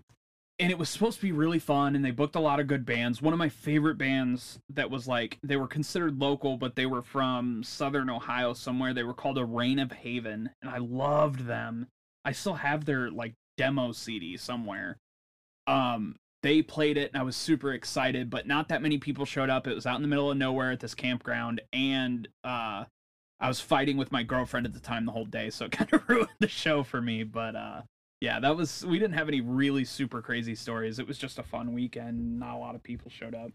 and 0.59 0.71
it 0.71 0.77
was 0.77 0.89
supposed 0.89 1.17
to 1.17 1.25
be 1.25 1.31
really 1.31 1.59
fun 1.59 1.95
and 1.95 2.05
they 2.05 2.11
booked 2.11 2.35
a 2.35 2.39
lot 2.39 2.59
of 2.59 2.67
good 2.67 2.85
bands. 2.85 3.21
One 3.21 3.33
of 3.33 3.39
my 3.39 3.49
favorite 3.49 3.97
bands 3.97 4.59
that 4.69 4.91
was 4.91 5.07
like 5.07 5.39
they 5.43 5.57
were 5.57 5.67
considered 5.67 6.19
local 6.19 6.57
but 6.57 6.75
they 6.75 6.85
were 6.85 7.01
from 7.01 7.63
southern 7.63 8.09
Ohio 8.09 8.53
somewhere. 8.53 8.93
They 8.93 9.03
were 9.03 9.13
called 9.13 9.37
A 9.37 9.45
Rain 9.45 9.79
of 9.79 9.91
Haven 9.91 10.51
and 10.61 10.69
I 10.69 10.77
loved 10.77 11.45
them. 11.45 11.87
I 12.23 12.31
still 12.31 12.55
have 12.55 12.85
their 12.85 13.09
like 13.09 13.33
demo 13.57 13.91
CD 13.91 14.37
somewhere. 14.37 14.97
Um 15.65 16.17
they 16.43 16.61
played 16.61 16.97
it 16.97 17.11
and 17.13 17.19
I 17.19 17.23
was 17.23 17.37
super 17.37 17.71
excited, 17.71 18.29
but 18.29 18.45
not 18.45 18.67
that 18.67 18.81
many 18.81 18.97
people 18.97 19.25
showed 19.25 19.49
up. 19.49 19.65
It 19.65 19.75
was 19.75 19.85
out 19.85 19.95
in 19.95 20.01
the 20.01 20.07
middle 20.07 20.29
of 20.29 20.37
nowhere 20.37 20.71
at 20.71 20.81
this 20.81 20.93
campground 20.95 21.61
and 21.71 22.27
uh 22.43 22.85
I 23.39 23.47
was 23.47 23.59
fighting 23.59 23.97
with 23.97 24.11
my 24.11 24.23
girlfriend 24.23 24.67
at 24.67 24.73
the 24.73 24.79
time 24.79 25.05
the 25.05 25.11
whole 25.11 25.25
day, 25.25 25.49
so 25.49 25.65
it 25.65 25.71
kind 25.73 25.91
of 25.91 26.07
ruined 26.07 26.29
the 26.39 26.47
show 26.47 26.83
for 26.83 27.01
me, 27.01 27.23
but 27.23 27.55
uh 27.55 27.81
yeah, 28.23 28.39
that 28.39 28.55
was 28.55 28.85
we 28.85 28.99
didn't 28.99 29.15
have 29.15 29.27
any 29.27 29.41
really 29.41 29.83
super 29.83 30.21
crazy 30.21 30.55
stories. 30.55 30.97
It 30.97 31.05
was 31.05 31.17
just 31.17 31.39
a 31.39 31.43
fun 31.43 31.73
weekend. 31.73 32.39
Not 32.39 32.55
a 32.55 32.57
lot 32.57 32.73
of 32.73 32.81
people 32.81 33.11
showed 33.11 33.35
up. 33.35 33.51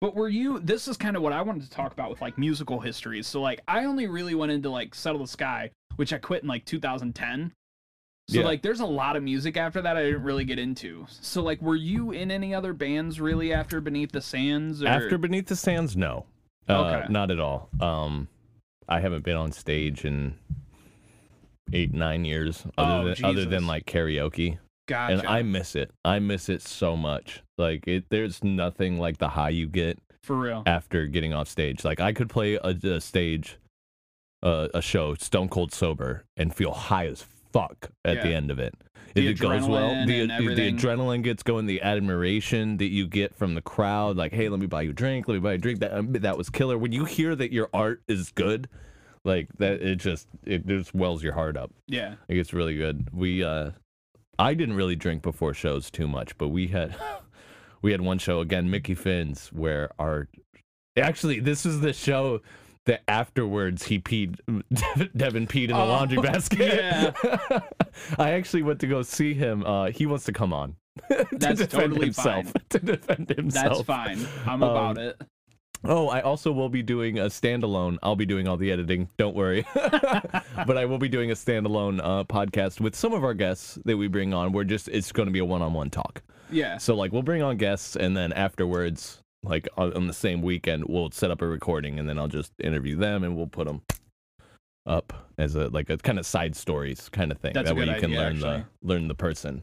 But 0.00 0.16
were 0.16 0.28
you 0.28 0.58
this 0.58 0.88
is 0.88 0.96
kind 0.96 1.14
of 1.16 1.22
what 1.22 1.32
I 1.32 1.40
wanted 1.42 1.62
to 1.62 1.70
talk 1.70 1.92
about 1.92 2.10
with 2.10 2.20
like 2.20 2.36
musical 2.36 2.80
histories. 2.80 3.28
So 3.28 3.40
like 3.40 3.60
I 3.68 3.84
only 3.84 4.08
really 4.08 4.34
went 4.34 4.50
into 4.50 4.70
like 4.70 4.96
Settle 4.96 5.20
the 5.20 5.28
Sky, 5.28 5.70
which 5.94 6.12
I 6.12 6.18
quit 6.18 6.42
in 6.42 6.48
like 6.48 6.64
2010. 6.64 7.52
So 8.28 8.40
Yeah. 8.40 8.44
like 8.44 8.60
there's 8.62 8.80
a 8.80 8.86
lot 8.86 9.14
of 9.14 9.22
music 9.22 9.56
after 9.56 9.80
that 9.82 9.96
I 9.96 10.02
didn't 10.02 10.24
really 10.24 10.44
get 10.44 10.58
into. 10.58 11.06
So 11.08 11.40
like 11.40 11.62
were 11.62 11.76
you 11.76 12.10
in 12.10 12.32
any 12.32 12.52
other 12.52 12.72
bands 12.72 13.20
really 13.20 13.52
after 13.52 13.80
Beneath 13.80 14.10
the 14.10 14.20
Sands 14.20 14.82
or 14.82 14.88
after 14.88 15.16
beneath 15.16 15.46
the 15.46 15.54
sands 15.54 15.96
no 15.96 16.26
uh, 16.68 16.72
Okay. 16.86 17.06
not 17.12 17.30
at 17.30 17.38
all 17.38 17.68
um 17.80 18.26
i 18.88 18.98
haven't 19.00 19.22
been 19.24 19.36
on 19.36 19.52
stage 19.52 20.04
in 20.04 20.34
eight 21.72 21.92
nine 21.94 22.24
years 22.24 22.64
other 22.78 23.10
Oh, 23.10 23.14
than 23.14 23.24
other 23.24 23.44
than 23.44 23.66
like 23.66 23.86
karaoke 23.86 24.58
Gotcha. 24.88 25.18
and 25.18 25.26
i 25.28 25.42
miss 25.42 25.74
it 25.76 25.90
i 26.04 26.18
miss 26.18 26.48
it 26.48 26.60
so 26.62 26.96
much 26.96 27.42
like 27.58 27.86
it 27.86 28.04
there's 28.10 28.42
nothing 28.42 28.98
like 28.98 29.18
the 29.18 29.28
high 29.30 29.50
you 29.50 29.66
get 29.68 29.98
for 30.22 30.36
real. 30.36 30.62
after 30.66 31.06
getting 31.06 31.32
off 31.32 31.48
stage. 31.48 31.84
Like 31.84 31.98
I 31.98 32.12
could 32.12 32.28
play 32.30 32.54
a, 32.54 32.68
a 32.68 33.00
stage, 33.00 33.58
uh, 34.42 34.68
a 34.72 34.80
show, 34.80 35.14
stone 35.16 35.48
cold 35.48 35.72
sober, 35.72 36.24
and 36.36 36.54
feel 36.54 36.70
high 36.72 37.06
as 37.08 37.24
fuck 37.52 37.90
at 38.04 38.22
the 38.22 38.28
end 38.32 38.50
of 38.52 38.60
it. 38.60 38.72
If 39.16 39.24
it 39.24 39.40
goes 39.40 39.66
well, 39.66 40.06
the, 40.06 40.26
the 40.26 40.72
adrenaline 40.72 41.24
gets 41.24 41.42
going, 41.42 41.66
the 41.66 41.82
admiration 41.82 42.76
that 42.76 42.86
you 42.92 43.08
get 43.08 43.34
from 43.34 43.54
the 43.54 43.60
crowd, 43.60 44.16
like, 44.16 44.32
hey, 44.32 44.48
let 44.48 44.60
me 44.60 44.66
buy 44.66 44.82
you 44.82 44.90
a 44.90 44.92
drink, 44.92 45.26
let 45.26 45.34
me 45.34 45.40
buy 45.40 45.50
you 45.50 45.56
a 45.56 45.58
drink. 45.58 45.80
That 45.80 45.92
um, 45.92 46.12
that 46.12 46.38
was 46.38 46.48
killer. 46.50 46.78
When 46.78 46.92
you 46.92 47.04
hear 47.04 47.34
that 47.34 47.52
your 47.52 47.68
art 47.74 48.00
is 48.06 48.30
good, 48.30 48.68
like 49.24 49.48
that, 49.58 49.80
it 49.82 49.96
just 49.96 50.26
it 50.44 50.66
just 50.66 50.94
wells 50.94 51.22
your 51.22 51.32
heart 51.34 51.56
up. 51.56 51.70
Yeah. 51.86 52.14
It 52.28 52.34
gets 52.34 52.52
really 52.52 52.76
good. 52.76 53.08
We 53.12 53.42
uh 53.44 53.70
I 54.38 54.54
didn't 54.54 54.76
really 54.76 54.96
drink 54.96 55.22
before 55.22 55.54
shows 55.54 55.90
too 55.90 56.08
much, 56.08 56.36
but 56.38 56.48
we 56.48 56.68
had 56.68 56.96
we 57.82 57.92
had 57.92 58.00
one 58.00 58.18
show 58.18 58.40
again, 58.40 58.70
Mickey 58.70 58.94
Finn's, 58.94 59.48
where 59.52 59.90
our 59.98 60.28
actually 60.96 61.40
this 61.40 61.64
is 61.66 61.80
the 61.80 61.92
show 61.92 62.40
that 62.86 63.02
afterwards 63.06 63.84
he 63.84 64.00
peed 64.00 64.38
Devin 65.16 65.46
peed 65.46 65.64
in 65.64 65.70
the 65.70 65.76
Oh, 65.76 65.86
laundry 65.86 66.18
basket. 66.22 66.58
yeah. 66.74 67.60
I 68.18 68.32
actually 68.32 68.62
went 68.62 68.80
to 68.80 68.86
go 68.88 69.02
see 69.02 69.34
him. 69.34 69.64
Uh 69.64 69.90
he 69.90 70.06
wants 70.06 70.24
to 70.24 70.32
come 70.32 70.52
on. 70.52 70.74
to 71.08 71.26
That's 71.32 71.58
defend 71.60 71.70
totally 71.92 72.06
himself. 72.06 72.46
fine. 72.46 72.52
To 72.70 72.78
defend 72.80 73.28
himself. 73.30 73.86
That's 73.86 73.86
fine. 73.86 74.26
I'm 74.46 74.62
about 74.62 74.98
Um, 74.98 75.04
it. 75.04 75.22
Oh, 75.84 76.08
I 76.08 76.20
also 76.20 76.52
will 76.52 76.68
be 76.68 76.82
doing 76.82 77.18
a 77.18 77.24
standalone. 77.24 77.98
I'll 78.02 78.14
be 78.16 78.26
doing 78.26 78.46
all 78.46 78.56
the 78.56 78.70
editing. 78.70 79.08
Don't 79.16 79.34
worry. 79.34 79.66
but 79.74 80.78
I 80.78 80.84
will 80.84 80.98
be 80.98 81.08
doing 81.08 81.30
a 81.30 81.34
standalone 81.34 82.00
uh, 82.02 82.24
podcast 82.24 82.80
with 82.80 82.94
some 82.94 83.12
of 83.12 83.24
our 83.24 83.34
guests 83.34 83.78
that 83.84 83.96
we 83.96 84.06
bring 84.06 84.32
on. 84.32 84.52
We're 84.52 84.64
just 84.64 84.88
it's 84.88 85.10
going 85.10 85.26
to 85.26 85.32
be 85.32 85.40
a 85.40 85.44
one-on-one 85.44 85.90
talk. 85.90 86.22
Yeah. 86.50 86.78
So 86.78 86.94
like 86.94 87.12
we'll 87.12 87.22
bring 87.22 87.42
on 87.42 87.56
guests, 87.56 87.96
and 87.96 88.16
then 88.16 88.32
afterwards, 88.32 89.18
like 89.42 89.68
on, 89.76 89.92
on 89.94 90.06
the 90.06 90.12
same 90.12 90.40
weekend, 90.42 90.84
we'll 90.86 91.10
set 91.10 91.30
up 91.32 91.42
a 91.42 91.46
recording, 91.46 91.98
and 91.98 92.08
then 92.08 92.16
I'll 92.18 92.28
just 92.28 92.52
interview 92.60 92.94
them, 92.96 93.24
and 93.24 93.36
we'll 93.36 93.48
put 93.48 93.66
them 93.66 93.82
up 94.86 95.12
as 95.38 95.54
a 95.56 95.68
like 95.68 95.90
a 95.90 95.96
kind 95.96 96.18
of 96.18 96.26
side 96.26 96.54
stories 96.54 97.08
kind 97.08 97.32
of 97.32 97.38
thing. 97.38 97.54
That's 97.54 97.68
that 97.70 97.72
a 97.72 97.74
way 97.78 97.86
good 97.86 97.94
you 97.96 98.00
can 98.00 98.10
idea, 98.10 98.20
learn 98.20 98.36
actually. 98.36 98.64
the 98.82 98.88
learn 98.88 99.08
the 99.08 99.14
person. 99.16 99.62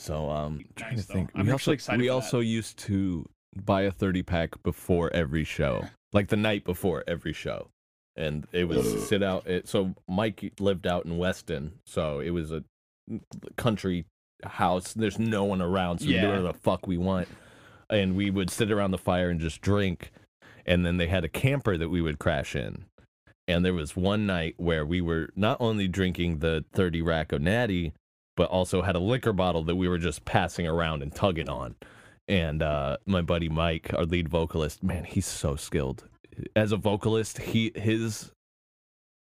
So 0.00 0.28
um, 0.28 0.64
trying 0.74 0.96
to 0.96 1.06
though. 1.06 1.14
think. 1.14 1.30
I'm 1.36 1.46
we 1.46 1.52
actually 1.52 1.54
also, 1.54 1.72
excited 1.72 2.00
We 2.00 2.06
for 2.08 2.10
that. 2.10 2.14
also 2.14 2.40
used 2.40 2.78
to 2.80 3.28
buy 3.54 3.82
a 3.82 3.90
thirty 3.90 4.22
pack 4.22 4.62
before 4.62 5.12
every 5.12 5.44
show, 5.44 5.86
like 6.12 6.28
the 6.28 6.36
night 6.36 6.64
before 6.64 7.04
every 7.06 7.32
show, 7.32 7.68
and 8.16 8.46
it 8.52 8.68
was 8.68 9.08
sit 9.08 9.22
out. 9.22 9.46
It, 9.46 9.68
so 9.68 9.94
Mike 10.08 10.52
lived 10.58 10.86
out 10.86 11.04
in 11.04 11.18
Weston, 11.18 11.74
so 11.86 12.20
it 12.20 12.30
was 12.30 12.52
a 12.52 12.64
country 13.56 14.06
house. 14.44 14.92
There's 14.94 15.18
no 15.18 15.44
one 15.44 15.62
around, 15.62 15.98
so 16.00 16.06
we 16.06 16.14
do 16.14 16.26
whatever 16.26 16.42
the 16.42 16.54
fuck 16.54 16.86
we 16.86 16.98
want, 16.98 17.28
and 17.90 18.16
we 18.16 18.30
would 18.30 18.50
sit 18.50 18.70
around 18.70 18.90
the 18.90 18.98
fire 18.98 19.30
and 19.30 19.40
just 19.40 19.60
drink. 19.60 20.10
And 20.64 20.86
then 20.86 20.96
they 20.96 21.08
had 21.08 21.24
a 21.24 21.28
camper 21.28 21.76
that 21.76 21.88
we 21.88 22.00
would 22.00 22.20
crash 22.20 22.54
in. 22.54 22.84
And 23.48 23.64
there 23.64 23.74
was 23.74 23.96
one 23.96 24.26
night 24.26 24.54
where 24.58 24.86
we 24.86 25.00
were 25.00 25.30
not 25.34 25.56
only 25.60 25.88
drinking 25.88 26.38
the 26.38 26.64
30 26.72 27.02
rack 27.02 27.32
of 27.32 27.42
natty, 27.42 27.94
but 28.36 28.48
also 28.48 28.82
had 28.82 28.94
a 28.94 29.00
liquor 29.00 29.32
bottle 29.32 29.64
that 29.64 29.74
we 29.74 29.88
were 29.88 29.98
just 29.98 30.24
passing 30.24 30.66
around 30.66 31.02
and 31.02 31.12
tugging 31.12 31.48
on. 31.48 31.74
And 32.28 32.62
uh, 32.62 32.98
my 33.06 33.20
buddy 33.22 33.48
Mike, 33.48 33.92
our 33.94 34.04
lead 34.04 34.28
vocalist, 34.28 34.82
man, 34.82 35.04
he's 35.04 35.26
so 35.26 35.56
skilled. 35.56 36.04
As 36.56 36.72
a 36.72 36.76
vocalist, 36.76 37.38
he 37.38 37.72
his 37.74 38.32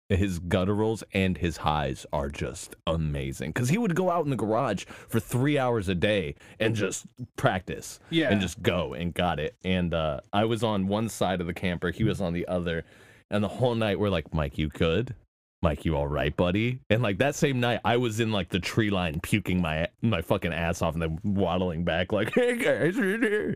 his 0.09 0.39
gutturals 0.41 1.03
and 1.13 1.37
his 1.37 1.57
highs 1.57 2.05
are 2.11 2.27
just 2.29 2.75
amazing 2.85 3.51
because 3.51 3.69
he 3.69 3.77
would 3.77 3.95
go 3.95 4.09
out 4.11 4.25
in 4.25 4.29
the 4.29 4.35
garage 4.35 4.83
for 4.83 5.21
three 5.21 5.57
hours 5.57 5.87
a 5.87 5.95
day 5.95 6.35
and 6.59 6.75
just 6.75 7.05
practice 7.37 7.97
Yeah. 8.09 8.29
and 8.29 8.41
just 8.41 8.61
go 8.61 8.93
and 8.93 9.13
got 9.13 9.39
it. 9.39 9.55
And 9.63 9.93
uh, 9.93 10.19
I 10.33 10.43
was 10.43 10.63
on 10.63 10.87
one 10.89 11.07
side 11.07 11.39
of 11.39 11.47
the 11.47 11.53
camper, 11.53 11.91
he 11.91 12.03
was 12.03 12.19
on 12.19 12.33
the 12.33 12.45
other, 12.49 12.83
and 13.29 13.41
the 13.41 13.47
whole 13.47 13.73
night 13.73 13.99
we're 14.01 14.09
like, 14.09 14.33
Mike, 14.33 14.57
you 14.57 14.67
good? 14.67 15.15
Mike, 15.63 15.85
you 15.85 15.95
all 15.95 16.07
right, 16.07 16.35
buddy? 16.35 16.79
And 16.89 17.03
like 17.03 17.19
that 17.19 17.35
same 17.35 17.59
night, 17.59 17.81
I 17.85 17.97
was 17.97 18.19
in 18.19 18.31
like 18.31 18.49
the 18.49 18.59
tree 18.59 18.89
line, 18.89 19.19
puking 19.21 19.61
my 19.61 19.87
my 20.01 20.21
fucking 20.21 20.51
ass 20.51 20.81
off, 20.81 20.95
and 20.95 21.01
then 21.01 21.19
waddling 21.23 21.83
back 21.83 22.11
like, 22.11 22.33
"Hey 22.35 22.57
guys, 22.57 22.97
we're 22.97 23.19
here." 23.19 23.55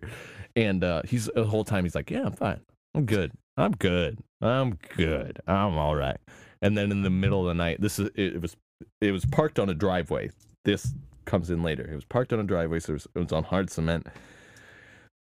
And 0.55 0.83
uh, 0.83 1.01
he's 1.05 1.29
the 1.33 1.45
whole 1.45 1.63
time 1.63 1.83
he's 1.83 1.95
like, 1.95 2.11
"Yeah, 2.11 2.25
I'm 2.25 2.33
fine. 2.33 2.61
I'm 2.93 3.05
good. 3.05 3.31
I'm 3.57 3.71
good. 3.71 4.19
I'm 4.39 4.77
good. 4.95 5.39
I'm 5.47 5.77
all 5.77 5.95
right." 5.95 6.17
And 6.61 6.77
then 6.77 6.91
in 6.91 7.01
the 7.01 7.09
middle 7.09 7.41
of 7.41 7.47
the 7.47 7.55
night, 7.55 7.81
this 7.81 7.97
is 7.97 8.09
it, 8.15 8.39
was 8.39 8.55
it 9.01 9.11
was 9.11 9.25
parked 9.25 9.57
on 9.57 9.69
a 9.69 9.73
driveway. 9.73 10.29
This 10.63 10.93
comes 11.25 11.49
in 11.49 11.63
later. 11.63 11.89
It 11.91 11.95
was 11.95 12.05
parked 12.05 12.33
on 12.33 12.39
a 12.39 12.43
driveway, 12.43 12.81
so 12.81 12.91
it 12.91 12.93
was, 12.93 13.07
it 13.15 13.19
was 13.19 13.31
on 13.31 13.43
hard 13.43 13.71
cement. 13.71 14.05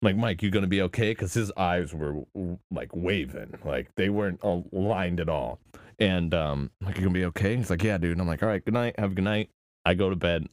Like 0.03 0.17
Mike, 0.17 0.43
you 0.43 0.51
gonna 0.51 0.67
be 0.67 0.83
okay? 0.83 1.13
Because 1.13 1.33
his 1.33 1.51
eyes 1.57 1.95
were 1.95 2.25
like 2.71 2.95
waving, 2.95 3.59
like 3.65 3.89
they 3.97 4.11
weren't 4.11 4.41
aligned 4.43 5.19
at 5.19 5.31
all. 5.31 5.61
And 5.99 6.35
um, 6.35 6.71
like, 6.81 6.97
you 6.97 7.03
gonna 7.03 7.15
be 7.15 7.25
okay? 7.27 7.57
He's 7.57 7.71
like, 7.71 7.83
yeah, 7.83 7.99
dude. 7.99 8.13
And 8.13 8.21
I'm 8.21 8.27
like, 8.27 8.43
all 8.43 8.49
right, 8.49 8.65
good 8.65 8.75
night. 8.75 8.99
Have 8.99 9.13
a 9.13 9.15
good 9.15 9.25
night. 9.25 9.51
I 9.85 9.95
go 9.95 10.11
to 10.11 10.17
bed. 10.17 10.47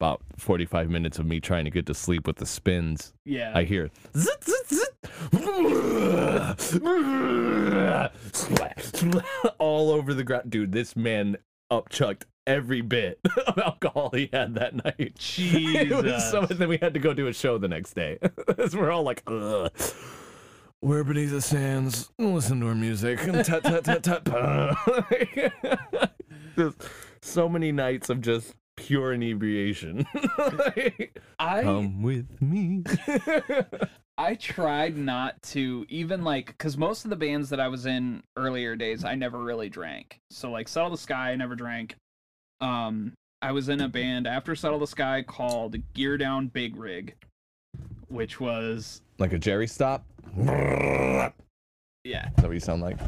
About 0.00 0.22
45 0.38 0.90
minutes 0.90 1.20
of 1.20 1.26
me 1.26 1.38
trying 1.40 1.64
to 1.66 1.70
get 1.70 1.86
to 1.86 1.94
sleep 1.94 2.26
with 2.26 2.36
the 2.36 2.46
spins. 2.46 3.14
yeah. 3.24 3.52
I 3.54 3.62
hear 3.62 3.90
zit, 4.16 4.42
zit, 4.44 4.66
zit. 4.68 4.94
all 9.58 9.90
over 9.90 10.12
the 10.12 10.24
ground. 10.24 10.50
Dude, 10.50 10.72
this 10.72 10.96
man 10.96 11.36
upchucked 11.72 12.22
every 12.46 12.80
bit 12.80 13.18
of 13.46 13.58
alcohol 13.58 14.10
he 14.12 14.28
had 14.32 14.54
that 14.56 14.84
night. 14.84 15.14
Jesus. 15.18 16.30
So, 16.30 16.46
then 16.46 16.68
we 16.68 16.78
had 16.78 16.94
to 16.94 17.00
go 17.00 17.14
do 17.14 17.26
a 17.28 17.32
show 17.32 17.58
the 17.58 17.68
next 17.68 17.94
day. 17.94 18.18
We're 18.72 18.90
all 18.90 19.02
like, 19.04 19.22
ugh. 19.26 19.70
We're 20.84 21.02
beneath 21.02 21.30
the 21.30 21.40
sands. 21.40 22.10
Listen 22.18 22.60
to 22.60 22.68
our 22.68 22.74
music. 22.74 23.18
Tut, 23.18 23.46
tut, 23.46 23.84
tut, 23.84 24.02
tut, 24.04 24.24
pa. 24.26 26.10
Just 26.58 26.76
so 27.22 27.48
many 27.48 27.72
nights 27.72 28.10
of 28.10 28.20
just 28.20 28.54
pure 28.76 29.14
inebriation. 29.14 30.04
I 31.38 31.62
Come 31.62 32.02
with 32.02 32.26
me. 32.42 32.84
I 34.18 34.34
tried 34.34 34.98
not 34.98 35.42
to 35.44 35.86
even 35.88 36.22
like 36.22 36.48
because 36.48 36.76
most 36.76 37.04
of 37.04 37.10
the 37.10 37.16
bands 37.16 37.48
that 37.48 37.60
I 37.60 37.68
was 37.68 37.86
in 37.86 38.22
earlier 38.36 38.76
days 38.76 39.06
I 39.06 39.14
never 39.14 39.38
really 39.38 39.70
drank. 39.70 40.18
So 40.30 40.50
like 40.50 40.68
Settle 40.68 40.90
the 40.90 40.98
Sky 40.98 41.30
I 41.30 41.36
never 41.36 41.56
drank. 41.56 41.96
Um 42.60 43.14
I 43.40 43.52
was 43.52 43.70
in 43.70 43.80
a 43.80 43.88
band 43.88 44.26
after 44.26 44.54
Settle 44.54 44.80
the 44.80 44.86
Sky 44.86 45.22
called 45.26 45.76
Gear 45.94 46.18
Down 46.18 46.48
Big 46.48 46.76
Rig, 46.76 47.14
which 48.08 48.38
was 48.38 49.00
like 49.18 49.32
a 49.32 49.38
Jerry 49.38 49.66
stop. 49.66 50.04
Is 50.36 51.32
yeah, 52.04 52.28
that 52.36 52.44
what 52.44 52.52
you 52.52 52.60
sound 52.60 52.82
like? 52.82 52.98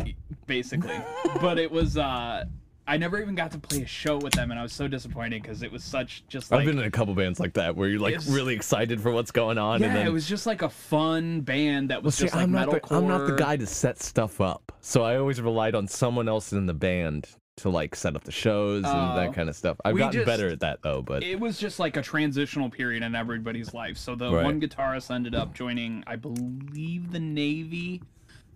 basically. 0.47 0.99
but 1.41 1.59
it 1.59 1.71
was 1.71 1.97
uh 1.97 2.45
I 2.89 2.97
never 2.99 3.21
even 3.21 3.35
got 3.35 3.51
to 3.51 3.59
play 3.59 3.83
a 3.83 3.87
show 3.87 4.17
with 4.17 4.33
them 4.35 4.53
and 4.53 4.61
I 4.61 4.63
was 4.63 4.73
so 4.73 4.87
disappointed 4.87 5.43
because 5.43 5.63
it 5.63 5.73
was 5.73 5.83
such 5.83 6.23
just 6.29 6.53
like 6.53 6.61
I've 6.61 6.67
been 6.67 6.79
in 6.79 6.85
a 6.85 6.91
couple 6.91 7.15
bands 7.15 7.41
like 7.41 7.55
that 7.55 7.75
where 7.75 7.89
you're 7.89 7.99
like 8.01 8.17
really 8.29 8.55
excited 8.55 9.01
for 9.01 9.11
what's 9.11 9.33
going 9.33 9.59
on, 9.59 9.81
yeah, 9.81 9.89
and 9.89 9.97
then 9.97 10.07
it 10.07 10.13
was 10.13 10.29
just 10.29 10.47
like 10.47 10.63
a 10.63 10.69
fun 10.71 11.41
band 11.41 11.91
that 11.91 11.99
Well, 11.99 12.05
was 12.05 12.15
see, 12.15 12.25
just 12.25 12.35
like 12.37 12.45
I'm 12.45 12.53
Not 12.53 12.71
the, 12.71 12.95
I'm 12.95 13.09
not 13.09 13.27
the 13.27 13.35
guy 13.35 13.57
to 13.57 13.67
set 13.67 14.01
stuff 14.01 14.41
up, 14.41 14.73
so 14.81 15.03
I 15.03 15.17
always 15.17 15.41
relied 15.41 15.75
on 15.75 15.89
someone 15.89 16.29
else 16.29 16.53
in 16.53 16.67
the 16.67 16.75
band 16.75 17.29
to 17.59 17.71
like 17.71 17.95
set 17.95 18.15
up 18.15 18.25
the 18.25 18.33
shows 18.33 18.85
and 18.85 19.13
Oh. 19.13 19.17
that 19.17 19.33
kind 19.35 19.49
of 19.49 19.57
stuff. 19.57 19.79
I've 19.85 19.97
gotten 19.97 20.13
just- 20.13 20.27
better 20.27 20.49
at 20.49 20.61
that 20.61 20.83
though, 20.83 21.01
but 21.01 21.23
it 21.23 21.41
was 21.41 21.59
just 21.59 21.79
like 21.79 21.97
a 21.97 22.03
transitional 22.03 22.69
period 22.69 23.03
in 23.03 23.15
everybody's 23.15 23.73
life. 23.73 23.97
So 23.97 24.15
the 24.15 24.31
Right. 24.31 24.45
one 24.45 24.61
guitarist 24.61 25.11
ended 25.15 25.35
up 25.35 25.55
joining, 25.55 26.05
I 26.07 26.17
believe, 26.17 27.13
the 27.13 27.21
Navy. 27.21 28.03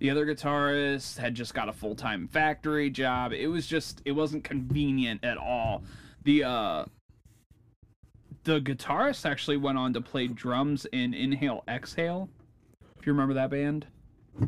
The 0.01 0.11
other 0.11 0.27
guitarist 0.27 1.19
had 1.19 1.35
just 1.35 1.55
got 1.55 1.69
a 1.69 1.73
full 1.73 1.95
time 1.95 2.29
factory 2.29 2.91
job. 2.91 3.33
It 3.33 3.47
was 3.49 3.67
just, 3.67 4.03
it 4.05 4.13
wasn't 4.13 4.45
convenient 4.45 5.25
at 5.25 5.39
all. 5.39 5.83
The 6.25 6.45
uh, 6.45 6.85
the 8.45 8.61
guitarist 8.61 9.29
actually 9.29 9.57
went 9.59 9.77
on 9.79 9.93
to 9.95 10.01
play 10.01 10.27
drums 10.27 10.87
in 10.93 11.13
Inhale 11.15 11.63
Exhale. 11.69 12.29
If 12.99 13.07
you 13.07 13.13
remember 13.13 13.35
that 13.35 13.51
band, 13.51 13.87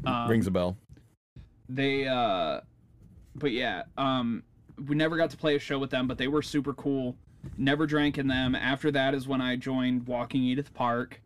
um, 0.04 0.28
rings 0.30 0.46
a 0.46 0.50
bell. 0.50 0.76
they 1.68 2.06
uh 2.06 2.60
but 3.34 3.52
yeah 3.52 3.82
um 3.96 4.42
we 4.88 4.94
never 4.94 5.16
got 5.16 5.30
to 5.30 5.36
play 5.36 5.54
a 5.56 5.58
show 5.58 5.78
with 5.78 5.90
them 5.90 6.06
but 6.06 6.18
they 6.18 6.28
were 6.28 6.42
super 6.42 6.72
cool 6.74 7.16
never 7.56 7.86
drank 7.86 8.18
in 8.18 8.26
them 8.28 8.54
after 8.54 8.90
that 8.90 9.14
is 9.14 9.26
when 9.26 9.40
i 9.40 9.56
joined 9.56 10.06
walking 10.06 10.42
edith 10.42 10.72
park 10.74 11.20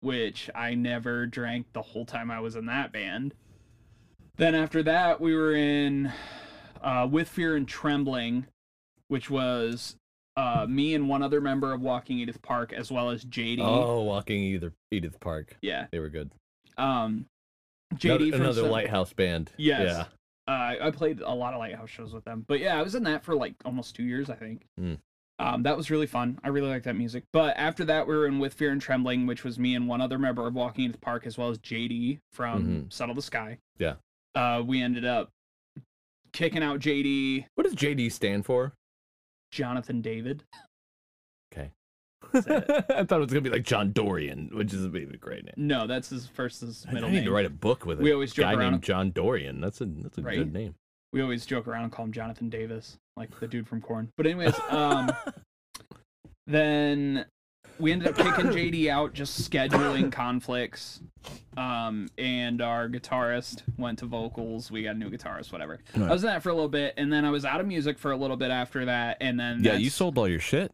which 0.00 0.48
i 0.54 0.74
never 0.74 1.26
drank 1.26 1.66
the 1.72 1.82
whole 1.82 2.04
time 2.04 2.30
i 2.30 2.40
was 2.40 2.56
in 2.56 2.66
that 2.66 2.92
band 2.92 3.34
then 4.36 4.54
after 4.54 4.82
that 4.82 5.20
we 5.20 5.34
were 5.34 5.54
in 5.54 6.10
uh 6.82 7.06
with 7.10 7.28
fear 7.28 7.56
and 7.56 7.68
trembling 7.68 8.46
which 9.08 9.28
was 9.30 9.96
uh 10.36 10.64
me 10.68 10.94
and 10.94 11.08
one 11.08 11.22
other 11.22 11.40
member 11.40 11.72
of 11.72 11.80
walking 11.80 12.18
edith 12.18 12.40
park 12.42 12.72
as 12.72 12.90
well 12.90 13.10
as 13.10 13.24
jd 13.24 13.58
Oh, 13.60 14.02
walking 14.02 14.42
either 14.42 14.72
Edith 14.90 15.20
Park, 15.20 15.56
yeah 15.62 15.86
they 15.92 15.98
were 15.98 16.08
good. 16.08 16.30
um 16.78 17.26
jd 17.94 18.14
another, 18.14 18.30
from 18.32 18.40
another 18.42 18.62
lighthouse 18.68 19.12
band. 19.12 19.50
Yes. 19.56 19.82
Yeah. 19.82 20.04
Uh, 20.48 20.74
I 20.82 20.90
played 20.90 21.20
a 21.20 21.32
lot 21.34 21.52
of 21.54 21.60
Lighthouse 21.60 21.90
shows 21.90 22.12
with 22.12 22.24
them. 22.24 22.44
But 22.48 22.60
yeah, 22.60 22.78
I 22.78 22.82
was 22.82 22.94
in 22.94 23.04
that 23.04 23.22
for 23.24 23.34
like 23.34 23.54
almost 23.64 23.94
two 23.94 24.02
years, 24.04 24.28
I 24.30 24.34
think. 24.34 24.62
Mm. 24.80 24.98
Um, 25.38 25.62
that 25.62 25.76
was 25.76 25.90
really 25.90 26.06
fun. 26.06 26.38
I 26.44 26.48
really 26.48 26.68
liked 26.68 26.84
that 26.84 26.96
music. 26.96 27.24
But 27.32 27.56
after 27.56 27.84
that, 27.86 28.06
we 28.06 28.14
were 28.14 28.26
in 28.26 28.38
With 28.38 28.52
Fear 28.54 28.72
and 28.72 28.80
Trembling, 28.82 29.26
which 29.26 29.42
was 29.44 29.58
me 29.58 29.74
and 29.74 29.88
one 29.88 30.00
other 30.02 30.18
member 30.18 30.46
of 30.46 30.54
Walking 30.54 30.84
into 30.84 30.98
the 30.98 31.00
Park, 31.04 31.26
as 31.26 31.38
well 31.38 31.48
as 31.48 31.58
JD 31.58 32.18
from 32.32 32.66
Mhm. 32.66 32.92
Settle 32.92 33.14
the 33.14 33.22
Sky. 33.22 33.58
Yeah. 33.78 33.94
Uh, 34.34 34.62
we 34.66 34.82
ended 34.82 35.04
up 35.06 35.30
kicking 36.32 36.62
out 36.62 36.78
JD, 36.80 37.46
What 37.54 37.64
does 37.64 37.74
JD 37.74 38.10
stand 38.10 38.44
for? 38.44 38.74
Jonathan 39.50 40.00
David. 40.02 40.44
Okay. 42.34 42.40
That's 42.40 42.46
it. 42.46 42.84
I 42.90 43.04
thought 43.04 43.16
it 43.16 43.24
was 43.24 43.28
gonna 43.30 43.40
be 43.40 43.50
like 43.50 43.64
John 43.64 43.92
Dorian, 43.92 44.50
which 44.52 44.72
is 44.74 44.84
a 44.84 44.88
great 44.88 45.44
name. 45.44 45.54
No, 45.56 45.86
that's 45.86 46.08
his 46.10 46.26
first 46.26 46.60
his 46.60 46.84
I 46.88 46.92
middle 46.92 47.08
need 47.08 47.16
name. 47.16 47.24
to 47.24 47.30
write 47.32 47.46
a 47.46 47.50
book 47.50 47.86
with 47.86 48.00
a 48.00 48.02
We 48.02 48.12
always 48.12 48.32
joke 48.32 48.44
guy 48.44 48.54
around- 48.54 48.70
named 48.72 48.82
John 48.82 49.10
Dorian. 49.10 49.60
That's 49.60 49.80
a 49.80 49.86
that's 49.86 50.18
a 50.18 50.22
Right? 50.22 50.38
good 50.38 50.52
name. 50.52 50.74
We 51.12 51.22
always 51.22 51.44
joke 51.46 51.66
around 51.66 51.84
and 51.84 51.92
call 51.92 52.04
him 52.04 52.12
Jonathan 52.12 52.48
Davis, 52.50 52.96
like 53.16 53.38
the 53.40 53.48
dude 53.48 53.66
from 53.66 53.80
Korn. 53.80 54.10
But 54.16 54.26
anyways, 54.26 54.54
um, 54.68 55.10
then 56.46 57.24
we 57.78 57.92
ended 57.92 58.08
up 58.08 58.16
kicking 58.16 58.50
JD 58.52 58.88
out, 58.88 59.12
just 59.14 59.50
scheduling 59.50 60.12
conflicts. 60.12 61.00
Um, 61.56 62.08
and 62.18 62.62
our 62.62 62.88
guitarist 62.88 63.62
went 63.76 63.98
to 64.00 64.06
vocals. 64.06 64.70
We 64.70 64.82
got 64.82 64.94
a 64.96 64.98
new 64.98 65.10
guitarist, 65.10 65.52
whatever. 65.52 65.80
Right. 65.96 66.08
I 66.08 66.12
was 66.12 66.22
in 66.22 66.28
that 66.28 66.42
for 66.42 66.50
a 66.50 66.54
little 66.54 66.68
bit, 66.68 66.94
and 66.96 67.12
then 67.12 67.24
I 67.24 67.30
was 67.30 67.44
out 67.44 67.60
of 67.60 67.66
music 67.66 67.98
for 67.98 68.12
a 68.12 68.16
little 68.16 68.36
bit 68.36 68.50
after 68.50 68.84
that, 68.84 69.16
and 69.20 69.38
then 69.38 69.64
Yeah, 69.64 69.74
you 69.74 69.90
sold 69.90 70.16
all 70.18 70.28
your 70.28 70.40
shit, 70.40 70.72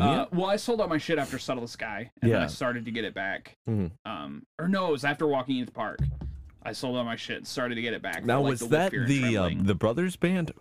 Uh, 0.00 0.26
well, 0.32 0.46
I 0.46 0.56
sold 0.56 0.80
all 0.80 0.88
my 0.88 0.98
shit 0.98 1.18
after 1.18 1.38
Settle 1.38 1.62
the 1.62 1.68
Sky, 1.68 2.10
and 2.22 2.32
then 2.32 2.40
I 2.42 2.46
started 2.46 2.84
to 2.86 2.90
get 2.90 3.04
it 3.04 3.14
back. 3.14 3.56
Mhm. 3.68 3.90
Um, 4.04 4.42
or 4.58 4.68
no, 4.68 4.88
it 4.88 4.92
was 4.92 5.04
after 5.04 5.26
Walking 5.26 5.58
in 5.58 5.66
the 5.66 5.72
Park. 5.72 5.98
I 6.62 6.72
sold 6.72 6.96
all 6.96 7.04
my 7.04 7.16
shit, 7.16 7.38
and 7.38 7.46
started 7.46 7.74
to 7.74 7.82
get 7.82 7.92
it 7.92 8.02
back. 8.02 8.24
Now 8.24 8.40
like, 8.40 8.50
was 8.50 8.60
the 8.60 8.66
that 8.68 8.92
the 8.92 9.36
uh, 9.36 9.50
the 9.54 9.74
brothers 9.74 10.16
band? 10.16 10.52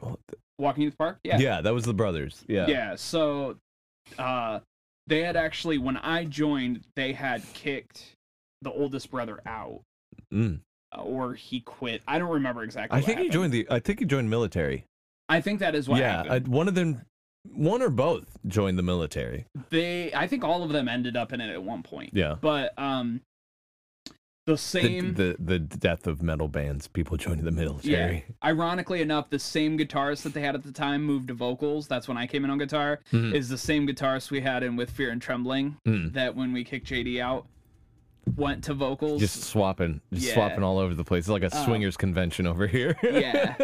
Walking 0.58 0.84
in 0.84 0.90
the 0.90 0.96
Park? 0.96 1.20
Yeah. 1.24 1.38
yeah. 1.40 1.62
that 1.62 1.74
was 1.74 1.86
the 1.86 1.94
brothers. 1.94 2.44
Yeah. 2.48 2.68
Yeah, 2.68 2.96
so 2.96 3.58
uh 4.18 4.60
they 5.08 5.22
had 5.24 5.36
actually 5.36 5.78
when 5.78 5.98
I 5.98 6.26
joined, 6.26 6.84
they 6.96 7.14
had 7.14 7.44
kicked 7.54 8.16
the 8.62 8.72
oldest 8.72 9.10
brother 9.12 9.40
out 9.46 9.82
Mm. 10.34 10.60
uh, 10.96 11.02
or 11.02 11.34
he 11.34 11.62
quit. 11.62 12.02
I 12.08 12.20
don't 12.20 12.30
remember 12.32 12.64
exactly. 12.64 12.98
I 12.98 13.02
think 13.02 13.20
he 13.20 13.30
joined 13.30 13.54
the. 13.54 13.66
I 13.70 13.80
think 13.80 14.00
he 14.00 14.06
joined 14.06 14.30
military. 14.30 14.86
I 15.30 15.40
think 15.42 15.60
that 15.60 15.76
is 15.76 15.88
what 15.88 16.00
yeah, 16.00 16.24
happened. 16.24 16.48
I, 16.48 16.50
one 16.50 16.68
of 16.68 16.76
them, 16.76 17.02
one 17.50 17.82
or 17.82 17.90
both 17.90 18.26
joined 18.48 18.78
the 18.78 18.84
military. 18.84 19.46
they 19.70 20.14
I 20.14 20.28
think 20.28 20.44
all 20.44 20.64
of 20.64 20.72
them 20.72 20.88
ended 20.88 21.16
up 21.18 21.34
in 21.34 21.42
it 21.42 21.52
at 21.52 21.64
one 21.64 21.84
point. 21.84 22.12
Yeah. 22.14 22.36
But 22.40 22.74
um 22.78 23.22
the 24.48 24.54
The, 24.54 24.58
same 24.58 25.14
the 25.14 25.36
the 25.40 25.60
death 25.60 26.08
of 26.08 26.22
metal 26.24 26.48
bands, 26.48 26.88
people 26.88 27.16
joining 27.18 27.46
the 27.46 27.52
military. 27.52 28.26
ironically 28.44 29.02
enough, 29.02 29.30
the 29.30 29.38
same 29.40 29.78
guitarist 29.78 30.24
that 30.24 30.34
they 30.34 30.42
had 30.42 30.56
at 30.56 30.64
the 30.64 30.72
time 30.72 31.04
moved 31.04 31.28
to 31.28 31.34
vocals. 31.36 31.88
That's 31.88 32.08
when 32.08 32.18
I 32.18 32.26
came 32.26 32.44
in 32.44 32.50
on 32.50 32.58
guitar. 32.58 33.00
Mhm. 33.12 33.34
Is 33.36 33.50
the 33.50 33.58
same 33.58 33.88
guitarist 33.88 34.32
we 34.32 34.42
had 34.42 34.64
in 34.64 34.76
with 34.76 34.90
Fear 34.90 35.12
and 35.12 35.22
Trembling 35.22 35.78
Mm. 35.88 36.14
that 36.14 36.36
when 36.36 36.54
we 36.54 36.64
kicked 36.64 36.88
JD 36.88 37.20
out 37.22 37.46
went 38.36 38.64
to 38.66 38.74
vocals. 38.74 39.20
Just 39.20 39.44
swapping, 39.44 40.00
just 40.14 40.28
Yeah. 40.28 40.34
swapping 40.36 40.64
all 40.64 40.78
over 40.78 40.94
the 40.94 41.04
place. 41.04 41.22
It's 41.24 41.30
like 41.30 41.44
a 41.44 41.56
Um, 41.58 41.66
swingers 41.66 41.98
convention 41.98 42.46
over 42.48 42.68
here. 42.68 42.96
yeah. 43.04 43.56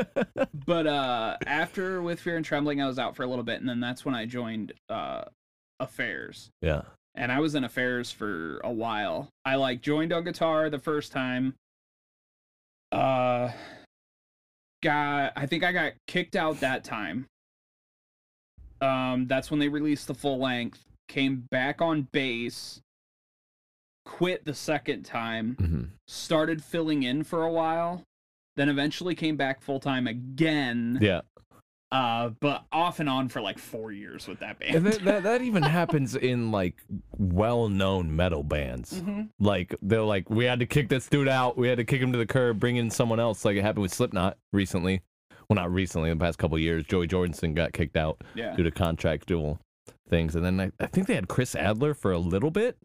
But 0.66 0.88
uh 0.88 1.38
after 1.45 2.01
with 2.01 2.20
Fear 2.20 2.38
and 2.38 2.45
Trembling 2.45 2.82
I 2.82 2.88
was 2.88 2.97
out 2.99 3.16
for 3.16 3.24
a 3.24 3.28
little 3.28 3.43
bit 3.43 3.60
and 3.60 3.70
then 3.70 3.80
that's 3.80 4.03
when 4.03 4.16
I 4.16 4.26
joined 4.26 4.74
uh 4.89 5.24
Affairs. 5.80 6.49
yeah. 6.62 6.82
And 7.16 7.32
I 7.32 7.39
was 7.39 7.55
in 7.55 7.64
Affairs 7.64 8.12
for 8.12 8.60
a 8.64 8.72
while. 8.72 9.30
I 9.45 9.55
like 9.55 9.82
joined 9.82 10.12
on 10.14 10.24
guitar 10.24 10.70
the 10.70 10.80
first 10.80 11.12
time. 11.12 11.53
Uh 12.91 13.51
got 14.84 15.34
I 15.36 15.45
think 15.45 15.64
I 15.64 15.72
got 15.72 15.93
kicked 16.08 16.36
out 16.36 16.60
that 16.62 16.84
time. 16.84 17.26
Um 18.82 19.28
that's 19.28 19.49
when 19.51 19.60
they 19.60 19.70
released 19.70 20.08
the 20.08 20.14
full 20.16 20.39
length. 20.39 20.84
Came 21.08 21.45
back 21.51 21.82
on 21.82 22.08
bass. 22.12 22.82
Quit 24.08 24.45
the 24.45 24.53
second 24.53 25.03
time 25.03 25.55
hmm 25.60 25.84
started 26.10 26.64
filling 26.64 27.03
in 27.03 27.22
for 27.24 27.43
a 27.43 27.51
while, 27.51 28.01
then 28.55 28.70
eventually 28.70 29.14
came 29.14 29.36
back 29.36 29.62
full 29.62 29.80
time 29.80 30.08
again. 30.08 30.97
Yeah. 31.01 31.22
Uh, 31.91 32.30
but 32.39 32.64
off 32.72 32.99
and 33.01 33.10
on 33.10 33.28
for 33.30 33.41
like 33.41 33.60
four 33.60 33.91
years 33.91 34.28
with 34.28 34.39
that 34.39 34.58
band. 34.60 34.76
And 34.76 34.86
that, 34.88 35.03
that 35.03 35.24
that 35.24 35.41
even 35.41 35.64
happens 35.80 36.16
in 36.16 36.51
like 36.51 36.76
well-known 37.18 38.16
metal 38.16 38.43
bands. 38.43 39.01
Mhm. 39.01 39.30
Like 39.39 39.76
they're 39.82 40.01
like, 40.01 40.30
we 40.30 40.45
had 40.45 40.60
to 40.60 40.66
kick 40.66 40.88
this 40.89 41.08
dude 41.08 41.28
out. 41.28 41.58
We 41.58 41.68
had 41.68 41.78
to 41.78 41.84
kick 41.86 42.01
him 42.01 42.12
to 42.14 42.18
the 42.18 42.26
curb, 42.26 42.60
bring 42.60 42.78
in 42.78 42.89
someone 42.89 43.20
else. 43.20 43.43
Like 43.45 43.58
it 43.58 43.62
happened 43.64 43.84
with 43.84 43.93
Slipknot 43.93 44.38
recently. 44.53 45.01
Well, 45.49 45.55
not 45.55 45.72
recently. 45.72 46.10
In 46.10 46.18
the 46.18 46.24
past 46.26 46.38
couple 46.39 46.55
of 46.55 46.62
years, 46.62 46.86
Joey 46.86 47.08
Jordison 47.08 47.53
got 47.53 47.74
kicked 47.74 47.95
out 47.97 48.22
Yeah, 48.36 48.55
due 48.55 48.64
to 48.64 48.72
contractual 48.72 49.60
things, 50.10 50.36
and 50.36 50.43
then 50.43 50.60
I, 50.60 50.72
I 50.84 50.88
think 50.88 51.08
they 51.08 51.16
had 51.16 51.28
Chris 51.28 51.55
Adler 51.55 51.93
for 51.93 52.12
a 52.12 52.18
little 52.18 52.51
bit. 52.51 52.78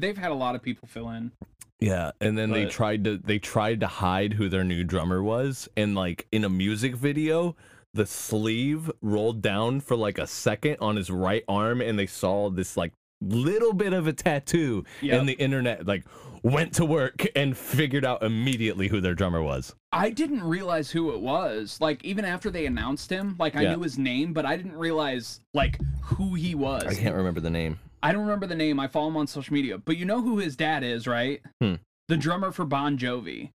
They've 0.00 0.16
had 0.18 0.30
a 0.30 0.34
lot 0.34 0.54
of 0.54 0.62
people 0.62 0.88
fill 0.88 1.10
in. 1.10 1.32
Yeah, 1.80 2.10
and 2.20 2.36
then 2.36 2.50
they 2.50 2.66
tried 2.66 3.04
to 3.04 3.18
they 3.18 3.38
tried 3.38 3.80
to 3.80 3.86
hide 3.86 4.32
who 4.32 4.48
their 4.48 4.64
new 4.64 4.82
drummer 4.84 5.22
was, 5.22 5.68
and 5.76 5.94
like 5.94 6.26
in 6.32 6.44
a 6.44 6.48
music 6.48 6.96
video, 6.96 7.54
the 7.94 8.04
sleeve 8.06 8.90
rolled 9.00 9.42
down 9.42 9.80
for 9.80 9.96
like 9.96 10.18
a 10.18 10.26
second 10.26 10.76
on 10.80 10.96
his 10.96 11.08
right 11.10 11.44
arm, 11.48 11.80
and 11.80 11.98
they 11.98 12.06
saw 12.06 12.50
this 12.50 12.76
like 12.76 12.92
little 13.20 13.72
bit 13.72 13.92
of 13.92 14.06
a 14.06 14.12
tattoo, 14.12 14.84
Yep. 15.02 15.20
and 15.20 15.28
the 15.28 15.34
internet 15.34 15.86
like 15.86 16.04
went 16.42 16.72
to 16.74 16.84
work 16.84 17.26
and 17.36 17.56
figured 17.56 18.04
out 18.04 18.22
immediately 18.22 18.88
who 18.88 19.00
their 19.00 19.14
drummer 19.14 19.42
was. 19.42 19.74
I 19.92 20.10
didn't 20.10 20.42
realize 20.44 20.90
who 20.90 21.12
it 21.12 21.20
was. 21.20 21.78
Like 21.80 22.04
even 22.04 22.24
after 22.24 22.50
they 22.50 22.66
announced 22.66 23.10
him, 23.10 23.36
like 23.38 23.54
I 23.56 23.62
Yeah. 23.62 23.74
knew 23.76 23.82
his 23.82 23.98
name, 23.98 24.32
but 24.32 24.44
I 24.46 24.56
didn't 24.56 24.76
realize 24.76 25.40
like 25.54 25.78
who 26.02 26.34
he 26.34 26.54
was. 26.56 26.84
I 26.84 26.94
can't 26.94 27.14
remember 27.16 27.40
the 27.40 27.50
name. 27.50 27.78
I 28.02 28.12
don't 28.12 28.22
remember 28.22 28.46
the 28.46 28.54
name. 28.54 28.78
I 28.80 28.86
follow 28.88 29.08
him 29.08 29.16
on 29.16 29.26
social 29.26 29.54
media, 29.54 29.78
but 29.78 29.96
you 29.96 30.04
know 30.04 30.22
who 30.22 30.38
his 30.38 30.56
dad 30.56 30.84
is, 30.84 31.06
right? 31.06 31.40
Hmm. 31.60 31.74
The 32.08 32.16
drummer 32.16 32.52
for 32.52 32.64
Bon 32.64 32.96
Jovi. 32.96 33.50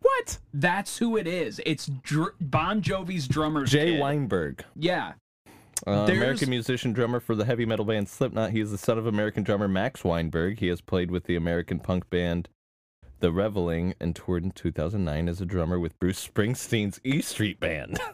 What? 0.00 0.38
That's 0.54 0.98
who 0.98 1.16
it 1.16 1.26
is. 1.26 1.60
It's 1.66 1.86
Dr- 1.86 2.34
Bon 2.40 2.80
Jovi's 2.80 3.28
drummer. 3.28 3.66
Jay 3.66 3.92
kid. 3.92 4.00
Weinberg, 4.00 4.64
Yeah. 4.74 5.12
uh, 5.86 5.90
American 6.08 6.48
musician, 6.50 6.92
drummer 6.92 7.20
for 7.20 7.34
the 7.34 7.44
heavy 7.44 7.66
metal 7.66 7.84
band 7.84 8.08
Slipknot. 8.08 8.50
He 8.52 8.60
is 8.60 8.70
the 8.70 8.78
son 8.78 8.96
of 8.96 9.06
American 9.06 9.42
drummer 9.42 9.68
Max 9.68 10.02
Weinberg. 10.04 10.60
He 10.60 10.68
has 10.68 10.80
played 10.80 11.10
with 11.10 11.24
the 11.24 11.36
American 11.36 11.80
punk 11.80 12.08
band 12.08 12.48
The 13.20 13.30
Reveling 13.32 13.94
and 14.00 14.16
toured 14.16 14.42
in 14.44 14.52
2009 14.52 15.28
as 15.28 15.40
a 15.42 15.46
drummer 15.46 15.78
with 15.78 15.98
Bruce 15.98 16.26
Springsteen's 16.26 16.98
E 17.04 17.20
Street 17.20 17.60
Band. 17.60 17.98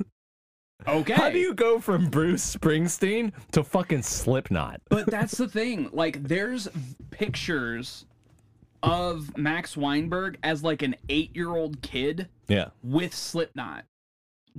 Okay. 0.86 1.14
How 1.14 1.30
do 1.30 1.38
you 1.38 1.54
go 1.54 1.80
from 1.80 2.08
Bruce 2.10 2.54
Springsteen 2.54 3.32
to 3.52 3.64
fucking 3.64 4.02
Slipknot? 4.02 4.80
But 4.88 5.06
that's 5.06 5.36
the 5.36 5.48
thing. 5.48 5.88
Like, 5.92 6.22
there's 6.22 6.68
pictures 7.10 8.04
of 8.82 9.36
Max 9.36 9.76
Weinberg 9.76 10.38
as 10.42 10.62
like 10.62 10.82
an 10.82 10.94
eight-year-old 11.08 11.82
kid 11.82 12.28
Yeah. 12.46 12.68
with 12.84 13.12
Slipknot, 13.14 13.84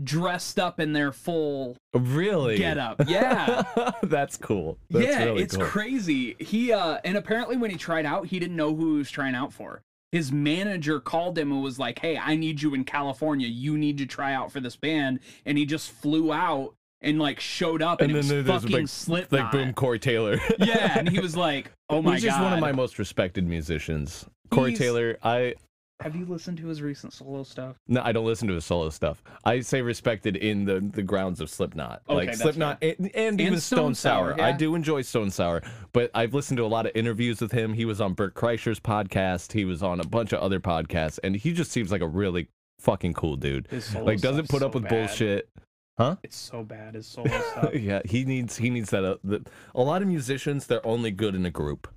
dressed 0.04 0.60
up 0.60 0.80
in 0.82 0.92
their 0.92 1.12
full 1.14 1.78
Really? 1.94 2.58
get 2.58 2.78
up. 2.78 3.02
Yeah. 3.08 3.64
That's 4.04 4.36
cool. 4.36 4.78
That's 4.90 5.06
yeah, 5.06 5.24
really 5.26 5.44
it's 5.44 5.56
cool. 5.56 5.66
crazy. 5.66 6.36
He 6.40 6.74
uh 6.74 6.98
and 7.06 7.16
apparently 7.16 7.56
when 7.58 7.72
he 7.72 7.78
tried 7.78 8.06
out, 8.06 8.26
he 8.28 8.40
didn't 8.40 8.58
know 8.58 8.76
who 8.76 8.94
he 8.94 8.98
was 8.98 9.12
trying 9.12 9.36
out 9.36 9.54
for. 9.54 9.82
His 10.12 10.32
manager 10.32 11.00
called 11.00 11.38
him 11.38 11.52
and 11.52 11.62
was 11.62 11.78
like, 11.80 12.00
"Hey, 12.00 12.18
I 12.18 12.36
need 12.36 12.62
you 12.62 12.74
in 12.74 12.84
California. 12.86 13.48
You 13.48 13.78
need 13.78 13.98
to 13.98 14.06
try 14.06 14.34
out 14.34 14.52
for 14.52 14.60
this 14.60 14.76
band." 14.76 15.20
And 15.46 15.58
he 15.58 15.66
just 15.66 15.92
flew 15.92 16.32
out 16.32 16.74
and 17.02 17.20
like 17.20 17.40
showed 17.40 17.82
up 17.82 18.02
and, 18.02 18.10
and 18.12 18.16
it 18.16 18.18
was 18.18 18.28
there's 18.30 18.48
fucking 18.48 18.76
big, 18.76 18.88
Slipknot. 18.88 19.42
like 19.42 19.52
boom, 19.52 19.74
Corey 19.74 20.00
Taylor. 20.00 20.40
Yeah, 20.60 20.98
and 20.98 21.10
he 21.10 21.20
was 21.22 21.36
like, 21.36 21.72
"Oh 21.90 22.02
my 22.02 22.12
god. 22.12 22.14
He's 22.16 22.24
god." 22.24 22.30
just 22.32 22.42
one 22.44 22.54
of 22.54 22.60
my 22.60 22.72
most 22.72 22.98
respected 23.00 23.46
musicians. 23.48 24.26
Corey 24.50 24.70
He's- 24.72 24.80
Taylor, 24.80 25.18
I 25.24 25.56
Have 26.02 26.16
you 26.16 26.26
listened 26.26 26.60
to 26.60 26.68
his 26.68 26.82
recent 26.82 27.12
solo 27.12 27.44
stuff? 27.44 27.78
no, 27.88 28.02
I 28.04 28.12
don't 28.12 28.26
listen 28.26 28.48
to 28.50 28.54
his 28.54 28.66
solo 28.66 28.90
stuff. 28.92 29.24
I 29.44 29.62
say 29.62 29.82
respected 29.82 30.36
in 30.36 30.66
the 30.66 30.80
the 30.80 31.02
grounds 31.02 31.42
of 31.42 31.50
Slipknot, 31.50 32.04
Okay, 32.08 32.28
like 32.28 32.36
Slipknot, 32.36 32.84
and, 32.84 33.10
and 33.16 33.42
even 33.42 33.60
Stone, 33.60 33.96
Stone 33.96 33.96
Sour. 33.96 34.38
Sour, 34.38 34.46
I 34.46 34.52
do 34.52 34.76
enjoy 34.76 35.02
Stone 35.02 35.32
Sour, 35.32 35.64
but 35.94 36.12
I've 36.14 36.36
listened 36.36 36.58
to 36.58 36.66
a 36.66 36.68
lot 36.68 36.86
of 36.86 36.92
interviews 36.94 37.42
with 37.42 37.52
him. 37.52 37.74
He 37.74 37.86
was 37.86 38.00
on 38.00 38.14
Bert 38.14 38.36
Kreischer's 38.36 38.80
podcast. 38.80 39.54
He 39.54 39.66
was 39.66 39.82
on 39.82 40.00
a 40.00 40.06
bunch 40.06 40.34
of 40.34 40.40
other 40.40 40.60
podcasts, 40.60 41.18
and 41.24 41.36
he 41.36 41.52
just 41.52 41.72
seems 41.72 41.92
like 41.92 42.02
a 42.02 42.08
really 42.08 42.48
fucking 42.80 43.14
cool 43.14 43.36
dude. 43.36 43.68
Like 43.96 44.22
doesn't 44.22 44.50
put 44.50 44.62
up 44.62 44.74
so 44.74 44.80
with 44.80 44.84
bad. 44.84 44.90
bullshit. 44.92 45.50
Huh? 45.98 46.18
It's 46.22 46.38
so 46.38 46.62
bad 46.64 46.94
his 46.94 47.08
solo 47.08 47.28
stuff. 47.28 47.74
yeah, 47.76 48.02
he 48.06 48.24
needs 48.24 48.56
he 48.58 48.70
needs 48.70 48.92
that. 48.92 49.04
Uh, 49.04 49.18
the, 49.24 49.44
a 49.74 49.82
lot 49.82 50.04
of 50.04 50.08
musicians, 50.08 50.68
they're 50.68 50.86
only 50.86 51.10
good 51.10 51.34
in 51.34 51.44
a 51.44 51.50
group. 51.50 51.88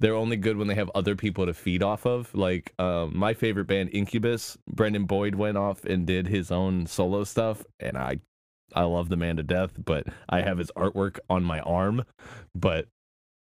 They're 0.00 0.14
only 0.14 0.36
good 0.36 0.56
when 0.56 0.66
they 0.66 0.74
have 0.74 0.90
other 0.94 1.14
people 1.14 1.46
to 1.46 1.54
feed 1.54 1.82
off 1.82 2.06
of. 2.06 2.34
Like 2.34 2.72
um, 2.78 3.16
my 3.16 3.34
favorite 3.34 3.66
band, 3.66 3.90
Incubus. 3.92 4.56
Brandon 4.68 5.04
Boyd 5.04 5.34
went 5.34 5.56
off 5.58 5.84
and 5.84 6.06
did 6.06 6.26
his 6.26 6.50
own 6.50 6.86
solo 6.86 7.22
stuff, 7.24 7.62
and 7.78 7.96
I, 7.98 8.20
I 8.74 8.84
love 8.84 9.08
the 9.10 9.16
man 9.16 9.36
to 9.36 9.42
death. 9.42 9.72
But 9.84 10.06
I 10.28 10.40
have 10.40 10.58
his 10.58 10.70
artwork 10.76 11.18
on 11.28 11.44
my 11.44 11.60
arm, 11.60 12.04
but 12.54 12.86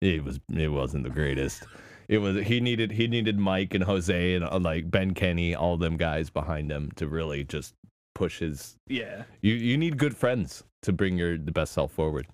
it 0.01 0.25
was 0.25 0.41
it 0.53 0.69
wasn't 0.69 1.05
the 1.05 1.11
greatest. 1.11 1.65
It 2.09 2.19
was 2.19 2.47
he 2.47 2.61
needed 2.61 2.93
he 2.93 3.07
needed 3.09 3.39
Mike 3.39 3.75
and 3.75 3.85
Jose 3.85 4.35
and 4.35 4.43
uh, 4.45 4.59
like 4.59 4.91
Ben 4.91 5.13
Kenney, 5.13 5.55
all 5.55 5.77
them 5.77 5.99
guys 5.99 6.31
behind 6.31 6.73
him 6.73 6.91
to 6.97 7.07
really 7.07 7.45
just 7.45 7.75
push 8.15 8.39
his. 8.39 8.77
yeah, 8.89 9.25
You 9.43 9.53
you 9.53 9.77
need 9.77 9.99
good 9.99 10.17
friends 10.17 10.65
to 10.83 10.93
bring 10.93 11.19
your 11.19 11.37
the 11.37 11.53
best 11.53 11.73
self 11.75 11.93
forward. 11.93 12.27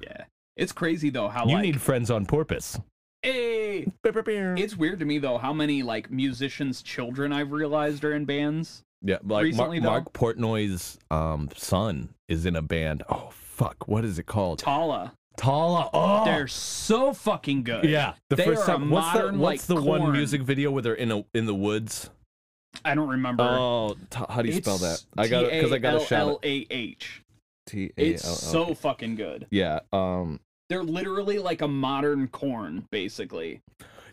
yeah. 0.00 0.24
It's 0.56 0.72
crazy 0.72 1.10
though 1.10 1.28
how 1.28 1.46
You 1.46 1.54
like 1.54 1.62
need 1.62 1.80
friends 1.82 2.10
on 2.10 2.24
porpoise. 2.26 2.78
Hey, 3.26 3.86
it's 4.04 4.76
weird 4.76 5.00
to 5.00 5.04
me 5.04 5.18
though 5.18 5.36
how 5.36 5.52
many 5.52 5.82
like 5.82 6.12
musicians' 6.12 6.80
children 6.80 7.32
I've 7.32 7.50
realized 7.50 8.04
are 8.04 8.12
in 8.14 8.24
bands. 8.24 8.84
yeah, 9.02 9.18
like 9.24 9.42
recently, 9.42 9.80
Mark, 9.80 10.04
Mark 10.16 10.36
Portnoy's 10.36 10.96
um, 11.10 11.48
son 11.56 12.10
is 12.28 12.46
in 12.46 12.54
a 12.54 12.62
band. 12.62 13.02
Oh 13.08 13.30
fuck, 13.32 13.88
what 13.88 14.04
is 14.04 14.20
it 14.20 14.26
called? 14.26 14.60
Tallah. 14.62 15.10
Tallah. 15.36 15.90
Oh, 15.92 16.24
They're 16.24 16.46
so 16.46 17.12
fucking 17.12 17.64
good. 17.64 17.84
yeah. 17.84 18.14
The 18.30 18.36
they 18.36 18.44
first 18.44 18.68
are 18.68 18.76
a 18.76 18.78
time. 18.78 18.90
What's 18.90 19.12
the 19.18 19.32
What's 19.32 19.68
like, 19.68 19.76
the 19.76 19.82
one 19.82 20.12
music 20.12 20.42
video 20.42 20.70
where 20.70 20.82
they're 20.82 20.94
in 20.94 21.10
a 21.10 21.24
in 21.34 21.46
the 21.46 21.54
woods? 21.54 22.10
I 22.84 22.94
don't 22.94 23.08
remember. 23.08 23.42
Oh, 23.42 23.96
t- 24.08 24.20
how 24.28 24.40
do 24.40 24.48
you 24.48 24.54
spell 24.54 24.78
that? 24.78 25.02
I 25.18 25.26
got 25.26 25.50
because 25.50 25.72
I 25.72 25.78
got 25.78 25.96
a 25.96 26.06
shout. 26.06 26.42
T-A-L-L-A-H. 26.42 27.22
T 27.66 27.90
A 27.96 28.00
It's 28.00 28.24
L 28.24 28.30
L. 28.30 28.36
so 28.36 28.74
fucking 28.74 29.16
good. 29.16 29.46
Yeah. 29.50 29.80
Um. 29.92 30.38
They're 30.68 30.84
literally 30.84 31.38
like 31.38 31.62
a 31.62 31.68
modern 31.68 32.28
Korn, 32.28 32.86
basically. 32.90 33.62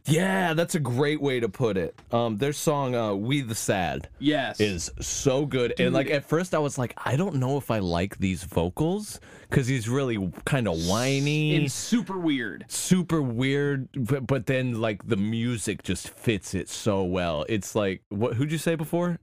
Yeah, 0.06 0.54
that's 0.54 0.76
a 0.76 0.82
great 0.82 1.22
way 1.22 1.40
to 1.40 1.48
put 1.48 1.78
it. 1.78 1.96
Um, 2.12 2.38
their 2.38 2.52
song 2.52 2.94
uh, 2.94 3.14
"We 3.14 3.40
the 3.40 3.56
Sad" 3.56 4.10
Yes. 4.20 4.60
is 4.60 4.92
so 5.00 5.46
good, 5.46 5.80
and 5.80 5.94
like 5.94 6.10
at 6.10 6.26
first 6.26 6.54
I 6.54 6.58
was 6.60 6.78
like, 6.78 6.94
I 7.06 7.16
don't 7.16 7.36
know 7.36 7.56
if 7.58 7.72
I 7.72 7.80
like 7.80 8.18
these 8.18 8.44
vocals 8.44 9.22
because 9.50 9.66
he's 9.66 9.88
really 9.88 10.30
kind 10.44 10.68
of 10.68 10.76
whiny, 10.88 11.56
and 11.56 11.72
super 11.72 12.18
weird. 12.18 12.66
super 12.68 13.22
weird, 13.22 13.88
but, 13.96 14.28
but 14.28 14.46
then 14.46 14.82
like 14.82 15.08
the 15.08 15.16
music 15.16 15.84
just 15.84 16.10
fits 16.10 16.54
it 16.54 16.68
so 16.68 17.04
well. 17.04 17.46
It's 17.48 17.74
like 17.74 18.02
what? 18.10 18.34
Who'd 18.34 18.52
you 18.52 18.58
say 18.58 18.76
before? 18.76 19.20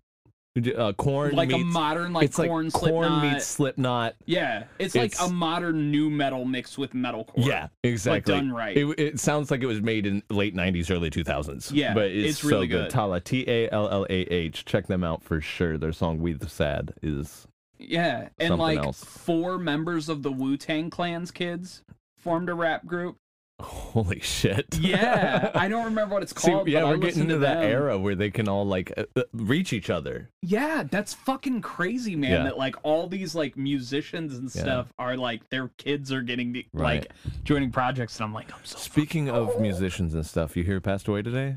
Uh, 0.76 0.92
Korn 0.94 1.36
Like 1.36 1.52
a 1.52 1.58
modern 1.58 2.12
like 2.12 2.24
it's 2.24 2.36
like 2.36 2.48
Korn 2.48 2.72
Korn 2.72 2.90
Slipknot. 3.04 3.22
meets 3.22 3.46
Slipknot. 3.46 4.16
Yeah, 4.26 4.64
it's, 4.80 4.96
It's- 4.96 5.20
like 5.20 5.30
a 5.30 5.32
modern 5.32 5.92
nu 5.92 6.10
metal 6.10 6.44
mixed 6.44 6.76
with 6.76 6.92
metalcore. 6.92 7.46
Yeah, 7.46 7.68
exactly. 7.84 8.34
done 8.34 8.50
right. 8.52 8.76
It, 8.76 8.86
it 8.98 9.20
sounds 9.20 9.52
like 9.52 9.62
it 9.62 9.66
was 9.66 9.80
made 9.80 10.06
in 10.06 10.24
late 10.28 10.56
'90s, 10.56 10.90
early 10.90 11.08
2000s. 11.08 11.70
Yeah, 11.72 11.94
but 11.94 12.06
it's, 12.06 12.30
it's 12.30 12.44
really 12.44 12.66
so 12.66 12.70
good. 12.72 12.90
good. 12.90 12.90
Tallah, 12.90 13.22
T 13.22 13.44
A 13.46 13.70
L 13.70 13.88
L 13.90 14.06
A 14.10 14.12
H. 14.12 14.64
Check 14.64 14.88
them 14.88 15.04
out 15.04 15.22
for 15.22 15.40
sure. 15.40 15.78
Their 15.78 15.92
song 15.92 16.18
"We 16.20 16.32
the 16.32 16.48
Sad" 16.48 16.94
is 17.00 17.46
Yeah, 17.78 18.30
and 18.40 18.58
like 18.58 18.78
else. 18.80 19.04
four 19.04 19.56
members 19.56 20.08
of 20.08 20.24
the 20.24 20.32
Wu 20.32 20.56
Tang 20.56 20.90
Clan's 20.90 21.30
kids 21.30 21.84
formed 22.18 22.48
a 22.48 22.54
rap 22.54 22.84
group. 22.86 23.18
Holy 23.60 24.20
shit. 24.20 24.66
Yeah, 24.78 25.50
I 25.54 25.68
don't 25.68 25.84
remember 25.84 26.14
what 26.14 26.22
it's 26.22 26.32
See, 26.42 26.50
called. 26.50 26.68
yeah, 26.68 26.80
but 26.82 26.88
we're 26.88 26.96
getting 26.98 27.22
into 27.22 27.34
to 27.34 27.40
that 27.40 27.60
them. 27.60 27.70
era 27.70 27.98
where 27.98 28.14
they 28.14 28.30
can 28.30 28.48
all 28.48 28.66
like 28.66 28.92
uh, 28.96 29.04
uh, 29.16 29.22
reach 29.32 29.72
each 29.72 29.90
other. 29.90 30.28
Yeah, 30.42 30.84
that's 30.90 31.14
fucking 31.14 31.60
crazy, 31.62 32.16
man. 32.16 32.30
Yeah. 32.30 32.42
That 32.44 32.58
like 32.58 32.76
all 32.82 33.06
these 33.08 33.34
like 33.34 33.56
musicians 33.56 34.34
and 34.36 34.54
Yeah. 34.54 34.62
stuff 34.62 34.92
are 34.98 35.16
like 35.16 35.48
their 35.50 35.68
kids 35.78 36.12
are 36.12 36.22
getting 36.22 36.52
the, 36.52 36.66
Right. 36.72 37.00
like 37.02 37.12
joining 37.44 37.70
projects, 37.70 38.16
and 38.16 38.24
I'm 38.24 38.32
like, 38.34 38.52
I'm 38.52 38.64
so 38.64 38.78
Speaking 38.78 39.28
of 39.30 39.60
musicians 39.60 40.14
and 40.14 40.24
stuff, 40.26 40.56
you 40.56 40.64
hear 40.64 40.74
who 40.74 40.80
passed 40.80 41.08
away 41.08 41.22
today? 41.22 41.56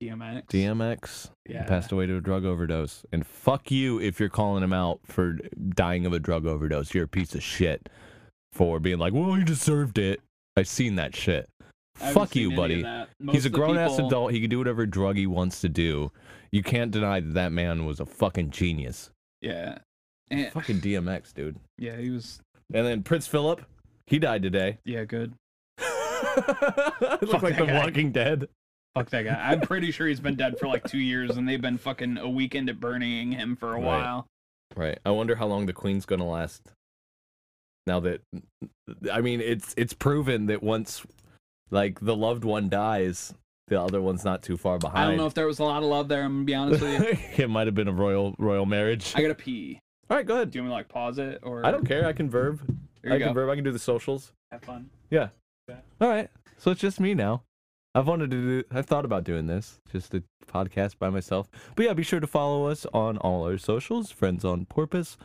DMX. 0.00 0.46
DMX 0.46 1.30
Yeah. 1.46 1.64
passed 1.64 1.92
away 1.92 2.06
to 2.06 2.16
a 2.16 2.20
drug 2.22 2.44
overdose. 2.46 3.04
And 3.12 3.26
fuck 3.26 3.70
you 3.70 4.00
if 4.00 4.18
you're 4.18 4.30
calling 4.30 4.62
him 4.62 4.72
out 4.72 5.00
for 5.04 5.36
dying 5.74 6.06
of 6.06 6.12
a 6.14 6.18
drug 6.18 6.46
overdose. 6.46 6.94
You're 6.94 7.04
a 7.04 7.08
piece 7.08 7.34
of 7.34 7.42
shit 7.42 7.88
for 8.52 8.80
being 8.80 8.98
like, 8.98 9.12
well, 9.12 9.34
he 9.34 9.44
deserved 9.44 9.98
it. 9.98 10.20
I've 10.60 10.68
seen 10.68 10.96
that 10.96 11.16
shit. 11.16 11.48
Fuck 11.96 12.36
you, 12.36 12.54
buddy. 12.54 12.76
of 12.76 12.82
that. 12.84 13.08
Most 13.18 13.34
He's 13.34 13.44
a 13.46 13.50
grown 13.50 13.76
ass 13.76 13.92
people- 13.92 14.06
adult. 14.06 14.32
He 14.32 14.40
can 14.40 14.48
do 14.50 14.58
whatever 14.58 14.86
drug 14.86 15.16
he 15.16 15.26
wants 15.26 15.60
to 15.62 15.68
do. 15.68 16.12
You 16.52 16.62
can't 16.62 16.90
deny 16.90 17.20
that 17.20 17.34
that 17.34 17.52
man 17.52 17.84
was 17.86 18.00
a 18.00 18.06
fucking 18.06 18.50
genius. 18.50 19.10
Yeah. 19.40 19.78
And, 20.30 20.50
Fucking 20.52 20.80
DMX, 20.80 21.34
dude. 21.34 21.56
yeah, 21.78 21.96
he 21.96 22.10
was. 22.10 22.40
And 22.72 22.86
then 22.86 23.02
Prince 23.02 23.26
Philip, 23.26 23.62
he 24.06 24.18
died 24.18 24.42
today. 24.42 24.78
Yeah, 24.84 25.04
good. 25.04 25.34
Look 25.78 27.42
like 27.42 27.56
The 27.56 27.64
guy. 27.66 27.78
Walking 27.84 28.12
Dead. 28.12 28.48
Fuck 28.94 29.10
that 29.10 29.22
guy. 29.22 29.34
I'm 29.50 29.60
pretty 29.60 29.90
sure 29.92 30.06
he's 30.08 30.20
been 30.20 30.36
dead 30.36 30.58
for 30.58 30.66
like 30.68 30.84
two 30.84 30.98
years, 30.98 31.36
and 31.36 31.48
they've 31.48 31.60
been 31.60 31.78
fucking 31.78 32.18
a 32.18 32.28
weekend 32.28 32.68
at 32.68 32.80
burning 32.80 33.32
him 33.32 33.56
for 33.56 33.70
a 33.70 33.72
Right. 33.74 33.84
while. 33.84 34.26
Right. 34.76 34.98
I 35.04 35.10
wonder 35.10 35.34
how 35.36 35.46
long 35.46 35.66
the 35.66 35.72
Queen's 35.72 36.06
gonna 36.06 36.28
last. 36.28 36.62
Now 37.86 38.00
that, 38.00 38.20
I 39.12 39.20
mean, 39.20 39.40
it's 39.40 39.74
it's 39.76 39.92
proven 39.92 40.46
that 40.46 40.62
once, 40.62 41.04
like 41.70 42.00
the 42.00 42.14
loved 42.14 42.44
one 42.44 42.68
dies, 42.68 43.34
the 43.68 43.80
other 43.80 44.02
one's 44.02 44.24
not 44.24 44.42
too 44.42 44.56
far 44.56 44.78
behind. 44.78 44.98
I 44.98 45.06
don't 45.06 45.16
know 45.16 45.26
if 45.26 45.34
there 45.34 45.46
was 45.46 45.60
a 45.60 45.64
lot 45.64 45.82
of 45.82 45.88
love 45.88 46.08
there. 46.08 46.22
I'm 46.22 46.44
gonna 46.44 46.44
be 46.44 46.54
honest 46.54 46.82
with 46.82 47.02
you. 47.02 47.18
it 47.44 47.48
might 47.48 47.66
have 47.66 47.74
been 47.74 47.88
a 47.88 47.92
royal 47.92 48.34
royal 48.38 48.66
marriage. 48.66 49.12
I 49.16 49.22
gotta 49.22 49.34
pee. 49.34 49.80
All 50.10 50.16
right, 50.16 50.26
go 50.26 50.34
ahead. 50.34 50.50
Do 50.50 50.58
you 50.58 50.62
want 50.62 50.70
me 50.70 50.72
to 50.72 50.76
like 50.78 50.88
pause 50.88 51.18
it 51.18 51.38
or? 51.42 51.64
I 51.64 51.70
don't 51.70 51.86
care. 51.86 52.06
I 52.06 52.12
can 52.12 52.28
verb. 52.28 52.60
I 53.08 53.14
you 53.14 53.24
can 53.24 53.32
verb. 53.34 53.48
I 53.48 53.54
can 53.54 53.64
do 53.64 53.72
the 53.72 53.78
socials. 53.78 54.32
Have 54.50 54.62
fun. 54.62 54.90
Yeah. 55.08 55.28
Okay. 55.70 55.80
All 56.00 56.08
right. 56.08 56.28
So 56.58 56.70
it's 56.72 56.80
just 56.80 57.00
me 57.00 57.14
now. 57.14 57.42
I've 57.94 58.06
wanted 58.06 58.30
to 58.30 58.36
do. 58.36 58.64
I've 58.70 58.86
thought 58.86 59.04
about 59.04 59.24
doing 59.24 59.46
this, 59.46 59.80
just 59.90 60.14
a 60.14 60.22
podcast 60.46 60.98
by 60.98 61.10
myself. 61.10 61.48
But 61.74 61.86
yeah, 61.86 61.92
be 61.92 62.02
sure 62.02 62.20
to 62.20 62.26
follow 62.26 62.66
us 62.66 62.86
on 62.92 63.18
all 63.18 63.44
our 63.44 63.58
socials. 63.58 64.10
Friends 64.10 64.44
on 64.44 64.66
Porpoise. 64.66 65.16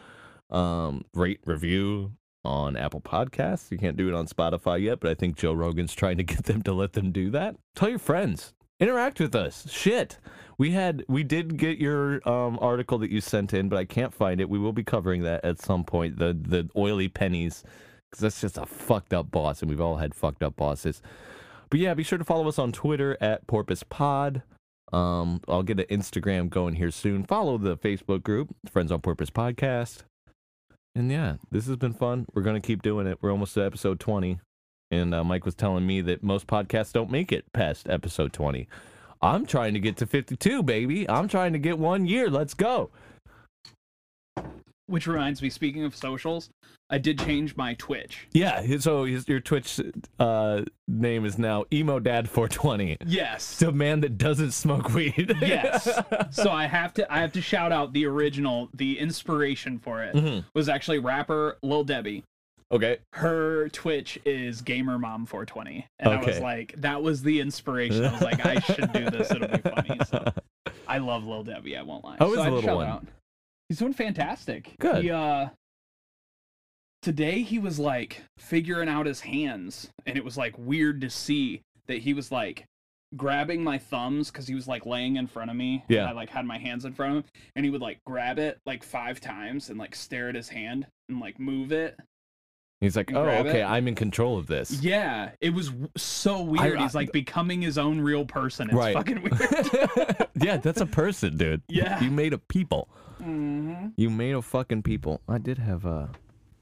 Um, 0.52 1.06
rate 1.15 1.40
review 1.45 2.11
on 2.46 2.78
Apple 2.78 3.02
Podcasts. 3.02 3.72
You 3.72 3.78
can't 3.78 3.98
do 3.98 4.08
it 4.08 4.14
on 4.14 4.28
Spotify 4.28 4.82
yet, 4.82 5.00
but 5.00 5.10
I 5.10 5.16
think 5.16 5.36
Joe 5.36 5.54
Rogan's 5.54 5.94
trying 5.94 6.18
to 6.18 6.24
get 6.24 6.46
them 6.46 6.62
to 6.64 6.74
let 6.74 6.94
them 6.94 7.12
do 7.12 7.30
that. 7.32 7.56
Tell 7.76 7.90
your 7.90 8.00
friends. 8.00 8.54
Interact 8.80 9.20
with 9.20 9.36
us. 9.36 9.70
Shit. 9.72 10.18
We 10.58 10.72
had 10.72 11.04
we 11.08 11.24
did 11.24 11.58
get 11.58 11.78
your 11.78 12.28
um, 12.28 12.58
article 12.62 12.98
that 13.00 13.12
you 13.12 13.22
sent 13.22 13.54
in, 13.54 13.68
but 13.68 13.78
I 13.78 13.86
can't 13.86 14.14
find 14.14 14.40
it. 14.40 14.50
We 14.50 14.60
will 14.60 14.74
be 14.74 14.84
covering 14.84 15.24
that 15.24 15.44
at 15.44 15.62
some 15.62 15.84
point. 15.84 16.18
The 16.18 16.34
the 16.34 16.70
oily 16.78 17.08
pennies 17.08 17.64
because 18.12 18.22
that's 18.22 18.42
just 18.42 18.58
a 18.58 18.66
fucked 18.66 19.14
up 19.14 19.32
boss, 19.32 19.62
and 19.62 19.70
we've 19.70 19.82
all 19.82 19.98
had 19.98 20.14
fucked 20.16 20.44
up 20.44 20.56
bosses. 20.56 21.02
But 21.70 21.80
yeah, 21.80 21.94
be 21.94 22.04
sure 22.04 22.18
to 22.18 22.24
follow 22.24 22.48
us 22.48 22.60
on 22.60 22.72
Twitter 22.72 23.18
at 23.20 23.48
Porpoise 23.48 23.84
Pod. 23.84 24.44
Um, 24.94 25.42
I'll 25.48 25.64
get 25.64 25.80
an 25.80 25.86
Instagram 25.88 26.50
going 26.50 26.76
here 26.76 26.92
soon. 26.92 27.24
Follow 27.24 27.58
the 27.58 27.76
Facebook 27.76 28.24
group, 28.24 28.56
Friends 28.72 28.92
on 28.92 29.02
Porpoise 29.02 29.32
Podcast. 29.32 30.04
And 30.96 31.12
yeah, 31.12 31.36
this 31.52 31.68
has 31.68 31.76
been 31.76 31.94
fun. 31.94 32.26
We're 32.34 32.42
gonna 32.42 32.62
keep 32.62 32.82
doing 32.82 33.06
it. 33.06 33.18
We're 33.22 33.32
almost 33.32 33.54
to 33.56 33.66
episode 33.66 34.00
twenty, 34.00 34.40
and 34.92 35.14
uh, 35.14 35.24
Mike 35.26 35.44
was 35.44 35.54
telling 35.54 35.86
me 35.86 36.00
that 36.02 36.24
most 36.24 36.48
podcasts 36.48 36.94
don't 36.94 37.12
make 37.12 37.34
it 37.34 37.52
past 37.52 37.90
episode 37.90 38.32
twenty. 38.32 38.68
I'm 39.22 39.46
trying 39.46 39.74
to 39.74 39.80
get 39.80 39.98
to 39.98 40.06
fifty-two, 40.06 40.64
baby. 40.64 41.10
I'm 41.10 41.28
trying 41.28 41.52
to 41.54 41.60
get 41.60 41.78
one 41.78 42.06
year. 42.06 42.30
Let's 42.30 42.54
go. 42.54 42.92
Which 44.88 45.07
reminds 45.07 45.41
me, 45.41 45.49
speaking 45.49 45.84
of 45.84 45.95
socials, 45.95 46.49
I 46.91 46.99
did 46.99 47.18
change 47.20 47.56
my 47.56 47.74
Twitch. 47.74 48.28
Yeah. 48.34 48.78
So 48.78 49.06
his, 49.06 49.28
your 49.28 49.40
Twitch 49.40 49.82
uh, 50.20 50.62
name 50.88 51.26
is 51.26 51.40
now 51.40 51.66
Emo 51.74 51.99
Dad 51.99 52.30
420. 52.30 52.98
Yes. 53.07 53.57
The 53.57 53.72
man 53.72 54.02
that 54.02 54.20
doesn't 54.20 54.52
smoke 54.52 54.94
weed. 54.94 55.36
yes. 55.41 55.90
So 56.30 56.52
I 56.52 56.68
have 56.68 56.94
to 56.95 57.12
I 57.12 57.20
have 57.22 57.32
to 57.34 57.41
shout 57.41 57.72
out 57.72 57.94
the 57.94 58.06
original, 58.06 58.70
the 58.76 58.99
inspiration 58.99 59.80
for 59.80 60.03
it 60.03 60.14
Mhm. 60.16 60.45
was 60.53 60.70
actually 60.70 60.99
rapper 60.99 61.57
Lil 61.64 61.84
Debbie. 61.84 62.24
Okay. 62.72 62.98
Her 63.14 63.70
Twitch 63.70 64.20
is 64.26 64.62
Gamer 64.62 64.99
Mom 64.99 65.26
420. 65.26 65.88
And 65.99 66.14
I 66.14 66.24
was 66.24 66.40
like, 66.40 66.74
that 66.78 67.02
was 67.02 67.24
the 67.24 67.40
inspiration. 67.40 68.06
I 68.06 68.12
was 68.12 68.22
like, 68.22 68.45
I 68.45 68.60
should 68.60 68.91
do 68.94 69.10
this. 69.10 69.32
It'll 69.32 69.48
be 69.48 69.57
funny. 69.57 69.99
So 70.07 70.24
I 70.88 70.99
love 70.99 71.24
Lil 71.26 71.44
Debbie, 71.44 71.76
I 71.76 71.82
won't 71.82 72.03
lie. 72.03 72.14
Is 72.16 72.20
so 72.20 72.36
the 72.36 72.41
I'd 72.41 72.45
little 72.53 72.62
shout 72.62 72.76
one? 72.78 72.88
out. 72.88 73.06
He's 73.70 73.80
doing 73.80 73.94
fantastic. 73.94 74.76
Good. 74.80 75.04
He 75.04 75.12
uh 75.12 75.48
today 77.02 77.42
he 77.42 77.60
was 77.60 77.80
like 77.80 78.24
figuring 78.38 78.90
out 78.90 79.06
his 79.06 79.22
hands 79.22 79.90
and 80.06 80.18
it 80.18 80.24
was 80.26 80.38
like 80.38 80.56
weird 80.58 81.02
to 81.02 81.10
see 81.10 81.62
that 81.88 82.00
he 82.00 82.14
was 82.14 82.32
like 82.32 82.66
grabbing 83.16 83.64
my 83.64 83.78
thumbs 83.78 84.32
because 84.32 84.48
he 84.48 84.56
was 84.56 84.68
like 84.68 84.86
laying 84.86 85.16
in 85.16 85.28
front 85.28 85.52
of 85.52 85.56
me 85.56 85.84
and 85.88 85.96
Yeah. 85.96 86.06
i 86.10 86.12
like 86.12 86.30
had 86.30 86.46
my 86.46 86.58
hands 86.58 86.84
in 86.84 86.94
front 86.94 87.12
of 87.12 87.24
him 87.24 87.32
and 87.56 87.64
he 87.64 87.70
would 87.72 87.82
like 87.82 88.00
grab 88.06 88.40
it 88.40 88.58
like 88.66 88.84
five 88.84 89.22
times 89.22 89.70
and 89.70 89.78
like 89.78 89.94
stare 89.96 90.30
at 90.30 90.36
his 90.36 90.50
hand 90.50 90.88
and 91.10 91.20
like 91.20 91.40
move 91.40 91.72
it 91.72 91.98
He's 92.82 92.98
like, 92.98 93.12
oh, 93.14 93.24
okay, 93.26 93.62
it. 93.62 93.64
I'm 93.66 93.88
in 93.88 93.96
control 93.96 94.38
of 94.38 94.48
this. 94.48 94.82
yeah 94.82 95.30
it 95.40 95.52
was 95.52 95.68
w- 95.70 95.88
so 95.96 96.42
weird 96.42 96.78
I- 96.78 96.82
he's 96.84 96.94
like 96.96 97.12
becoming 97.12 97.62
his 97.62 97.78
own 97.78 98.02
real 98.02 98.26
person 98.26 98.68
it's 98.68 98.76
Right. 98.76 98.94
fucking 98.96 99.22
weird 99.24 100.28
yeah, 100.36 100.58
that's 100.58 100.82
a 100.82 100.86
person, 100.88 101.38
dude. 101.38 101.62
Yeah. 101.70 102.04
You 102.04 102.12
made 102.12 102.34
a 102.34 102.38
people. 102.38 102.90
Hmm 103.26 103.88
You 103.97 104.10
made 104.10 104.35
a 104.35 104.41
fucking 104.41 104.84
people. 104.84 105.22
I 105.27 105.38
did 105.39 105.57
have 105.57 105.85
a. 105.85 106.10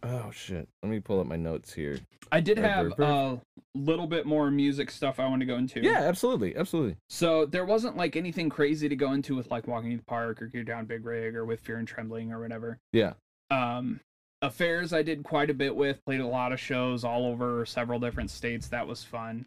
Oh 0.01 0.31
shit. 0.31 0.67
Let 0.81 0.89
me 0.89 0.99
pull 0.99 1.19
up 1.19 1.27
my 1.27 1.35
notes 1.37 1.73
here. 1.73 1.97
i 2.31 2.39
did 2.39 2.57
Right, 2.59 2.69
have 2.69 2.99
a 2.99 3.39
little 3.75 4.07
bit 4.07 4.25
more 4.25 4.51
music 4.51 4.91
stuff 4.91 5.17
i 5.19 5.25
want 5.27 5.39
to 5.39 5.45
go 5.45 5.55
into 5.55 5.79
Yeah, 5.81 5.99
absolutely, 6.01 6.55
absolutely. 6.57 6.97
So 7.09 7.45
there 7.45 7.65
wasn't 7.65 7.95
like 7.97 8.15
anything 8.15 8.49
crazy 8.49 8.89
to 8.89 8.95
go 8.95 9.13
into 9.13 9.35
with 9.35 9.49
like 9.51 9.67
walking 9.67 9.91
to 9.91 9.97
the 9.97 10.03
park 10.03 10.41
or 10.41 10.47
get 10.47 10.65
down 10.65 10.85
Big 10.85 11.05
Rig 11.05 11.35
or 11.35 11.45
with 11.45 11.61
Fear 11.61 11.77
and 11.77 11.87
Trembling 11.87 12.31
or 12.33 12.41
whatever. 12.41 12.79
Yeah. 12.91 13.13
Um, 13.49 13.99
affairs 14.41 14.91
I 14.93 15.03
did 15.03 15.23
quite 15.23 15.49
a 15.49 15.53
bit 15.53 15.75
with. 15.75 16.03
Played 16.05 16.19
a 16.21 16.27
lot 16.27 16.51
of 16.51 16.59
shows 16.59 17.03
all 17.05 17.25
over 17.25 17.65
several 17.65 17.99
different 17.99 18.29
states. 18.29 18.67
That 18.67 18.87
was 18.87 19.03
fun. 19.03 19.45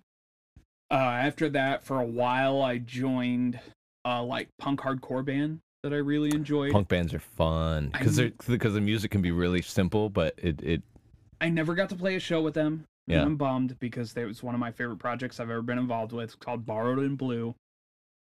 Uh, 0.90 0.94
after 0.94 1.48
that, 1.50 1.82
for 1.84 2.00
a 2.00 2.06
while, 2.06 2.62
I 2.62 2.78
joined 2.78 3.58
uh 4.04 4.22
like 4.22 4.48
punk 4.58 4.80
hardcore 4.80 5.24
band 5.24 5.58
that 5.82 5.92
I 5.92 5.96
really 5.96 6.30
enjoyed. 6.34 6.72
Punk 6.72 6.88
bands 6.88 7.14
are 7.14 7.18
fun 7.20 7.90
because 7.92 8.20
because 8.46 8.74
the 8.74 8.80
music 8.80 9.10
can 9.10 9.22
be 9.22 9.30
really 9.30 9.62
simple, 9.62 10.10
but 10.10 10.34
it 10.38 10.62
it 10.62 10.82
I 11.40 11.48
never 11.48 11.74
got 11.74 11.88
to 11.90 11.96
play 11.96 12.16
a 12.16 12.20
show 12.20 12.40
with 12.40 12.54
them. 12.54 12.84
and 13.08 13.16
Yeah. 13.16 13.22
I'm 13.22 13.36
bummed 13.36 13.78
because 13.78 14.16
it 14.16 14.24
was 14.24 14.42
one 14.42 14.54
of 14.54 14.60
my 14.60 14.70
favorite 14.72 14.98
projects 14.98 15.38
I've 15.38 15.50
ever 15.50 15.62
been 15.62 15.78
involved 15.78 16.12
with. 16.12 16.38
Called 16.40 16.66
Borrowed 16.66 16.98
in 16.98 17.16
Blue. 17.16 17.54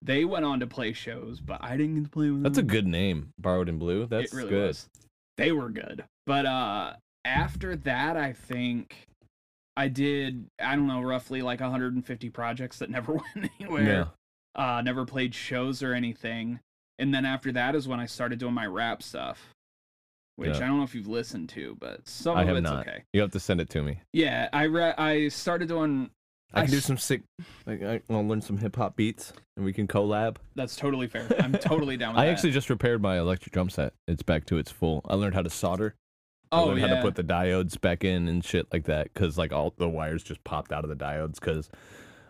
They 0.02 0.26
went 0.26 0.46
on 0.46 0.60
to 0.60 0.68
play 0.68 0.94
shows, 0.94 1.40
but 1.40 1.64
I 1.64 1.78
didn't 1.78 1.96
get 1.96 2.04
to 2.04 2.10
play 2.10 2.26
with 2.30 2.36
them. 2.36 2.44
that's 2.44 2.58
a 2.58 2.64
good 2.64 2.86
name. 2.86 3.30
Borrowed 3.40 3.70
in 3.70 3.80
Blue. 3.80 4.06
That's 4.06 4.34
really 4.34 4.50
good. 4.50 4.68
was. 4.68 4.90
They 5.38 5.52
were 5.52 5.70
good. 5.70 6.04
But 6.26 6.46
uh 6.46 6.94
after 7.24 7.76
that 7.78 8.16
I 8.18 8.34
think 8.34 9.08
I 9.76 9.88
did 9.88 10.46
I 10.62 10.76
don't 10.76 10.88
know 10.88 11.02
roughly 11.02 11.42
like 11.42 11.60
150 11.62 12.30
projects 12.30 12.78
that 12.80 12.90
never 12.90 13.14
went 13.36 13.50
anywhere. 13.60 14.10
Uh, 14.58 14.82
never 14.82 15.04
played 15.06 15.36
shows 15.36 15.84
or 15.84 15.94
anything. 15.94 16.60
And 17.00 17.14
then 17.14 17.26
after 17.26 17.52
that 17.54 17.76
is 17.76 17.88
when 17.88 18.00
I 18.00 18.06
started 18.06 18.40
doing 18.40 18.54
my 18.54 18.66
rap 18.66 19.04
stuff, 19.04 19.54
which 20.38 20.50
Yeah. 20.52 20.58
I 20.58 20.68
don't 20.68 20.78
know 20.78 20.84
if 20.84 20.96
you've 20.96 21.08
listened 21.08 21.50
to, 21.50 21.76
but 21.80 22.08
some 22.08 22.38
I 22.38 22.42
of 22.44 22.48
have 22.50 22.58
it's 22.58 22.64
not. 22.64 22.88
okay. 22.88 23.04
You 23.14 23.22
have 23.22 23.32
to 23.32 23.40
send 23.40 23.62
it 23.62 23.70
to 23.72 23.82
me. 23.84 24.00
Yeah, 24.14 24.50
I 24.54 24.64
re- 24.64 24.94
I 24.98 25.28
started 25.30 25.68
doing. 25.68 26.10
I 26.54 26.62
I 26.62 26.64
can 26.64 26.72
do 26.72 26.78
s- 26.78 26.86
some 26.86 26.98
sick. 26.98 27.24
Like, 27.66 27.82
I 27.82 28.02
want 28.08 28.26
to 28.26 28.30
learn 28.30 28.42
some 28.42 28.58
hip 28.58 28.76
hop 28.78 28.96
beats, 28.96 29.34
and 29.58 29.66
we 29.66 29.74
can 29.74 29.88
collab. 29.88 30.38
That's 30.56 30.76
totally 30.76 31.08
fair. 31.08 31.28
I'm 31.40 31.54
totally 31.54 31.98
down 31.98 32.14
with 32.14 32.22
I 32.22 32.26
that. 32.28 32.32
actually 32.32 32.52
just 32.52 32.70
repaired 32.70 33.02
my 33.02 33.18
electric 33.18 33.54
drum 33.54 33.70
set. 33.70 33.94
It's 34.08 34.24
back 34.24 34.46
to 34.46 34.58
its 34.58 34.72
full. 34.72 35.02
I 35.10 35.16
learned 35.16 35.36
how 35.36 35.42
to 35.42 35.50
solder. 35.50 35.96
I 36.52 36.60
oh 36.62 36.68
learned 36.68 36.82
yeah. 36.82 36.88
how 36.88 36.96
to 36.98 37.02
put 37.02 37.16
the 37.16 37.24
diodes 37.24 37.80
back 37.82 38.06
in 38.06 38.28
and 38.30 38.46
shit 38.46 38.68
like 38.72 38.86
that 38.86 39.12
because 39.14 39.38
like 39.38 39.52
all 39.52 39.74
the 39.78 39.90
wires 39.90 40.24
just 40.24 40.44
popped 40.46 40.72
out 40.72 40.86
of 40.86 40.90
the 40.90 40.96
diodes 40.96 41.36
because 41.40 41.70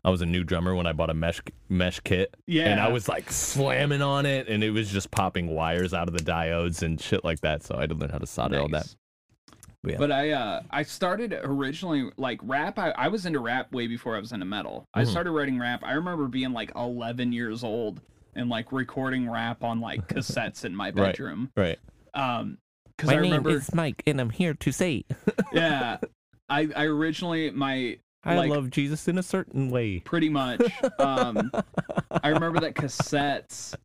I 0.06 0.10
was 0.12 0.22
a 0.22 0.26
new 0.26 0.44
drummer 0.44 0.76
when 0.76 0.86
I 0.86 0.94
bought 0.94 1.10
a 1.10 1.16
mesh 1.16 1.42
mesh 1.68 2.00
kit 2.02 2.38
yeah. 2.46 2.70
and 2.70 2.80
I 2.80 2.90
was 2.90 3.10
like 3.10 3.32
slamming 3.32 4.04
on 4.04 4.28
it 4.28 4.48
and 4.48 4.64
it 4.64 4.70
was 4.70 4.92
just 4.92 5.10
popping 5.10 5.48
wires 5.48 5.96
out 5.96 6.08
of 6.08 6.16
the 6.16 6.24
diodes 6.24 6.84
and 6.84 7.02
shit 7.02 7.24
like 7.24 7.40
that. 7.42 7.64
So 7.64 7.76
I 7.76 7.82
had 7.82 7.90
to 7.90 7.96
learn 7.96 8.12
how 8.12 8.20
to 8.20 8.28
solder 8.28 8.60
all 8.60 8.70
that. 8.70 8.96
But 9.82 9.92
yeah. 9.92 9.98
But 9.98 10.12
I 10.12 10.32
uh 10.32 10.62
I 10.70 10.84
started 10.84 11.34
originally 11.44 12.12
like 12.18 12.40
rap. 12.44 12.78
I, 12.78 12.92
I 12.92 13.08
was 13.08 13.26
into 13.26 13.40
rap 13.40 13.74
way 13.74 13.88
before 13.88 14.16
I 14.16 14.20
was 14.20 14.32
into 14.32 14.46
metal. 14.46 14.86
I 14.94 15.04
Mhm. 15.04 15.08
started 15.08 15.32
writing 15.32 15.58
rap. 15.58 15.84
I 15.84 15.94
remember 15.94 16.28
being 16.28 16.54
like 16.54 16.72
11 16.76 17.34
years 17.34 17.64
old 17.64 18.00
and 18.36 18.48
like 18.48 18.72
recording 18.72 19.28
rap 19.28 19.64
on 19.64 19.82
like 19.82 20.08
cassettes 20.08 20.66
in 20.66 20.76
my 20.76 20.92
bedroom. 20.92 21.50
Right. 21.58 21.80
right. 22.14 22.40
Um, 22.40 22.60
because 22.96 23.10
I 23.10 23.16
remember, 23.16 23.50
is 23.50 23.74
Mike 23.74 24.04
and 24.06 24.22
I'm 24.22 24.30
here 24.30 24.54
to 24.54 24.72
say 24.72 25.04
yeah, 25.52 25.98
I 26.48 26.70
I 26.76 26.84
originally 26.86 27.50
my 27.50 27.98
I 28.26 28.36
Like- 28.38 28.50
love 28.50 28.70
Jesus 28.72 29.08
in 29.08 29.18
a 29.18 29.24
certain 29.24 29.70
way. 29.70 30.00
pretty 30.00 30.30
much 30.30 30.62
um 31.00 31.52
I 32.24 32.30
remember 32.30 32.60
that 32.62 32.74
cassettes 32.76 33.76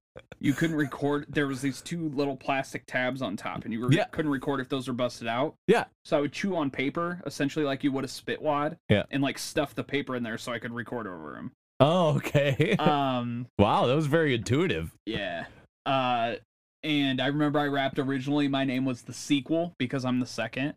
you 0.40 0.52
couldn't 0.54 0.76
record 0.76 1.26
there 1.28 1.46
was 1.46 1.60
these 1.60 1.80
two 1.82 2.08
little 2.10 2.36
plastic 2.36 2.84
tabs 2.86 3.20
on 3.22 3.36
top 3.36 3.64
and 3.64 3.72
you 3.72 3.80
were, 3.80 3.92
Yeah. 3.92 4.04
couldn't 4.04 4.30
record 4.30 4.60
if 4.60 4.68
those 4.68 4.88
were 4.88 4.94
busted 4.94 5.28
out 5.28 5.54
Yeah. 5.66 5.84
so 6.04 6.16
i 6.16 6.20
would 6.20 6.32
chew 6.32 6.56
on 6.56 6.70
paper 6.70 7.20
essentially 7.26 7.64
like 7.64 7.84
you 7.84 7.92
would 7.92 8.04
a 8.04 8.08
spit 8.08 8.40
wad 8.40 8.76
Yeah. 8.88 9.04
and 9.10 9.22
like 9.22 9.38
stuff 9.38 9.74
the 9.74 9.84
paper 9.84 10.16
in 10.16 10.22
there 10.22 10.38
so 10.38 10.52
i 10.52 10.58
could 10.58 10.72
record 10.72 11.06
over 11.06 11.32
them 11.34 11.52
Oh, 11.82 12.16
okay. 12.16 12.76
um 12.78 13.46
wow, 13.58 13.86
that 13.86 13.94
was 13.96 14.06
very 14.06 14.34
intuitive. 14.34 14.92
yeah 15.06 15.44
uh 15.86 16.34
and 16.82 17.20
i 17.20 17.26
remember 17.26 17.58
i 17.58 17.66
rapped 17.66 17.98
originally 17.98 18.48
my 18.48 18.64
name 18.64 18.84
was 18.86 19.02
the 19.02 19.12
sequel 19.12 19.74
because 19.78 20.04
i'm 20.04 20.20
the 20.20 20.26
second 20.26 20.74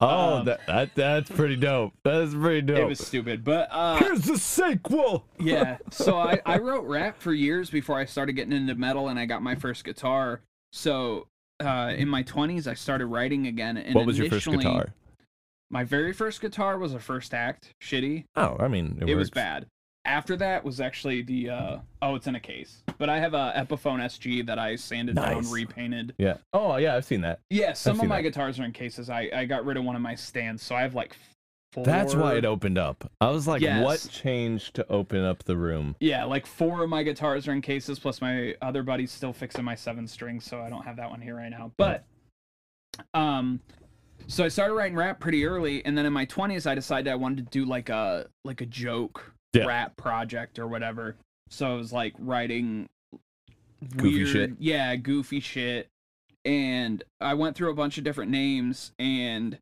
Oh, 0.00 0.36
Um, 0.38 0.44
that, 0.44 0.60
that 0.66 0.94
that's 0.94 1.30
pretty 1.30 1.56
dope. 1.56 1.94
That's 2.04 2.34
pretty 2.34 2.60
dope. 2.62 2.78
it 2.78 2.86
was 2.86 2.98
stupid 2.98 3.42
but 3.44 3.68
uh 3.70 3.96
Here's 3.96 4.22
the 4.22 4.36
sequel. 4.38 5.24
yeah 5.40 5.78
so 5.90 6.18
I, 6.18 6.38
I 6.44 6.58
wrote 6.58 6.84
rap 6.84 7.18
for 7.18 7.32
years 7.32 7.70
before 7.70 7.98
i 7.98 8.04
started 8.04 8.34
getting 8.34 8.52
into 8.52 8.74
metal 8.74 9.08
and 9.08 9.18
i 9.18 9.24
got 9.24 9.42
my 9.42 9.54
first 9.54 9.84
guitar 9.84 10.42
so 10.72 11.28
uh, 11.60 11.94
in 11.96 12.08
my 12.08 12.22
20s 12.22 12.66
i 12.66 12.74
started 12.74 13.06
writing 13.06 13.46
again 13.46 13.78
and 13.78 13.94
what 13.94 14.04
was 14.04 14.18
your 14.18 14.28
first 14.28 14.46
guitar? 14.46 14.92
my 15.70 15.82
very 15.82 16.12
first 16.12 16.42
guitar 16.42 16.78
was 16.78 16.92
a 16.92 17.00
first 17.00 17.32
act 17.32 17.72
shitty 17.82 18.24
Oh, 18.36 18.56
I 18.60 18.68
mean, 18.68 18.98
it, 19.00 19.08
it, 19.08 19.14
was 19.14 19.30
bad 19.30 19.66
after 20.06 20.36
that 20.36 20.64
was 20.64 20.80
actually 20.80 21.22
the 21.22 21.50
uh, 21.50 21.78
oh 22.02 22.14
it's 22.14 22.26
in 22.26 22.34
a 22.36 22.40
case 22.40 22.82
but 22.98 23.08
i 23.10 23.18
have 23.18 23.34
a 23.34 23.52
epiphone 23.56 24.00
sg 24.06 24.46
that 24.46 24.58
i 24.58 24.74
sanded 24.76 25.16
Nice. 25.16 25.44
down 25.44 25.50
repainted 25.52 26.14
Yeah. 26.18 26.36
Oh, 26.52 26.76
yeah, 26.76 26.94
I've 26.96 27.04
seen 27.04 27.20
that. 27.22 27.40
yeah 27.50 27.72
some 27.72 28.00
of 28.00 28.06
my 28.06 28.16
that. 28.16 28.22
guitars 28.22 28.58
are 28.60 28.64
in 28.64 28.72
cases 28.72 29.10
i 29.10 29.28
i 29.34 29.44
got 29.44 29.64
rid 29.64 29.76
of 29.76 29.84
one 29.84 29.96
of 29.96 30.02
my 30.02 30.14
stands 30.14 30.62
so 30.62 30.74
i 30.74 30.82
have 30.82 30.94
like 30.94 31.16
four 31.72 31.84
That's 31.84 32.14
why 32.14 32.36
it 32.36 32.44
opened 32.46 32.78
up. 32.78 33.10
I 33.20 33.28
was 33.28 33.46
like, 33.46 33.60
Yes. 33.60 33.84
what 33.84 34.08
changed 34.10 34.74
to 34.76 34.88
open 34.88 35.22
up 35.24 35.44
the 35.44 35.56
room? 35.58 35.94
Yeah, 36.00 36.24
like 36.24 36.46
four 36.46 36.82
of 36.84 36.88
my 36.88 37.02
guitars 37.02 37.46
are 37.48 37.52
in 37.52 37.60
cases, 37.60 37.98
plus 37.98 38.22
my 38.22 38.54
other 38.62 38.82
buddy's 38.82 39.10
still 39.10 39.34
fixing 39.34 39.62
my 39.64 39.74
seven 39.74 40.06
strings, 40.06 40.44
so 40.46 40.60
I 40.62 40.70
don't 40.70 40.84
have 40.86 40.96
that 40.96 41.10
one 41.10 41.20
here 41.20 41.34
right 41.36 41.50
now. 41.50 41.72
But, 41.76 42.04
um, 43.12 43.60
so 44.26 44.44
I 44.44 44.48
started 44.48 44.72
writing 44.72 44.96
rap 44.96 45.20
pretty 45.20 45.44
early, 45.44 45.84
and 45.84 45.98
then 45.98 46.06
in 46.06 46.12
my 46.14 46.24
twenties, 46.24 46.66
I 46.66 46.74
decided 46.74 47.10
I 47.12 47.16
wanted 47.16 47.44
to 47.44 47.50
do 47.58 47.66
like 47.66 47.90
a 47.90 48.26
like 48.44 48.62
a 48.62 48.66
joke 48.66 49.34
Yeah. 49.56 49.66
rap 49.66 49.96
project 49.96 50.58
or 50.58 50.66
whatever. 50.66 51.16
So 51.50 51.70
I 51.72 51.74
was 51.74 51.92
like 51.92 52.14
writing 52.18 52.86
Goofy 53.96 54.16
weird, 54.16 54.28
shit. 54.28 54.50
yeah, 54.58 54.96
goofy 54.96 55.40
shit, 55.40 55.88
and 56.44 57.02
I 57.20 57.34
went 57.34 57.56
through 57.56 57.70
a 57.70 57.74
bunch 57.74 57.98
of 57.98 58.04
different 58.04 58.30
names 58.30 58.92
and 58.98 59.58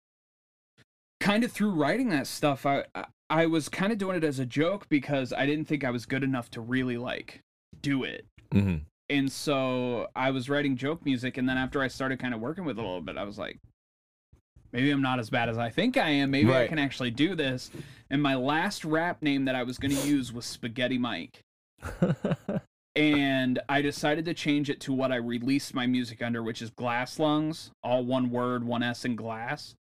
kind 1.20 1.44
of 1.44 1.52
through 1.52 1.70
writing 1.70 2.10
that 2.10 2.26
stuff 2.26 2.66
I, 2.66 2.84
I 3.30 3.46
was 3.46 3.68
kind 3.68 3.92
of 3.92 3.98
doing 3.98 4.16
it 4.16 4.24
as 4.24 4.38
a 4.38 4.44
joke 4.46 4.86
because 4.88 5.32
I 5.32 5.46
didn't 5.46 5.64
think 5.66 5.82
I 5.84 5.90
was 5.90 6.04
good 6.06 6.22
enough 6.22 6.50
to 6.52 6.60
really 6.60 6.96
like 6.98 7.40
do 7.80 8.04
it. 8.04 8.26
hmm 8.52 8.76
And 9.08 9.30
so 9.32 10.08
I 10.14 10.30
was 10.30 10.48
writing 10.50 10.76
joke 10.76 11.04
music 11.04 11.38
and 11.38 11.48
then 11.48 11.56
after 11.56 11.80
I 11.82 11.88
started 11.88 12.18
kind 12.18 12.34
of 12.34 12.40
working 12.40 12.64
with 12.64 12.78
it 12.78 12.82
a 12.82 12.86
little 12.86 13.00
bit 13.00 13.16
I 13.16 13.24
was 13.24 13.38
like 13.38 13.58
maybe 14.74 14.90
I'm 14.90 15.01
not 15.01 15.18
as 15.18 15.30
bad 15.30 15.48
as 15.48 15.56
I 15.56 15.70
think 15.70 15.96
I 15.96 16.10
am. 16.10 16.30
Maybe 16.30 16.52
I 16.52 16.66
can 16.66 16.78
actually 16.78 17.10
do 17.10 17.34
this. 17.34 17.70
And 18.10 18.22
my 18.22 18.34
last 18.34 18.84
rap 18.84 19.22
name 19.22 19.46
that 19.46 19.55
I 19.55 19.62
was 19.62 19.78
going 19.78 19.96
to 19.96 20.06
use 20.06 20.32
was 20.32 20.44
Spaghetti 20.44 20.98
Mike. 20.98 21.40
And 22.96 23.59
I 23.68 23.82
decided 23.82 24.24
to 24.26 24.34
change 24.34 24.70
it 24.70 24.80
to 24.82 24.92
what 24.92 25.10
I 25.10 25.16
released 25.16 25.74
my 25.74 25.86
music 25.86 26.22
under, 26.22 26.42
which 26.42 26.62
is 26.62 26.70
Glass 26.70 27.18
Lungs, 27.18 27.72
all 27.82 28.05
one 28.05 28.30
word, 28.30 28.62
one 28.62 28.82
S 28.82 29.05
in 29.05 29.16
glass. 29.16 29.74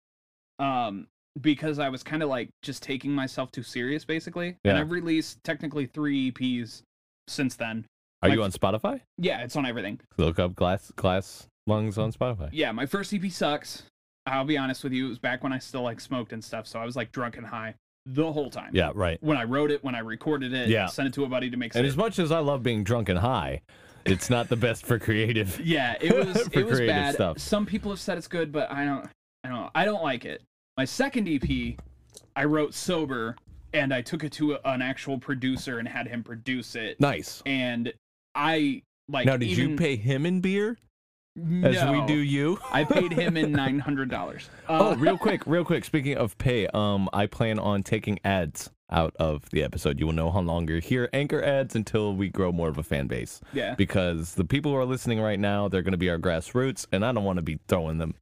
Um, 0.58 1.06
because 1.40 1.78
I 1.78 1.88
was 1.88 2.02
kind 2.02 2.22
of 2.22 2.28
like 2.28 2.48
just 2.62 2.82
taking 2.82 3.12
myself 3.12 3.52
too 3.52 3.62
serious, 3.62 4.04
basically. 4.04 4.56
Yeah. 4.64 4.72
And 4.72 4.78
I've 4.80 4.90
released 4.90 5.42
technically 5.44 5.86
three 5.86 6.32
EPs 6.32 6.82
since 7.28 7.54
then. 7.54 7.86
Are 8.22 8.28
My 8.28 8.34
you 8.34 8.42
on 8.42 8.52
Spotify? 8.52 9.00
Yeah, 9.18 9.42
it's 9.42 9.54
on 9.54 9.66
everything. 9.66 10.00
Look 10.16 10.38
up 10.38 10.54
glass 10.54 10.90
glass 10.96 11.46
lungs 11.66 11.98
on 11.98 12.12
Spotify. 12.12 12.48
Yeah, 12.52 12.72
my 12.72 12.86
first 12.86 13.12
EP 13.14 13.30
sucks. 13.30 13.84
I'll 14.26 14.44
be 14.44 14.56
honest 14.56 14.82
with 14.84 14.92
you, 14.92 15.06
it 15.06 15.08
was 15.10 15.18
back 15.18 15.42
when 15.42 15.52
I 15.52 15.58
still 15.58 15.82
like 15.82 16.00
smoked 16.00 16.32
and 16.32 16.42
stuff, 16.42 16.66
so 16.66 16.78
I 16.78 16.84
was 16.84 16.96
like 16.96 17.12
drunk 17.12 17.36
and 17.36 17.46
high 17.46 17.74
the 18.06 18.32
whole 18.32 18.50
time. 18.50 18.70
Yeah, 18.72 18.90
right. 18.94 19.22
When 19.22 19.36
I 19.36 19.44
wrote 19.44 19.70
it, 19.70 19.82
when 19.84 19.94
I 19.94 20.00
recorded 20.00 20.52
it, 20.52 20.68
Yeah. 20.68 20.86
sent 20.86 21.08
it 21.08 21.14
to 21.14 21.24
a 21.24 21.28
buddy 21.28 21.50
to 21.50 21.56
make 21.56 21.74
And 21.74 21.86
as 21.86 21.96
much 21.96 22.18
as 22.18 22.30
I 22.32 22.38
love 22.40 22.62
being 22.62 22.84
drunk 22.84 23.08
and 23.08 23.18
high, 23.18 23.62
it's 24.04 24.28
not 24.28 24.48
the 24.48 24.56
best 24.56 24.84
for 24.86 24.98
creative. 24.98 25.60
Yeah, 25.64 25.96
it 26.00 26.14
was 26.14 26.42
For 26.52 26.60
it 26.60 26.66
was 26.66 26.76
creative 26.78 26.94
bad. 26.94 27.14
stuff. 27.14 27.38
Some 27.38 27.66
people 27.66 27.90
have 27.90 28.00
said 28.00 28.18
it's 28.18 28.28
good, 28.28 28.52
but 28.52 28.70
I 28.70 28.84
don't 28.84 29.08
I 29.44 29.48
don't 29.48 29.70
I 29.74 29.84
don't 29.84 30.02
like 30.02 30.24
it. 30.24 30.42
My 30.76 30.84
second 30.84 31.28
EP, 31.28 31.76
I 32.36 32.44
wrote 32.44 32.74
sober 32.74 33.36
and 33.72 33.92
I 33.92 34.02
took 34.02 34.22
it 34.24 34.32
to 34.32 34.54
a, 34.54 34.60
an 34.64 34.82
actual 34.82 35.18
producer 35.18 35.78
and 35.78 35.88
had 35.88 36.06
him 36.06 36.22
produce 36.22 36.74
it. 36.76 37.00
Nice. 37.00 37.42
And 37.46 37.92
I 38.34 38.82
like 39.08 39.26
now, 39.26 39.36
did 39.36 39.48
even, 39.48 39.70
you 39.70 39.76
pay 39.76 39.96
him 39.96 40.26
in 40.26 40.40
beer 40.40 40.78
as 41.36 41.90
we 41.90 42.04
do 42.06 42.18
you? 42.18 42.58
I 42.72 42.84
paid 42.84 43.12
him 43.12 43.36
in 43.36 43.52
nine 43.62 43.78
hundred 43.78 44.10
dollars. 44.10 44.48
Uh, 44.68 44.78
oh, 44.80 44.96
real 44.96 45.18
quick, 45.18 45.42
real 45.46 45.64
quick. 45.64 45.84
Speaking 45.84 46.16
of 46.16 46.36
pay, 46.38 46.66
um, 46.68 47.08
I 47.12 47.26
plan 47.26 47.58
on 47.58 47.82
taking 47.82 48.18
ads 48.24 48.70
out 48.90 49.14
of 49.18 49.48
the 49.50 49.62
episode. 49.62 49.98
You 49.98 50.06
will 50.06 50.12
know 50.12 50.30
how 50.30 50.40
long 50.40 50.68
you're 50.68 50.78
here. 50.80 51.08
anchor 51.12 51.42
ads 51.42 51.74
until 51.74 52.14
we 52.14 52.28
grow 52.28 52.52
more 52.52 52.68
of 52.68 52.78
a 52.78 52.82
fan 52.82 53.06
base. 53.06 53.40
yeah. 53.52 53.74
Because 53.74 54.34
the 54.34 54.44
people 54.44 54.70
who 54.72 54.76
are 54.76 54.84
listening 54.84 55.20
right 55.20 55.40
now, 55.40 55.68
they're 55.68 55.82
going 55.82 55.92
to 55.92 55.98
be 55.98 56.10
our 56.10 56.18
grassroots, 56.18 56.86
and 56.92 57.04
I 57.04 57.10
don't 57.12 57.24
want 57.24 57.38
to 57.38 57.42
be 57.42 57.58
throwing 57.66 57.98
them 57.98 58.14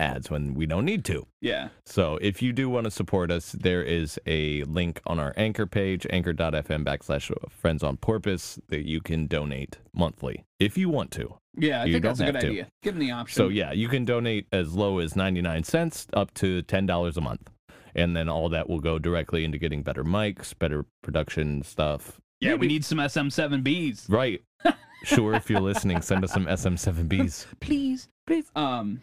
ads 0.00 0.30
when 0.30 0.54
we 0.54 0.66
don't 0.66 0.84
need 0.84 1.04
to. 1.04 1.26
Yeah. 1.40 1.68
So 1.84 2.16
if 2.22 2.40
you 2.42 2.52
do 2.52 2.68
want 2.68 2.84
to 2.84 2.90
support 2.90 3.30
us, 3.30 3.52
there 3.52 3.82
is 3.82 4.18
a 4.26 4.64
link 4.64 5.00
on 5.06 5.20
our 5.20 5.32
anchor 5.36 5.66
page, 5.66 6.06
anchor.fm 6.10 6.84
backslash 6.84 7.30
friends 7.50 7.82
on 7.82 7.96
porpoise, 7.98 8.58
that 8.68 8.86
you 8.88 9.00
can 9.00 9.26
donate 9.26 9.78
monthly 9.92 10.44
if 10.58 10.76
you 10.78 10.88
want 10.88 11.10
to. 11.12 11.36
Yeah, 11.56 11.82
I 11.82 11.84
You 11.84 11.92
think 11.94 12.04
that's 12.04 12.20
a 12.20 12.24
good 12.32 12.40
to. 12.40 12.46
idea. 12.48 12.68
Give 12.82 12.94
them 12.94 13.00
the 13.00 13.10
option. 13.12 13.36
So 13.36 13.48
yeah, 13.48 13.72
you 13.72 13.88
can 13.88 14.04
donate 14.04 14.46
as 14.52 14.72
low 14.74 14.98
as 14.98 15.14
99 15.16 15.64
cents 15.64 16.06
up 16.14 16.32
to 16.34 16.62
$10 16.62 17.16
a 17.16 17.20
month. 17.20 17.50
And 17.94 18.16
then 18.16 18.28
all 18.28 18.48
that 18.50 18.68
will 18.68 18.78
go 18.78 18.98
directly 19.00 19.44
into 19.44 19.58
getting 19.58 19.82
better 19.82 20.04
mics, 20.04 20.56
better 20.56 20.86
production 21.02 21.62
stuff. 21.62 22.20
yeah, 22.40 22.54
we 22.54 22.68
need 22.68 22.84
some 22.84 22.98
SM7Bs. 22.98 24.06
Right. 24.08 24.42
Sure, 25.02 25.32
if 25.32 25.48
you're 25.48 25.62
listening, 25.62 26.02
send 26.02 26.22
us 26.24 26.30
some 26.32 26.44
SM7Bs. 26.44 27.46
please 27.60 28.06
please 28.26 28.50
um 28.54 29.00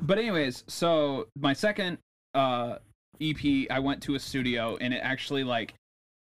but 0.00 0.18
anyways 0.18 0.64
so 0.66 1.26
my 1.38 1.52
second 1.52 1.98
uh 2.34 2.76
ep 3.20 3.38
i 3.70 3.78
went 3.78 4.02
to 4.02 4.14
a 4.14 4.18
studio 4.18 4.76
and 4.80 4.94
it 4.94 5.00
actually 5.02 5.44
like 5.44 5.74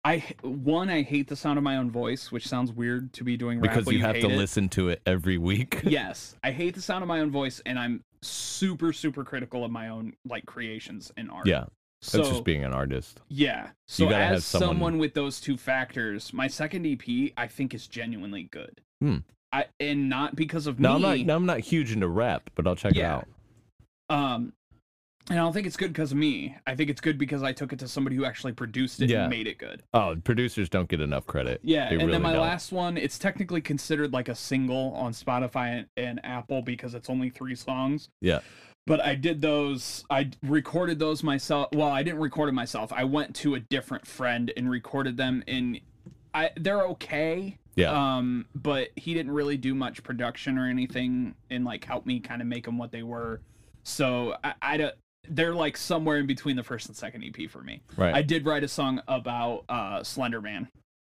i 0.04 0.18
one 0.42 0.90
i 0.90 1.02
hate 1.02 1.28
the 1.28 1.36
sound 1.36 1.58
of 1.58 1.64
my 1.64 1.78
own 1.78 1.90
voice 1.92 2.32
which 2.32 2.48
sounds 2.48 2.72
weird 2.72 3.12
to 3.14 3.24
be 3.24 3.38
doing 3.38 3.60
rap 3.60 3.72
Because 3.72 3.86
when 3.86 3.96
you 3.96 4.02
have 4.02 4.16
to 4.20 4.30
it. 4.30 4.38
listen 4.38 4.68
to 4.70 4.90
it 4.90 5.02
every 5.06 5.38
week. 5.38 5.82
yes 5.86 6.36
i 6.44 6.52
hate 6.52 6.76
the 6.76 6.82
sound 6.82 7.04
of 7.04 7.08
my 7.08 7.20
own 7.20 7.32
voice 7.32 7.62
and 7.66 7.78
i'm 7.80 8.02
super 8.22 8.92
super 8.94 9.24
critical 9.24 9.64
of 9.64 9.72
my 9.72 9.90
own 9.90 10.14
like 10.28 10.46
creations 10.46 11.12
in 11.18 11.30
art 11.30 11.46
Yeah, 11.48 11.66
so 12.02 12.18
that's 12.18 12.30
just 12.30 12.44
being 12.44 12.64
an 12.64 12.74
artist. 12.74 13.22
yeah 13.30 13.70
so 13.88 14.10
as 14.10 14.44
someone- 14.46 14.70
someone 14.70 14.98
with 14.98 15.14
those 15.14 15.40
two 15.40 15.58
factors 15.58 16.34
my 16.34 16.48
second 16.48 16.86
ep 16.86 17.04
i 17.38 17.48
think 17.48 17.74
is 17.74 17.88
genuinely 17.88 18.44
good 18.44 18.82
Hmm. 19.02 19.18
I, 19.52 19.66
and 19.80 20.10
not 20.10 20.36
because 20.36 20.66
of 20.66 20.80
No, 20.80 20.90
me 20.90 20.96
I'm 20.96 21.02
not. 21.02 21.26
No, 21.28 21.36
I'm 21.36 21.46
not 21.46 21.60
huge 21.60 21.92
into 21.92 22.08
rap, 22.08 22.50
but 22.56 22.66
I'll 22.66 22.76
check 22.76 22.96
Yeah. 22.96 23.02
it 23.04 23.18
out. 23.18 23.28
Um 24.14 24.54
And 25.30 25.40
I 25.40 25.42
don't 25.42 25.54
think 25.54 25.66
it's 25.68 25.78
good 25.78 25.94
because 25.94 26.12
of 26.12 26.18
me. 26.18 26.56
I 26.68 26.76
think 26.76 26.90
it's 26.90 27.00
good 27.00 27.18
because 27.18 27.44
I 27.44 27.54
took 27.54 27.72
it 27.72 27.80
to 27.80 27.88
somebody 27.88 28.16
who 28.18 28.26
actually 28.26 28.52
produced 28.52 29.02
it 29.02 29.10
Yeah. 29.10 29.22
and 29.22 29.30
made 29.30 29.48
it 29.48 29.58
good. 29.58 29.82
Oh, 29.94 30.16
producers 30.24 30.68
don't 30.70 30.90
get 30.90 31.00
enough 31.00 31.26
credit. 31.26 31.62
Yeah, 31.64 31.86
They 31.90 31.96
and 31.96 32.00
really 32.02 32.12
then 32.12 32.22
my 32.24 32.34
don't. 32.34 32.42
last 32.42 32.74
one, 32.74 32.98
it's 32.98 33.18
technically 33.18 33.62
considered 33.62 34.12
like 34.12 34.28
a 34.28 34.36
single 34.36 34.94
on 34.96 35.14
Spotify 35.14 35.68
and, 35.80 35.88
and 35.96 36.20
Apple 36.26 36.62
because 36.62 36.94
it's 36.94 37.10
only 37.10 37.30
three 37.30 37.56
songs. 37.56 38.10
Yeah. 38.20 38.42
But 38.86 39.00
I 39.00 39.16
did 39.16 39.40
those. 39.42 40.04
I 40.10 40.30
recorded 40.42 41.00
those 41.00 41.24
myself. 41.24 41.70
Well, 41.74 41.88
I 41.88 42.04
didn't 42.04 42.20
record 42.20 42.50
it 42.50 42.52
myself. 42.52 42.92
I 42.92 43.06
went 43.06 43.34
to 43.38 43.56
a 43.56 43.62
different 43.62 44.06
friend 44.06 44.52
and 44.58 44.70
recorded 44.70 45.16
them. 45.16 45.42
In, 45.48 45.80
I 46.34 46.50
they're 46.58 46.82
okay. 46.88 47.58
Yeah. 47.78 47.92
Um, 48.18 48.46
but 48.54 48.90
he 48.98 49.14
didn't 49.14 49.32
really 49.32 49.56
do 49.56 49.74
much 49.74 50.04
production 50.04 50.58
or 50.58 50.68
anything 50.68 51.34
and 51.50 51.64
like 51.64 51.86
help 51.86 52.06
me 52.06 52.20
kind 52.20 52.42
of 52.42 52.48
make 52.50 52.66
them 52.66 52.78
what 52.78 52.92
they 52.92 53.04
were. 53.04 53.40
So 53.84 54.36
I, 54.44 54.54
I 54.62 54.78
don't. 54.78 54.96
They're 55.30 55.54
like 55.56 55.78
somewhere 55.78 56.18
in 56.18 56.26
between 56.28 56.56
the 56.58 56.64
first 56.64 56.88
and 56.88 56.96
second 56.98 57.24
EP 57.24 57.50
for 57.50 57.62
me. 57.62 57.82
right. 57.96 58.14
I 58.14 58.22
did 58.22 58.46
write 58.46 58.64
a 58.64 58.68
song 58.68 59.02
about 59.08 59.64
uh 59.70 60.04
Slender 60.04 60.42
Man. 60.42 60.68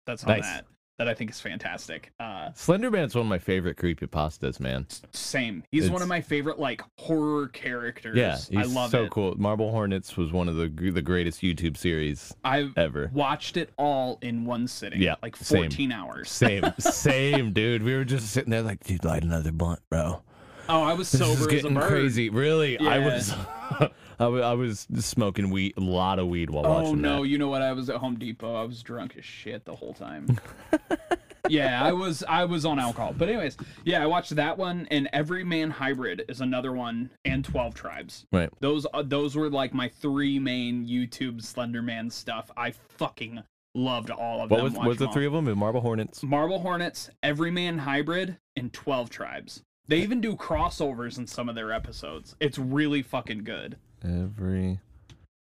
That's 0.07 0.25
on 0.25 0.31
Nice. 0.33 0.43
that. 0.43 0.65
That 0.99 1.09
I 1.09 1.15
think 1.15 1.31
is 1.31 1.41
fantastic. 1.41 2.13
Uh 2.21 2.53
Slender 2.53 2.91
Man's 2.91 3.15
one 3.15 3.23
of 3.25 3.29
my 3.31 3.39
favorite 3.39 3.79
creepy 3.79 4.07
pastas, 4.07 4.61
man. 4.61 4.87
same. 5.13 5.65
He's 5.73 5.91
one 5.91 6.03
of 6.03 6.09
my 6.09 6.21
favorite 6.21 6.59
like 6.59 6.83
horror 6.99 7.49
characters. 7.49 8.15
Yeah, 8.17 8.37
he's 8.37 8.71
I 8.71 8.75
love 8.75 8.91
so 8.91 9.05
it. 9.05 9.07
So 9.07 9.09
cool. 9.09 9.35
Marble 9.39 9.71
Hornets 9.71 10.17
was 10.19 10.31
one 10.31 10.49
of 10.49 10.57
the 10.57 10.69
the 10.91 11.01
greatest 11.03 11.41
YouTube 11.41 11.79
series 11.79 12.35
I've 12.45 12.77
ever. 12.77 13.11
watched 13.15 13.57
it 13.57 13.71
all 13.79 14.19
in 14.21 14.45
one 14.45 14.69
sitting. 14.69 15.01
Yeah, 15.01 15.15
Like 15.23 15.37
same. 15.37 15.63
14 15.71 15.91
hours. 15.93 16.31
Same, 16.31 16.65
same, 16.79 17.53
dude. 17.53 17.83
We 17.83 17.95
were 17.97 18.05
just 18.05 18.29
sitting 18.29 18.51
there 18.51 18.63
like, 18.63 18.85
dude, 18.85 19.05
light 19.05 19.25
another 19.25 19.51
blunt, 19.53 19.81
bro. 19.91 20.23
Oh, 20.69 20.83
I 20.83 20.93
was 20.95 21.11
This 21.11 21.21
sober 21.21 21.33
is 21.33 21.41
as 21.41 21.47
a 21.47 21.51
getting 21.51 21.77
crazy. 21.81 22.31
Really, 22.31 22.79
I 22.79 22.99
Yeah. 22.99 23.05
was, 23.15 23.35
I 24.21 24.27
wa- 24.29 24.39
I 24.41 24.53
was 24.55 24.87
smoking 24.99 25.51
weed, 25.51 25.75
a 25.77 25.81
lot 25.81 26.19
of 26.19 26.29
weed 26.29 26.51
while 26.51 26.67
Oh 26.67 26.71
watching 26.75 26.91
Oh 26.91 26.95
no, 26.95 27.23
that. 27.23 27.29
you 27.29 27.39
know 27.39 27.49
what? 27.49 27.63
I 27.63 27.73
was 27.73 27.91
at 27.91 27.97
Home 27.97 28.17
Depot. 28.19 28.55
I 28.55 28.65
was 28.65 28.83
drunk 28.83 29.17
as 29.19 29.25
shit 29.25 29.65
the 29.65 29.75
whole 29.75 29.93
time. 29.95 30.39
yeah, 31.49 31.83
I 31.85 31.93
was 31.93 32.23
I 32.29 32.45
was 32.45 32.65
on 32.65 32.79
alcohol. 32.79 33.15
But 33.17 33.29
anyways, 33.29 33.57
yeah, 33.85 34.03
I 34.03 34.07
watched 34.07 34.35
that 34.37 34.57
one 34.57 34.87
and 34.91 35.09
Everyman 35.13 35.71
Hybrid 35.71 36.25
is 36.29 36.41
another 36.41 36.73
one 36.73 37.11
and 37.25 37.45
12 37.45 37.75
Tribes. 37.75 38.27
Right. 38.33 38.49
Those 38.61 38.87
uh, 38.95 39.03
those 39.03 39.35
were 39.37 39.51
like 39.51 39.75
my 39.75 39.89
three 39.89 40.39
main 40.39 40.87
YouTube 40.87 41.43
Slenderman 41.43 42.13
stuff. 42.13 42.51
I 42.57 42.71
fucking 42.71 43.43
loved 43.75 44.11
all 44.11 44.43
of 44.43 44.51
What 44.51 44.59
them. 44.65 44.75
was 44.75 44.87
was 44.87 44.99
the 44.99 45.07
all. 45.07 45.13
three 45.13 45.27
of 45.27 45.33
them? 45.33 45.59
Marble 45.59 45.81
Hornets. 45.81 46.23
Marble 46.23 46.61
Hornets, 46.61 47.11
Everyman 47.23 47.79
Hybrid, 47.79 48.37
and 48.55 48.73
12 48.73 49.11
Tribes. 49.11 49.63
They 49.89 49.99
even 49.99 50.21
do 50.21 50.37
crossovers 50.37 51.19
in 51.19 51.27
some 51.27 51.49
of 51.49 51.55
their 51.55 51.73
episodes. 51.73 52.37
It's 52.41 52.59
really 52.59 53.03
fucking 53.03 53.45
good. 53.45 53.77
Every. 54.03 54.81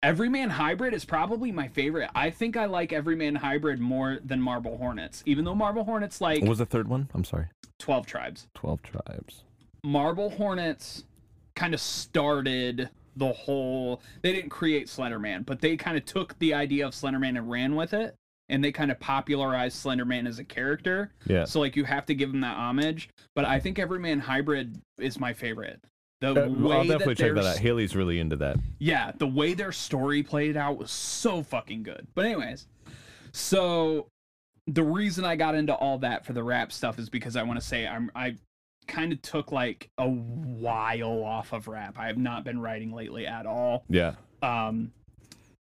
Everyman 0.03 0.51
Hybrid 0.51 0.93
is 0.93 1.05
probably 1.05 1.51
my 1.51 1.69
favorite. 1.69 2.11
I 2.15 2.31
think 2.31 2.57
I 2.57 2.67
like 2.67 2.93
Everyman 2.93 3.37
Hybrid 3.37 3.81
more 3.81 4.19
than 4.23 4.41
Marble 4.41 4.77
Hornets, 4.77 5.23
even 5.25 5.45
though 5.45 5.55
Marble 5.55 5.85
Hornets 5.85 6.21
like 6.21 6.41
What 6.41 6.51
was 6.51 6.59
the 6.59 6.67
third 6.67 6.89
one? 6.89 7.09
I'm 7.15 7.25
sorry. 7.25 7.47
12 7.79 8.07
Tribes. 8.07 8.47
Twelve 8.55 8.83
tribes. 8.83 9.43
Marble 9.83 10.31
Hornets 10.31 11.05
kind 11.55 11.75
of 11.75 11.81
started 11.81 12.89
the 13.17 13.33
whole. 13.33 14.01
They 14.23 14.33
didn't 14.33 14.51
create 14.51 14.89
Slenderman, 14.89 15.47
but 15.47 15.61
they 15.61 15.77
kind 15.77 15.97
of 15.97 16.05
took 16.05 16.39
the 16.39 16.55
idea 16.55 16.87
of 16.87 16.93
Slenderman 16.93 17.37
and 17.39 17.51
ran 17.51 17.77
with 17.77 17.95
it, 17.95 18.15
and 18.49 18.63
they 18.63 18.71
kind 18.73 18.91
of 18.91 19.01
popularized 19.01 19.85
Slenderman 19.85 20.29
as 20.29 20.39
a 20.39 20.45
character. 20.45 21.13
Yeah. 21.27 21.45
So 21.45 21.61
like 21.61 21.77
you 21.77 21.85
have 21.85 22.07
to 22.07 22.15
give 22.15 22.31
him 22.31 22.41
that 22.43 22.57
homage. 22.57 23.09
But 23.35 23.45
I 23.45 23.59
think 23.61 23.79
Everyman 23.79 24.21
Hybrid 24.21 24.81
is 24.99 25.19
my 25.19 25.33
favorite. 25.33 25.81
The 26.21 26.45
Uh, 26.45 26.49
way 26.49 26.77
I'll 26.77 26.83
definitely 26.85 27.15
that 27.15 27.19
check 27.19 27.35
that 27.35 27.45
out. 27.47 27.59
Haley's 27.59 27.95
really 27.97 28.19
into 28.21 28.37
that. 28.37 28.57
yeah, 28.79 29.13
the 29.19 29.27
way 29.27 29.55
their 29.55 29.73
story 29.73 30.23
played 30.23 30.57
out 30.57 30.79
was 30.79 30.91
so 30.91 31.43
fucking 31.43 31.83
good. 31.83 32.07
But 32.15 32.27
anyways, 32.27 32.67
so 33.33 34.07
the 34.67 34.83
reason 34.83 35.25
I 35.25 35.37
got 35.37 35.55
into 35.55 35.75
all 35.75 35.99
that 35.99 36.25
for 36.25 36.33
the 36.33 36.43
rap 36.43 36.73
stuff 36.73 36.99
is 36.99 37.09
because 37.11 37.37
I 37.37 37.43
want 37.43 37.61
to 37.61 37.67
say 37.67 37.87
I'm 37.87 38.11
I 38.15 38.37
kind 38.87 39.13
of 39.13 39.21
took 39.23 39.51
like 39.53 39.91
a 39.99 40.09
while 40.09 41.23
off 41.25 41.53
of 41.53 41.69
rap. 41.69 41.97
I 41.99 42.07
have 42.07 42.19
not 42.19 42.45
been 42.45 42.61
writing 42.61 42.93
lately 42.93 43.27
at 43.27 43.47
all. 43.47 43.85
Yeah. 43.89 44.15
Um 44.43 44.93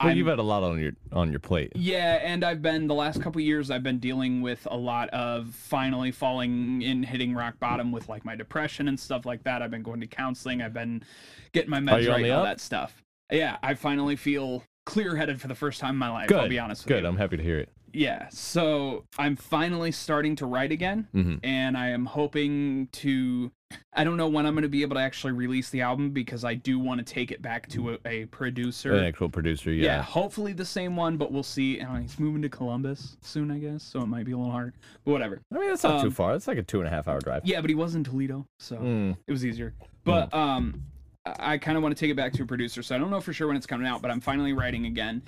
Well, 0.03 0.15
you've 0.15 0.27
had 0.27 0.39
a 0.39 0.43
lot 0.43 0.63
on 0.63 0.79
your 0.79 0.93
on 1.11 1.31
your 1.31 1.39
plate. 1.39 1.71
yeah, 1.75 2.19
and 2.23 2.43
I've 2.43 2.61
been 2.61 2.87
the 2.87 2.95
last 2.95 3.21
couple 3.21 3.41
years 3.41 3.69
I've 3.71 3.83
been 3.83 3.99
dealing 3.99 4.41
with 4.41 4.67
a 4.69 4.77
lot 4.77 5.09
of 5.09 5.53
finally 5.53 6.11
falling 6.11 6.81
in 6.81 7.03
hitting 7.03 7.33
rock 7.33 7.59
bottom 7.59 7.91
with 7.91 8.09
like 8.09 8.25
my 8.25 8.35
depression 8.35 8.87
and 8.87 8.99
stuff 8.99 9.25
like 9.25 9.43
that. 9.43 9.61
I've 9.61 9.71
been 9.71 9.83
going 9.83 10.01
to 10.01 10.07
counseling, 10.07 10.61
I've 10.61 10.73
been 10.73 11.03
getting 11.53 11.69
my 11.69 11.79
meds 11.79 12.07
right 12.07 12.29
all 12.31 12.39
up? 12.39 12.45
that 12.45 12.59
stuff. 12.59 13.03
Yeah, 13.31 13.57
I 13.63 13.75
finally 13.75 14.15
feel 14.15 14.63
clear 14.85 15.15
headed 15.15 15.39
for 15.39 15.47
the 15.47 15.55
first 15.55 15.79
time 15.79 15.91
in 15.91 15.97
my 15.97 16.09
life, 16.09 16.31
I'll 16.31 16.41
Good. 16.41 16.49
be 16.49 16.59
honest 16.59 16.83
with 16.83 16.89
you. 16.89 16.95
Good. 16.97 17.03
you. 17.03 17.09
I'm 17.09 17.17
happy 17.17 17.37
to 17.37 17.43
hear 17.43 17.59
it. 17.59 17.69
Yeah, 17.93 18.27
so 18.29 19.05
I'm 19.17 19.35
finally 19.35 19.91
starting 19.91 20.35
to 20.37 20.45
write 20.45 20.71
again, 20.71 21.07
hmm 21.11 21.35
and 21.43 21.77
I 21.77 21.89
am 21.89 22.05
hoping 22.05 22.87
to. 22.93 23.51
I 23.93 24.03
don't 24.03 24.17
know 24.17 24.27
when 24.27 24.45
I'm 24.45 24.53
going 24.53 24.63
to 24.63 24.69
be 24.69 24.81
able 24.81 24.95
to 24.97 25.01
actually 25.01 25.31
release 25.31 25.69
the 25.69 25.79
album 25.81 26.11
because 26.11 26.43
I 26.43 26.55
do 26.55 26.77
want 26.77 27.05
to 27.05 27.13
take 27.13 27.31
it 27.31 27.41
back 27.41 27.69
to 27.69 27.91
a, 27.93 27.97
a 28.05 28.25
producer. 28.25 28.93
An 28.93 29.05
actual 29.05 29.29
producer. 29.29 29.71
Yeah. 29.71 29.85
Yeah. 29.85 30.01
hopefully 30.01 30.51
the 30.51 30.65
same 30.65 30.97
one, 30.97 31.15
but 31.15 31.31
we'll 31.31 31.41
see. 31.43 31.79
Uh, 31.79 31.95
he's 31.95 32.19
moving 32.19 32.41
to 32.41 32.49
Columbus 32.49 33.15
soon, 33.21 33.49
I 33.49 33.59
guess, 33.59 33.81
so 33.83 34.01
it 34.01 34.07
might 34.07 34.25
be 34.25 34.33
a 34.33 34.37
little 34.37 34.51
hard. 34.51 34.73
But 35.05 35.11
whatever. 35.11 35.39
I 35.53 35.57
mean, 35.57 35.69
that's 35.69 35.83
not 35.83 36.01
too 36.01 36.07
Um, 36.07 36.13
far. 36.13 36.35
It's 36.35 36.47
like 36.47 36.57
a 36.57 36.63
two 36.63 36.79
and 36.79 36.87
a 36.87 36.89
half 36.91 37.07
hour 37.07 37.19
drive. 37.21 37.43
Yeah, 37.45 37.61
but 37.61 37.69
he 37.69 37.75
was 37.75 37.95
in 37.95 38.03
Toledo, 38.03 38.45
so 38.59 38.75
Mm. 38.75 39.15
it 39.25 39.31
was 39.31 39.45
easier. 39.45 39.73
But 40.03 40.33
um, 40.33 40.83
I, 41.25 41.53
I 41.53 41.57
kind 41.57 41.77
of 41.77 41.83
want 41.83 41.95
to 41.95 41.99
take 41.99 42.11
it 42.11 42.15
back 42.17 42.33
to 42.33 42.43
a 42.43 42.45
producer, 42.45 42.83
so 42.83 42.93
I 42.93 42.97
don't 42.97 43.09
know 43.09 43.21
for 43.21 43.31
sure 43.31 43.47
when 43.47 43.55
it's 43.55 43.67
coming 43.67 43.87
out, 43.87 44.01
but 44.01 44.11
I'm 44.11 44.19
finally 44.21 44.51
writing 44.51 44.85
again. 44.85 45.21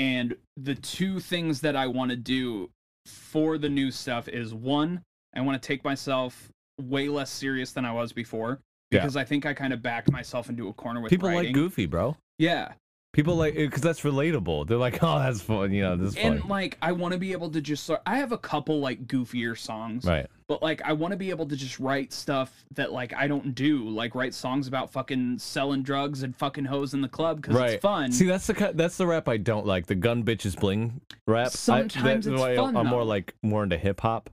And 0.00 0.34
the 0.56 0.74
two 0.74 1.20
things 1.20 1.60
that 1.60 1.76
I 1.76 1.86
want 1.86 2.10
to 2.10 2.16
do 2.16 2.70
for 3.04 3.58
the 3.58 3.68
new 3.68 3.90
stuff 3.90 4.28
is 4.28 4.54
one, 4.54 5.02
I 5.34 5.42
want 5.42 5.62
to 5.62 5.66
take 5.66 5.84
myself 5.84 6.50
way 6.80 7.08
less 7.10 7.30
serious 7.30 7.72
than 7.72 7.84
I 7.84 7.92
was 7.92 8.10
before. 8.10 8.60
Yeah. 8.90 9.00
Because 9.00 9.14
I 9.14 9.24
think 9.24 9.44
I 9.44 9.52
kind 9.52 9.74
of 9.74 9.82
backed 9.82 10.10
myself 10.10 10.48
into 10.48 10.68
a 10.68 10.72
corner 10.72 11.02
with 11.02 11.10
People 11.10 11.28
writing. 11.28 11.48
like 11.48 11.54
Goofy, 11.54 11.84
bro. 11.84 12.16
Yeah, 12.38 12.72
People 13.12 13.34
like 13.34 13.54
because 13.56 13.82
that's 13.82 14.02
relatable. 14.02 14.68
They're 14.68 14.76
like, 14.78 14.98
oh, 15.02 15.18
that's 15.18 15.40
fun. 15.40 15.72
You 15.72 15.82
know, 15.82 15.96
this 15.96 16.10
is 16.10 16.16
and 16.16 16.44
like 16.44 16.78
I 16.80 16.92
want 16.92 17.12
to 17.12 17.18
be 17.18 17.32
able 17.32 17.50
to 17.50 17.60
just. 17.60 17.90
I 18.06 18.16
have 18.18 18.30
a 18.30 18.38
couple 18.38 18.78
like 18.78 19.08
goofier 19.08 19.58
songs, 19.58 20.04
Right. 20.04 20.26
but 20.46 20.62
like 20.62 20.80
I 20.82 20.92
want 20.92 21.10
to 21.10 21.16
be 21.16 21.30
able 21.30 21.46
to 21.46 21.56
just 21.56 21.80
write 21.80 22.12
stuff 22.12 22.64
that 22.76 22.92
like 22.92 23.12
I 23.12 23.26
don't 23.26 23.52
do, 23.52 23.88
like 23.88 24.14
write 24.14 24.32
songs 24.32 24.68
about 24.68 24.92
fucking 24.92 25.40
selling 25.40 25.82
drugs 25.82 26.22
and 26.22 26.36
fucking 26.36 26.66
hoes 26.66 26.94
in 26.94 27.00
the 27.00 27.08
club 27.08 27.42
because 27.42 27.56
Right. 27.56 27.70
it's 27.72 27.82
fun. 27.82 28.12
See, 28.12 28.26
that's 28.26 28.46
the 28.46 28.70
that's 28.76 28.96
the 28.96 29.08
rap 29.08 29.28
I 29.28 29.38
don't 29.38 29.66
like. 29.66 29.86
The 29.86 29.96
gun 29.96 30.22
bitches 30.22 30.56
bling 30.56 31.00
rap. 31.26 31.48
I- 31.48 31.50
Sometimes 31.50 32.26
that's 32.26 32.34
it's 32.34 32.40
why 32.40 32.54
fun, 32.54 32.76
I'm 32.76 32.86
more 32.86 33.02
like 33.02 33.34
more 33.42 33.64
into 33.64 33.76
hip 33.76 34.00
hop. 34.02 34.30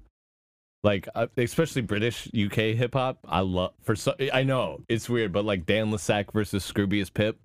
Like 0.84 1.10
uh, 1.16 1.26
especially 1.36 1.82
British 1.82 2.28
UK 2.28 2.76
hip 2.78 2.94
hop. 2.94 3.18
I 3.28 3.40
love 3.40 3.74
for 3.82 3.95
so 3.95 4.14
I 4.32 4.44
know 4.44 4.82
it's 4.88 5.10
weird, 5.10 5.32
but 5.34 5.45
like 5.45 5.66
Dan 5.66 5.90
le 5.91 5.98
Sac 5.98 6.32
versus 6.32 6.72
Scroobius 6.72 7.12
Pip 7.12 7.40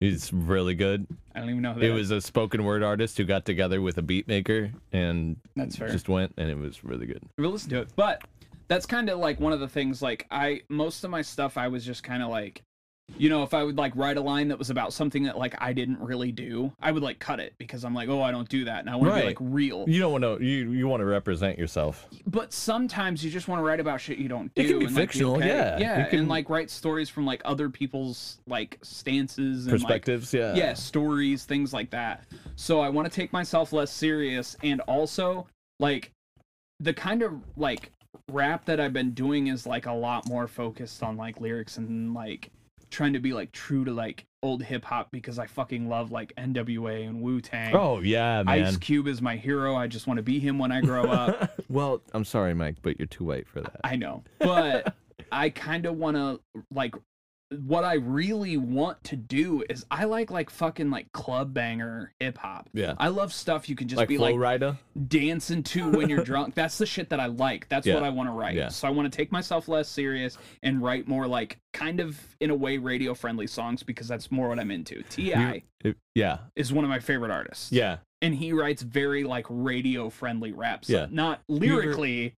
is 0.00 0.32
really 0.32 0.74
good. 0.74 1.06
I 1.34 1.40
don't 1.40 1.50
even 1.50 1.62
know 1.62 1.72
who 1.72 1.80
It 1.80 1.88
that 1.88 1.94
was 1.94 2.10
a 2.10 2.20
spoken 2.20 2.64
word 2.64 2.82
artist 2.82 3.16
who 3.16 3.24
got 3.24 3.44
together 3.44 3.80
with 3.80 3.98
a 3.98 4.02
beat 4.02 4.28
maker 4.28 4.70
and 4.92 5.36
That's 5.54 5.76
fair. 5.76 5.88
just 5.88 6.08
went, 6.08 6.34
and 6.36 6.50
it 6.50 6.56
was 6.58 6.84
really 6.84 7.06
good. 7.06 7.22
We'll 7.38 7.50
listen 7.50 7.70
to 7.70 7.80
it. 7.80 7.88
But 7.96 8.22
that's 8.68 8.86
kind 8.86 9.08
of 9.08 9.18
like 9.18 9.40
one 9.40 9.52
of 9.52 9.60
the 9.60 9.68
things. 9.68 10.02
Like 10.02 10.26
I, 10.30 10.62
most 10.68 11.04
of 11.04 11.10
my 11.10 11.22
stuff, 11.22 11.56
I 11.56 11.68
was 11.68 11.84
just 11.84 12.02
kind 12.02 12.22
of 12.22 12.28
like, 12.28 12.62
you 13.18 13.28
know, 13.30 13.42
if 13.42 13.54
I 13.54 13.62
would 13.62 13.78
like 13.78 13.94
write 13.94 14.16
a 14.16 14.20
line 14.20 14.48
that 14.48 14.58
was 14.58 14.70
about 14.70 14.92
something 14.92 15.22
that 15.24 15.38
like 15.38 15.54
I 15.58 15.72
didn't 15.72 16.00
really 16.00 16.32
do, 16.32 16.72
I 16.80 16.90
would 16.90 17.02
like 17.02 17.18
cut 17.18 17.40
it 17.40 17.54
because 17.58 17.84
I'm 17.84 17.94
like, 17.94 18.08
oh, 18.08 18.20
I 18.20 18.30
don't 18.30 18.48
do 18.48 18.64
that, 18.64 18.80
and 18.80 18.90
I 18.90 18.96
want 18.96 19.14
to 19.14 19.20
be 19.20 19.26
like 19.26 19.38
real. 19.40 19.84
You 19.88 20.00
don't 20.00 20.12
want 20.12 20.24
to 20.24 20.44
you 20.44 20.72
you 20.72 20.88
want 20.88 21.00
to 21.00 21.04
represent 21.06 21.58
yourself. 21.58 22.06
But 22.26 22.52
sometimes 22.52 23.24
you 23.24 23.30
just 23.30 23.48
want 23.48 23.60
to 23.60 23.64
write 23.64 23.80
about 23.80 24.00
shit 24.00 24.18
you 24.18 24.28
don't 24.28 24.52
do. 24.54 24.62
It 24.62 24.66
can 24.68 24.78
be 24.80 24.86
and, 24.86 24.94
like, 24.94 25.02
fictional, 25.04 25.36
okay. 25.36 25.48
yeah. 25.48 25.78
yeah, 25.78 26.04
You 26.04 26.10
can- 26.10 26.18
and 26.20 26.28
like 26.28 26.50
write 26.50 26.70
stories 26.70 27.08
from 27.08 27.24
like 27.24 27.42
other 27.44 27.70
people's 27.70 28.38
like 28.46 28.78
stances 28.82 29.66
and 29.66 29.72
like 29.74 29.82
Perspectives, 29.82 30.34
yeah. 30.34 30.54
yeah 30.54 30.74
stories 30.74 31.44
things 31.44 31.72
like 31.72 31.90
that 31.90 32.24
so 32.56 32.80
i 32.80 32.88
want 32.88 33.10
to 33.10 33.14
take 33.14 33.32
myself 33.32 33.72
less 33.72 33.90
serious 33.90 34.56
and 34.62 34.80
also 34.82 35.46
like 35.78 36.10
the 36.80 36.92
kind 36.94 37.22
of 37.22 37.32
like 37.56 37.90
rap 38.30 38.64
that 38.64 38.80
i've 38.80 38.92
been 38.92 39.12
doing 39.12 39.48
is 39.48 39.66
like 39.66 39.86
a 39.86 39.92
lot 39.92 40.26
more 40.26 40.46
focused 40.46 41.02
on 41.02 41.16
like 41.16 41.40
lyrics 41.40 41.76
and 41.76 42.14
like 42.14 42.50
trying 42.90 43.12
to 43.14 43.18
be 43.18 43.32
like 43.32 43.52
true 43.52 43.84
to 43.84 43.92
like 43.92 44.26
old 44.42 44.62
hip 44.62 44.84
hop 44.84 45.10
because 45.10 45.38
i 45.38 45.46
fucking 45.46 45.88
love 45.88 46.12
like 46.12 46.32
nwa 46.36 47.08
and 47.08 47.20
wu-tang 47.20 47.74
Oh 47.74 48.00
yeah, 48.00 48.42
man. 48.44 48.64
ice 48.64 48.76
cube 48.76 49.08
is 49.08 49.20
my 49.20 49.36
hero 49.36 49.74
i 49.74 49.86
just 49.86 50.06
want 50.06 50.18
to 50.18 50.22
be 50.22 50.38
him 50.38 50.58
when 50.58 50.70
i 50.72 50.80
grow 50.80 51.04
up 51.04 51.58
well, 51.68 52.00
I'm 52.12 52.24
sorry, 52.24 52.54
Mike, 52.54 52.76
but 52.82 52.98
you're 52.98 53.06
too 53.06 53.24
white 53.24 53.48
for 53.48 53.60
that. 53.60 53.80
i 53.84 53.96
know 53.96 54.22
but 54.38 54.94
i 55.32 55.50
kind 55.50 55.84
of 55.86 55.96
want 55.96 56.16
to 56.16 56.40
like 56.72 56.94
what 57.60 57.84
I 57.84 57.94
really 57.94 58.56
want 58.56 59.02
to 59.04 59.16
do 59.16 59.62
is 59.70 59.86
I 59.90 60.04
like 60.04 60.30
like 60.32 60.50
fucking 60.50 60.90
like 60.90 61.12
club 61.12 61.54
banger 61.54 62.12
hip 62.18 62.38
hop. 62.38 62.68
Yeah. 62.72 62.94
I 62.98 63.08
love 63.08 63.32
stuff 63.32 63.68
you 63.68 63.76
can 63.76 63.86
just 63.86 63.98
like 63.98 64.08
be 64.08 64.16
Flow 64.16 64.34
like 64.34 64.60
Rida. 64.60 64.76
dancing 65.06 65.62
to 65.62 65.88
when 65.90 66.08
you're 66.08 66.24
drunk. 66.24 66.54
That's 66.56 66.76
the 66.78 66.86
shit 66.86 67.10
that 67.10 67.20
I 67.20 67.26
like. 67.26 67.68
That's 67.68 67.86
Yeah. 67.86 67.94
what 67.94 68.02
I 68.02 68.08
want 68.10 68.28
to 68.28 68.32
write. 68.32 68.54
Yeah. 68.56 68.68
So 68.68 68.88
I 68.88 68.90
want 68.90 69.10
to 69.12 69.16
take 69.16 69.30
myself 69.30 69.68
less 69.68 69.88
serious 69.88 70.36
and 70.64 70.82
write 70.82 71.06
more 71.06 71.28
like 71.28 71.58
kind 71.72 72.00
of 72.00 72.20
in 72.40 72.50
a 72.50 72.54
way 72.54 72.78
radio 72.78 73.14
friendly 73.14 73.46
songs 73.46 73.82
because 73.84 74.08
that's 74.08 74.32
more 74.32 74.48
what 74.48 74.58
I'm 74.58 74.70
into. 74.72 75.02
T.I. 75.02 75.62
yeah. 76.16 76.38
is 76.56 76.72
one 76.72 76.84
of 76.84 76.90
my 76.90 76.98
favorite 76.98 77.30
artists. 77.30 77.70
Yeah. 77.70 77.98
and 78.22 78.34
he 78.34 78.52
writes 78.52 78.82
very 78.82 79.22
like 79.22 79.46
radio 79.48 80.10
friendly 80.10 80.50
raps. 80.52 80.88
Yeah. 80.88 81.06
not 81.10 81.42
lyrically. 81.48 82.34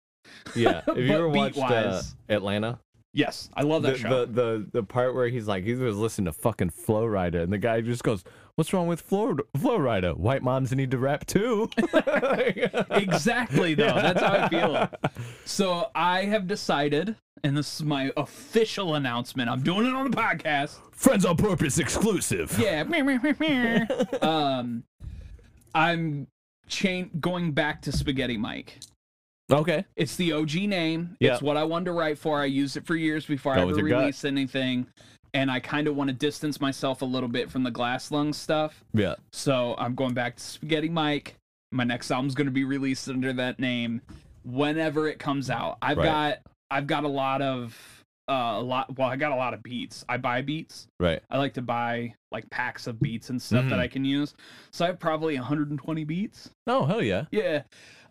Yeah. 0.54 0.82
Have 0.86 0.98
you 0.98 1.10
ever 1.14 1.28
watched 1.30 1.56
uh, 1.58 2.02
Atlanta? 2.28 2.78
Yes, 3.18 3.50
I 3.54 3.62
love 3.62 3.82
that 3.82 3.94
the, 3.94 3.98
show. 3.98 4.26
the 4.26 4.32
the 4.32 4.66
the 4.74 4.82
part 4.84 5.12
where 5.12 5.26
he's 5.26 5.48
like 5.48 5.64
he 5.64 5.74
was 5.74 5.96
listening 5.96 6.26
to 6.26 6.32
fucking 6.32 6.70
Flo 6.70 7.02
Rida 7.04 7.42
and 7.42 7.52
the 7.52 7.58
guy 7.58 7.80
just 7.80 8.04
goes, 8.04 8.22
"What's 8.54 8.72
wrong 8.72 8.86
with 8.86 9.00
Flow 9.00 9.36
Flo 9.60 9.76
Rida? 9.76 10.16
White 10.16 10.44
moms 10.44 10.70
need 10.70 10.92
to 10.92 10.98
rap 10.98 11.26
too." 11.26 11.68
exactly 12.90 13.74
though. 13.74 13.86
That's 13.86 14.22
how 14.22 14.44
I 14.44 14.48
feel. 14.48 14.88
So 15.44 15.90
I 15.96 16.26
have 16.26 16.46
decided, 16.46 17.16
and 17.42 17.56
this 17.56 17.80
is 17.80 17.82
my 17.82 18.12
official 18.16 18.94
announcement. 18.94 19.50
I'm 19.50 19.62
doing 19.62 19.86
it 19.86 19.94
on 19.94 20.08
the 20.08 20.16
podcast. 20.16 20.78
Friends 20.92 21.24
on 21.24 21.36
Porpoise 21.36 21.80
exclusive. 21.80 22.56
Yeah. 22.56 22.84
um, 24.22 24.84
I'm 25.74 26.28
chain 26.68 27.10
going 27.18 27.50
back 27.50 27.82
to 27.82 27.90
Spaghetti 27.90 28.36
Mike. 28.36 28.78
Okay. 29.50 29.84
It's 29.96 30.16
the 30.16 30.32
OG 30.32 30.54
name. 30.68 31.16
Yeah. 31.20 31.32
It's 31.34 31.42
what 31.42 31.56
I 31.56 31.64
wanted 31.64 31.86
to 31.86 31.92
write 31.92 32.18
for. 32.18 32.40
I 32.40 32.44
used 32.46 32.76
it 32.76 32.86
for 32.86 32.94
years 32.96 33.24
before 33.26 33.54
Go 33.54 33.60
I 33.60 33.62
ever 33.62 33.78
your 33.78 33.88
gut. 33.88 34.00
released 34.00 34.24
anything. 34.24 34.86
And 35.34 35.50
I 35.50 35.60
kind 35.60 35.86
of 35.88 35.96
want 35.96 36.08
to 36.08 36.14
distance 36.14 36.60
myself 36.60 37.02
a 37.02 37.04
little 37.04 37.28
bit 37.28 37.50
from 37.50 37.62
the 37.62 37.70
glass 37.70 38.10
lung 38.10 38.32
stuff. 38.32 38.82
Yeah. 38.94 39.14
So 39.32 39.74
I'm 39.78 39.94
going 39.94 40.14
back 40.14 40.36
to 40.36 40.42
Spaghetti 40.42 40.88
Mike. 40.88 41.34
My 41.70 41.84
next 41.84 42.10
album's 42.10 42.34
going 42.34 42.46
to 42.46 42.50
be 42.52 42.64
released 42.64 43.08
under 43.08 43.32
that 43.34 43.58
name 43.58 44.00
whenever 44.44 45.06
it 45.08 45.18
comes 45.18 45.50
out. 45.50 45.76
I've 45.82 45.98
Right. 45.98 46.04
got 46.04 46.38
I've 46.70 46.86
got 46.86 47.04
a 47.04 47.08
lot 47.08 47.40
of 47.42 47.76
uh, 48.30 48.56
a 48.58 48.60
lot 48.62 48.96
well, 48.98 49.08
I 49.08 49.16
got 49.16 49.32
a 49.32 49.36
lot 49.36 49.54
of 49.54 49.62
beats. 49.62 50.04
I 50.08 50.16
buy 50.18 50.42
beats. 50.42 50.86
Right. 51.00 51.20
I 51.30 51.38
like 51.38 51.54
to 51.54 51.62
buy 51.62 52.14
like 52.30 52.48
packs 52.50 52.86
of 52.86 53.00
beats 53.00 53.30
and 53.30 53.40
stuff 53.40 53.64
that 53.70 53.76
Mhm. 53.78 53.82
I 53.82 53.88
can 53.88 54.04
use. 54.04 54.34
So 54.70 54.84
I 54.84 54.88
have 54.88 54.98
probably 54.98 55.34
120 55.36 56.04
beats. 56.04 56.50
Oh 56.66 56.84
hell 56.84 57.02
yeah. 57.02 57.24
Yeah. 57.30 57.62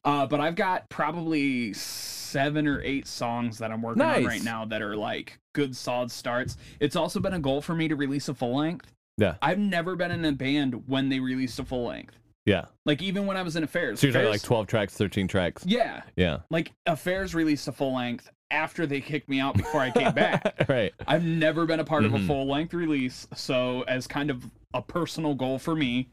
Uh, 0.08 0.26
but 0.26 0.40
I've 0.40 0.56
got 0.56 0.88
probably 0.90 1.74
seven 1.74 2.66
or 2.66 2.82
eight 2.82 3.06
songs 3.08 3.58
that 3.58 3.72
I'm 3.74 3.82
working 3.82 4.02
on 4.02 4.24
right 4.24 4.42
now 4.42 4.64
that 4.64 4.82
are 4.82 4.96
like 4.96 5.38
good 5.54 5.76
solid 5.76 6.10
starts. 6.12 6.56
It's 6.80 6.96
also 6.96 7.20
been 7.20 7.34
a 7.34 7.40
goal 7.40 7.60
for 7.62 7.76
me 7.76 7.90
to 7.90 7.96
release 7.98 8.30
a 8.30 8.34
full 8.34 8.56
length. 8.56 8.94
Yeah. 9.18 9.36
I've 9.42 9.60
never 9.60 9.98
been 9.98 10.12
in 10.12 10.24
a 10.24 10.32
band 10.32 10.84
when 10.88 11.10
they 11.10 11.20
released 11.20 11.60
a 11.60 11.66
full 11.66 11.88
length. 11.88 12.18
Yeah. 12.46 12.66
Like 12.86 13.02
even 13.02 13.26
when 13.26 13.36
I 13.36 13.42
was 13.42 13.58
in 13.58 13.64
Affairs. 13.66 14.00
So 14.00 14.08
you're 14.08 14.14
talking 14.14 14.30
like 14.30 14.42
12 14.44 14.68
tracks, 14.68 14.94
13 14.96 15.28
tracks. 15.28 15.66
Yeah. 15.66 16.04
Yeah. 16.16 16.38
Like 16.50 16.72
Affairs 16.86 17.36
released 17.36 17.68
a 17.68 17.74
full 17.74 17.94
length 17.94 18.30
after 18.50 18.86
they 18.88 19.02
kicked 19.02 19.28
me 19.28 19.42
out 19.42 19.58
before 19.58 19.82
I 19.82 19.92
came 19.92 20.14
back. 20.14 20.64
right. 20.70 20.94
I've 21.06 21.26
never 21.26 21.66
been 21.66 21.82
a 21.82 21.84
part 21.84 22.06
of 22.06 22.14
a 22.14 22.18
Mhm. 22.18 22.28
full 22.28 22.48
length 22.48 22.74
release, 22.74 23.28
so 23.36 23.82
as 23.90 24.08
kind 24.08 24.30
of 24.32 24.50
a 24.74 24.82
personal 24.82 25.34
goal 25.36 25.60
for 25.60 25.76
me, 25.76 26.08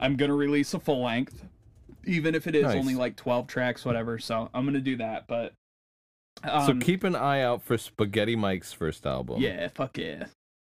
I'm 0.00 0.16
gonna 0.16 0.34
release 0.34 0.74
a 0.74 0.80
full 0.80 1.04
length, 1.04 1.44
even 2.04 2.34
if 2.34 2.46
it 2.46 2.54
is 2.54 2.64
Nice. 2.64 2.76
only 2.76 2.94
like 2.94 3.16
12 3.16 3.46
tracks, 3.46 3.84
whatever. 3.84 4.18
So 4.18 4.50
I'm 4.54 4.64
gonna 4.64 4.80
do 4.80 4.96
that. 4.96 5.26
But 5.26 5.52
um, 6.44 6.66
so 6.66 6.74
keep 6.84 7.04
an 7.04 7.14
eye 7.16 7.42
out 7.42 7.62
for 7.62 7.76
Spaghetti 7.78 8.36
Mike's 8.36 8.72
first 8.72 9.06
album. 9.06 9.40
yeah, 9.40 9.68
fuck 9.68 9.96
yeah. 9.98 10.26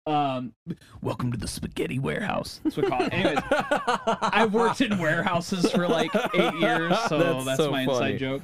Um, 0.06 0.54
welcome 1.02 1.34
to 1.34 1.38
the 1.38 1.50
spaghetti 1.50 2.00
warehouse. 2.00 2.62
That's 2.64 2.78
what 2.78 2.86
we 2.86 2.90
call 2.92 3.02
it. 3.08 3.14
Anyways, 3.14 3.40
I've 4.22 4.54
worked 4.54 4.80
in 4.80 4.98
warehouses 5.00 5.70
for 5.70 5.86
like 5.86 6.12
eight 6.34 6.54
years, 6.62 6.98
so 7.10 7.18
that's, 7.18 7.46
That's 7.46 7.58
so 7.58 7.72
my 7.72 7.86
funny. 7.86 8.14
inside 8.14 8.18
joke. 8.20 8.44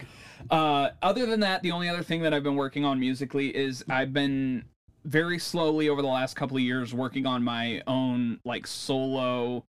Uh, 0.52 0.90
other 1.02 1.26
than 1.26 1.40
that, 1.40 1.64
the 1.64 1.72
only 1.72 1.88
other 1.88 2.04
thing 2.04 2.22
that 2.24 2.34
I've 2.34 2.44
been 2.44 2.58
working 2.58 2.84
on 2.84 3.00
musically 3.00 3.56
is 3.56 3.82
I've 3.90 4.12
been 4.12 4.66
very 5.06 5.40
slowly 5.40 5.88
over 5.88 6.02
the 6.02 6.08
last 6.10 6.36
couple 6.36 6.58
of 6.58 6.64
years 6.64 6.94
working 6.94 7.26
on 7.26 7.44
my 7.46 7.82
own 7.88 8.40
like 8.44 8.68
solo 8.68 9.64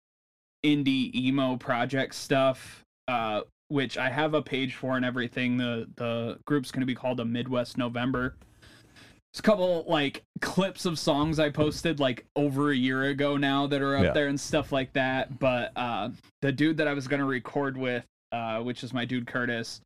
indie 0.65 1.15
emo 1.15 1.57
project 1.57 2.17
stuff. 2.17 2.84
Uh, 3.09 3.43
which 3.69 3.97
I 3.99 4.11
have 4.11 4.35
a 4.35 4.43
page 4.43 4.75
for 4.75 4.97
and 4.97 5.05
everything. 5.05 5.57
The 5.57 5.89
the 5.97 6.39
group's 6.47 6.71
going 6.71 6.81
to 6.83 6.87
be 6.87 6.95
called 6.95 7.21
a 7.21 7.25
Midwest 7.25 7.77
November. 7.79 8.37
There's 9.33 9.41
a 9.41 9.43
couple 9.43 9.85
like 9.89 10.23
clips 10.41 10.85
of 10.85 10.99
songs 10.99 11.39
I 11.39 11.51
posted 11.51 11.99
like 11.99 12.25
over 12.37 12.71
a 12.71 12.77
year 12.77 13.05
ago 13.05 13.37
now 13.37 13.67
that 13.67 13.83
are 13.83 13.97
up 13.97 14.05
Yeah. 14.05 14.13
there 14.13 14.29
and 14.29 14.39
stuff 14.39 14.71
like 14.71 14.93
that. 14.93 15.39
But 15.39 15.73
uh, 15.77 16.11
the 16.43 16.53
dude 16.53 16.77
that 16.77 16.87
I 16.89 16.93
was 16.95 17.09
gonna 17.09 17.25
record 17.25 17.77
with, 17.77 18.05
uh, 18.33 18.61
which 18.61 18.85
is 18.85 18.93
my 18.93 19.05
dude 19.05 19.27
Curtis, 19.27 19.81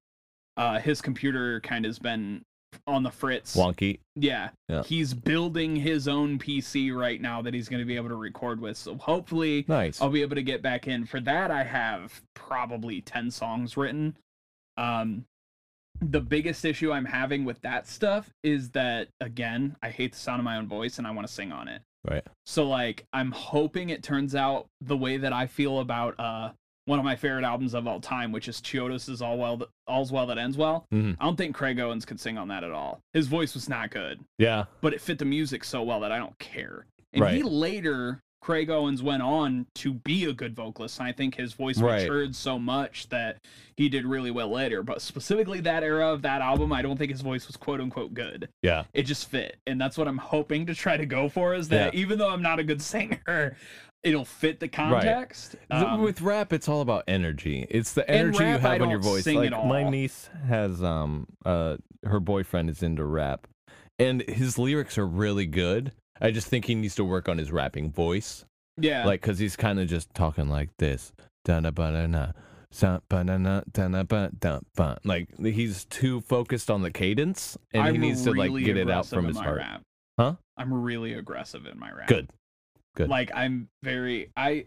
uh, 0.56 0.78
his 0.80 1.00
computer 1.00 1.60
kind 1.60 1.84
of 1.86 1.88
has 1.90 1.98
been 1.98 2.42
on 2.86 3.02
the 3.02 3.10
fritz. 3.10 3.56
Wonky. 3.56 4.00
Yeah. 4.14 4.50
Yeah. 4.68 4.82
He's 4.82 5.14
building 5.14 5.76
his 5.76 6.08
own 6.08 6.38
PC 6.38 6.94
right 6.94 7.20
now 7.20 7.42
that 7.42 7.54
he's 7.54 7.68
going 7.68 7.80
to 7.80 7.86
be 7.86 7.96
able 7.96 8.08
to 8.08 8.16
record 8.16 8.60
with. 8.60 8.76
So 8.76 8.96
hopefully 8.96 9.64
Nice. 9.68 10.00
I'll 10.00 10.10
be 10.10 10.22
able 10.22 10.36
to 10.36 10.42
get 10.42 10.62
back 10.62 10.86
in. 10.88 11.06
For 11.06 11.20
that, 11.20 11.50
I 11.50 11.62
have 11.64 12.20
probably 12.34 13.00
10 13.00 13.30
songs 13.30 13.76
written. 13.76 14.16
Um, 14.76 15.24
the 16.00 16.20
biggest 16.20 16.64
issue 16.64 16.92
I'm 16.92 17.04
having 17.04 17.44
with 17.44 17.60
that 17.62 17.88
stuff 17.88 18.30
is 18.44 18.70
that, 18.70 19.08
again, 19.20 19.76
I 19.82 19.90
hate 19.90 20.12
the 20.12 20.18
sound 20.18 20.40
of 20.40 20.44
my 20.44 20.56
own 20.56 20.68
voice 20.68 20.98
and 20.98 21.06
I 21.06 21.10
want 21.10 21.26
to 21.26 21.32
sing 21.32 21.50
on 21.52 21.68
it. 21.68 21.82
Right. 22.08 22.24
So, 22.46 22.68
like, 22.68 23.04
I'm 23.12 23.32
hoping 23.32 23.90
it 23.90 24.02
turns 24.02 24.34
out 24.34 24.66
the 24.80 24.96
way 24.96 25.16
that 25.16 25.32
I 25.32 25.46
feel 25.46 25.80
about 25.80 26.18
uh, 26.20 26.52
one 26.88 26.98
of 26.98 27.04
my 27.04 27.14
favorite 27.16 27.44
albums 27.44 27.74
of 27.74 27.86
all 27.86 28.00
time, 28.00 28.32
which 28.32 28.48
is 28.48 28.60
Chiodos' 28.60 29.20
All 29.20 29.36
Well 29.36 29.58
That, 29.58 29.68
All's 29.86 30.10
Well 30.10 30.26
That 30.26 30.38
Ends 30.38 30.56
Well. 30.56 30.86
Mhm. 30.92 31.16
I 31.20 31.24
don't 31.24 31.36
think 31.36 31.54
Craig 31.54 31.78
Owens 31.78 32.04
could 32.06 32.18
sing 32.18 32.38
on 32.38 32.48
that 32.48 32.64
at 32.64 32.72
all. 32.72 33.00
His 33.12 33.26
voice 33.26 33.52
was 33.54 33.68
not 33.68 33.90
good 33.90 34.20
Yeah. 34.38 34.64
but 34.80 34.94
it 34.94 35.00
fit 35.00 35.18
the 35.18 35.24
music 35.26 35.64
so 35.64 35.82
well 35.82 36.00
that 36.00 36.12
I 36.12 36.18
don't 36.18 36.38
care. 36.38 36.86
And 37.12 37.26
he 37.28 37.42
later, 37.42 38.20
Craig 38.40 38.70
Owens 38.70 39.02
went 39.02 39.20
on 39.22 39.66
to 39.74 39.94
be 39.94 40.24
a 40.24 40.32
good 40.32 40.54
vocalist, 40.54 40.98
and 41.00 41.08
I 41.08 41.12
think 41.12 41.34
his 41.34 41.52
voice 41.54 41.78
Right. 41.78 42.02
matured 42.02 42.36
so 42.36 42.58
much 42.58 43.08
that 43.08 43.38
he 43.76 43.88
did 43.88 44.06
really 44.06 44.30
well 44.30 44.48
later. 44.48 44.82
But 44.82 45.02
specifically 45.02 45.60
that 45.60 45.82
era 45.82 46.12
of 46.12 46.22
that 46.22 46.40
album, 46.40 46.72
I 46.72 46.80
don't 46.80 46.96
think 46.96 47.10
his 47.10 47.20
voice 47.20 47.46
was 47.48 47.56
quote 47.56 47.80
unquote 47.80 48.14
good. 48.14 48.48
Yeah. 48.62 48.84
It 48.94 49.02
just 49.02 49.28
fit, 49.28 49.58
and 49.66 49.80
that's 49.80 49.98
what 49.98 50.06
I'm 50.06 50.18
hoping 50.18 50.66
to 50.66 50.74
try 50.74 50.96
to 50.96 51.04
go 51.04 51.28
for. 51.28 51.54
Is 51.54 51.68
that 51.70 51.92
Yeah. 51.92 52.00
even 52.00 52.18
though 52.18 52.30
I'm 52.30 52.42
not 52.42 52.58
a 52.60 52.64
good 52.64 52.80
singer, 52.92 53.56
it'll 54.02 54.24
fit 54.24 54.60
the 54.60 54.68
context. 54.68 55.52
Th- 55.70 55.82
Um, 55.84 56.02
With 56.02 56.20
rap, 56.20 56.52
it's 56.52 56.68
all 56.68 56.80
about 56.80 57.04
energy. 57.08 57.66
It's 57.70 57.92
the 57.92 58.08
energy 58.10 58.38
you 58.44 58.50
rap, 58.52 58.64
I 58.64 58.72
have 58.74 58.82
on 58.82 58.90
your 58.90 58.98
voice. 59.00 59.26
Like 59.26 59.50
my 59.50 59.88
niece 59.88 60.28
has 60.46 60.82
um 60.82 61.26
uh 61.44 61.76
her 62.04 62.20
boyfriend 62.20 62.70
is 62.70 62.82
into 62.82 63.04
rap, 63.04 63.46
and 63.98 64.22
his 64.22 64.58
lyrics 64.58 64.98
are 64.98 65.06
really 65.06 65.46
good. 65.46 65.92
I 66.20 66.30
just 66.30 66.48
think 66.48 66.64
he 66.66 66.74
needs 66.74 66.94
to 66.96 67.04
work 67.04 67.28
on 67.28 67.38
his 67.38 67.50
rapping 67.52 67.92
voice, 67.92 68.44
yeah, 68.76 69.04
like 69.06 69.20
because 69.20 69.38
he's 69.38 69.56
kind 69.56 69.78
of 69.80 69.88
just 69.88 70.12
talking 70.14 70.48
like 70.48 70.70
this. 70.78 71.12
Da-na, 71.44 71.70
ba-da-na, 71.70 72.32
sa- 72.70 72.98
ba-da-na, 73.08 73.62
da-na, 73.72 74.02
ba- 74.02 74.30
da- 74.38 74.60
ba. 74.76 74.98
Like 75.04 75.28
he's 75.38 75.84
too 75.86 76.20
focused 76.20 76.70
on 76.70 76.82
the 76.82 76.90
cadence, 76.90 77.56
and 77.72 77.84
he 77.84 77.88
I'm 77.94 78.00
needs 78.00 78.24
to 78.24 78.32
like 78.32 78.52
get 78.64 78.76
it 78.76 78.90
out 78.90 79.06
from 79.06 79.26
his 79.26 79.38
heart. 79.38 79.58
Rap. 79.58 79.82
Huh? 80.18 80.34
I'm 80.56 80.72
really 80.72 81.12
aggressive 81.14 81.64
in 81.66 81.78
my 81.78 81.90
rap. 81.92 82.08
Good. 82.08 82.30
Good. 82.98 83.08
Like 83.08 83.30
I'm 83.34 83.68
very 83.82 84.30
I. 84.36 84.64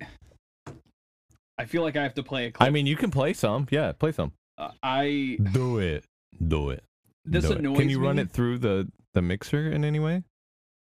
I 1.57 1.65
feel 1.65 1.83
like 1.83 1.95
I 1.97 2.01
have 2.03 2.15
to 2.15 2.23
play 2.23 2.45
a 2.47 2.51
clip. 2.51 2.65
I 2.67 2.71
mean, 2.71 2.87
you 2.87 2.95
can 2.95 3.11
play 3.11 3.33
some. 3.33 3.67
Yeah, 3.69 3.91
play 3.91 4.13
some. 4.13 4.31
Uh, 4.57 4.71
I 4.81 5.37
Do 5.51 5.77
it. 5.79 6.05
Do 6.47 6.69
it. 6.71 6.83
this 7.25 7.43
Do 7.45 7.51
it. 7.53 7.77
Can 7.77 7.89
you 7.89 7.99
run 7.99 8.17
it 8.17 8.31
through 8.31 8.57
the 8.59 8.89
the 9.13 9.21
mixer 9.21 9.69
in 9.69 9.83
any 9.83 9.99
way? 9.99 10.23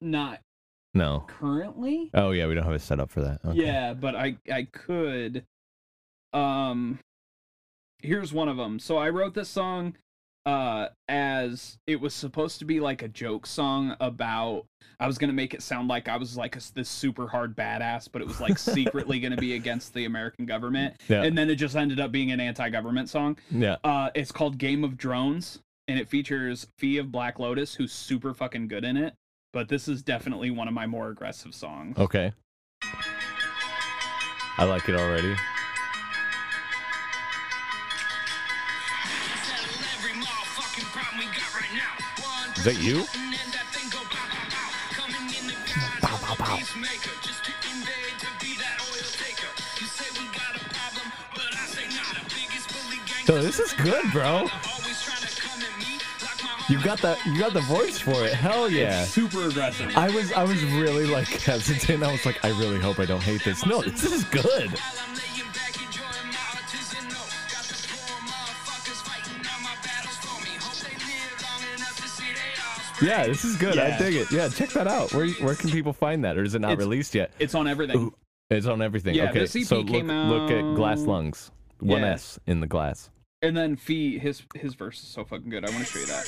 Not 0.01 0.41
No. 0.95 1.25
currently. 1.29 2.11
Oh 2.13 2.33
yeah, 2.33 2.47
we 2.49 2.55
don't 2.55 2.65
have 2.65 2.75
a 2.75 2.79
setup 2.81 3.11
for 3.11 3.23
that. 3.23 3.41
Okay. 3.45 3.65
Yeah, 3.65 3.95
but 3.95 4.15
I 4.17 4.37
I 4.53 4.65
could. 4.71 5.45
Um, 6.35 6.99
here's 8.03 8.33
one 8.33 8.49
of 8.49 8.57
them. 8.57 8.79
So 8.79 8.99
I 8.99 9.09
wrote 9.11 9.35
this 9.35 9.49
song, 9.49 9.95
uh, 10.49 10.89
as 11.09 11.77
it 11.87 12.01
was 12.01 12.15
supposed 12.15 12.59
to 12.61 12.65
be 12.65 12.81
like 12.81 13.03
a 13.03 13.09
joke 13.09 13.47
song 13.47 13.95
about. 14.01 14.65
I 15.01 15.07
was 15.07 15.17
gonna 15.19 15.33
make 15.33 15.55
it 15.55 15.63
sound 15.63 15.87
like 15.89 16.09
I 16.09 16.17
was 16.17 16.37
like 16.37 16.57
a, 16.57 16.61
this 16.75 16.89
super 16.89 17.29
hard 17.29 17.55
badass, 17.57 18.09
but 18.11 18.21
it 18.23 18.27
was 18.27 18.41
like 18.41 18.59
secretly 18.59 19.21
gonna 19.21 19.37
be 19.37 19.55
against 19.55 19.95
the 19.95 20.07
American 20.07 20.45
government, 20.47 20.97
Yeah. 21.09 21.23
and 21.23 21.37
then 21.39 21.49
it 21.51 21.55
just 21.57 21.77
ended 21.77 22.01
up 22.01 22.11
being 22.11 22.33
an 22.33 22.41
anti-government 22.41 23.09
song. 23.09 23.37
Yeah. 23.51 23.77
Uh, 23.85 24.11
it's 24.15 24.33
called 24.33 24.59
Game 24.59 24.83
of 24.83 24.97
Drones, 24.97 25.61
and 25.87 26.01
it 26.01 26.09
features 26.09 26.67
Fee 26.79 26.97
of 26.99 27.13
Black 27.13 27.39
Lotus, 27.39 27.75
who's 27.75 27.93
super 27.93 28.35
fucking 28.35 28.67
good 28.69 28.85
in 28.85 28.97
it. 28.97 29.15
But 29.53 29.69
this 29.69 29.87
is 29.87 30.03
definitely 30.03 30.51
one 30.51 30.67
of 30.67 30.75
my 30.75 30.87
more 30.87 31.11
aggressive 31.11 31.55
songs. 31.55 31.97
Okay. 31.97 32.33
I 34.61 34.65
like 34.65 34.89
it 34.89 34.97
already. 34.97 35.37
Is 53.59 53.73
good, 53.75 54.15
you? 54.15 54.31
always 54.31 55.03
trying 55.03 55.21
to 55.21 55.41
come 55.41 55.61
at 55.63 55.79
me 55.79 55.99
like 56.23 56.45
my 56.45 56.65
You 56.69 56.83
got 56.83 56.99
that. 57.03 57.25
You 57.27 57.39
got 57.39 57.53
the 57.53 57.61
voice 57.61 57.99
for 57.99 58.25
it. 58.25 58.33
Hell 58.33 58.71
yeah. 58.71 59.05
Super 59.05 59.49
aggressive. 59.49 59.97
I 59.97 60.11
was 60.11 60.33
I 60.33 60.45
was 60.45 60.63
really 60.65 61.07
like 61.07 61.29
hesitant. 61.43 62.03
I 62.03 62.13
was 62.13 62.25
like, 62.25 62.45
I 62.45 62.51
really 62.51 62.81
hope 62.81 62.99
I 62.99 63.07
don't 63.07 63.23
hate 63.23 63.45
this. 63.45 63.67
No, 63.67 63.83
this 63.83 64.05
is 64.05 64.25
good. 64.25 64.75
Yeah, 73.03 73.27
this 73.27 73.45
is 73.45 73.57
good. 73.57 73.79
I 73.79 73.97
dig 73.99 74.15
it. 74.17 74.31
Yeah, 74.33 74.49
check 74.49 74.71
that 74.71 74.87
out. 74.89 75.13
Where 75.15 75.29
where 75.35 75.55
can 75.55 75.71
people 75.71 75.93
find 75.93 76.25
that, 76.25 76.37
or 76.37 76.43
is 76.43 76.55
it 76.55 76.61
not 76.61 76.73
It's- 76.73 76.85
released 76.87 77.15
yet? 77.15 77.31
It's 77.39 77.55
on 77.55 77.67
everything. 77.69 77.97
Ooh, 77.97 78.15
It's 78.51 78.67
on 78.67 78.81
everything. 78.83 79.15
Yeah, 79.15 79.31
okay, 79.31 79.47
so 79.47 79.81
look, 79.81 79.89
came 79.89 80.09
look 80.09 80.51
at 80.51 80.75
Glass 80.75 81.01
Lungs. 81.03 81.51
One 81.81 82.01
Yeah. 82.01 82.13
S 82.15 82.39
in 82.47 82.61
the 82.61 82.67
glass. 82.67 83.11
And 83.43 83.57
then 83.57 83.77
Fee, 83.77 84.19
his 84.19 84.43
his 84.55 84.75
verse 84.75 85.01
is 85.01 85.09
so 85.09 85.25
fucking 85.25 85.49
good. 85.49 85.65
I 85.65 85.71
want 85.71 85.87
to 85.87 85.93
show 85.93 86.01
you 86.01 86.07
that. 86.07 86.25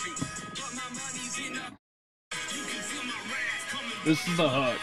This 4.04 4.26
is 4.28 4.36
the 4.36 4.48
hook. 4.48 4.78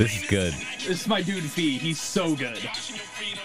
This 0.00 0.22
is 0.22 0.30
good. 0.30 0.54
This 0.78 1.02
is 1.02 1.06
my 1.06 1.20
dude 1.20 1.44
Fee. 1.44 1.76
He's 1.76 2.00
so 2.00 2.34
good. 2.34 2.58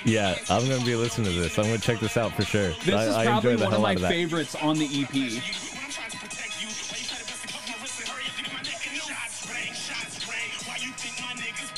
Yeah, 0.05 0.37
I'm 0.49 0.65
gonna 0.69 0.85
be 0.85 0.95
listening 0.95 1.33
to 1.33 1.37
this. 1.37 1.59
I'm 1.59 1.65
gonna 1.65 1.79
check 1.79 1.99
this 1.99 2.15
out 2.15 2.31
for 2.31 2.43
sure. 2.43 2.69
This 2.85 2.95
I, 2.95 3.07
is 3.07 3.13
I 3.13 3.25
probably 3.25 3.51
enjoy 3.51 3.59
the 3.59 3.65
one 3.65 3.73
of 3.73 3.81
my 3.81 3.91
of 3.91 4.01
favorites 4.03 4.55
on 4.55 4.79
the 4.79 4.85
EP. 4.85 5.11
When 5.11 5.25
I'm 5.25 5.91
trying 5.91 6.11
to 6.11 6.17
protect 6.17 6.61
you, 6.61 6.69
why 6.69 6.95
you 6.95 7.03
try 7.03 7.17
to 7.17 7.25
bust 7.27 7.41
the 7.41 7.51
cover 7.51 7.67
my 7.67 7.81
wrist 7.81 7.99
and 7.99 8.07
hurry 8.07 8.23
up 8.23 8.37
to 8.37 8.43
get 8.43 8.53
my 8.53 8.63
neck 8.63 8.87
and 8.87 8.95
shots 8.95 9.51
rain, 9.53 9.73
shots 9.73 10.29
rain. 10.29 10.49
Why 10.63 10.77
you 10.79 10.91
think 10.95 11.19
my 11.19 11.33
niggas 11.43 11.71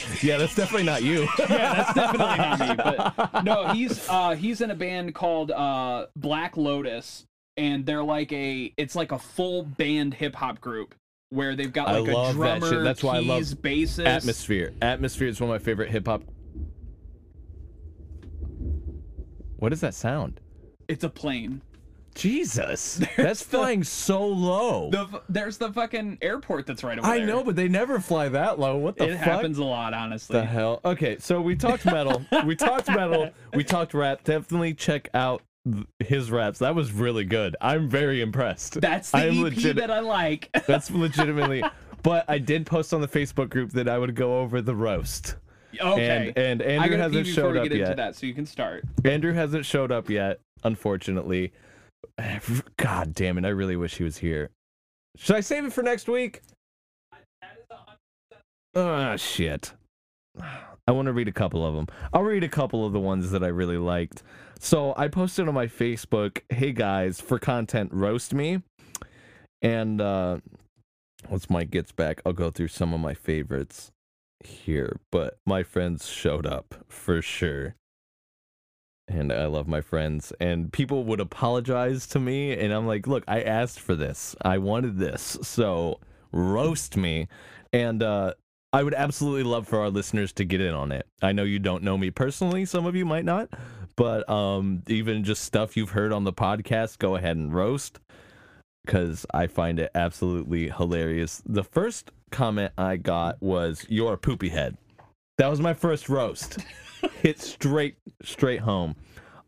bang? 0.00 0.26
Yeah, 0.26 0.38
that's 0.38 0.54
definitely 0.54 0.86
not 0.86 1.02
you. 1.02 1.28
yeah, 1.40 1.74
that's 1.74 1.92
definitely 1.92 2.38
not 2.38 2.58
me. 2.58 2.74
But 2.74 3.44
no, 3.44 3.68
he's 3.68 4.08
uh 4.08 4.30
he's 4.30 4.62
in 4.62 4.70
a 4.70 4.74
band 4.74 5.14
called 5.14 5.50
uh 5.50 6.06
Black 6.16 6.56
Lotus, 6.56 7.26
and 7.58 7.84
they're 7.84 8.02
like 8.02 8.32
a 8.32 8.72
it's 8.78 8.96
like 8.96 9.12
a 9.12 9.18
full 9.18 9.62
band 9.62 10.14
hip 10.14 10.36
hop 10.36 10.62
group 10.62 10.94
where 11.34 11.54
they've 11.56 11.72
got 11.72 11.88
I 11.88 11.98
like 11.98 12.08
a 12.08 12.12
that 12.12 12.32
drummer, 12.32 12.70
shit. 12.70 12.82
That's 12.84 13.02
why 13.02 13.16
I 13.16 13.20
love 13.20 13.38
keys, 13.40 13.54
bassist. 13.54 14.06
Atmosphere. 14.06 14.72
Atmosphere 14.80 15.28
is 15.28 15.40
one 15.40 15.50
of 15.50 15.54
my 15.54 15.64
favorite 15.64 15.90
hip 15.90 16.06
hop. 16.06 16.22
What 19.56 19.70
does 19.70 19.80
that 19.80 19.94
sound? 19.94 20.40
It's 20.88 21.04
a 21.04 21.08
plane. 21.08 21.62
Jesus, 22.14 23.00
that's 23.16 23.42
flying 23.42 23.82
so 23.82 24.24
low. 24.24 24.88
The 24.90 25.20
there's 25.28 25.58
the 25.58 25.72
fucking 25.72 26.18
airport 26.22 26.64
that's 26.66 26.84
right 26.84 26.96
over 26.96 27.06
I 27.08 27.18
there. 27.18 27.26
know, 27.26 27.42
but 27.42 27.56
they 27.56 27.66
never 27.66 27.98
fly 27.98 28.28
that 28.28 28.58
low. 28.60 28.76
What 28.76 28.96
the 28.96 29.08
it 29.08 29.16
fuck? 29.16 29.24
happens 29.24 29.58
a 29.58 29.64
lot, 29.64 29.94
honestly. 29.94 30.38
The 30.38 30.44
hell? 30.44 30.80
Okay, 30.84 31.16
so 31.18 31.40
we 31.40 31.56
talked 31.56 31.84
metal. 31.86 32.24
we 32.46 32.54
talked 32.54 32.88
metal. 32.88 33.30
We 33.54 33.64
talked 33.64 33.94
rap. 33.94 34.22
Definitely 34.24 34.74
check 34.74 35.08
out 35.14 35.42
his 36.00 36.30
raps. 36.30 36.58
That 36.58 36.74
was 36.74 36.92
really 36.92 37.24
good. 37.24 37.56
I'm 37.60 37.88
very 37.88 38.20
impressed. 38.20 38.80
That's 38.80 39.10
the 39.10 39.18
I'm 39.18 39.30
EP 39.38 39.42
legit- 39.44 39.76
that 39.76 39.90
I 39.90 40.00
like. 40.00 40.50
That's 40.66 40.90
legitimately. 40.90 41.62
But 42.02 42.24
I 42.28 42.38
did 42.38 42.66
post 42.66 42.92
on 42.92 43.00
the 43.00 43.08
Facebook 43.08 43.48
group 43.48 43.70
that 43.72 43.88
I 43.88 43.98
would 43.98 44.14
go 44.14 44.40
over 44.40 44.60
the 44.60 44.74
roast. 44.74 45.36
okay. 45.80 46.32
And 46.36 46.60
and 46.60 46.62
Andrew 46.62 46.98
hasn't 46.98 47.26
showed 47.26 47.54
we 47.54 47.58
up 47.60 47.64
get 47.64 47.72
into 47.72 47.86
yet. 47.88 47.96
that, 47.96 48.14
so 48.16 48.26
you 48.26 48.34
can 48.34 48.46
start. 48.46 48.84
Andrew 49.04 49.32
hasn't 49.32 49.64
showed 49.64 49.90
up 49.90 50.10
yet, 50.10 50.40
unfortunately. 50.64 51.52
God 52.76 53.14
damn 53.14 53.38
it! 53.38 53.44
I 53.44 53.48
really 53.48 53.76
wish 53.76 53.96
he 53.96 54.04
was 54.04 54.18
here. 54.18 54.50
Should 55.16 55.36
I 55.36 55.40
save 55.40 55.64
it 55.64 55.72
for 55.72 55.82
next 55.82 56.08
week? 56.08 56.42
Ah, 58.76 59.16
shit. 59.16 59.72
I 60.86 60.92
want 60.92 61.06
to 61.06 61.12
read 61.12 61.28
a 61.28 61.32
couple 61.32 61.64
of 61.64 61.74
them. 61.74 61.86
I'll 62.12 62.22
read 62.22 62.44
a 62.44 62.48
couple 62.48 62.84
of 62.84 62.92
the 62.92 63.00
ones 63.00 63.30
that 63.30 63.42
I 63.42 63.46
really 63.48 63.78
liked. 63.78 64.22
So 64.64 64.94
I 64.96 65.08
posted 65.08 65.46
on 65.46 65.52
my 65.52 65.66
Facebook, 65.66 66.40
"Hey 66.48 66.72
guys, 66.72 67.20
for 67.20 67.38
content, 67.38 67.92
roast 67.92 68.32
me." 68.32 68.62
And 69.60 70.00
uh 70.00 70.38
once 71.28 71.50
Mike 71.50 71.70
gets 71.70 71.92
back, 71.92 72.22
I'll 72.24 72.32
go 72.32 72.50
through 72.50 72.68
some 72.68 72.94
of 72.94 73.00
my 73.00 73.12
favorites 73.12 73.92
here. 74.42 74.98
But 75.12 75.36
my 75.44 75.64
friends 75.64 76.08
showed 76.08 76.46
up 76.46 76.76
for 76.88 77.20
sure 77.20 77.74
and 79.06 79.30
I 79.30 79.44
love 79.44 79.68
my 79.68 79.82
friends. 79.82 80.32
And 80.40 80.72
people 80.72 81.04
would 81.04 81.20
apologize 81.20 82.06
to 82.06 82.18
me, 82.18 82.58
and 82.58 82.72
I'm 82.72 82.86
like, 82.86 83.06
look, 83.06 83.22
I 83.28 83.42
asked 83.42 83.80
for 83.80 83.94
this. 83.94 84.34
I 84.40 84.56
wanted 84.56 84.96
this, 84.96 85.36
so 85.42 86.00
roast 86.32 86.96
me. 86.96 87.28
And 87.74 88.02
uh, 88.02 88.32
I 88.72 88.82
would 88.82 88.94
absolutely 88.94 89.42
love 89.42 89.68
for 89.68 89.80
our 89.80 89.90
listeners 89.90 90.32
to 90.32 90.44
get 90.46 90.62
in 90.62 90.72
on 90.72 90.90
it. 90.90 91.06
I 91.20 91.32
know 91.32 91.44
you 91.44 91.58
don't 91.58 91.82
know 91.82 91.98
me 91.98 92.10
personally; 92.10 92.64
some 92.64 92.86
of 92.86 92.96
you 92.96 93.04
might 93.04 93.26
not, 93.26 93.50
but 93.96 94.28
um, 94.28 94.82
even 94.88 95.24
just 95.24 95.44
stuff 95.44 95.76
you've 95.76 95.90
heard 95.90 96.12
on 96.12 96.24
the 96.24 96.32
podcast, 96.32 96.98
go 96.98 97.16
ahead 97.16 97.36
and 97.36 97.52
roast 97.54 98.00
because 98.84 99.24
I 99.32 99.46
find 99.46 99.78
it 99.78 99.90
absolutely 99.94 100.68
hilarious. 100.68 101.42
The 101.46 101.64
first 101.64 102.10
comment 102.30 102.72
I 102.76 102.96
got 102.96 103.40
was 103.42 103.86
"You're 103.88 104.14
a 104.14 104.18
poopy 104.18 104.50
head." 104.50 104.76
That 105.38 105.48
was 105.48 105.60
my 105.60 105.74
first 105.74 106.08
roast. 106.08 106.58
hit 107.22 107.40
straight 107.40 107.96
straight 108.22 108.60
home. 108.60 108.96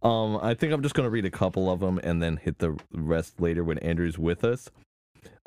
Um, 0.03 0.39
I 0.43 0.55
think 0.55 0.73
I'm 0.73 0.83
just 0.83 0.95
gonna 0.95 1.11
read 1.11 1.25
a 1.25 1.31
couple 1.31 1.71
of 1.71 1.81
them 1.81 1.99
and 2.03 2.23
then 2.23 2.37
hit 2.37 2.59
the 2.59 2.79
rest 2.93 3.41
later 3.41 3.65
when 3.65 3.79
Andrew's 3.79 4.19
with 4.19 4.45
us. 4.45 4.71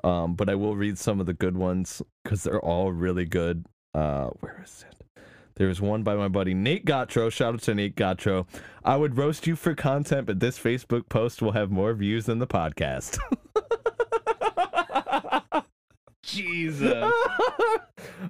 Um, 0.03 0.35
but 0.35 0.49
I 0.49 0.55
will 0.55 0.75
read 0.75 0.97
some 0.97 1.19
of 1.19 1.25
the 1.25 1.33
good 1.33 1.57
ones 1.57 2.01
because 2.23 2.43
they're 2.43 2.61
all 2.61 2.91
really 2.91 3.25
good. 3.25 3.65
Uh, 3.93 4.27
where 4.39 4.61
is 4.63 4.85
it? 4.89 4.98
There's 5.59 5.81
one 5.81 6.03
by 6.03 6.15
my 6.15 6.29
buddy 6.29 6.53
Nate 6.53 6.85
Gautro. 6.85 7.29
Shout 7.29 7.55
out 7.55 7.61
to 7.63 7.75
Nate 7.75 7.97
Gautro. 7.97 8.47
I 8.85 8.95
would 8.95 9.17
roast 9.17 9.45
you 9.45 9.57
for 9.57 9.75
content, 9.75 10.25
but 10.25 10.39
this 10.39 10.57
Facebook 10.57 11.09
post 11.09 11.41
will 11.41 11.51
have 11.51 11.69
more 11.69 11.93
views 11.93 12.27
than 12.27 12.39
the 12.39 12.47
podcast. 12.47 13.19
Jesus. 16.23 17.11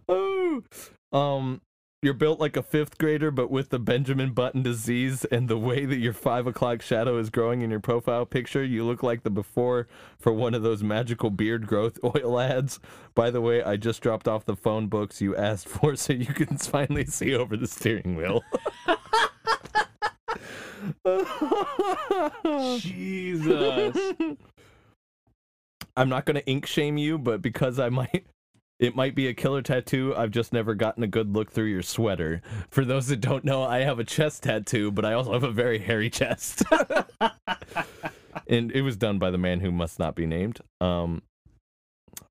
oh. 0.10 0.64
Um, 1.12 1.62
you're 2.02 2.14
built 2.14 2.40
like 2.40 2.56
a 2.56 2.64
fifth 2.64 2.98
grader, 2.98 3.30
but 3.30 3.52
with 3.52 3.70
the 3.70 3.80
Benjamin 3.80 4.32
Button 4.32 4.64
disease 4.64 5.26
and 5.26 5.50
the 5.50 5.58
way 5.58 5.86
that 5.86 5.98
your 5.98 6.14
five 6.14 6.48
o'clock 6.48 6.82
shadow 6.82 7.18
is 7.18 7.30
growing 7.30 7.62
in 7.62 7.70
your 7.70 7.82
profile 7.82 8.26
picture, 8.26 8.64
you 8.64 8.86
look 8.86 9.04
like 9.04 9.24
the 9.24 9.30
before 9.30 9.88
for 10.18 10.32
one 10.32 10.54
of 10.54 10.64
those 10.64 10.82
magical 10.82 11.30
beard 11.30 11.68
growth 11.68 12.00
oil 12.04 12.40
ads. 12.40 12.80
By 13.16 13.32
the 13.32 13.42
way, 13.42 13.62
I 13.62 13.76
just 13.76 14.02
dropped 14.02 14.30
off 14.30 14.46
the 14.46 14.56
phone 14.56 14.88
books 14.88 15.20
you 15.20 15.36
asked 15.36 15.68
for 15.70 15.98
so 15.98 16.14
you 16.14 16.28
can 16.28 16.58
finally 16.58 17.06
see 17.06 17.36
over 17.36 17.58
the 17.58 17.68
steering 17.68 18.16
wheel. 18.16 18.44
Jesus. 22.80 23.98
I'm 25.98 26.08
not 26.08 26.26
gonna 26.26 26.44
ink 26.46 26.66
shame 26.66 26.98
you, 26.98 27.18
but 27.18 27.42
because 27.42 27.78
I 27.78 27.90
might 27.90 28.26
it 28.80 28.96
might 28.96 29.14
be 29.14 29.28
a 29.28 29.34
killer 29.34 29.62
tattoo, 29.62 30.14
I've 30.16 30.32
just 30.32 30.54
never 30.54 30.74
gotten 30.74 31.04
a 31.04 31.08
good 31.08 31.34
look 31.36 31.52
through 31.52 31.66
your 31.66 31.82
sweater. 31.82 32.42
For 32.70 32.86
those 32.86 33.08
that 33.08 33.20
don't 33.20 33.44
know, 33.44 33.64
I 33.64 33.80
have 33.80 34.00
a 34.00 34.06
chest 34.06 34.44
tattoo, 34.44 34.92
but 34.92 35.04
I 35.04 35.14
also 35.14 35.34
have 35.34 35.44
a 35.44 35.52
very 35.52 35.80
hairy 35.80 36.10
chest. 36.10 36.64
and 38.48 38.72
it 38.72 38.82
was 38.82 38.96
done 38.96 39.20
by 39.20 39.32
the 39.32 39.38
man 39.38 39.60
who 39.60 39.72
must 39.72 40.00
not 40.00 40.16
be 40.16 40.26
named. 40.26 40.60
Um 40.80 41.22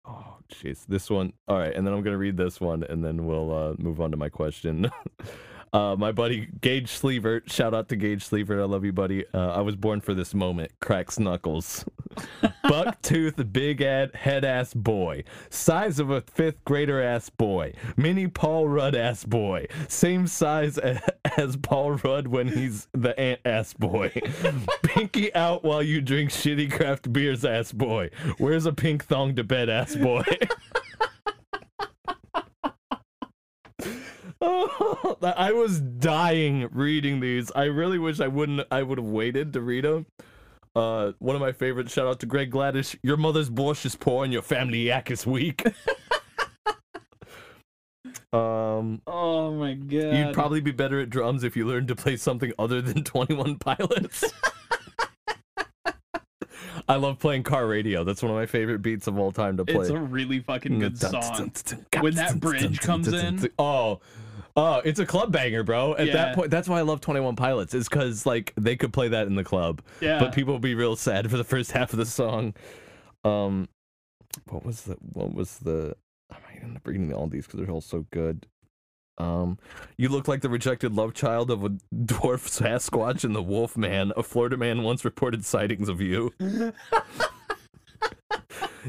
Oh 0.07 0.37
jeez. 0.51 0.87
This 0.87 1.11
one 1.11 1.35
all 1.47 1.59
right, 1.59 1.75
and 1.75 1.87
then 1.87 1.93
I'm 1.93 2.03
gonna 2.03 2.17
read 2.19 2.39
this 2.39 2.61
one 2.61 2.83
and 2.83 3.05
then 3.05 3.27
we'll 3.27 3.55
uh 3.55 3.75
move 3.79 4.01
on 4.01 4.11
to 4.11 4.17
my 4.17 4.31
question. 4.31 4.91
Uh, 5.73 5.97
my 5.97 6.13
buddy 6.13 6.49
Gage 6.61 6.91
Sleevert, 6.91 7.51
shout 7.51 7.75
out 7.75 7.89
to 7.89 7.97
Gage 7.97 8.29
Sleevert. 8.29 8.61
I 8.61 8.65
love 8.65 8.85
you, 8.85 8.93
buddy. 8.93 9.25
Uh, 9.33 9.53
I 9.53 9.61
was 9.61 9.77
born 9.77 10.01
for 10.01 10.15
this 10.15 10.35
moment. 10.35 10.73
Cracks 10.81 11.19
knuckles. 11.19 11.85
Buck 12.63 13.01
tooth, 13.03 13.53
big 13.53 13.81
ad, 13.81 14.15
head 14.15 14.45
ass 14.45 14.75
boy. 14.75 15.25
Size 15.51 15.99
of 15.99 16.11
a 16.11 16.21
fifth 16.21 16.65
grader 16.65 17.03
ass 17.03 17.31
boy. 17.31 17.73
Mini 17.97 18.27
Paul 18.27 18.69
Rudd 18.69 18.95
ass 18.95 19.25
boy. 19.25 19.67
Same 19.89 20.27
size 20.27 20.79
as 21.37 21.57
Paul 21.57 21.93
Rudd 21.93 22.29
when 22.29 22.49
he's 22.49 22.89
the 22.93 23.19
ant 23.19 23.41
ass 23.45 23.73
boy. 23.75 24.11
Pinky 24.83 25.35
out 25.35 25.65
while 25.65 25.83
you 25.83 26.01
drink 26.01 26.31
shitty 26.31 26.71
craft 26.71 27.13
beers 27.13 27.45
ass 27.45 27.73
boy. 27.73 28.11
Where's 28.39 28.67
a 28.67 28.73
pink 28.73 29.05
thong 29.05 29.35
to 29.37 29.45
bed 29.45 29.69
ass 29.69 29.95
boy? 29.95 30.25
Oh, 34.41 35.17
I 35.23 35.53
was 35.53 35.81
dying 35.81 36.69
reading 36.73 37.19
these. 37.21 37.51
I 37.57 37.65
really 37.65 37.99
wish 37.99 38.21
I 38.21 38.29
wouldn't. 38.29 38.67
I 38.71 38.83
would 38.85 38.99
have 38.99 39.07
waited 39.07 39.53
to 39.55 39.61
read 39.61 39.85
them. 39.85 40.07
Uh, 40.77 41.11
one 41.19 41.35
of 41.35 41.41
my 41.41 41.51
favorites. 41.51 41.93
Shout 41.93 42.07
out 42.07 42.21
to 42.21 42.27
Greg 42.27 42.53
Gladish. 42.53 42.97
Your 43.03 43.17
mother's 43.17 43.51
borscht 43.51 43.85
is 43.87 43.97
poor 43.97 44.23
and 44.23 44.33
your 44.33 44.43
family 44.43 44.87
yak 44.87 45.11
is 45.11 45.27
weak. 45.27 45.67
um, 48.33 49.03
Oh 49.09 49.53
my 49.55 49.75
god. 49.75 50.17
you'd 50.17 50.35
probably 50.35 50.61
be 50.61 50.71
better 50.71 51.01
at 51.01 51.11
drums 51.11 51.43
if 51.43 51.57
you 51.57 51.67
learned 51.67 51.89
to 51.89 51.97
play 51.97 52.17
something 52.17 52.53
other 52.59 52.81
than 52.81 53.03
Twenty 53.05 53.35
One 53.35 53.57
Pilots. 53.57 54.25
I 56.89 56.97
love 56.97 57.19
playing 57.19 57.43
car 57.43 57.67
radio. 57.67 58.05
That's 58.05 58.23
one 58.23 58.31
of 58.31 58.37
my 58.37 58.47
favorite 58.47 58.79
beats 58.81 59.07
of 59.09 59.19
all 59.19 59.33
time 59.33 59.57
to 59.59 59.65
play. 59.65 59.81
It's 59.81 59.91
a 59.91 59.99
really 59.99 60.41
fucking 60.41 60.79
good 60.79 60.97
song. 60.97 61.53
When 62.01 62.15
that 62.15 62.41
bridge 62.41 62.81
comes 62.81 63.09
in. 63.09 63.51
Oh, 63.59 64.01
oh, 64.59 64.83
it's 64.85 64.99
a 64.99 65.07
club 65.07 65.33
banger, 65.33 65.63
bro. 65.63 65.95
At 65.95 66.09
Yeah. 66.09 66.13
that 66.15 66.35
point, 66.35 66.51
that's 66.51 66.69
why 66.69 66.79
I 66.79 66.83
love 66.83 67.01
Twenty 67.01 67.21
One 67.21 67.37
Pilots. 67.37 67.73
Is 67.75 67.89
because 67.89 68.27
like 68.27 68.53
they 68.57 68.77
could 68.77 68.93
play 68.93 69.09
that 69.09 69.27
in 69.27 69.35
the 69.37 69.45
club, 69.45 69.81
Yeah. 70.01 70.19
but 70.19 70.35
people 70.35 70.53
would 70.55 70.63
be 70.63 70.75
real 70.75 70.97
sad 70.97 71.31
for 71.31 71.37
the 71.37 71.45
first 71.45 71.73
half 71.79 71.93
of 71.93 71.99
the 71.99 72.07
song. 72.07 72.55
Um, 73.25 73.69
what 74.51 74.65
was 74.65 74.83
the 74.83 74.97
what 75.01 75.33
was 75.33 75.59
the? 75.59 75.97
I 76.31 76.37
might 76.47 76.63
end 76.63 76.77
up 76.77 76.87
reading 76.87 77.13
all 77.15 77.27
these 77.27 77.47
because 77.47 77.61
they're 77.61 77.71
all 77.71 77.81
so 77.81 78.05
good. 78.11 78.47
Um, 79.17 79.59
you 79.97 80.09
look 80.11 80.29
like 80.29 80.43
the 80.43 80.49
rejected 80.49 80.95
love 80.95 81.13
child 81.15 81.51
of 81.51 81.65
a 81.65 81.71
dwarf 81.95 82.47
Sasquatch 82.47 83.25
and 83.25 83.35
the 83.35 83.43
Wolf 83.43 83.77
Man. 83.77 84.13
A 84.17 84.23
Florida 84.23 84.57
man 84.57 84.83
once 84.83 85.05
reported 85.05 85.45
sightings 85.45 85.89
of 85.89 86.01
you. 86.01 86.33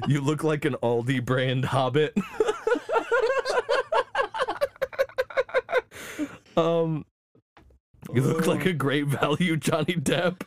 you 0.08 0.22
look 0.22 0.44
like 0.44 0.66
an 0.66 0.76
Aldi 0.84 1.24
brand 1.26 1.66
hobbit. 1.66 2.16
Um, 6.60 7.06
you 8.14 8.22
look 8.22 8.48
like 8.48 8.66
a 8.66 8.74
great 8.74 9.08
value 9.08 9.58
Johnny 9.58 9.96
Depp. 9.96 10.42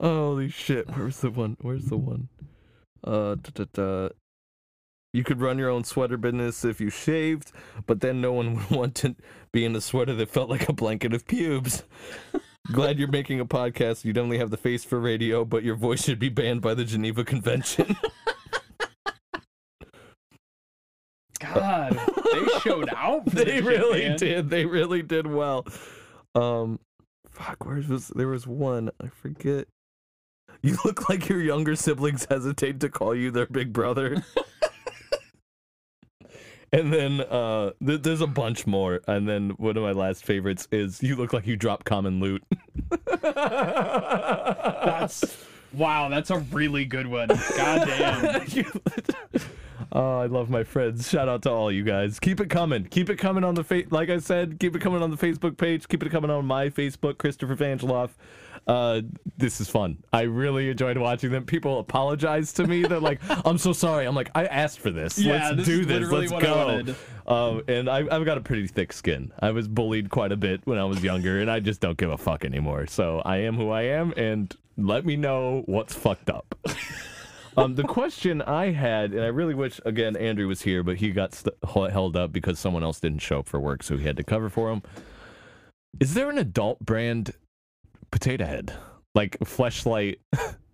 Holy 0.00 0.48
shit! 0.48 0.88
Where's 0.90 1.20
the 1.20 1.30
one? 1.30 1.56
Where's 1.60 1.86
the 1.86 1.96
one? 1.96 2.28
Uh, 3.02 3.34
da, 3.34 3.50
da, 3.54 3.64
da. 3.72 4.08
You 5.12 5.24
could 5.24 5.40
run 5.40 5.58
your 5.58 5.70
own 5.70 5.84
sweater 5.84 6.16
business 6.16 6.64
if 6.64 6.80
you 6.80 6.90
shaved, 6.90 7.50
but 7.86 8.00
then 8.00 8.20
no 8.20 8.32
one 8.32 8.54
would 8.70 8.70
want 8.70 8.94
to 8.96 9.16
be 9.52 9.64
in 9.64 9.74
a 9.74 9.80
sweater 9.80 10.14
that 10.14 10.28
felt 10.28 10.50
like 10.50 10.68
a 10.68 10.72
blanket 10.72 11.14
of 11.14 11.26
pubes. 11.26 11.82
Glad 12.70 12.98
you're 12.98 13.08
making 13.08 13.40
a 13.40 13.46
podcast. 13.46 14.04
You 14.04 14.12
definitely 14.12 14.38
have 14.38 14.50
the 14.50 14.58
face 14.58 14.84
for 14.84 15.00
radio, 15.00 15.44
but 15.44 15.64
your 15.64 15.74
voice 15.74 16.04
should 16.04 16.18
be 16.18 16.28
banned 16.28 16.60
by 16.60 16.74
the 16.74 16.84
Geneva 16.84 17.24
Convention. 17.24 17.96
God, 21.38 21.98
they 22.32 22.46
showed 22.60 22.90
out. 22.94 23.26
They 23.26 23.44
shit, 23.44 23.64
really 23.64 24.14
did. 24.16 24.50
They 24.50 24.66
really 24.66 25.02
did 25.02 25.26
well. 25.26 25.66
Um, 26.34 26.80
fuck. 27.30 27.64
Where 27.64 27.82
was 27.88 28.08
there 28.08 28.28
was 28.28 28.46
one 28.46 28.90
I 29.02 29.08
forget. 29.08 29.68
You 30.62 30.76
look 30.84 31.08
like 31.08 31.28
your 31.28 31.40
younger 31.40 31.76
siblings 31.76 32.26
hesitate 32.28 32.80
to 32.80 32.88
call 32.88 33.14
you 33.14 33.30
their 33.30 33.46
big 33.46 33.72
brother. 33.72 34.20
and 36.72 36.92
then 36.92 37.20
uh, 37.20 37.70
th- 37.84 38.02
there's 38.02 38.20
a 38.20 38.26
bunch 38.26 38.66
more. 38.66 39.00
And 39.06 39.28
then 39.28 39.50
one 39.50 39.76
of 39.76 39.82
my 39.82 39.92
last 39.92 40.24
favorites 40.24 40.66
is 40.72 41.02
you 41.02 41.16
look 41.16 41.32
like 41.32 41.46
you 41.46 41.56
drop 41.56 41.84
common 41.84 42.20
loot. 42.20 42.42
That's 44.82 45.44
wow. 45.72 46.08
That's 46.08 46.30
a 46.30 46.38
really 46.38 46.84
good 46.84 47.06
one. 47.06 47.28
God 47.28 47.86
damn. 47.86 48.46
Oh, 49.92 50.20
I 50.20 50.26
love 50.26 50.50
my 50.50 50.64
friends. 50.64 51.08
Shout 51.08 51.28
out 51.28 51.42
to 51.42 51.50
all 51.50 51.70
you 51.70 51.82
guys. 51.82 52.18
Keep 52.20 52.40
it 52.40 52.50
coming. 52.50 52.84
Keep 52.84 53.10
it 53.10 53.16
coming 53.16 53.44
on 53.44 53.54
the 53.54 53.64
fa- 53.64 53.84
like 53.90 54.10
I 54.10 54.18
said. 54.18 54.58
Keep 54.58 54.76
it 54.76 54.80
coming 54.80 55.02
on 55.02 55.10
the 55.10 55.16
Facebook 55.16 55.56
page. 55.56 55.88
Keep 55.88 56.04
it 56.04 56.10
coming 56.10 56.30
on 56.30 56.46
my 56.46 56.70
Facebook, 56.70 57.18
Christopher 57.18 57.56
Vangeloff. 57.56 58.10
Uh, 58.66 59.00
this 59.38 59.60
is 59.60 59.68
fun. 59.70 59.98
I 60.12 60.22
really 60.22 60.68
enjoyed 60.68 60.98
watching 60.98 61.30
them. 61.30 61.44
People 61.44 61.78
apologize 61.78 62.52
to 62.54 62.66
me. 62.66 62.82
They're 62.82 63.00
like, 63.00 63.20
"I'm 63.46 63.56
so 63.56 63.72
sorry." 63.72 64.04
I'm 64.06 64.14
like, 64.14 64.30
"I 64.34 64.44
asked 64.44 64.80
for 64.80 64.90
this. 64.90 65.18
Yeah, 65.18 65.50
Let's 65.50 65.56
this 65.56 65.66
do 65.66 65.84
this. 65.84 66.10
Let's 66.10 66.32
go." 66.32 66.82
Um, 67.26 67.62
and 67.68 67.88
I, 67.88 67.98
I've 68.10 68.24
got 68.24 68.36
a 68.38 68.40
pretty 68.40 68.66
thick 68.66 68.92
skin. 68.92 69.32
I 69.40 69.50
was 69.52 69.68
bullied 69.68 70.10
quite 70.10 70.32
a 70.32 70.36
bit 70.36 70.60
when 70.64 70.78
I 70.78 70.84
was 70.84 71.02
younger, 71.02 71.40
and 71.40 71.50
I 71.50 71.60
just 71.60 71.80
don't 71.80 71.96
give 71.96 72.10
a 72.10 72.18
fuck 72.18 72.44
anymore. 72.44 72.86
So 72.86 73.22
I 73.24 73.38
am 73.38 73.56
who 73.56 73.70
I 73.70 73.82
am, 73.82 74.12
and 74.16 74.54
let 74.76 75.06
me 75.06 75.16
know 75.16 75.62
what's 75.66 75.94
fucked 75.94 76.30
up. 76.30 76.54
Um, 77.56 77.74
the 77.74 77.84
question 77.84 78.42
I 78.42 78.70
had, 78.70 79.12
and 79.12 79.22
I 79.22 79.28
really 79.28 79.54
wish 79.54 79.80
again 79.84 80.16
Andrew 80.16 80.46
was 80.48 80.62
here, 80.62 80.82
but 80.82 80.96
he 80.96 81.10
got 81.10 81.34
st- 81.34 81.54
held 81.64 82.16
up 82.16 82.32
because 82.32 82.58
someone 82.58 82.82
else 82.82 83.00
didn't 83.00 83.20
show 83.20 83.40
up 83.40 83.48
for 83.48 83.58
work, 83.60 83.82
so 83.82 83.96
he 83.96 84.04
had 84.04 84.16
to 84.16 84.24
cover 84.24 84.48
for 84.48 84.70
him. 84.70 84.82
Is 86.00 86.14
there 86.14 86.30
an 86.30 86.38
adult 86.38 86.80
brand 86.80 87.32
potato 88.10 88.44
head, 88.44 88.72
like 89.14 89.38
fleshlight, 89.40 90.18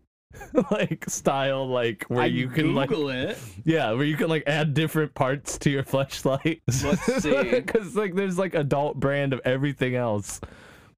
like 0.71 1.09
style, 1.09 1.67
like 1.67 2.05
where 2.09 2.23
I 2.23 2.27
you 2.27 2.49
can 2.49 2.75
like, 2.75 2.91
it. 2.91 3.39
yeah, 3.65 3.93
where 3.93 4.05
you 4.05 4.17
can 4.17 4.29
like 4.29 4.45
add 4.47 4.75
different 4.75 5.15
parts 5.15 5.59
to 5.59 5.71
your 5.71 5.83
fleshlight? 5.85 6.61
Let's 6.67 7.23
see. 7.23 7.43
because 7.51 7.97
like 7.97 8.15
there's 8.15 8.39
like 8.39 8.55
adult 8.55 8.99
brand 8.99 9.33
of 9.33 9.41
everything 9.45 9.95
else. 9.95 10.41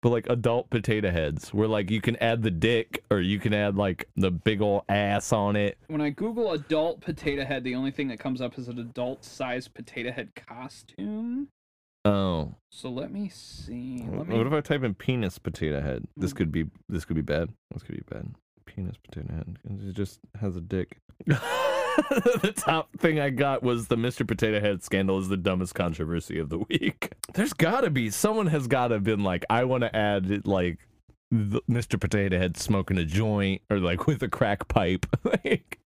But 0.02 0.10
like 0.10 0.27
adult 0.28 0.70
potato 0.70 1.10
heads, 1.10 1.52
where 1.52 1.68
like 1.68 1.90
you 1.90 2.01
can 2.01 2.16
add 2.16 2.43
the 2.43 2.51
dick 2.51 3.05
or 3.10 3.20
you 3.20 3.39
can 3.39 3.55
add 3.55 3.77
like 3.77 4.09
the 4.16 4.31
big 4.31 4.60
old 4.60 4.82
ass 4.89 5.32
on 5.32 5.56
it. 5.56 5.78
When 5.89 6.01
I 6.01 6.10
Google 6.10 6.52
adult 6.52 7.01
potato 7.01 7.44
head, 7.44 7.64
the 7.64 7.74
only 7.74 7.90
thing 7.90 8.09
that 8.09 8.18
comes 8.18 8.40
up 8.40 8.59
is 8.59 8.68
an 8.68 8.78
adult 8.78 9.24
sized 9.24 9.74
potato 9.74 10.10
head 10.10 10.31
costume. 10.35 11.48
Oh, 12.05 12.55
So 12.70 12.89
let 12.89 13.10
me 13.10 13.28
see. 13.28 14.06
Let 14.09 14.28
me. 14.28 14.39
what 14.39 14.47
if 14.47 14.52
I 14.52 14.60
type 14.60 14.85
in 14.85 14.94
penis 14.94 15.39
potato 15.39 15.81
head? 15.81 16.06
This 16.16 16.31
hmm. 16.31 16.36
could 16.36 16.52
be 16.52 16.66
this 16.89 17.05
could 17.05 17.16
be 17.16 17.23
bad. 17.23 17.48
This 17.73 17.82
could 17.82 17.97
be 17.97 18.05
bad. 18.09 18.28
Penis 18.64 18.97
potato 18.97 19.32
head. 19.32 19.59
It 19.64 19.93
just 19.93 20.20
has 20.40 20.56
a 20.56 20.60
dick. 20.60 20.98
the 22.43 22.52
top 22.56 22.89
thing 22.98 23.18
I 23.20 23.31
got 23.31 23.62
was 23.62 23.89
the 23.89 23.97
Mr. 23.97 24.27
Potato 24.27 24.60
Head 24.60 24.82
scandal 24.82 25.18
is 25.18 25.28
the 25.28 25.36
dumbest 25.36 25.74
controversy 25.74 26.39
of 26.39 26.48
the 26.48 26.59
week. 26.59 27.12
There's 27.35 27.52
gotta 27.52 27.90
be 27.90 28.10
someone 28.10 28.47
has 28.48 28.66
gotta 28.66 29.01
been 29.01 29.23
like, 29.23 29.44
I 29.51 29.64
want 29.64 29.82
to 29.82 29.94
add 29.94 30.47
like 30.47 30.78
the 31.31 31.60
Mr. 31.70 32.01
Potato 32.01 32.39
Head 32.39 32.56
smoking 32.56 32.98
a 32.98 33.05
joint 33.05 33.62
or 33.70 33.78
like 33.78 34.06
with 34.06 34.23
a 34.23 34.28
crack 34.28 34.68
pipe. 34.68 35.06
like, 35.24 35.78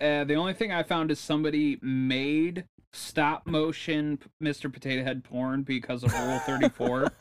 Uh, 0.00 0.24
the 0.24 0.34
only 0.34 0.54
thing 0.54 0.72
I 0.72 0.82
found 0.82 1.10
is 1.10 1.18
somebody 1.18 1.78
made 1.82 2.64
stop 2.92 3.46
motion 3.46 4.18
Mr. 4.42 4.72
Potato 4.72 5.02
Head 5.02 5.24
porn 5.24 5.62
because 5.62 6.04
of 6.04 6.12
Rule 6.12 6.38
34. 6.40 7.12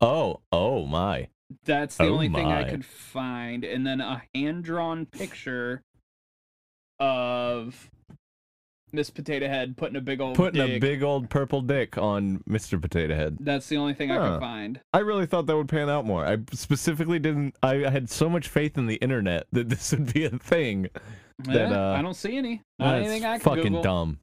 oh, 0.00 0.40
oh 0.52 0.86
my. 0.86 1.28
That's 1.64 1.96
the 1.96 2.04
Oh 2.04 2.14
only 2.14 2.28
thing 2.28 2.46
I 2.46 2.68
could 2.68 2.84
find. 2.84 3.64
And 3.64 3.86
then 3.86 4.00
a 4.00 4.22
hand 4.34 4.64
drawn 4.64 5.06
picture 5.06 5.82
of 7.00 7.90
Miss 8.92 9.10
Potato 9.10 9.48
Head 9.48 9.76
putting 9.76 9.96
a 9.96 10.00
big 10.00 10.20
old 10.20 10.36
Putting 10.36 10.60
a 10.60 10.78
big 10.78 11.02
old 11.02 11.28
purple 11.28 11.60
dick 11.62 11.98
on 11.98 12.38
Mr. 12.48 12.80
Potato 12.80 13.14
Head. 13.14 13.38
That's 13.40 13.68
the 13.68 13.76
only 13.76 13.94
thing 13.94 14.10
I 14.12 14.16
Huh. 14.16 14.30
could 14.34 14.40
find. 14.40 14.80
I 14.92 14.98
really 15.00 15.26
thought 15.26 15.46
that 15.46 15.56
would 15.56 15.68
pan 15.68 15.90
out 15.90 16.06
more. 16.06 16.24
I 16.24 16.38
specifically 16.52 17.18
didn't. 17.18 17.56
I, 17.62 17.84
I 17.86 17.90
had 17.90 18.08
so 18.08 18.28
much 18.30 18.48
faith 18.48 18.78
in 18.78 18.86
the 18.86 18.96
internet 18.96 19.46
that 19.52 19.68
this 19.70 19.90
would 19.92 20.12
be 20.12 20.24
a 20.24 20.30
thing. 20.30 20.88
That, 21.44 21.72
Eh, 21.72 21.74
uh, 21.74 21.96
I 21.98 22.02
don't 22.02 22.14
see 22.14 22.36
any. 22.36 22.62
Not 22.78 22.96
anything 22.96 23.24
I 23.24 23.38
can 23.38 23.40
fucking 23.40 23.62
Google. 23.64 23.82
dumb. 23.82 24.18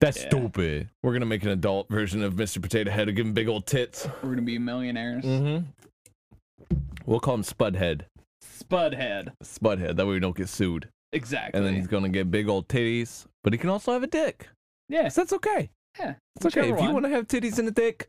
That's 0.00 0.20
Yeah. 0.22 0.28
stupid. 0.28 0.88
We're 1.02 1.12
gonna 1.12 1.26
make 1.26 1.42
an 1.42 1.48
adult 1.50 1.88
version 1.88 2.22
of 2.22 2.34
Mr. 2.34 2.62
Potato 2.62 2.90
Head 2.92 3.08
and 3.08 3.16
give 3.16 3.26
him 3.26 3.32
big 3.34 3.48
old 3.48 3.66
tits. 3.66 4.06
We're 4.22 4.30
gonna 4.30 4.42
be 4.42 4.58
millionaires. 4.58 5.24
Mm-hmm. 5.24 6.76
We'll 7.06 7.20
call 7.20 7.34
him 7.34 7.42
Spudhead. 7.42 8.02
Spudhead. 8.42 9.32
Spudhead. 9.42 9.96
That 9.96 10.06
way 10.06 10.12
we 10.14 10.20
don't 10.20 10.36
get 10.36 10.48
sued. 10.48 10.88
Exactly. 11.12 11.58
And 11.58 11.66
then 11.66 11.74
he's 11.74 11.86
gonna 11.86 12.08
get 12.08 12.30
big 12.30 12.48
old 12.48 12.68
titties, 12.68 13.26
but 13.44 13.52
he 13.52 13.58
can 13.58 13.70
also 13.70 13.92
have 13.92 14.02
a 14.02 14.06
dick. 14.06 14.48
yeah. 14.88 15.08
So 15.08 15.20
that's 15.20 15.32
okay. 15.34 15.70
Yeah. 15.98 16.14
It's 16.36 16.46
okay. 16.46 16.70
If 16.70 16.80
you 16.80 16.90
want 16.90 17.04
to 17.04 17.10
have 17.10 17.26
titties 17.28 17.58
and 17.58 17.68
a 17.68 17.70
dick, 17.70 18.08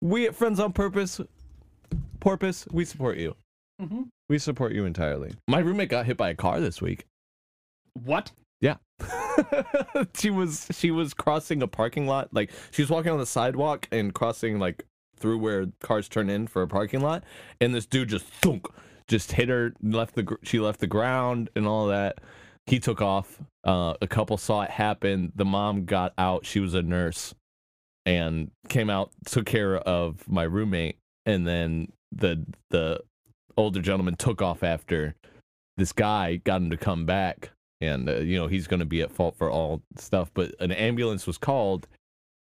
we 0.00 0.26
at 0.26 0.34
Friends 0.34 0.58
on 0.60 0.72
Purpose, 0.72 1.20
Porpoise, 2.20 2.66
we 2.70 2.84
support 2.84 3.18
you. 3.18 3.34
Mhm. 3.80 4.08
We 4.28 4.38
support 4.38 4.72
you 4.72 4.84
entirely. 4.86 5.32
My 5.46 5.58
roommate 5.58 5.88
got 5.90 6.06
hit 6.06 6.16
by 6.16 6.30
a 6.30 6.34
car 6.34 6.60
this 6.60 6.80
week. 6.82 7.04
What? 8.04 8.32
Yeah. 8.60 8.76
she 10.16 10.30
was 10.30 10.66
she 10.72 10.90
was 10.90 11.14
crossing 11.14 11.62
a 11.62 11.68
parking 11.68 12.06
lot. 12.06 12.28
Like 12.32 12.50
she 12.70 12.82
was 12.82 12.90
walking 12.90 13.12
on 13.12 13.18
the 13.18 13.26
sidewalk 13.26 13.86
and 13.92 14.12
crossing 14.14 14.58
like 14.58 14.84
through 15.18 15.38
where 15.38 15.66
cars 15.80 16.08
turn 16.08 16.30
in 16.30 16.46
for 16.46 16.62
a 16.62 16.68
parking 16.68 17.00
lot, 17.00 17.24
and 17.60 17.74
this 17.74 17.86
dude 17.86 18.08
just 18.08 18.24
thunk, 18.26 18.66
just 19.06 19.32
hit 19.32 19.48
her, 19.48 19.74
left 19.82 20.14
the 20.14 20.36
she 20.42 20.58
left 20.58 20.80
the 20.80 20.86
ground 20.86 21.50
and 21.54 21.66
all 21.66 21.86
that. 21.88 22.18
He 22.68 22.78
took 22.78 23.00
off. 23.00 23.40
Uh, 23.64 23.94
a 24.00 24.06
couple 24.06 24.36
saw 24.36 24.62
it 24.62 24.70
happen. 24.70 25.32
The 25.34 25.44
mom 25.44 25.86
got 25.86 26.12
out. 26.18 26.44
She 26.44 26.60
was 26.60 26.74
a 26.74 26.82
nurse, 26.82 27.34
and 28.04 28.50
came 28.68 28.90
out, 28.90 29.10
took 29.24 29.46
care 29.46 29.76
of 29.76 30.28
my 30.28 30.42
roommate, 30.42 30.98
and 31.24 31.46
then 31.46 31.92
the 32.12 32.44
the 32.70 33.00
older 33.56 33.80
gentleman 33.80 34.16
took 34.16 34.40
off 34.40 34.62
after 34.62 35.14
this 35.76 35.92
guy 35.92 36.36
got 36.36 36.60
him 36.60 36.70
to 36.70 36.76
come 36.76 37.06
back 37.06 37.50
and 37.80 38.08
uh, 38.08 38.16
you 38.16 38.36
know 38.38 38.46
he's 38.46 38.66
going 38.66 38.80
to 38.80 38.86
be 38.86 39.02
at 39.02 39.10
fault 39.10 39.34
for 39.36 39.50
all 39.50 39.82
stuff 39.96 40.30
but 40.34 40.54
an 40.60 40.72
ambulance 40.72 41.26
was 41.26 41.38
called 41.38 41.86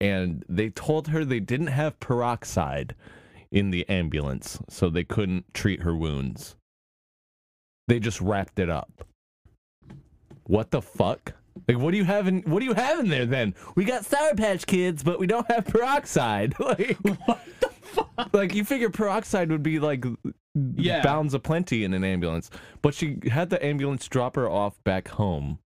and 0.00 0.44
they 0.48 0.68
told 0.70 1.08
her 1.08 1.24
they 1.24 1.40
didn't 1.40 1.68
have 1.68 1.98
peroxide 2.00 2.94
in 3.50 3.70
the 3.70 3.88
ambulance 3.88 4.58
so 4.68 4.90
they 4.90 5.04
couldn't 5.04 5.44
treat 5.54 5.82
her 5.82 5.96
wounds 5.96 6.56
they 7.88 7.98
just 7.98 8.20
wrapped 8.20 8.58
it 8.58 8.68
up 8.68 9.06
what 10.46 10.70
the 10.70 10.82
fuck? 10.82 11.34
Like 11.68 11.78
what 11.78 11.90
do 11.92 11.96
you 11.96 12.04
have 12.04 12.28
in 12.28 12.42
what 12.42 12.60
do 12.60 12.66
you 12.66 12.74
have 12.74 12.98
in 13.00 13.08
there 13.08 13.26
then? 13.26 13.54
We 13.76 13.84
got 13.84 14.04
sour 14.04 14.34
patch 14.34 14.66
kids 14.66 15.02
but 15.02 15.18
we 15.18 15.26
don't 15.26 15.50
have 15.50 15.66
peroxide. 15.66 16.54
Like 16.60 16.96
what 16.98 17.40
the 17.60 17.68
fuck? 17.82 18.34
like 18.34 18.54
you 18.54 18.64
figure 18.64 18.90
peroxide 18.90 19.50
would 19.50 19.62
be 19.62 19.78
like 19.78 20.04
Yeah. 20.74 21.02
bounds 21.02 21.32
of 21.34 21.42
plenty 21.42 21.82
in 21.84 21.94
an 21.94 22.04
ambulance. 22.04 22.50
But 22.82 22.94
she 22.94 23.18
had 23.30 23.50
the 23.50 23.64
ambulance 23.64 24.06
drop 24.08 24.36
her 24.36 24.48
off 24.50 24.82
back 24.84 25.08
home 25.08 25.58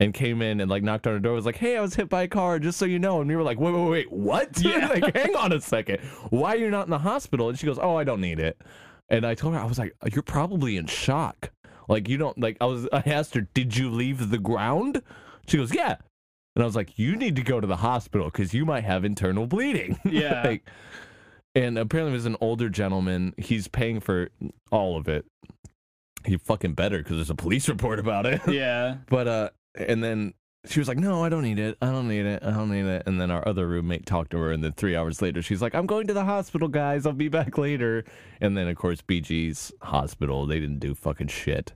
and 0.00 0.12
came 0.12 0.42
in 0.42 0.60
and 0.60 0.68
like 0.68 0.82
knocked 0.82 1.06
on 1.06 1.12
her 1.12 1.20
door 1.20 1.34
was 1.34 1.46
like 1.46 1.56
hey 1.56 1.76
i 1.76 1.80
was 1.80 1.94
hit 1.94 2.08
by 2.08 2.22
a 2.22 2.28
car 2.28 2.58
just 2.58 2.76
so 2.78 2.84
you 2.84 2.98
know. 2.98 3.20
And 3.20 3.28
we 3.30 3.36
were 3.36 3.44
like 3.44 3.60
wait 3.60 3.72
wait 3.72 3.88
wait 3.88 4.12
what? 4.12 4.50
Yeah. 4.62 4.88
like 4.88 5.16
hang 5.16 5.36
on 5.36 5.52
a 5.52 5.60
second. 5.60 6.00
Why 6.30 6.54
are 6.54 6.58
you 6.58 6.70
not 6.70 6.86
in 6.86 6.90
the 6.90 6.98
hospital? 6.98 7.48
And 7.48 7.58
she 7.58 7.66
goes 7.66 7.78
oh 7.80 7.94
i 7.96 8.02
don't 8.04 8.20
need 8.20 8.40
it. 8.40 8.60
And 9.08 9.24
i 9.24 9.34
told 9.36 9.54
her 9.54 9.60
i 9.60 9.64
was 9.64 9.78
like 9.78 9.94
you're 10.12 10.22
probably 10.22 10.76
in 10.76 10.86
shock 10.86 11.52
like 11.88 12.08
you 12.08 12.16
don't 12.16 12.38
like 12.38 12.56
i 12.60 12.66
was 12.66 12.88
i 12.92 13.02
asked 13.06 13.34
her 13.34 13.42
did 13.54 13.76
you 13.76 13.90
leave 13.90 14.30
the 14.30 14.38
ground? 14.38 15.02
She 15.46 15.56
goes 15.56 15.74
yeah. 15.74 15.96
And 16.56 16.62
i 16.62 16.66
was 16.66 16.76
like 16.76 16.98
you 16.98 17.16
need 17.16 17.36
to 17.36 17.42
go 17.42 17.60
to 17.60 17.66
the 17.66 17.76
hospital 17.76 18.26
because 18.26 18.54
you 18.54 18.64
might 18.64 18.84
have 18.84 19.04
internal 19.04 19.46
bleeding. 19.46 19.98
Yeah. 20.04 20.42
like, 20.44 20.68
and 21.54 21.78
apparently 21.78 22.12
it 22.12 22.16
was 22.16 22.26
an 22.26 22.36
older 22.40 22.68
gentleman 22.68 23.34
he's 23.38 23.68
paying 23.68 24.00
for 24.00 24.30
all 24.70 24.96
of 24.96 25.08
it. 25.08 25.24
He 26.24 26.36
fucking 26.38 26.74
better 26.74 26.98
because 26.98 27.16
there's 27.16 27.30
a 27.30 27.34
police 27.34 27.68
report 27.68 27.98
about 27.98 28.26
it. 28.26 28.40
Yeah. 28.48 28.96
but 29.08 29.28
uh, 29.28 29.50
and 29.74 30.02
then 30.02 30.34
she 30.66 30.78
was 30.80 30.88
like, 30.88 30.98
"No, 30.98 31.24
I 31.24 31.28
don't 31.28 31.42
need 31.42 31.58
it. 31.58 31.76
I 31.82 31.86
don't 31.86 32.08
need 32.08 32.26
it. 32.26 32.42
I 32.42 32.50
don't 32.50 32.70
need 32.70 32.86
it." 32.86 33.02
And 33.06 33.20
then 33.20 33.30
our 33.30 33.46
other 33.46 33.66
roommate 33.66 34.06
talked 34.06 34.30
to 34.32 34.38
her, 34.38 34.52
and 34.52 34.62
then 34.64 34.72
three 34.72 34.96
hours 34.96 35.20
later, 35.20 35.42
she's 35.42 35.60
like, 35.62 35.74
"I'm 35.74 35.86
going 35.86 36.06
to 36.06 36.14
the 36.14 36.24
hospital, 36.24 36.68
guys. 36.68 37.06
I'll 37.06 37.12
be 37.12 37.28
back 37.28 37.58
later." 37.58 38.04
And 38.40 38.56
then, 38.56 38.68
of 38.68 38.76
course, 38.76 39.02
BG's 39.02 39.72
hospital. 39.82 40.46
They 40.46 40.60
didn't 40.60 40.80
do 40.80 40.94
fucking 40.94 41.28
shit. 41.28 41.74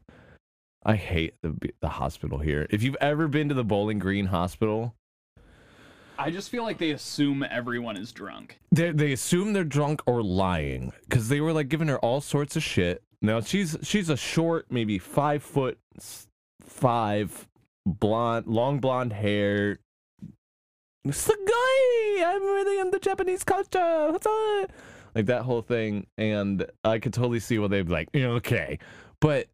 I 0.85 0.97
hate 0.97 1.35
the 1.43 1.55
the 1.81 1.89
hospital 1.89 2.39
here. 2.39 2.67
If 2.71 2.83
you've 2.83 2.97
ever 3.01 3.29
been 3.29 3.49
to 3.49 3.55
the 3.55 3.65
Bowling 3.65 3.99
Green 3.99 4.27
Hospital, 4.27 4.95
I 6.19 6.31
just 6.31 6.51
feel 6.51 6.63
like 6.63 6.79
they 6.79 6.91
assume 6.91 7.45
everyone 7.49 7.97
is 7.97 8.13
drunk. 8.13 8.59
they 8.73 8.91
they 8.93 9.13
assume 9.13 9.53
they're 9.53 9.65
drunk 9.65 10.03
or 10.07 10.23
lying 10.23 10.93
because 11.09 11.29
they 11.29 11.41
were 11.41 11.53
like 11.53 11.69
giving 11.69 11.89
her 11.89 11.99
all 11.99 12.21
sorts 12.21 12.57
of 12.57 12.63
shit. 12.63 13.03
Now 13.21 13.41
she's 13.41 13.77
she's 13.83 14.09
a 14.09 14.17
short, 14.17 14.67
maybe 14.71 14.99
five 14.99 15.43
foot 15.43 15.79
five, 16.63 17.48
blonde, 17.89 18.47
long 18.47 18.79
blonde 18.81 19.13
hair. 19.13 19.79
Sugoi, 21.07 22.25
I'm 22.25 22.43
really 22.43 22.81
into 22.81 22.99
Japanese 22.99 23.45
culture. 23.45 24.09
What's 24.11 24.27
up? 24.27 24.73
Like 25.15 25.27
that 25.27 25.43
whole 25.43 25.63
thing, 25.63 26.07
and 26.19 26.67
I 26.85 26.99
could 26.99 27.15
totally 27.15 27.41
see 27.41 27.59
why 27.59 27.69
they'd 27.69 27.87
be 27.87 27.93
like, 27.93 28.09
okay, 28.15 28.79
but. 29.21 29.49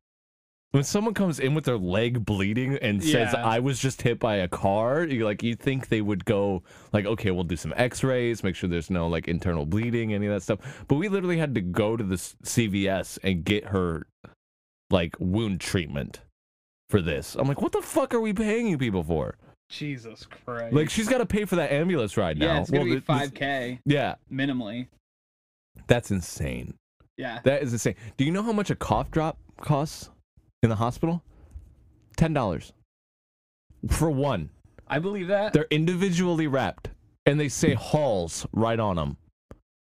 When 0.73 0.83
someone 0.83 1.15
comes 1.15 1.39
in 1.39 1.55
with 1.55 1.67
their 1.67 1.79
leg 1.79 2.25
bleeding 2.27 2.77
and 2.79 3.01
says, 3.01 3.33
Yeah. 3.33 3.47
"I 3.47 3.61
was 3.61 3.79
just 3.79 4.03
hit 4.03 4.19
by 4.19 4.35
a 4.35 4.49
car," 4.49 5.05
you 5.05 5.25
like 5.25 5.41
you 5.41 5.55
think 5.55 5.87
they 5.87 6.01
would 6.01 6.25
go 6.25 6.65
like, 6.93 7.07
"Okay, 7.07 7.31
we'll 7.31 7.45
do 7.45 7.55
some 7.55 7.73
X-rays, 7.77 8.43
make 8.43 8.57
sure 8.57 8.69
there's 8.69 8.91
no 8.91 9.07
like 9.07 9.29
internal 9.29 9.67
bleeding, 9.67 10.13
any 10.13 10.27
of 10.27 10.33
that 10.33 10.43
stuff." 10.43 10.85
But 10.89 10.97
we 10.97 11.09
literally 11.09 11.39
had 11.39 11.55
to 11.55 11.61
go 11.61 11.97
to 11.97 12.03
the 12.03 12.17
CVS 12.17 13.21
and 13.23 13.45
get 13.45 13.67
her 13.67 14.09
like 14.91 15.15
wound 15.21 15.61
treatment 15.61 16.23
for 16.89 17.01
this. 17.01 17.35
I'm 17.35 17.49
like, 17.49 17.61
"What 17.63 17.73
the 17.73 17.83
fuck 17.83 18.15
are 18.15 18.21
we 18.21 18.33
paying 18.33 18.67
you 18.67 18.79
people 18.79 19.03
for?" 19.03 19.37
Jesus 19.71 20.27
Christ. 20.27 20.75
Like, 20.75 20.91
she's 20.91 21.09
got 21.09 21.19
to 21.19 21.27
pay 21.27 21.45
for 21.47 21.57
that 21.57 21.73
ambulance 21.73 22.17
ride 22.17 22.39
now. 22.39 22.47
yeah, 22.55 22.61
it's 22.61 22.71
gonna 22.71 22.85
Well, 22.85 22.95
be 22.95 23.01
five 23.01 23.33
k 23.35 23.81
Yeah, 23.87 24.17
minimally. 24.31 24.89
that's 25.87 26.11
insane. 26.11 26.75
Yeah. 27.17 27.41
That 27.45 27.63
is 27.63 27.73
insane. 27.73 27.95
Do 28.17 28.25
you 28.25 28.31
know 28.33 28.43
how 28.43 28.53
much 28.53 28.71
a 28.71 28.75
cough 28.77 29.11
drop 29.11 29.39
costs 29.61 30.11
in 30.63 30.69
the 30.69 30.77
hospital? 30.77 31.23
Ten 32.17 32.33
dollars 32.33 32.73
for 33.89 34.11
one. 34.11 34.51
I 34.87 34.99
believe 34.99 35.29
that. 35.29 35.53
They're 35.53 35.67
individually 35.71 36.47
wrapped, 36.47 36.91
and 37.25 37.41
they 37.41 37.49
say 37.49 37.73
Halls 37.75 38.47
right 38.53 38.79
on 38.79 38.97
them. 38.97 39.17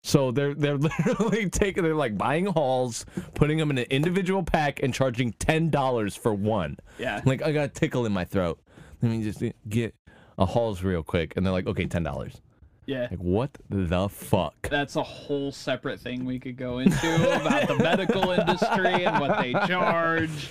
So 0.03 0.31
they're 0.31 0.55
they're 0.55 0.77
literally 0.79 1.51
taking 1.51 1.83
they're 1.83 1.95
like 1.95 2.17
buying 2.17 2.47
Halls, 2.47 3.05
putting 3.35 3.59
them 3.59 3.71
in 3.71 3.79
an 3.79 3.87
individual 3.91 4.43
pack, 4.43 4.83
and 4.83 4.95
charging 4.95 5.33
ten 5.35 5.71
dollars 5.71 6.17
for 6.17 6.33
one. 6.35 6.79
yeah. 6.99 7.21
Like 7.25 7.43
I 7.43 7.53
got 7.53 7.65
a 7.65 7.69
tickle 7.69 8.07
in 8.07 8.13
my 8.13 8.25
throat. 8.25 8.59
Let 9.03 9.11
me 9.13 9.23
just 9.23 9.43
get 9.69 9.95
a 10.39 10.47
Halls 10.47 10.83
real 10.83 11.03
quick, 11.03 11.35
and 11.37 11.45
they're 11.45 11.53
like, 11.53 11.67
okay, 11.67 11.85
ten 11.87 12.03
dollars. 12.03 12.41
Yeah. 12.87 13.09
Like 13.11 13.21
what 13.21 13.51
the 13.69 14.09
fuck? 14.09 14.69
That's 14.69 14.97
a 14.97 15.03
whole 15.03 15.53
separate 15.53 16.01
thing 16.01 16.25
we 16.25 16.39
could 16.41 16.57
go 16.57 16.79
into 16.81 16.97
about 17.41 17.69
the 17.69 17.77
medical 17.77 18.31
industry 18.31 19.05
and 19.05 19.21
what 19.21 19.39
they 19.41 19.53
charge. 19.53 20.49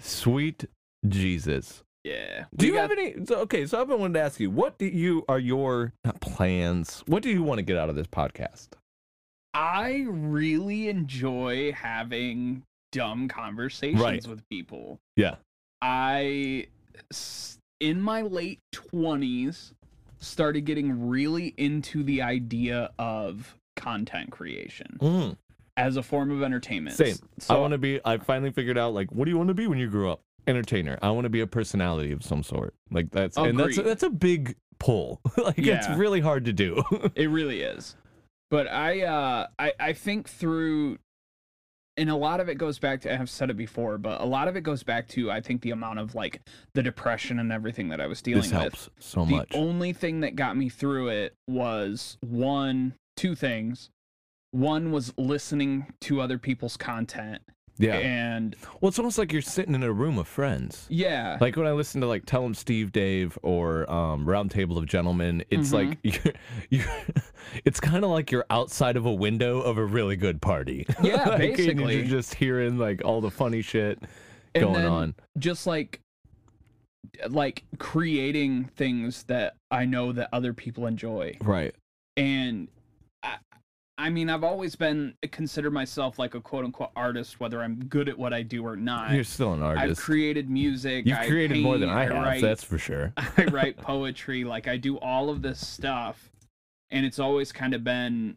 Sweet 0.00 0.66
Jesus. 1.08 1.82
Yeah. 2.04 2.44
Do 2.54 2.66
you 2.66 2.74
got- 2.74 2.90
have 2.90 2.92
any? 2.92 3.24
So, 3.26 3.36
okay, 3.40 3.66
so 3.66 3.80
I've 3.80 3.88
been 3.88 3.98
wanting 3.98 4.14
to 4.14 4.20
ask 4.20 4.38
you, 4.40 4.50
what 4.50 4.78
do 4.78 4.86
you 4.86 5.24
are 5.28 5.38
your 5.38 5.92
plans? 6.20 7.02
What 7.06 7.22
do 7.22 7.30
you 7.30 7.42
want 7.42 7.58
to 7.58 7.62
get 7.62 7.76
out 7.76 7.88
of 7.90 7.96
this 7.96 8.06
podcast? 8.06 8.68
I 9.52 10.06
really 10.08 10.88
enjoy 10.88 11.72
having 11.72 12.62
dumb 12.92 13.28
conversations 13.28 14.00
Right. 14.00 14.26
with 14.26 14.48
people. 14.48 15.00
Yeah. 15.16 15.36
I 15.82 16.66
in 17.80 18.00
my 18.00 18.22
late 18.22 18.60
20s, 18.72 19.72
started 20.18 20.62
getting 20.66 21.08
really 21.08 21.54
into 21.56 22.02
the 22.02 22.22
idea 22.22 22.90
of 22.98 23.56
content 23.74 24.30
creation 24.30 24.98
mm. 25.00 25.36
as 25.76 25.96
a 25.96 26.02
form 26.02 26.30
of 26.30 26.42
entertainment. 26.42 26.96
Same. 26.96 27.16
So, 27.38 27.56
I 27.56 27.58
want 27.58 27.72
to 27.72 27.78
be. 27.78 28.00
I 28.04 28.18
finally 28.18 28.52
figured 28.52 28.78
out 28.78 28.94
like, 28.94 29.10
what 29.10 29.24
do 29.24 29.30
you 29.30 29.38
want 29.38 29.48
to 29.48 29.54
be 29.54 29.66
when 29.66 29.78
you 29.78 29.88
grow 29.88 30.12
up? 30.12 30.20
Entertainer. 30.46 30.98
I 31.02 31.10
want 31.10 31.24
to 31.24 31.30
be 31.30 31.40
a 31.40 31.46
personality 31.46 32.12
of 32.12 32.22
some 32.22 32.42
sort. 32.42 32.74
Like 32.90 33.10
that's 33.10 33.36
oh, 33.36 33.44
and 33.44 33.58
that's 33.58 33.76
Agreed. 33.76 33.90
that's 33.90 34.02
a 34.02 34.10
big 34.10 34.56
pull. 34.78 35.20
like 35.36 35.58
it's 35.58 35.88
really 35.90 36.20
hard 36.20 36.46
to 36.46 36.52
do. 36.52 36.82
It 37.14 37.28
really 37.28 37.60
is. 37.60 37.96
But 38.50 38.68
I 38.68 39.02
uh 39.02 39.46
I, 39.58 39.72
I 39.78 39.92
think 39.92 40.28
through 40.28 40.98
and 41.96 42.08
a 42.08 42.16
lot 42.16 42.40
of 42.40 42.48
it 42.48 42.56
goes 42.56 42.78
back 42.78 43.02
to 43.02 43.12
I've 43.12 43.30
said 43.30 43.50
it 43.50 43.56
before, 43.56 43.98
but 43.98 44.20
a 44.20 44.24
lot 44.24 44.48
of 44.48 44.56
it 44.56 44.62
goes 44.62 44.82
back 44.82 45.06
to 45.08 45.30
I 45.30 45.40
think 45.40 45.62
the 45.62 45.70
amount 45.70 45.98
of 45.98 46.14
like 46.14 46.40
the 46.74 46.82
depression 46.82 47.38
and 47.38 47.52
everything 47.52 47.88
that 47.90 48.00
I 48.00 48.06
was 48.06 48.22
dealing 48.22 48.42
this 48.42 48.52
with. 48.52 48.60
helps 48.60 48.90
so 48.98 49.24
the 49.24 49.36
much. 49.36 49.50
only 49.54 49.92
thing 49.92 50.20
that 50.20 50.34
got 50.36 50.56
me 50.56 50.68
through 50.68 51.08
it 51.08 51.34
was 51.46 52.16
one 52.20 52.94
two 53.16 53.34
things. 53.34 53.90
One 54.52 54.90
was 54.90 55.14
listening 55.16 55.86
to 56.02 56.20
other 56.20 56.38
people's 56.38 56.76
content 56.76 57.42
yeah. 57.80 57.96
and 57.96 58.54
Well, 58.80 58.88
it's 58.88 58.98
almost 58.98 59.18
like 59.18 59.32
you're 59.32 59.42
sitting 59.42 59.74
in 59.74 59.82
a 59.82 59.92
room 59.92 60.18
of 60.18 60.28
friends. 60.28 60.86
yeah. 60.88 61.38
Like 61.40 61.56
when 61.56 61.66
I 61.66 61.72
listen 61.72 62.00
to 62.02 62.06
like 62.06 62.26
Tell 62.26 62.44
'em 62.44 62.54
Steve 62.54 62.92
Dave 62.92 63.38
or 63.42 63.90
um, 63.90 64.28
Round 64.28 64.50
Table 64.50 64.78
of 64.78 64.86
Gentlemen, 64.86 65.42
it's 65.50 65.70
Mhm. 65.70 65.72
like 65.72 65.98
you're, 66.24 66.34
you're 66.70 66.92
it's 67.64 67.80
kind 67.80 68.04
of 68.04 68.10
like 68.10 68.30
you're 68.30 68.46
outside 68.50 68.96
of 68.96 69.06
a 69.06 69.12
window 69.12 69.60
of 69.60 69.78
a 69.78 69.84
really 69.84 70.16
good 70.16 70.40
party. 70.40 70.86
Yeah, 71.02 71.24
Like, 71.28 71.40
and 71.42 71.56
basically. 71.56 71.96
you're 71.96 72.04
just 72.06 72.34
hearing 72.34 72.78
like 72.78 73.04
all 73.04 73.20
the 73.20 73.30
funny 73.30 73.62
shit 73.62 73.98
And 74.54 74.64
going 74.64 74.84
on. 74.84 75.14
just 75.38 75.66
like 75.66 76.00
like 77.28 77.64
creating 77.78 78.64
things 78.76 79.24
that 79.24 79.56
I 79.70 79.84
know 79.84 80.12
that 80.12 80.28
other 80.32 80.52
people 80.52 80.86
enjoy. 80.86 81.36
Right. 81.40 81.74
and 82.16 82.68
I 84.00 84.10
mean 84.10 84.30
i've 84.30 84.42
always 84.44 84.74
been 84.76 85.14
uh, 85.22 85.28
considered 85.30 85.72
myself 85.72 86.18
like 86.18 86.34
a 86.34 86.40
quote 86.40 86.64
unquote 86.64 86.90
artist 86.96 87.38
whether 87.40 87.62
i'm 87.62 87.84
good 87.84 88.08
at 88.08 88.18
what 88.18 88.32
i 88.32 88.42
do 88.42 88.66
or 88.66 88.74
not 88.76 89.12
You're 89.12 89.24
still 89.24 89.52
an 89.52 89.62
artist. 89.62 90.00
i've 90.00 90.04
created 90.04 90.48
music 90.50 91.06
You've 91.06 91.18
I 91.18 91.26
created 91.26 91.58
more 91.62 91.78
than 91.78 91.88
I 91.90 92.02
paint, 92.06 92.14
have. 92.14 92.24
write, 92.24 92.42
That's 92.42 92.64
for 92.64 92.78
sure. 92.78 93.12
i 93.36 93.44
write 93.44 93.76
poetry 93.76 94.44
like 94.44 94.66
i 94.68 94.76
do 94.76 94.98
all 94.98 95.28
of 95.30 95.42
this 95.42 95.64
stuff 95.66 96.30
and 96.90 97.04
it's 97.06 97.18
always 97.18 97.52
kind 97.52 97.74
of 97.74 97.84
been 97.84 98.36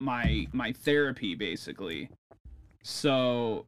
my 0.00 0.46
my 0.52 0.72
therapy 0.72 1.34
basically 1.34 2.08
so 2.82 3.66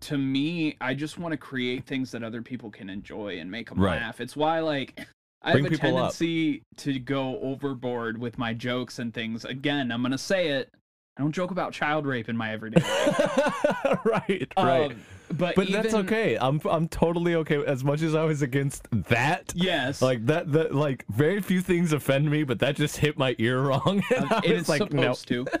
to 0.00 0.16
me 0.18 0.76
i 0.80 0.94
just 0.94 1.18
want 1.18 1.32
to 1.32 1.36
create 1.38 1.84
things 1.86 2.10
that 2.10 2.22
other 2.22 2.42
people 2.42 2.70
can 2.70 2.88
enjoy 2.88 3.38
and 3.38 3.50
make 3.50 3.68
them 3.68 3.80
Right. 3.80 4.00
laugh 4.00 4.20
it's 4.20 4.36
why 4.36 4.60
like 4.60 5.06
I 5.42 5.52
have 5.52 5.64
a 5.64 5.68
people 5.68 5.96
up. 5.96 6.12
tendency 6.12 6.62
to 6.78 6.98
go 6.98 7.38
overboard 7.40 8.18
with 8.18 8.38
my 8.38 8.54
jokes 8.54 8.98
and 8.98 9.12
things. 9.14 9.44
Again, 9.44 9.92
I'm 9.92 10.02
gonna 10.02 10.18
say 10.18 10.48
it. 10.48 10.72
I 11.16 11.22
don't 11.22 11.32
joke 11.32 11.50
about 11.50 11.72
child 11.72 12.06
rape 12.06 12.28
in 12.28 12.36
my 12.36 12.52
everyday 12.52 12.80
life. 12.80 13.98
right, 14.04 14.52
right. 14.56 14.90
Um, 14.92 15.02
but 15.36 15.56
but 15.56 15.68
that's 15.70 15.92
okay. 15.92 16.38
I'm 16.40 16.60
I'm 16.64 16.88
totally 16.88 17.34
okay. 17.36 17.62
As 17.64 17.82
much 17.84 18.02
as 18.02 18.14
I 18.14 18.24
was 18.24 18.40
against 18.42 18.88
that, 19.08 19.52
Yes. 19.54 20.00
like 20.00 20.24
that, 20.26 20.52
that 20.52 20.74
like 20.74 21.04
very 21.08 21.40
few 21.42 21.60
things 21.60 21.92
offend 21.92 22.30
me, 22.30 22.44
but 22.44 22.60
that 22.60 22.76
just 22.76 22.96
hit 22.96 23.18
my 23.18 23.34
ear 23.38 23.60
wrong. 23.60 24.02
I 24.10 24.40
it 24.44 24.52
is 24.52 24.68
like, 24.68 24.92
no. 24.92 25.12
supposed 25.14 25.28
to. 25.28 25.46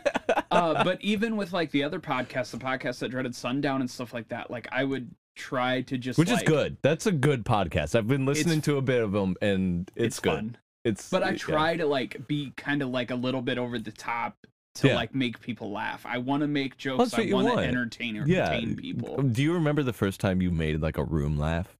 Uh, 0.50 0.82
but 0.82 0.98
even 1.02 1.36
with 1.36 1.52
like 1.52 1.70
the 1.72 1.84
other 1.84 2.00
podcasts, 2.00 2.50
the 2.52 2.56
podcast 2.56 3.00
that 3.00 3.10
dreaded 3.10 3.34
sundown 3.34 3.82
and 3.82 3.90
stuff 3.90 4.14
like 4.14 4.26
that, 4.28 4.50
like 4.50 4.66
I 4.72 4.82
would 4.82 5.10
try 5.38 5.80
to 5.82 5.96
just 5.96 6.18
Which 6.18 6.30
is 6.30 6.42
good. 6.42 6.76
That's 6.82 7.06
a 7.06 7.12
good 7.12 7.44
podcast. 7.44 7.94
I've 7.94 8.08
been 8.08 8.26
listening 8.26 8.60
to 8.62 8.76
a 8.76 8.82
bit 8.82 9.02
of 9.02 9.12
them, 9.12 9.36
and 9.40 9.90
it's, 9.96 10.16
It's, 10.16 10.20
good. 10.20 10.32
fun. 10.34 10.56
It's 10.84 11.08
But 11.08 11.22
I 11.22 11.30
yeah. 11.30 11.36
try 11.36 11.76
to 11.76 11.86
like 11.86 12.26
be 12.28 12.52
kind 12.56 12.82
of 12.82 12.88
like 12.90 13.10
a 13.10 13.14
little 13.14 13.40
bit 13.42 13.56
over 13.58 13.78
the 13.78 13.92
top 13.92 14.36
to 14.76 14.88
Yeah. 14.88 14.94
like 14.96 15.14
make 15.14 15.40
people 15.40 15.70
laugh. 15.70 16.04
I 16.06 16.18
want 16.18 16.42
to 16.42 16.46
make 16.48 16.76
jokes. 16.76 17.14
I 17.14 17.30
want 17.32 17.48
to 17.48 17.54
want. 17.54 17.60
entertain 17.60 18.16
Yeah. 18.26 18.50
entertain 18.50 18.76
people. 18.76 19.22
Do 19.22 19.42
you 19.42 19.52
remember 19.54 19.82
the 19.82 19.92
first 19.92 20.20
time 20.20 20.42
you 20.42 20.50
made 20.50 20.80
like 20.80 20.98
a 20.98 21.04
room 21.04 21.38
laugh? 21.38 21.74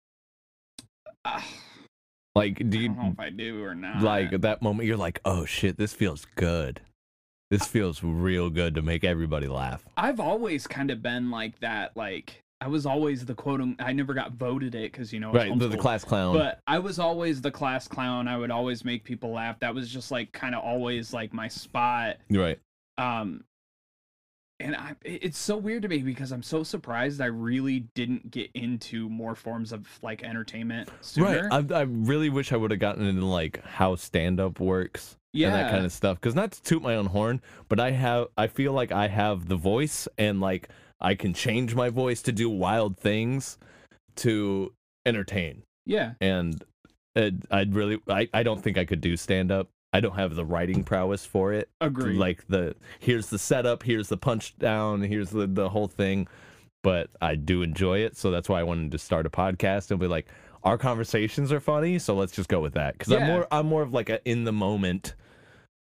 Ah, 1.25 1.45
Like, 2.35 2.71
do 2.71 2.79
I 2.79 2.83
you 2.83 2.89
know 2.91 3.11
if 3.13 3.21
I 3.21 3.31
do 3.31 3.63
or 3.65 3.75
not. 3.75 4.03
like 4.03 4.33
at 4.33 4.43
that 4.43 4.63
moment? 4.63 4.87
You're 4.87 4.97
like, 4.97 5.21
oh 5.25 5.45
shit, 5.45 5.77
this 5.77 5.93
feels 5.93 6.25
good. 6.37 6.81
This 7.51 7.67
feels 7.67 8.03
real 8.03 8.51
good 8.51 8.75
to 8.75 8.83
make 8.83 9.05
everybody 9.05 9.49
laugh. 9.49 9.85
I've 9.97 10.21
always 10.21 10.67
kind 10.67 10.91
of 10.91 11.03
been 11.03 11.31
like 11.31 11.59
that. 11.61 11.97
Like 11.97 12.43
I 12.61 12.67
was 12.67 12.87
always 12.87 13.25
the 13.25 13.35
quote. 13.35 13.61
I 13.79 13.93
never 13.93 14.15
got 14.15 14.33
voted 14.33 14.75
it 14.75 14.91
because 14.91 15.13
you 15.13 15.21
know 15.21 15.33
Right, 15.33 15.57
the, 15.57 15.69
the 15.69 15.77
class 15.77 16.05
clown. 16.05 16.35
But 16.35 16.61
I 16.67 16.79
was 16.79 16.99
always 16.99 17.41
the 17.41 17.51
class 17.51 17.87
clown. 17.87 18.27
I 18.27 18.37
would 18.37 18.51
always 18.51 18.85
make 18.85 19.05
people 19.05 19.31
laugh. 19.31 19.61
That 19.61 19.75
was 19.75 19.89
just 19.89 20.11
like 20.11 20.33
kind 20.33 20.55
of 20.55 20.65
always 20.65 21.13
like 21.13 21.33
my 21.33 21.49
spot. 21.49 22.17
right. 22.31 22.59
Um, 22.97 23.45
and 24.61 24.75
I, 24.75 24.97
it's 25.05 25.39
so 25.39 25.57
weird 25.57 25.83
to 25.83 25.89
me 25.89 25.99
because 25.99 26.33
I'm 26.33 26.43
so 26.43 26.65
surprised 26.65 27.21
I 27.21 27.27
really 27.27 27.81
didn't 27.95 28.33
get 28.33 28.51
into 28.55 29.09
more 29.09 29.37
forms 29.37 29.71
of 29.71 29.87
like 30.03 30.25
entertainment 30.25 30.89
sooner. 31.01 31.49
Right. 31.49 31.73
I, 31.73 31.79
I 31.79 31.83
really 31.83 32.29
wish 32.29 32.53
I 32.53 32.57
would 32.57 32.73
have 32.73 32.81
gotten 32.81 33.07
into 33.07 33.25
like 33.25 33.65
how 33.65 33.95
stand 33.95 34.41
up 34.41 34.59
works 34.59 35.17
yeah, 35.33 35.49
and 35.49 35.57
that 35.57 35.71
kind 35.71 35.85
of 35.85 35.93
stuff. 35.93 36.21
Because 36.21 36.35
not 36.35 36.53
to 36.53 36.63
toot 36.63 36.83
my 36.83 36.97
own 36.97 37.07
horn, 37.07 37.41
but 37.69 37.79
I 37.79 37.93
have 37.93 38.29
I 38.37 38.49
feel 38.49 38.73
like 38.73 38.91
I 38.91 39.07
have 39.07 39.47
the 39.47 39.57
voice 39.57 40.09
and 40.19 40.41
like 40.41 40.69
I 41.01 41.15
can 41.15 41.33
change 41.35 41.75
my 41.75 41.91
voice 41.91 42.23
to 42.23 42.33
do 42.33 42.51
wild 42.51 42.99
things 42.99 43.59
to 44.17 44.73
entertain. 45.07 45.63
yeah, 45.87 46.13
And 46.21 46.63
it, 47.15 47.35
I'd 47.51 47.75
really 47.75 48.01
I, 48.09 48.29
I 48.35 48.43
don't 48.43 48.63
think 48.63 48.77
I 48.79 48.85
could 48.85 49.01
do 49.01 49.17
stand 49.17 49.51
up. 49.51 49.69
I 49.93 50.01
don't 50.01 50.17
have 50.17 50.35
the 50.35 50.45
writing 50.45 50.85
prowess 50.85 51.25
for 51.25 51.53
it. 51.53 51.69
agree. 51.81 52.15
Like 52.15 52.47
the 52.49 52.75
here's 52.99 53.29
the 53.29 53.39
setup, 53.39 53.83
here's 53.83 54.09
the 54.09 54.17
punch 54.19 54.57
down, 54.59 55.03
here's 55.03 55.31
the 55.31 55.47
the 55.47 55.69
whole 55.71 55.89
thing. 55.89 56.29
But 56.83 57.11
I 57.21 57.35
do 57.35 57.63
enjoy 57.63 57.99
it, 58.01 58.17
so 58.17 58.31
that's 58.31 58.49
why 58.49 58.61
I 58.61 58.63
wanted 58.65 58.93
to 58.93 58.99
start 58.99 59.27
a 59.27 59.31
podcast 59.31 59.91
and 59.91 59.99
be 59.99 60.07
like, 60.07 60.27
our 60.63 60.79
conversations 60.79 61.51
are 61.53 61.59
funny, 61.61 61.99
so 61.99 62.15
let's 62.15 62.33
just 62.33 62.49
go 62.49 62.61
with 62.61 62.75
that. 62.75 62.97
Because 62.99 63.13
I'm 63.13 63.27
more 63.27 63.47
I'm 63.51 63.67
more 63.67 63.83
of 63.83 63.93
like 63.95 64.11
a 64.11 64.21
in 64.29 64.45
the 64.45 64.53
moment, 64.53 65.15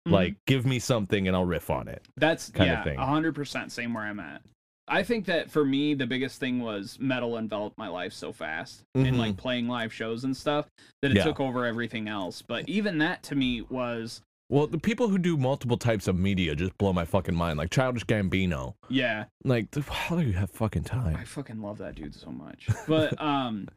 Mhm. 0.07 0.13
like 0.13 0.37
give 0.47 0.67
me 0.67 0.79
something 0.79 1.27
and 1.27 1.35
I'll 1.37 1.45
riff 1.45 1.71
on 1.71 1.89
it. 1.89 2.03
That's 2.17 2.51
kind 2.51 2.71
of 2.71 2.79
yeah, 2.79 2.85
thing. 2.85 2.99
hundred 2.99 3.35
percent 3.35 3.73
same 3.73 3.95
where 3.95 4.05
I'm 4.05 4.21
at. 4.21 4.43
I 4.89 5.03
think 5.03 5.25
that 5.27 5.51
for 5.51 5.65
me, 5.65 5.95
the 5.95 6.07
biggest 6.07 6.39
thing 6.39 6.61
was 6.61 6.97
metal 7.01 7.37
enveloped 7.37 7.77
my 7.77 7.89
life 7.89 8.13
so 8.13 8.33
fast, 8.33 8.83
and 8.95 9.07
Mhm. 9.07 9.19
like 9.19 9.37
playing 9.37 9.67
live 9.69 9.93
shows 9.93 10.23
and 10.25 10.37
stuff 10.37 10.67
that 11.03 11.11
it 11.11 11.17
Yeah. 11.17 11.25
took 11.25 11.41
over 11.41 11.65
everything 11.67 12.07
else. 12.09 12.43
But 12.43 12.69
even 12.69 12.99
that 12.99 13.23
to 13.25 13.35
me 13.35 13.63
was 13.63 14.23
Well, 14.49 14.69
the 14.69 14.79
people 14.79 15.09
who 15.09 15.19
do 15.19 15.37
multiple 15.37 15.77
types 15.77 16.07
of 16.07 16.17
media 16.17 16.55
just 16.55 16.79
blow 16.79 16.93
my 16.93 17.05
fucking 17.05 17.35
mind. 17.35 17.59
Like 17.59 17.71
Childish 17.71 18.05
Gambino. 18.05 18.75
yeah, 18.89 19.25
Like, 19.43 19.75
how 19.89 20.17
do 20.21 20.23
you 20.25 20.35
have 20.35 20.51
fucking 20.53 20.85
time? 20.85 21.17
I 21.17 21.25
fucking 21.25 21.61
love 21.61 21.79
that 21.79 21.97
dude 21.97 22.15
so 22.15 22.31
much. 22.31 22.69
But 22.87 23.21
um 23.21 23.69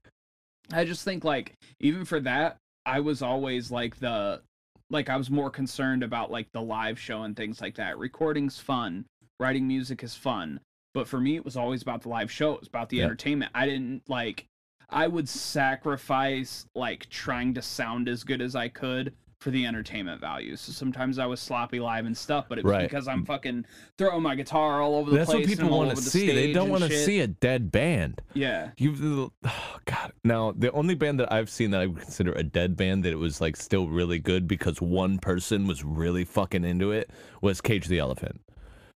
I 0.71 0.85
just 0.85 1.03
think 1.03 1.23
like 1.23 1.55
even 1.79 2.05
for 2.05 2.19
that, 2.19 2.57
I 2.85 2.99
was 2.99 3.23
always 3.23 3.71
like 3.71 3.95
the 3.97 4.43
like 4.91 5.09
I 5.09 5.17
was 5.17 5.31
more 5.31 5.49
concerned 5.49 6.03
about 6.03 6.29
like 6.29 6.51
the 6.53 6.61
live 6.61 6.99
show 6.99 7.23
and 7.23 7.35
things 7.35 7.61
like 7.61 7.75
that. 7.77 7.97
Recording's 7.97 8.59
fun, 8.59 9.05
writing 9.39 9.67
music 9.67 10.03
is 10.03 10.13
fun, 10.13 10.59
but 10.93 11.07
for 11.07 11.19
me 11.19 11.35
it 11.35 11.45
was 11.45 11.55
always 11.57 11.81
about 11.81 12.01
the 12.01 12.09
live 12.09 12.31
show, 12.31 12.53
it 12.53 12.59
was 12.59 12.67
about 12.67 12.89
the 12.89 12.97
Yeah. 12.97 13.05
entertainment. 13.05 13.51
I 13.55 13.65
didn't 13.65 14.03
like 14.09 14.45
I 14.91 15.07
would 15.07 15.29
sacrifice 15.29 16.65
like 16.75 17.07
trying 17.09 17.53
to 17.53 17.61
sound 17.61 18.09
as 18.09 18.23
good 18.23 18.41
as 18.41 18.55
I 18.55 18.69
could 18.69 19.13
for 19.39 19.51
the 19.51 19.65
entertainment 19.65 20.19
value. 20.19 20.55
So 20.57 20.71
sometimes 20.73 21.17
I 21.17 21.25
was 21.25 21.39
sloppy 21.39 21.79
live 21.79 22.05
and 22.05 22.17
stuff, 22.17 22.47
but 22.49 22.57
it 22.57 22.65
was 22.65 22.71
Right. 22.73 22.81
because 22.89 23.07
I'm 23.07 23.23
fucking 23.23 23.65
throwing 23.97 24.21
my 24.23 24.35
guitar 24.35 24.81
all 24.81 24.95
over 24.95 25.11
the 25.11 25.17
That's 25.17 25.29
place. 25.29 25.45
what 25.45 25.49
and 25.49 25.59
people 25.61 25.77
want 25.77 25.89
to 25.91 25.95
the 25.95 26.01
see. 26.01 26.27
They 26.27 26.51
don't 26.51 26.69
want 26.69 26.83
to 26.83 26.89
see 27.05 27.19
a 27.21 27.27
dead 27.27 27.71
band. 27.71 28.21
Yeah. 28.33 28.71
You, 28.77 29.31
oh 29.45 29.77
God. 29.85 30.11
Now, 30.25 30.51
the 30.51 30.71
only 30.73 30.95
band 30.95 31.21
that 31.21 31.31
I've 31.31 31.49
seen 31.49 31.71
that 31.71 31.79
I 31.81 31.85
would 31.87 32.01
consider 32.01 32.33
a 32.33 32.43
dead 32.43 32.75
band 32.75 33.05
that 33.05 33.13
it 33.13 33.19
was 33.19 33.39
like 33.39 33.55
still 33.55 33.87
really 33.87 34.19
good 34.19 34.45
because 34.47 34.81
one 34.81 35.19
person 35.19 35.67
was 35.67 35.85
really 35.85 36.25
fucking 36.25 36.65
into 36.65 36.91
it 36.91 37.09
was 37.41 37.61
Cage 37.61 37.87
the 37.87 37.99
Elephant, 37.99 38.41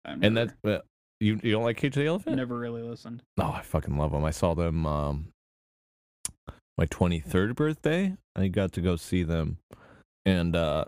and 0.06 0.36
that 0.38 0.54
uh, 0.64 0.80
you 1.22 1.40
you 1.44 1.52
don't 1.52 1.64
like 1.64 1.78
Cage 1.78 1.96
the 1.96 2.06
Elephant? 2.06 2.36
never 2.36 2.58
really 2.58 2.82
listened. 2.82 3.22
Oh, 3.40 3.54
I 3.56 3.62
fucking 3.62 3.96
love 3.98 4.12
them. 4.12 4.26
I 4.26 4.32
saw 4.32 4.54
them 4.54 4.86
um 4.86 5.28
my 6.78 6.86
23rd 6.88 7.56
birthday. 7.56 8.16
I 8.36 8.48
got 8.48 8.72
to 8.74 8.82
go 8.82 8.96
see 8.96 9.24
them, 9.24 9.58
and 10.26 10.56
uh 10.56 10.86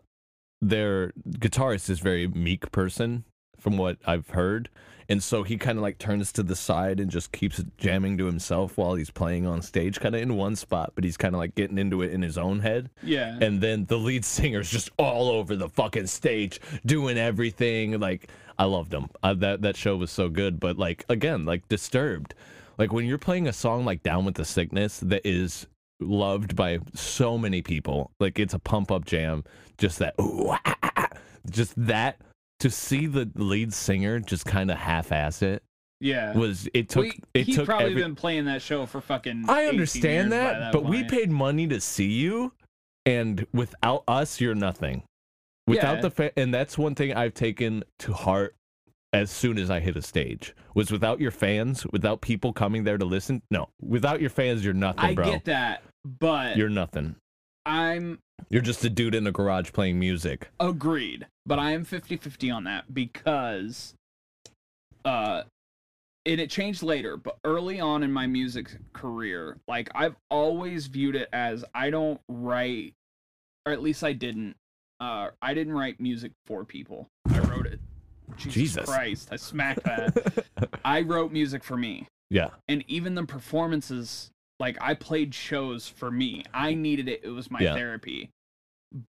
their 0.61 1.11
guitarist 1.29 1.89
is 1.89 1.99
very 1.99 2.27
meek 2.27 2.71
person 2.71 3.25
from 3.59 3.77
what 3.77 3.97
I've 4.05 4.29
heard. 4.29 4.69
And 5.09 5.21
so 5.21 5.43
he 5.43 5.57
kind 5.57 5.77
of 5.77 5.81
like 5.81 5.97
turns 5.97 6.31
to 6.33 6.43
the 6.43 6.55
side 6.55 6.99
and 6.99 7.11
just 7.11 7.31
keeps 7.31 7.63
jamming 7.77 8.17
to 8.17 8.25
himself 8.25 8.77
while 8.77 8.95
he's 8.95 9.11
playing 9.11 9.45
on 9.45 9.61
stage, 9.61 9.99
kind 9.99 10.15
of 10.15 10.21
in 10.21 10.35
one 10.35 10.55
spot, 10.55 10.93
but 10.95 11.03
he's 11.03 11.17
kind 11.17 11.35
of 11.35 11.39
like 11.39 11.55
getting 11.55 11.77
into 11.77 12.01
it 12.01 12.11
in 12.11 12.21
his 12.21 12.37
own 12.37 12.59
head. 12.59 12.89
Yeah. 13.01 13.37
And 13.41 13.61
then 13.61 13.85
the 13.85 13.97
lead 13.97 14.25
singer's 14.25 14.69
just 14.69 14.89
all 14.97 15.29
over 15.29 15.55
the 15.55 15.69
fucking 15.69 16.07
stage 16.07 16.59
doing 16.85 17.17
everything. 17.17 17.99
Like 17.99 18.29
I 18.57 18.65
loved 18.65 18.93
him. 18.93 19.09
Uh, 19.21 19.33
that 19.35 19.61
that 19.61 19.75
show 19.75 19.95
was 19.95 20.11
so 20.11 20.29
good. 20.29 20.59
But 20.59 20.77
like 20.77 21.05
again, 21.09 21.45
like 21.45 21.67
Disturbed, 21.69 22.33
like 22.77 22.93
when 22.93 23.05
you're 23.05 23.17
playing 23.17 23.47
a 23.47 23.53
song 23.53 23.85
like 23.85 24.03
Down 24.03 24.25
with 24.25 24.35
the 24.35 24.45
Sickness 24.45 24.99
that 24.99 25.21
is 25.25 25.67
loved 25.99 26.55
by 26.55 26.79
so 26.93 27.37
many 27.37 27.61
people, 27.61 28.11
like 28.19 28.39
it's 28.39 28.53
a 28.53 28.59
pump 28.59 28.91
up 28.91 29.05
jam. 29.05 29.43
Just 29.77 29.99
that, 29.99 30.13
ooh, 30.21 30.49
ah, 30.49 30.59
ah, 30.65 30.91
ah, 30.97 31.09
just 31.49 31.73
that. 31.75 32.21
To 32.63 32.69
see 32.69 33.07
the 33.07 33.29
lead 33.35 33.73
singer 33.73 34.19
just 34.19 34.45
kind 34.45 34.71
of 34.71 34.77
half-ass 34.77 35.41
it 35.41 35.63
yeah. 35.99 36.37
was 36.37 36.67
it 36.73 36.89
took 36.89 37.03
Well, 37.05 37.13
it 37.33 37.45
he 37.45 37.53
took 37.53 37.65
probably 37.65 37.91
every, 37.91 38.01
been 38.03 38.15
playing 38.15 38.45
that 38.45 38.61
show 38.61 38.85
for 38.85 39.01
fucking. 39.01 39.45
I 39.49 39.65
understand 39.65 40.31
years 40.31 40.43
by 40.43 40.59
that, 40.59 40.73
but 40.73 40.83
we 40.85 41.03
paid 41.03 41.31
money 41.31 41.67
to 41.67 41.79
see 41.81 42.11
you, 42.11 42.53
and 43.05 43.45
without 43.53 44.03
us, 44.07 44.39
you're 44.39 44.55
nothing. 44.55 45.03
Without 45.67 45.95
Yeah. 45.95 46.01
the 46.01 46.11
fa- 46.11 46.39
and 46.39 46.53
that's 46.53 46.77
one 46.77 46.95
thing 46.95 47.13
I've 47.13 47.33
taken 47.33 47.83
to 47.99 48.13
heart 48.13 48.55
as 49.13 49.29
soon 49.31 49.57
as 49.57 49.69
I 49.69 49.79
hit 49.79 49.95
a 49.95 50.01
stage 50.01 50.55
was 50.73 50.91
without 50.91 51.21
your 51.21 51.31
fans, 51.31 51.85
without 51.91 52.21
people 52.21 52.51
coming 52.51 52.83
there 52.83 52.97
to 52.97 53.05
listen. 53.05 53.41
No, 53.51 53.69
without 53.81 54.19
your 54.19 54.29
fans, 54.29 54.65
you're 54.65 54.73
nothing, 54.73 55.03
I 55.05 55.13
bro. 55.13 55.25
I 55.25 55.29
get 55.31 55.45
that, 55.45 55.83
but 56.03 56.57
You're 56.57 56.69
nothing. 56.69 57.15
I'm 57.65 58.19
You're 58.49 58.61
just 58.61 58.83
a 58.85 58.89
dude 58.89 59.15
in 59.15 59.25
a 59.25 59.31
garage 59.31 59.71
playing 59.71 59.99
music. 59.99 60.49
agreed. 60.59 61.27
But 61.45 61.59
I 61.59 61.71
am 61.71 61.85
50-50 61.85 62.53
on 62.53 62.63
that 62.65 62.93
because, 62.93 63.93
uh, 65.03 65.43
and 66.25 66.39
it 66.39 66.49
changed 66.49 66.83
later. 66.83 67.17
But 67.17 67.37
early 67.43 67.79
on 67.79 68.03
in 68.03 68.11
my 68.11 68.27
music 68.27 68.77
career, 68.93 69.57
like 69.67 69.89
I've 69.95 70.15
always 70.29 70.87
viewed 70.87 71.15
it 71.15 71.29
as 71.33 71.65
I 71.73 71.89
don't 71.89 72.21
write, 72.29 72.93
or 73.65 73.73
at 73.73 73.81
least 73.81 74.03
I 74.03 74.13
didn't. 74.13 74.55
Uh, 74.99 75.29
I 75.41 75.53
didn't 75.53 75.73
write 75.73 75.99
music 75.99 76.31
for 76.45 76.63
people. 76.63 77.07
I 77.29 77.39
wrote 77.39 77.65
it. 77.65 77.79
Jesus, 78.37 78.53
Jesus. 78.53 78.85
Christ! 78.85 79.29
I 79.31 79.35
smacked 79.35 79.83
that. 79.83 80.45
I 80.85 81.01
wrote 81.01 81.31
music 81.33 81.63
for 81.63 81.75
me. 81.75 82.07
yeah, 82.29 82.51
and 82.69 82.85
even 82.87 83.15
the 83.15 83.25
performances 83.25 84.31
like 84.63 84.77
i 84.81 84.93
played 84.93 85.31
shows 85.35 85.87
for 85.87 86.09
me 86.09 86.43
i 86.53 86.73
needed 86.73 87.07
it 87.13 87.19
it 87.23 87.29
was 87.39 87.51
my 87.51 87.59
Yeah. 87.59 87.73
therapy 87.75 88.29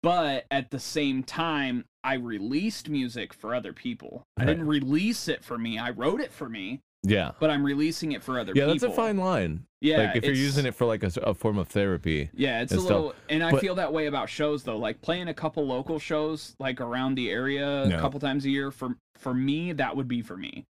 but 0.02 0.44
at 0.50 0.70
the 0.70 0.78
same 0.78 1.22
time 1.22 1.84
i 2.02 2.14
released 2.14 2.88
music 2.88 3.32
for 3.32 3.54
other 3.54 3.72
people 3.72 4.22
i 4.36 4.44
didn't 4.44 4.66
release 4.66 5.28
it 5.28 5.44
for 5.44 5.56
me 5.56 5.78
i 5.78 5.90
wrote 5.90 6.20
it 6.20 6.32
for 6.32 6.48
me 6.48 6.80
yeah, 7.04 7.30
but 7.38 7.48
i'm 7.48 7.64
releasing 7.64 8.10
it 8.10 8.24
for 8.24 8.40
other 8.40 8.52
people. 8.52 8.68
yeah. 8.68 8.74
people 8.74 8.88
That's 8.88 8.98
a 8.98 9.02
fine 9.02 9.16
line. 9.18 9.62
yeah 9.80 9.98
like 9.98 10.16
if 10.16 10.24
you're 10.24 10.34
using 10.34 10.66
it 10.66 10.74
for 10.74 10.84
like 10.84 11.04
a 11.04 11.32
form 11.32 11.56
of 11.56 11.68
therapy. 11.68 12.28
yeah 12.34 12.60
it's 12.60 12.72
a 12.72 12.76
stuff. 12.80 12.88
little 12.90 13.14
and 13.28 13.44
i 13.44 13.52
But- 13.52 13.60
feel 13.60 13.76
that 13.76 13.92
way 13.92 14.06
about 14.06 14.28
shows 14.28 14.64
though 14.64 14.76
like 14.78 15.00
playing 15.00 15.28
a 15.28 15.34
couple 15.34 15.64
local 15.64 15.98
shows 16.00 16.54
like 16.58 16.80
around 16.80 17.14
the 17.14 17.30
area 17.30 17.86
Yeah. 17.86 17.96
a 17.98 18.00
couple 18.00 18.18
times 18.18 18.44
a 18.44 18.50
year 18.50 18.70
for 18.72 18.96
for 19.16 19.32
me 19.32 19.72
that 19.72 19.96
would 19.96 20.08
be 20.08 20.22
for 20.22 20.36
me 20.36 20.64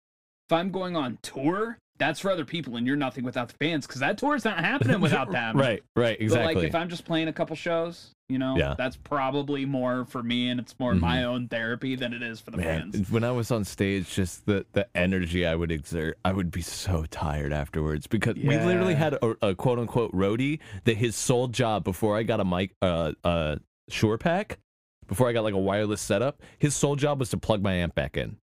if 0.47 0.53
i'm 0.53 0.69
going 0.71 0.95
on 0.95 1.17
tour 1.23 1.79
that's 1.99 2.19
for 2.19 2.31
other 2.31 2.45
people 2.45 2.75
and 2.77 2.87
you're 2.87 2.95
nothing 2.95 3.23
without 3.23 3.49
the 3.49 3.53
fans 3.55 3.85
because 3.85 3.99
that 3.99 4.17
tour's 4.17 4.45
not 4.45 4.57
happening 4.59 4.99
without 5.07 5.31
them 5.31 5.57
right, 5.57 5.83
right, 5.95 6.19
exactly. 6.19 6.53
But 6.53 6.59
like 6.61 6.67
if 6.69 6.75
I'm 6.75 6.89
just 6.89 7.05
playing 7.05 7.27
a 7.27 7.33
couple 7.33 7.55
shows, 7.55 8.11
You 8.29 8.37
know, 8.37 8.55
Yeah. 8.57 8.75
that's 8.77 8.95
probably 8.95 9.65
more 9.65 10.05
for 10.05 10.21
me, 10.23 10.49
and 10.49 10.59
it's 10.59 10.75
more 10.79 10.93
my 10.95 11.23
own 11.23 11.47
therapy 11.47 11.95
than 11.95 12.13
it 12.13 12.21
is 12.23 12.39
for 12.39 12.51
the 12.51 12.57
Man, 12.57 12.91
fans. 12.91 13.11
when 13.11 13.23
I 13.23 13.31
was 13.31 13.51
on 13.51 13.63
stage, 13.65 14.09
just 14.13 14.45
the 14.45 14.65
the 14.73 14.87
energy 14.95 15.45
I 15.45 15.55
would 15.55 15.71
exert, 15.71 16.17
I 16.23 16.31
would 16.31 16.51
be 16.51 16.61
so 16.61 17.05
tired 17.09 17.51
afterwards 17.53 18.07
because 18.07 18.35
we 18.35 18.57
literally 18.57 18.95
had 18.95 19.13
a, 19.15 19.35
a 19.49 19.55
quote 19.55 19.79
unquote 19.79 20.11
roadie 20.13 20.59
that 20.85 20.95
his 20.97 21.15
sole 21.15 21.47
job 21.47 21.83
before 21.83 22.15
I 22.17 22.23
got 22.23 22.39
a 22.39 22.45
mic, 22.45 22.75
uh, 22.81 23.13
uh, 23.23 23.55
Shure 23.89 24.17
Pack, 24.19 24.59
before 25.07 25.27
I 25.27 25.33
got 25.33 25.43
like 25.43 25.55
a 25.55 25.57
wireless 25.59 25.99
setup, 26.01 26.41
his 26.59 26.75
sole 26.75 26.95
job 26.95 27.19
was 27.19 27.29
to 27.31 27.37
plug 27.37 27.61
my 27.63 27.73
amp 27.73 27.95
back 27.95 28.15
in. 28.15 28.37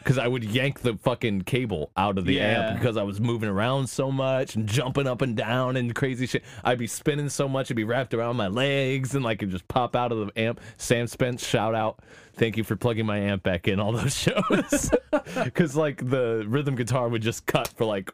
Because 0.00 0.18
I 0.18 0.26
would 0.26 0.42
yank 0.44 0.80
the 0.80 0.96
fucking 0.96 1.42
cable 1.42 1.92
out 1.96 2.18
of 2.18 2.24
the 2.24 2.34
Yeah. 2.34 2.70
amp 2.70 2.78
because 2.80 2.96
I 2.96 3.02
was 3.02 3.20
moving 3.20 3.48
around 3.48 3.88
so 3.88 4.10
much 4.10 4.56
and 4.56 4.66
jumping 4.66 5.06
up 5.06 5.20
and 5.22 5.36
down 5.36 5.76
and 5.76 5.94
crazy 5.94 6.26
shit. 6.26 6.42
I'd 6.64 6.78
be 6.78 6.86
spinning 6.86 7.28
so 7.28 7.48
much 7.48 7.66
it'd 7.66 7.76
be 7.76 7.84
wrapped 7.84 8.14
around 8.14 8.36
my 8.36 8.48
legs 8.48 9.14
and 9.14 9.22
like 9.24 9.42
it 9.42 9.46
just 9.50 9.68
pop 9.68 9.94
out 9.94 10.10
of 10.10 10.18
the 10.26 10.38
amp. 10.40 10.60
Sam 10.78 11.06
Spence, 11.06 11.46
shout 11.46 11.74
out. 11.74 12.00
Thank 12.34 12.56
you 12.56 12.64
for 12.64 12.76
plugging 12.76 13.04
my 13.06 13.18
amp 13.18 13.42
back 13.42 13.68
in 13.68 13.78
all 13.78 13.92
those 13.92 14.16
shows. 14.18 14.90
Because 15.44 15.76
like 15.76 16.08
the 16.08 16.44
rhythm 16.48 16.74
guitar 16.76 17.08
would 17.08 17.22
just 17.22 17.44
cut 17.46 17.68
for 17.68 17.84
like 17.84 18.10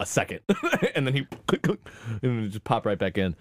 a 0.00 0.04
second 0.06 0.40
and 0.94 1.06
then 1.06 1.14
he 1.14 1.24
click, 1.46 1.62
click, 1.62 1.78
and 2.22 2.44
it 2.44 2.48
just 2.48 2.64
pop 2.64 2.84
right 2.86 2.98
back 2.98 3.16
in. 3.16 3.34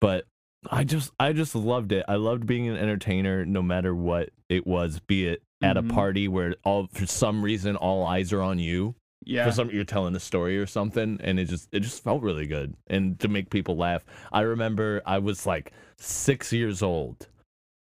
But 0.00 0.26
I 0.70 0.84
just 0.84 1.10
I 1.18 1.32
just 1.32 1.54
loved 1.54 1.92
it. 1.92 2.04
I 2.06 2.14
loved 2.16 2.46
being 2.46 2.68
an 2.68 2.76
entertainer 2.76 3.44
no 3.44 3.62
matter 3.62 3.94
what 3.94 4.30
it 4.48 4.66
was, 4.66 5.00
be 5.00 5.26
it 5.26 5.42
at 5.62 5.76
Mhm. 5.76 5.90
a 5.90 5.94
party 5.94 6.28
where 6.28 6.54
all 6.64 6.86
for 6.92 7.06
some 7.06 7.42
reason 7.42 7.76
all 7.76 8.04
eyes 8.04 8.32
are 8.32 8.42
on 8.42 8.58
you. 8.58 8.94
Yeah, 9.24 9.44
For 9.46 9.52
some 9.52 9.70
you're 9.70 9.84
telling 9.84 10.14
a 10.14 10.20
story 10.20 10.56
or 10.58 10.66
something 10.66 11.18
and 11.22 11.40
it 11.40 11.46
just 11.46 11.68
it 11.72 11.80
just 11.80 12.04
felt 12.04 12.22
really 12.22 12.46
good 12.46 12.74
and 12.86 13.18
to 13.20 13.28
make 13.28 13.50
people 13.50 13.76
laugh. 13.76 14.04
I 14.30 14.42
remember 14.42 15.02
I 15.06 15.18
was 15.18 15.46
like 15.46 15.72
6 15.98 16.52
years 16.52 16.82
old 16.82 17.26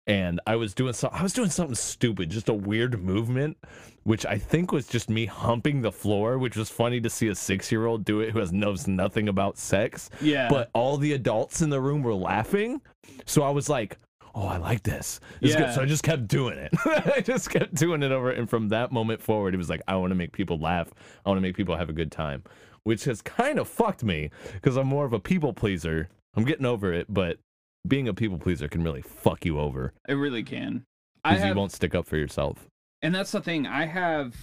and 0.08 0.40
I 0.48 0.56
was 0.56 0.74
doing 0.74 0.94
so 0.94 1.10
I 1.10 1.22
was 1.22 1.34
doing 1.34 1.50
something 1.52 1.76
stupid, 1.76 2.32
just 2.32 2.50
a 2.50 2.54
weird 2.54 3.04
movement, 3.04 3.58
which 4.04 4.26
I 4.26 4.40
think 4.40 4.72
was 4.72 4.88
just 4.88 5.08
me 5.10 5.26
humping 5.28 5.82
the 5.82 5.92
floor, 5.92 6.40
which 6.40 6.56
was 6.58 6.70
funny 6.72 7.00
to 7.02 7.10
see 7.12 7.28
a 7.28 7.36
six 7.36 7.72
year 7.72 7.86
old 7.86 8.06
do 8.06 8.22
it 8.22 8.32
who 8.32 8.40
has 8.40 8.52
knows 8.52 8.88
nothing 8.88 9.28
about 9.28 9.58
sex. 9.60 10.10
yeah, 10.22 10.48
But 10.50 10.72
all 10.74 10.98
the 10.98 11.14
adults 11.14 11.62
in 11.62 11.70
the 11.70 11.82
room 11.82 12.02
were 12.02 12.16
laughing, 12.16 12.82
so 13.26 13.44
I 13.44 13.52
was 13.52 13.70
like, 13.70 14.00
"Oh, 14.36 14.46
I 14.48 14.58
like 14.58 14.84
this." 14.84 15.20
Good. 15.42 15.52
Yeah. 15.52 15.72
So 15.72 15.82
I 15.82 15.86
just 15.86 16.04
kept 16.04 16.28
doing 16.28 16.58
it. 16.58 16.72
I 16.86 17.22
just 17.22 17.50
kept 17.50 17.76
doing 17.76 18.04
it 18.04 18.12
over, 18.12 18.32
and 18.32 18.50
from 18.50 18.70
that 18.70 18.92
moment 18.92 19.22
forward, 19.22 19.54
it 19.54 19.58
was 19.58 19.70
like, 19.70 19.82
"I 19.88 19.96
want 19.96 20.12
to 20.12 20.16
make 20.16 20.32
people 20.32 20.58
laugh. 20.60 20.90
I 21.26 21.30
want 21.30 21.38
to 21.38 21.42
make 21.42 21.56
people 21.56 21.76
have 21.76 21.90
a 21.90 21.94
good 21.94 22.12
time," 22.12 22.44
which 22.84 23.06
has 23.06 23.22
kind 23.22 23.60
of 23.60 23.68
fucked 23.68 24.04
me 24.04 24.30
because 24.54 24.78
I'm 24.78 24.88
more 24.88 25.06
of 25.06 25.14
a 25.14 25.20
people 25.20 25.54
pleaser. 25.54 26.10
I'm 26.36 26.46
getting 26.46 26.66
over 26.66 26.94
it, 26.94 27.08
but 27.10 27.40
being 27.88 28.08
a 28.08 28.14
people 28.14 28.38
pleaser 28.38 28.68
can 28.68 28.84
really 28.84 29.02
fuck 29.02 29.46
you 29.46 29.60
over 29.60 29.94
it 30.08 30.14
really 30.14 30.44
can. 30.44 30.84
Because 31.24 31.44
you 31.44 31.54
won't 31.56 31.72
stick 31.72 31.96
up 31.96 32.06
for 32.06 32.18
yourself. 32.18 32.68
and 33.02 33.14
that's 33.16 33.32
the 33.32 33.42
thing. 33.42 33.66
I 33.68 33.86
have, 33.86 34.36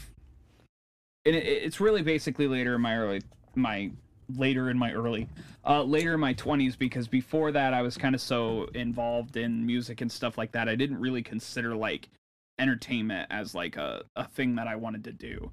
and 1.25 1.35
it, 1.37 1.45
it's 1.45 1.81
really 1.81 2.03
basically 2.03 2.47
later 2.49 2.75
in 2.75 2.81
my 2.83 2.97
early, 2.97 3.23
my 3.55 3.91
later 4.35 4.71
in 4.71 4.79
my 4.79 4.93
early, 4.93 5.29
uh, 5.65 5.83
later 5.83 6.15
in 6.15 6.21
my 6.21 6.33
twenties 6.33 6.77
because 6.77 7.09
before 7.09 7.53
that 7.53 7.75
I 7.75 7.83
was 7.83 7.97
kind 7.97 8.15
of 8.15 8.21
so 8.21 8.69
involved 8.75 9.37
in 9.37 9.65
music 9.65 10.01
and 10.01 10.11
stuff 10.11 10.39
like 10.39 10.53
that. 10.53 10.69
I 10.69 10.75
didn't 10.75 10.99
really 10.99 11.23
consider 11.23 11.75
like 11.75 12.09
entertainment 12.59 13.29
as 13.31 13.55
like 13.55 13.77
a 13.77 14.03
a 14.17 14.27
thing 14.29 14.55
that 14.57 14.67
I 14.67 14.77
wanted 14.77 15.05
to 15.05 15.13
do. 15.13 15.51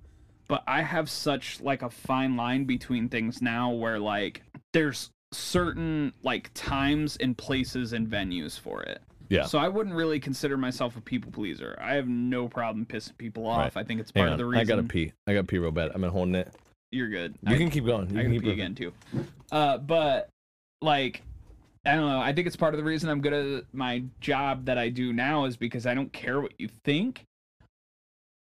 But 0.47 0.63
I 0.67 0.81
have 0.81 1.09
such 1.09 1.61
like 1.61 1.81
a 1.81 1.89
fine 1.89 2.35
line 2.35 2.65
between 2.65 3.09
things 3.09 3.41
now 3.41 3.71
where 3.71 3.99
like 3.99 4.43
there's 4.73 5.09
certain 5.31 6.13
like 6.21 6.51
times 6.53 7.17
and 7.17 7.37
places 7.37 7.93
and 7.93 8.07
venues 8.07 8.59
for 8.59 8.83
it. 8.83 9.01
Yeah. 9.29 9.45
So 9.45 9.57
I 9.57 9.67
wouldn't 9.67 9.95
really 9.95 10.19
consider 10.19 10.57
myself 10.57 10.95
a 10.95 11.01
people 11.01 11.31
pleaser. 11.31 11.77
I 11.81 11.95
have 11.95 12.07
no 12.07 12.47
problem 12.47 12.85
pissing 12.85 13.17
people 13.17 13.47
off. 13.47 13.77
I 13.77 13.83
think 13.83 13.99
it's 13.99 14.11
part 14.11 14.29
of 14.29 14.37
the 14.37 14.45
reason. 14.45 14.61
I 14.61 14.63
gotta 14.65 14.83
pee. 14.83 15.11
I 15.25 15.33
gotta 15.33 15.47
pee 15.47 15.57
real 15.57 15.71
bad. 15.71 15.91
I've 15.91 16.01
been 16.01 16.11
holding 16.11 16.35
it. 16.35 16.53
You're 16.93 17.09
good. 17.09 17.33
You 17.41 17.55
I, 17.55 17.57
can 17.57 17.71
keep 17.71 17.85
going. 17.85 18.09
You 18.11 18.19
I 18.19 18.23
can 18.23 18.33
can 18.33 18.41
keep 18.41 18.53
again 18.53 18.75
too. 18.75 18.93
Uh, 19.51 19.79
but 19.79 20.29
like, 20.81 21.23
I 21.85 21.95
don't 21.95 22.07
know. 22.07 22.19
I 22.19 22.33
think 22.33 22.45
it's 22.45 22.55
part 22.55 22.75
of 22.75 22.77
the 22.77 22.83
reason 22.83 23.09
I'm 23.09 23.19
good 23.19 23.33
at 23.33 23.63
my 23.73 24.03
job 24.21 24.65
that 24.65 24.77
I 24.77 24.89
do 24.89 25.11
now 25.11 25.45
is 25.45 25.57
because 25.57 25.87
I 25.87 25.95
don't 25.95 26.13
care 26.13 26.39
what 26.39 26.53
you 26.59 26.69
think. 26.83 27.23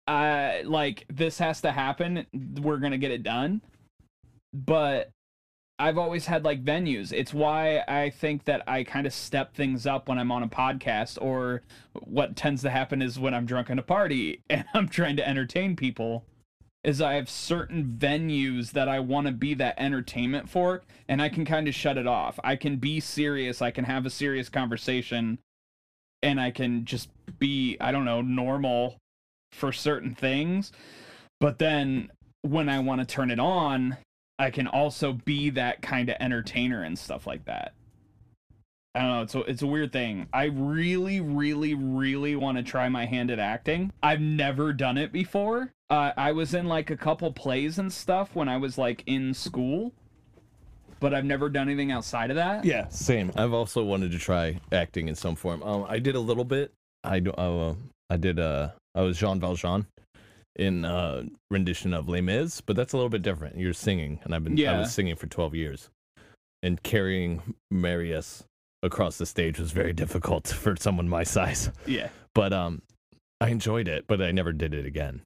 Uh, 0.05 0.57
like 0.65 1.05
this 1.11 1.39
has 1.39 1.61
to 1.61 1.71
happen. 1.71 2.25
We're 2.61 2.77
gonna 2.77 2.97
get 2.97 3.11
it 3.11 3.23
done. 3.23 3.61
But 4.53 5.11
I've 5.79 5.97
always 5.97 6.25
had 6.25 6.43
like 6.43 6.63
venues. 6.63 7.13
It's 7.13 7.33
why 7.33 7.83
I 7.87 8.09
think 8.09 8.43
that 8.45 8.63
I 8.67 8.83
kind 8.83 9.07
of 9.07 9.13
step 9.13 9.55
things 9.55 9.87
up 9.87 10.09
when 10.09 10.19
I'm 10.19 10.31
on 10.31 10.43
a 10.43 10.49
podcast, 10.49 11.17
or 11.21 11.61
what 11.93 12.35
tends 12.35 12.63
to 12.63 12.69
happen 12.69 13.01
is 13.01 13.17
when 13.17 13.33
I'm 13.33 13.45
drunk 13.45 13.69
in 13.69 13.79
a 13.79 13.83
party 13.83 14.41
and 14.49 14.65
I'm 14.73 14.89
trying 14.89 15.15
to 15.15 15.27
entertain 15.27 15.77
people 15.77 16.25
is 16.85 17.01
I 17.01 17.13
have 17.13 17.29
certain 17.29 17.97
venues 17.97 18.71
that 18.73 18.87
I 18.87 18.99
want 18.99 19.25
to 19.25 19.33
be 19.33 19.55
that 19.55 19.73
entertainment 19.79 20.47
for, 20.47 20.83
and 21.09 21.19
I 21.19 21.29
can 21.29 21.43
kind 21.43 21.67
of 21.67 21.73
shut 21.73 21.97
it 21.97 22.05
off. 22.05 22.39
I 22.43 22.55
can 22.55 22.77
be 22.77 22.99
serious. 22.99 23.59
I 23.59 23.71
can 23.71 23.85
have 23.85 24.05
a 24.05 24.11
serious 24.11 24.49
conversation, 24.49 25.39
and 26.21 26.39
I 26.39 26.51
can 26.51 26.85
just 26.85 27.09
be, 27.39 27.75
I 27.81 27.91
don't 27.91 28.05
know, 28.05 28.21
normal 28.21 28.97
for 29.51 29.71
certain 29.73 30.13
things. 30.13 30.71
But 31.39 31.57
then 31.57 32.11
when 32.43 32.69
I 32.69 32.77
want 32.79 33.01
to 33.01 33.07
turn 33.07 33.31
it 33.31 33.39
on, 33.39 33.97
I 34.37 34.51
can 34.51 34.67
also 34.67 35.13
be 35.13 35.49
that 35.51 35.81
kind 35.81 36.09
of 36.09 36.17
entertainer 36.19 36.83
and 36.83 36.99
stuff 36.99 37.25
like 37.25 37.45
that. 37.45 37.73
I 38.93 38.99
don't 38.99 39.09
know. 39.09 39.21
It's 39.23 39.35
a, 39.35 39.39
it's 39.41 39.61
a 39.63 39.67
weird 39.67 39.91
thing. 39.91 40.27
I 40.31 40.45
really, 40.45 41.19
really, 41.19 41.73
really 41.73 42.35
want 42.35 42.57
to 42.57 42.63
try 42.63 42.87
my 42.89 43.07
hand 43.07 43.31
at 43.31 43.39
acting. 43.39 43.91
I've 44.03 44.21
never 44.21 44.71
done 44.71 44.99
it 44.99 45.11
before. 45.11 45.71
Uh, 45.89 46.11
I 46.17 46.31
was 46.31 46.53
in 46.53 46.67
like 46.67 46.89
a 46.89 46.97
couple 46.97 47.31
plays 47.31 47.77
and 47.77 47.91
stuff 47.93 48.35
when 48.35 48.49
I 48.49 48.57
was 48.57 48.77
like 48.77 49.03
in 49.05 49.33
school, 49.33 49.93
but 50.99 51.13
I've 51.13 51.25
never 51.25 51.47
done 51.49 51.67
anything 51.69 51.91
outside 51.91 52.31
of 52.31 52.35
that. 52.37 52.65
Yeah, 52.65 52.87
same. 52.89 53.31
I've 53.35 53.53
also 53.53 53.83
wanted 53.83 54.11
to 54.11 54.19
try 54.19 54.59
acting 54.71 55.07
in 55.07 55.15
some 55.15 55.35
form. 55.35 55.61
Um, 55.61 55.85
I 55.87 55.99
did 55.99 56.15
a 56.15 56.19
little 56.19 56.45
bit. 56.45 56.71
I 57.03 57.19
do. 57.19 57.31
Uh, 57.31 57.75
I 58.09 58.17
did. 58.17 58.39
Uh, 58.39 58.69
I 58.95 59.01
was 59.01 59.17
Jean 59.17 59.39
Valjean 59.39 59.85
in 60.55 60.85
uh 60.85 61.23
rendition 61.51 61.93
of 61.93 62.07
Les 62.07 62.21
Mis, 62.21 62.61
but 62.61 62.75
that's 62.75 62.93
a 62.93 62.97
little 62.97 63.09
bit 63.09 63.21
different. 63.21 63.57
You're 63.57 63.73
singing, 63.73 64.19
and 64.23 64.33
I've 64.33 64.43
been. 64.43 64.57
yeah. 64.57 64.75
I 64.75 64.79
was 64.79 64.93
singing 64.93 65.15
for 65.15 65.27
12 65.27 65.53
years, 65.53 65.89
and 66.63 66.81
carrying 66.81 67.55
Marius 67.69 68.43
across 68.81 69.17
the 69.17 69.25
stage 69.25 69.59
was 69.59 69.71
very 69.71 69.93
difficult 69.93 70.47
for 70.61 70.75
someone 70.77 71.07
my 71.09 71.23
size. 71.23 71.69
Yeah. 71.85 72.09
But 72.33 72.53
um, 72.53 72.81
I 73.39 73.49
enjoyed 73.49 73.87
it, 73.87 74.05
but 74.07 74.21
I 74.21 74.31
never 74.31 74.51
did 74.53 74.73
it 74.73 74.85
again. 74.85 75.21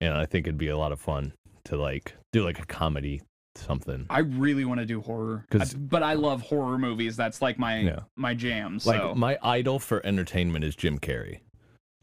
And 0.00 0.14
I 0.14 0.26
think 0.26 0.46
it'd 0.46 0.58
be 0.58 0.68
a 0.68 0.76
lot 0.78 0.92
of 0.92 1.00
fun 1.00 1.32
to 1.66 1.76
like 1.76 2.14
do 2.32 2.44
like 2.44 2.58
a 2.60 2.66
comedy 2.66 3.22
something. 3.56 4.06
I 4.10 4.18
really 4.20 4.64
want 4.64 4.80
to 4.80 4.86
do 4.86 5.00
horror, 5.00 5.46
'Cause- 5.50 5.74
I- 5.74 5.78
but 5.78 6.02
I 6.02 6.14
love 6.14 6.42
horror 6.42 6.76
movies. 6.78 7.16
That's 7.16 7.40
like 7.40 7.58
my 7.58 7.78
Yeah. 7.80 8.00
my 8.16 8.34
jam. 8.34 8.80
So 8.80 8.90
Like 8.90 9.16
my 9.16 9.38
idol 9.42 9.78
for 9.78 10.04
entertainment 10.04 10.64
is 10.64 10.74
Jim 10.74 10.98
Carrey. 10.98 11.40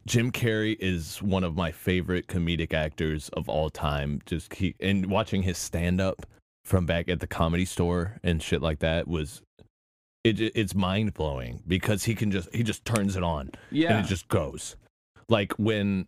Jim 0.06 0.32
Carrey 0.32 0.76
is 0.80 1.22
one 1.22 1.44
of 1.44 1.54
my 1.54 1.70
favorite 1.70 2.26
comedic 2.26 2.72
actors 2.74 3.28
of 3.30 3.48
all 3.48 3.70
time. 3.70 4.20
Just 4.26 4.54
he 4.54 4.74
and 4.80 5.06
watching 5.06 5.42
his 5.42 5.58
stand 5.58 6.00
up 6.00 6.26
from 6.64 6.86
back 6.86 7.08
at 7.08 7.20
the 7.20 7.26
comedy 7.26 7.64
store 7.64 8.18
and 8.24 8.42
shit 8.42 8.62
like 8.62 8.78
that 8.80 9.06
was 9.06 9.42
it 10.24 10.40
it's 10.40 10.74
mind 10.74 11.12
blowing 11.14 11.62
because 11.68 12.04
he 12.04 12.14
can 12.14 12.30
just 12.30 12.52
he 12.54 12.62
just 12.62 12.84
turns 12.84 13.14
it 13.16 13.22
on 13.22 13.50
yeah, 13.70 13.96
and 13.96 14.04
it 14.06 14.08
just 14.08 14.26
goes. 14.28 14.76
Like 15.28 15.52
when 15.58 16.06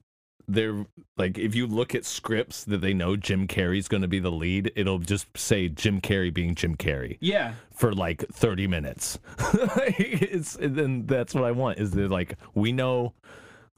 they're 0.48 0.84
like 1.16 1.38
if 1.38 1.54
you 1.54 1.66
look 1.66 1.94
at 1.94 2.04
scripts 2.04 2.64
that 2.64 2.80
they 2.80 2.92
know 2.94 3.16
Jim 3.16 3.46
Carrey's 3.46 3.88
going 3.88 4.02
to 4.02 4.08
be 4.08 4.18
the 4.20 4.30
lead, 4.32 4.72
it'll 4.76 4.98
just 4.98 5.26
say 5.36 5.68
Jim 5.68 6.00
Carrey 6.00 6.32
being 6.32 6.54
Jim 6.54 6.76
Carrey 6.76 7.16
yeah, 7.20 7.54
for 7.74 7.92
like 7.94 8.24
30 8.32 8.66
minutes. 8.66 9.18
it's 9.38 10.56
then 10.60 11.06
that's 11.06 11.34
what 11.34 11.44
I 11.44 11.50
want 11.52 11.78
is 11.78 11.92
that 11.92 12.10
like 12.10 12.36
we 12.54 12.72
know 12.72 13.14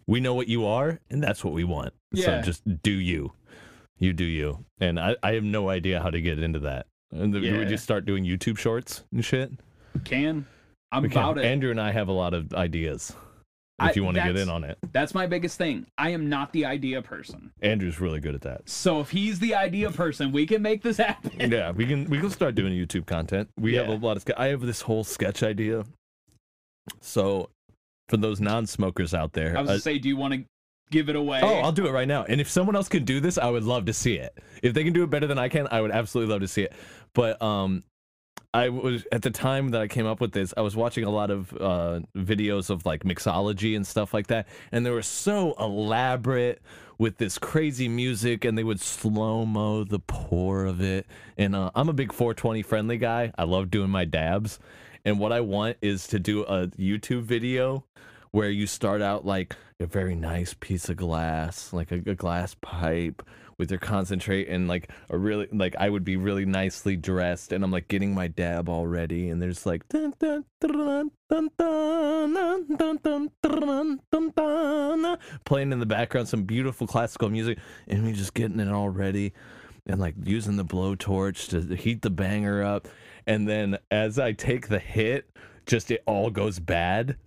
we 0.06 0.20
know 0.20 0.34
what 0.34 0.48
you 0.48 0.66
are 0.66 1.00
and 1.10 1.22
that's 1.22 1.44
what 1.44 1.52
we 1.54 1.64
want. 1.64 1.92
Yeah. 2.12 2.24
So 2.24 2.42
just 2.42 2.82
do 2.82 2.92
you. 2.92 3.32
You 3.98 4.12
do 4.12 4.24
you. 4.24 4.64
And 4.78 5.00
I, 5.00 5.16
I 5.22 5.32
have 5.32 5.44
no 5.44 5.68
idea 5.70 6.00
how 6.02 6.10
to 6.10 6.20
get 6.20 6.38
into 6.38 6.58
that. 6.60 6.86
And 7.12 7.32
the, 7.32 7.40
Yeah. 7.40 7.58
we 7.58 7.64
just 7.64 7.82
start 7.84 8.04
doing 8.04 8.24
YouTube 8.24 8.58
shorts 8.58 9.04
and 9.12 9.24
shit. 9.24 9.52
can. 10.04 10.46
I'm 10.92 11.02
We 11.02 11.08
can- 11.08 11.18
about 11.18 11.38
it. 11.38 11.44
Andrew 11.44 11.70
and 11.70 11.80
I 11.80 11.92
have 11.92 12.08
a 12.08 12.12
lot 12.12 12.34
of 12.34 12.52
ideas. 12.52 13.14
If 13.78 13.88
I- 13.88 13.92
you 13.94 14.04
want 14.04 14.16
to 14.16 14.22
get 14.22 14.36
in 14.36 14.48
on 14.48 14.64
it. 14.64 14.78
That's 14.92 15.12
my 15.14 15.26
biggest 15.26 15.58
thing. 15.58 15.86
I 15.98 16.10
am 16.10 16.30
not 16.30 16.52
the 16.52 16.64
idea 16.64 17.02
person. 17.02 17.50
Andrew's 17.60 18.00
really 18.00 18.20
good 18.20 18.34
at 18.34 18.40
that. 18.42 18.68
So 18.68 19.00
if 19.00 19.10
he's 19.10 19.38
the 19.38 19.54
idea 19.54 19.90
person, 19.90 20.32
we 20.32 20.46
can 20.46 20.62
make 20.62 20.82
this 20.82 20.96
happen. 21.08 21.50
yeah, 21.50 21.72
we 21.72 21.86
can 21.86 22.08
we 22.08 22.18
can 22.18 22.30
start 22.30 22.54
doing 22.54 22.72
YouTube 22.72 23.04
content. 23.06 23.50
We 23.58 23.74
have 23.74 23.88
a 23.88 23.94
lot 23.96 24.16
of. 24.16 24.24
I 24.38 24.46
have 24.46 24.62
this 24.62 24.80
whole 24.80 25.04
sketch 25.04 25.42
idea. 25.42 25.84
So, 27.00 27.50
for 28.08 28.16
those 28.16 28.40
non-smokers 28.40 29.12
out 29.12 29.32
there, 29.32 29.56
I 29.56 29.60
was 29.60 29.68
uh, 29.68 29.72
gonna 29.72 29.80
say, 29.80 29.98
do 29.98 30.08
you 30.08 30.16
want 30.16 30.34
to 30.34 30.44
give 30.90 31.08
it 31.08 31.16
away? 31.16 31.40
oh, 31.42 31.56
I'll 31.56 31.72
do 31.72 31.86
it 31.86 31.90
right 31.90 32.06
now. 32.06 32.24
And 32.24 32.40
if 32.40 32.48
someone 32.48 32.76
else 32.76 32.88
can 32.88 33.04
do 33.04 33.18
this, 33.20 33.38
I 33.38 33.50
would 33.50 33.64
love 33.64 33.86
to 33.86 33.92
see 33.92 34.14
it. 34.14 34.38
If 34.62 34.72
they 34.72 34.84
can 34.84 34.92
do 34.92 35.02
it 35.02 35.10
better 35.10 35.26
than 35.26 35.38
I 35.38 35.48
can, 35.48 35.66
I 35.70 35.80
would 35.80 35.90
absolutely 35.90 36.32
love 36.32 36.42
to 36.42 36.48
see 36.48 36.62
it. 36.62 36.72
But 37.12 37.42
um, 37.42 37.82
I 38.56 38.70
was 38.70 39.04
at 39.12 39.20
the 39.20 39.30
time 39.30 39.68
that 39.72 39.82
I 39.82 39.86
came 39.86 40.06
up 40.06 40.18
with 40.18 40.32
this, 40.32 40.54
I 40.56 40.62
was 40.62 40.74
watching 40.74 41.04
a 41.04 41.10
lot 41.10 41.30
of 41.30 41.52
uh, 41.52 42.00
videos 42.16 42.70
of 42.70 42.86
like 42.86 43.04
mixology 43.04 43.76
and 43.76 43.86
stuff 43.86 44.14
like 44.14 44.28
that, 44.28 44.48
and 44.72 44.86
they 44.86 44.90
were 44.90 45.02
so 45.02 45.54
elaborate 45.60 46.62
with 46.96 47.18
this 47.18 47.36
crazy 47.36 47.86
music, 47.86 48.46
and 48.46 48.56
they 48.56 48.64
would 48.64 48.80
slow 48.80 49.44
mo 49.44 49.84
the 49.84 49.98
pour 49.98 50.64
of 50.64 50.80
it. 50.80 51.06
And 51.36 51.54
uh, 51.54 51.70
I'm 51.74 51.90
a 51.90 51.92
big 51.92 52.14
420 52.14 52.62
friendly 52.62 52.96
guy. 52.96 53.30
I 53.36 53.44
love 53.44 53.70
doing 53.70 53.90
my 53.90 54.06
dabs, 54.06 54.58
and 55.04 55.20
what 55.20 55.32
I 55.32 55.42
want 55.42 55.76
is 55.82 56.06
to 56.06 56.18
do 56.18 56.44
a 56.44 56.68
YouTube 56.68 57.24
video 57.24 57.84
where 58.30 58.48
you 58.48 58.66
start 58.66 59.02
out 59.02 59.26
like 59.26 59.54
a 59.80 59.86
very 59.86 60.14
nice 60.14 60.54
piece 60.58 60.88
of 60.88 60.96
glass, 60.96 61.74
like 61.74 61.92
a, 61.92 61.96
a 61.96 62.14
glass 62.14 62.56
pipe 62.62 63.22
with 63.58 63.70
your 63.70 63.80
concentrate 63.80 64.48
and 64.48 64.68
like 64.68 64.90
a 65.08 65.16
really 65.16 65.48
like 65.50 65.74
I 65.78 65.88
would 65.88 66.04
be 66.04 66.16
really 66.16 66.44
nicely 66.44 66.96
dressed 66.96 67.52
and 67.52 67.64
I'm 67.64 67.70
like 67.70 67.88
getting 67.88 68.14
my 68.14 68.28
dab 68.28 68.68
already 68.68 69.30
and 69.30 69.40
there's 69.40 69.64
like 69.64 69.88
playing 75.44 75.72
in 75.72 75.80
the 75.80 75.86
background 75.86 76.28
some 76.28 76.44
beautiful 76.44 76.86
classical 76.86 77.30
music 77.30 77.58
and 77.88 78.04
me 78.04 78.12
just 78.12 78.34
getting 78.34 78.60
it 78.60 78.68
all 78.68 78.90
ready 78.90 79.32
and 79.86 79.98
like 80.00 80.14
using 80.22 80.56
the 80.56 80.64
blowtorch 80.64 81.48
to 81.48 81.74
heat 81.76 82.02
the 82.02 82.10
banger 82.10 82.62
up 82.62 82.88
and 83.26 83.48
then 83.48 83.78
as 83.90 84.18
I 84.18 84.32
take 84.32 84.68
the 84.68 84.78
hit 84.78 85.30
just 85.66 85.90
it 85.90 86.02
all 86.06 86.30
goes 86.30 86.58
bad. 86.58 87.16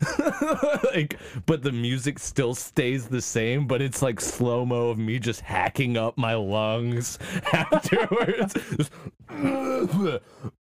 Like 0.94 1.20
but 1.46 1.62
the 1.62 1.72
music 1.72 2.18
still 2.20 2.56
stays 2.56 3.08
the 3.08 3.22
same 3.22 3.68
but 3.68 3.82
it's 3.82 4.02
like 4.02 4.20
slow 4.20 4.66
mo 4.66 4.90
of 4.90 4.98
me 4.98 5.20
just 5.20 5.42
hacking 5.42 5.98
up 5.98 6.18
my 6.18 6.34
lungs 6.34 7.20
afterwards. 7.54 8.90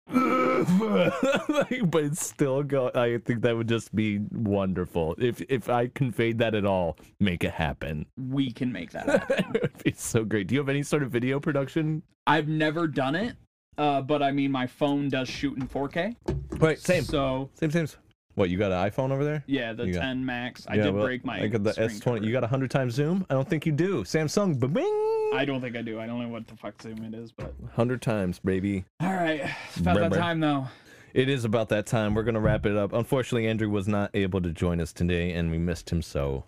Like, 0.07 1.89
but 1.89 2.03
it's 2.03 2.26
still 2.26 2.61
go 2.61 2.91
i 2.93 3.18
think 3.26 3.41
that 3.41 3.56
would 3.57 3.68
just 3.68 3.93
be 3.95 4.19
wonderful. 4.31 5.15
If 5.18 5.41
if 5.49 5.68
i 5.69 5.88
conveyed 5.88 6.38
that 6.39 6.53
at 6.56 6.65
all 6.65 6.97
make 7.19 7.43
it 7.43 7.52
happen. 7.52 8.06
We 8.18 8.52
can 8.52 8.72
make 8.72 8.91
that 8.91 9.07
happen. 9.07 9.56
it 9.56 9.61
would 9.61 9.84
be 9.84 9.93
so 9.95 10.23
great. 10.23 10.47
Do 10.47 10.56
you 10.56 10.60
have 10.60 10.69
any 10.69 10.84
sort 10.84 11.03
of 11.03 11.11
video 11.11 11.39
production? 11.39 12.03
I've 12.27 12.47
never 12.47 12.88
done 12.88 13.15
it, 13.15 13.35
uh, 13.77 14.02
but 14.02 14.22
I 14.23 14.31
mean, 14.31 14.52
my 14.52 14.68
phone 14.68 15.10
does 15.10 15.27
shoot 15.30 15.57
in 15.57 15.68
4K. 15.68 16.15
right 16.60 16.80
same 16.80 17.03
So 17.03 17.49
same 17.56 17.72
same 17.72 17.88
what 18.35 18.49
you 18.49 18.57
got 18.57 18.72
an 18.72 18.89
iphone 18.91 19.11
over 19.11 19.23
there 19.23 19.43
yeah, 19.47 19.72
the 19.72 19.85
You 19.88 19.93
got- 19.93 20.02
10 20.02 20.26
Max. 20.26 20.65
I 20.68 20.76
Yeah, 20.76 20.84
did 20.85 20.93
well, 20.95 21.06
break 21.06 21.23
my. 21.23 21.41
I 21.41 21.47
got 21.47 21.64
the 21.64 21.72
S20. 21.72 22.02
cover. 22.03 22.18
You 22.18 22.31
got 22.34 22.43
a 22.43 22.47
hundred 22.47 22.69
times 22.69 22.93
zoom? 22.93 23.26
I 23.30 23.34
don't 23.34 23.47
think 23.49 23.65
you 23.65 23.72
do. 23.72 24.03
Samsung, 24.03 24.60
bing, 24.60 25.31
I 25.34 25.45
don't 25.45 25.61
think 25.61 25.76
I 25.77 25.81
do. 25.81 25.99
I 25.99 26.06
don't 26.06 26.22
know 26.22 26.27
what 26.30 26.45
the 26.47 26.56
fuck 26.57 26.81
zoom 26.81 27.03
it 27.06 27.14
is, 27.14 27.31
but 27.31 27.53
hundred 27.73 28.02
times, 28.02 28.39
baby. 28.39 28.84
all 29.02 29.14
right. 29.14 29.41
It's 29.69 29.77
about 29.77 29.95
that 29.95 30.10
Brr, 30.10 30.18
brr. 30.18 30.19
time 30.19 30.39
though. 30.41 30.68
It 31.14 31.30
is 31.30 31.45
about 31.45 31.69
that 31.69 31.85
time. 31.85 32.14
We're 32.14 32.23
gonna 32.23 32.41
wrap 32.41 32.65
it 32.65 32.76
up. 32.76 32.91
Unfortunately, 32.91 33.47
Andrew 33.47 33.69
was 33.69 33.88
not 33.88 34.11
able 34.14 34.41
to 34.41 34.49
join 34.52 34.81
us 34.81 34.91
today, 34.91 35.31
and 35.31 35.49
we 35.49 35.57
missed 35.57 35.89
him. 35.89 36.02
So 36.02 36.43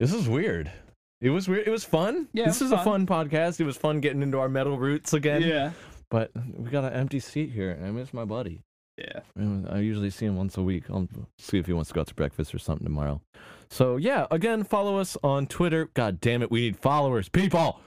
this 0.00 0.14
is 0.14 0.26
weird. 0.26 0.70
It 1.20 1.30
was 1.30 1.48
weird. 1.48 1.66
It 1.66 1.70
was 1.70 1.84
fun. 1.84 2.28
Yeah, 2.32 2.46
this 2.46 2.60
was 2.60 2.72
is 2.72 2.72
a 2.72 2.82
fun 2.82 3.06
podcast. 3.06 3.60
It 3.60 3.64
was 3.64 3.76
fun 3.76 4.00
getting 4.00 4.22
into 4.22 4.38
our 4.38 4.48
metal 4.48 4.78
roots 4.78 5.12
again. 5.12 5.42
Yeah. 5.42 5.72
But 6.10 6.30
we 6.56 6.70
got 6.70 6.84
an 6.84 6.92
empty 6.92 7.20
seat 7.20 7.50
here, 7.50 7.70
and 7.70 7.84
I 7.84 7.90
miss 7.90 8.14
my 8.14 8.24
buddy. 8.24 8.62
Yeah. 8.96 9.20
I 9.70 9.78
usually 9.78 10.10
see 10.10 10.26
him 10.26 10.36
once 10.36 10.56
a 10.56 10.62
week. 10.62 10.84
I'll 10.90 11.08
see 11.38 11.58
if 11.58 11.66
he 11.66 11.72
wants 11.72 11.88
to 11.90 11.94
go 11.94 12.00
out 12.00 12.08
to 12.08 12.14
breakfast 12.14 12.54
or 12.54 12.58
something 12.58 12.84
tomorrow. 12.84 13.20
So 13.70 13.96
yeah, 13.96 14.26
again, 14.30 14.64
follow 14.64 14.98
us 14.98 15.16
on 15.22 15.46
Twitter. 15.46 15.90
God 15.94 16.20
damn 16.20 16.42
it, 16.42 16.50
we 16.50 16.62
need 16.62 16.76
followers, 16.76 17.28
people. 17.28 17.80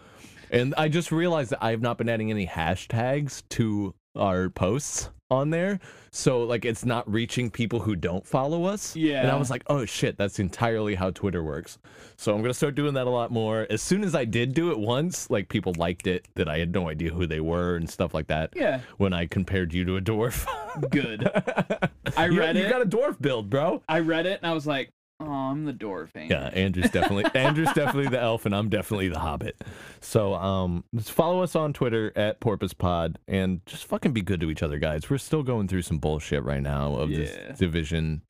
And 0.52 0.74
I 0.78 0.88
just 0.88 1.12
realized 1.12 1.50
that 1.52 1.64
I 1.64 1.72
have 1.72 1.82
not 1.82 1.98
been 1.98 2.08
adding 2.10 2.30
any 2.30 2.46
hashtags 2.48 3.44
to 3.50 3.94
our 4.16 4.50
posts 4.50 5.10
on 5.32 5.50
there. 5.50 5.80
So 6.12 6.44
like 6.44 6.66
it's 6.66 6.84
not 6.84 7.10
reaching 7.10 7.50
people 7.50 7.80
who 7.80 7.96
don't 7.96 8.28
follow 8.28 8.66
us. 8.66 8.96
Yeah. 8.96 9.22
And 9.22 9.32
I 9.32 9.38
was 9.38 9.50
like, 9.50 9.64
oh 9.68 9.86
shit, 9.86 10.18
that's 10.18 10.40
entirely 10.40 10.94
how 10.94 11.12
Twitter 11.12 11.42
works. 11.42 11.80
So 12.18 12.36
I'm 12.36 12.42
gonna 12.42 12.54
start 12.54 12.76
doing 12.76 12.94
that 12.96 13.08
a 13.08 13.10
lot 13.10 13.32
more. 13.32 13.66
As 13.70 13.82
soon 13.82 14.04
as 14.04 14.14
I 14.14 14.26
did 14.26 14.54
do 14.54 14.72
it 14.72 14.78
once, 14.78 15.30
like 15.30 15.48
people 15.48 15.74
liked 15.78 16.06
it 16.06 16.28
that 16.36 16.50
I 16.50 16.60
had 16.60 16.74
no 16.74 16.90
idea 16.90 17.12
who 17.12 17.26
they 17.26 17.40
were 17.40 17.78
and 17.78 17.90
stuff 17.90 18.14
like 18.14 18.28
that. 18.28 18.52
Yeah. 18.56 18.82
When 18.98 19.14
I 19.14 19.26
compared 19.26 19.74
you 19.74 19.86
to 19.86 19.98
a 19.98 20.02
dwarf. 20.02 20.46
Good. 20.90 21.24
I 22.18 22.28
read 22.28 22.56
you 22.58 22.62
it. 22.62 22.66
You 22.66 22.70
got 22.70 22.82
a 22.82 22.86
dwarf 22.86 23.20
build, 23.22 23.50
bro. 23.50 23.82
I 23.88 24.00
read 24.00 24.26
it 24.26 24.40
and 24.42 24.50
I 24.50 24.54
was 24.54 24.68
like, 24.68 24.92
oh, 25.22 25.32
I'm 25.32 25.66
the 25.66 25.74
dwarf. 25.74 26.10
ain't 26.16 26.32
Yeah, 26.32 26.48
Andrew's 26.54 26.90
definitely 26.92 27.26
Andrew's 27.40 27.72
definitely 27.74 28.08
the 28.10 28.20
elf, 28.22 28.46
and 28.46 28.56
I'm 28.56 28.70
definitely 28.70 29.08
the 29.10 29.20
hobbit. 29.20 29.56
So 30.00 30.34
um, 30.36 30.84
just 30.96 31.12
follow 31.12 31.42
us 31.44 31.56
on 31.56 31.74
Twitter 31.74 32.12
at 32.16 32.40
Porpoise 32.40 32.74
Pod, 32.74 33.20
and 33.28 33.62
just 33.66 33.86
fucking 33.86 34.14
be 34.14 34.22
good 34.22 34.40
to 34.42 34.50
each 34.50 34.64
other, 34.64 34.78
guys. 34.80 35.10
We're 35.10 35.18
still 35.18 35.44
going 35.44 35.68
through 35.68 35.84
some 35.84 35.98
bullshit 36.00 36.44
right 36.44 36.62
now 36.62 36.94
of 36.96 37.10
Yeah. 37.12 37.18
this 37.20 37.60
division 37.60 38.22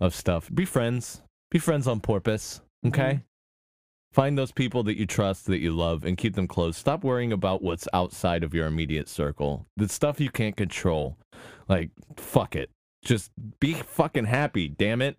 of 0.00 0.14
stuff. 0.14 0.48
Be 0.52 0.64
friends. 0.64 1.22
Be 1.50 1.58
friends 1.58 1.86
on 1.86 2.00
Porpoise. 2.00 2.60
Okay. 2.86 3.20
Find 4.12 4.36
those 4.36 4.50
people 4.50 4.82
that 4.84 4.98
you 4.98 5.06
trust, 5.06 5.46
that 5.46 5.58
you 5.58 5.70
love, 5.70 6.04
and 6.04 6.18
keep 6.18 6.34
them 6.34 6.48
close. 6.48 6.76
Stop 6.76 7.04
worrying 7.04 7.32
about 7.32 7.62
what's 7.62 7.86
outside 7.92 8.42
of 8.42 8.52
your 8.54 8.66
immediate 8.66 9.08
circle. 9.08 9.66
The 9.76 9.88
stuff 9.88 10.18
you 10.18 10.30
can't 10.30 10.56
control. 10.56 11.16
Like, 11.68 11.90
fuck 12.16 12.56
it. 12.56 12.70
Just 13.04 13.30
be 13.60 13.74
fucking 13.74 14.24
happy, 14.24 14.68
damn 14.68 15.00
it. 15.00 15.16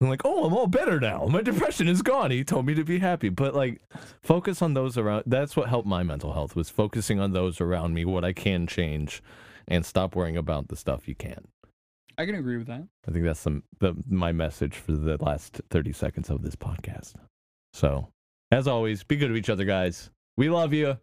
I'm 0.00 0.08
like, 0.08 0.22
oh, 0.24 0.44
I'm 0.44 0.54
all 0.54 0.66
better 0.66 0.98
now. 0.98 1.26
My 1.26 1.42
depression 1.42 1.86
is 1.86 2.00
gone. 2.00 2.30
He 2.30 2.42
told 2.42 2.64
me 2.66 2.74
to 2.74 2.84
be 2.84 2.98
happy. 2.98 3.28
But 3.28 3.54
like, 3.54 3.82
focus 4.22 4.62
on 4.62 4.72
those 4.72 4.96
around. 4.96 5.24
That's 5.26 5.56
what 5.56 5.68
helped 5.68 5.86
my 5.86 6.02
mental 6.02 6.32
health 6.32 6.56
was 6.56 6.70
focusing 6.70 7.20
on 7.20 7.32
those 7.32 7.60
around 7.60 7.92
me, 7.92 8.06
what 8.06 8.24
I 8.24 8.32
can 8.32 8.66
change, 8.66 9.22
and 9.68 9.84
stop 9.84 10.16
worrying 10.16 10.38
about 10.38 10.68
the 10.68 10.76
stuff 10.76 11.06
you 11.06 11.14
can't. 11.14 11.48
I 12.16 12.24
can 12.26 12.34
agree 12.34 12.56
with 12.56 12.66
that. 12.68 12.86
I 13.08 13.10
think 13.12 13.24
that's 13.24 13.40
some 13.40 13.62
the 13.78 13.94
my 14.08 14.32
message 14.32 14.74
for 14.74 14.92
the 14.92 15.22
last 15.22 15.60
30 15.70 15.92
seconds 15.92 16.30
of 16.30 16.42
this 16.42 16.56
podcast. 16.56 17.14
So, 17.72 18.08
as 18.50 18.66
always, 18.66 19.04
be 19.04 19.16
good 19.16 19.28
to 19.28 19.36
each 19.36 19.50
other, 19.50 19.64
guys. 19.64 20.10
We 20.36 20.48
love 20.50 20.72
you. 20.72 20.98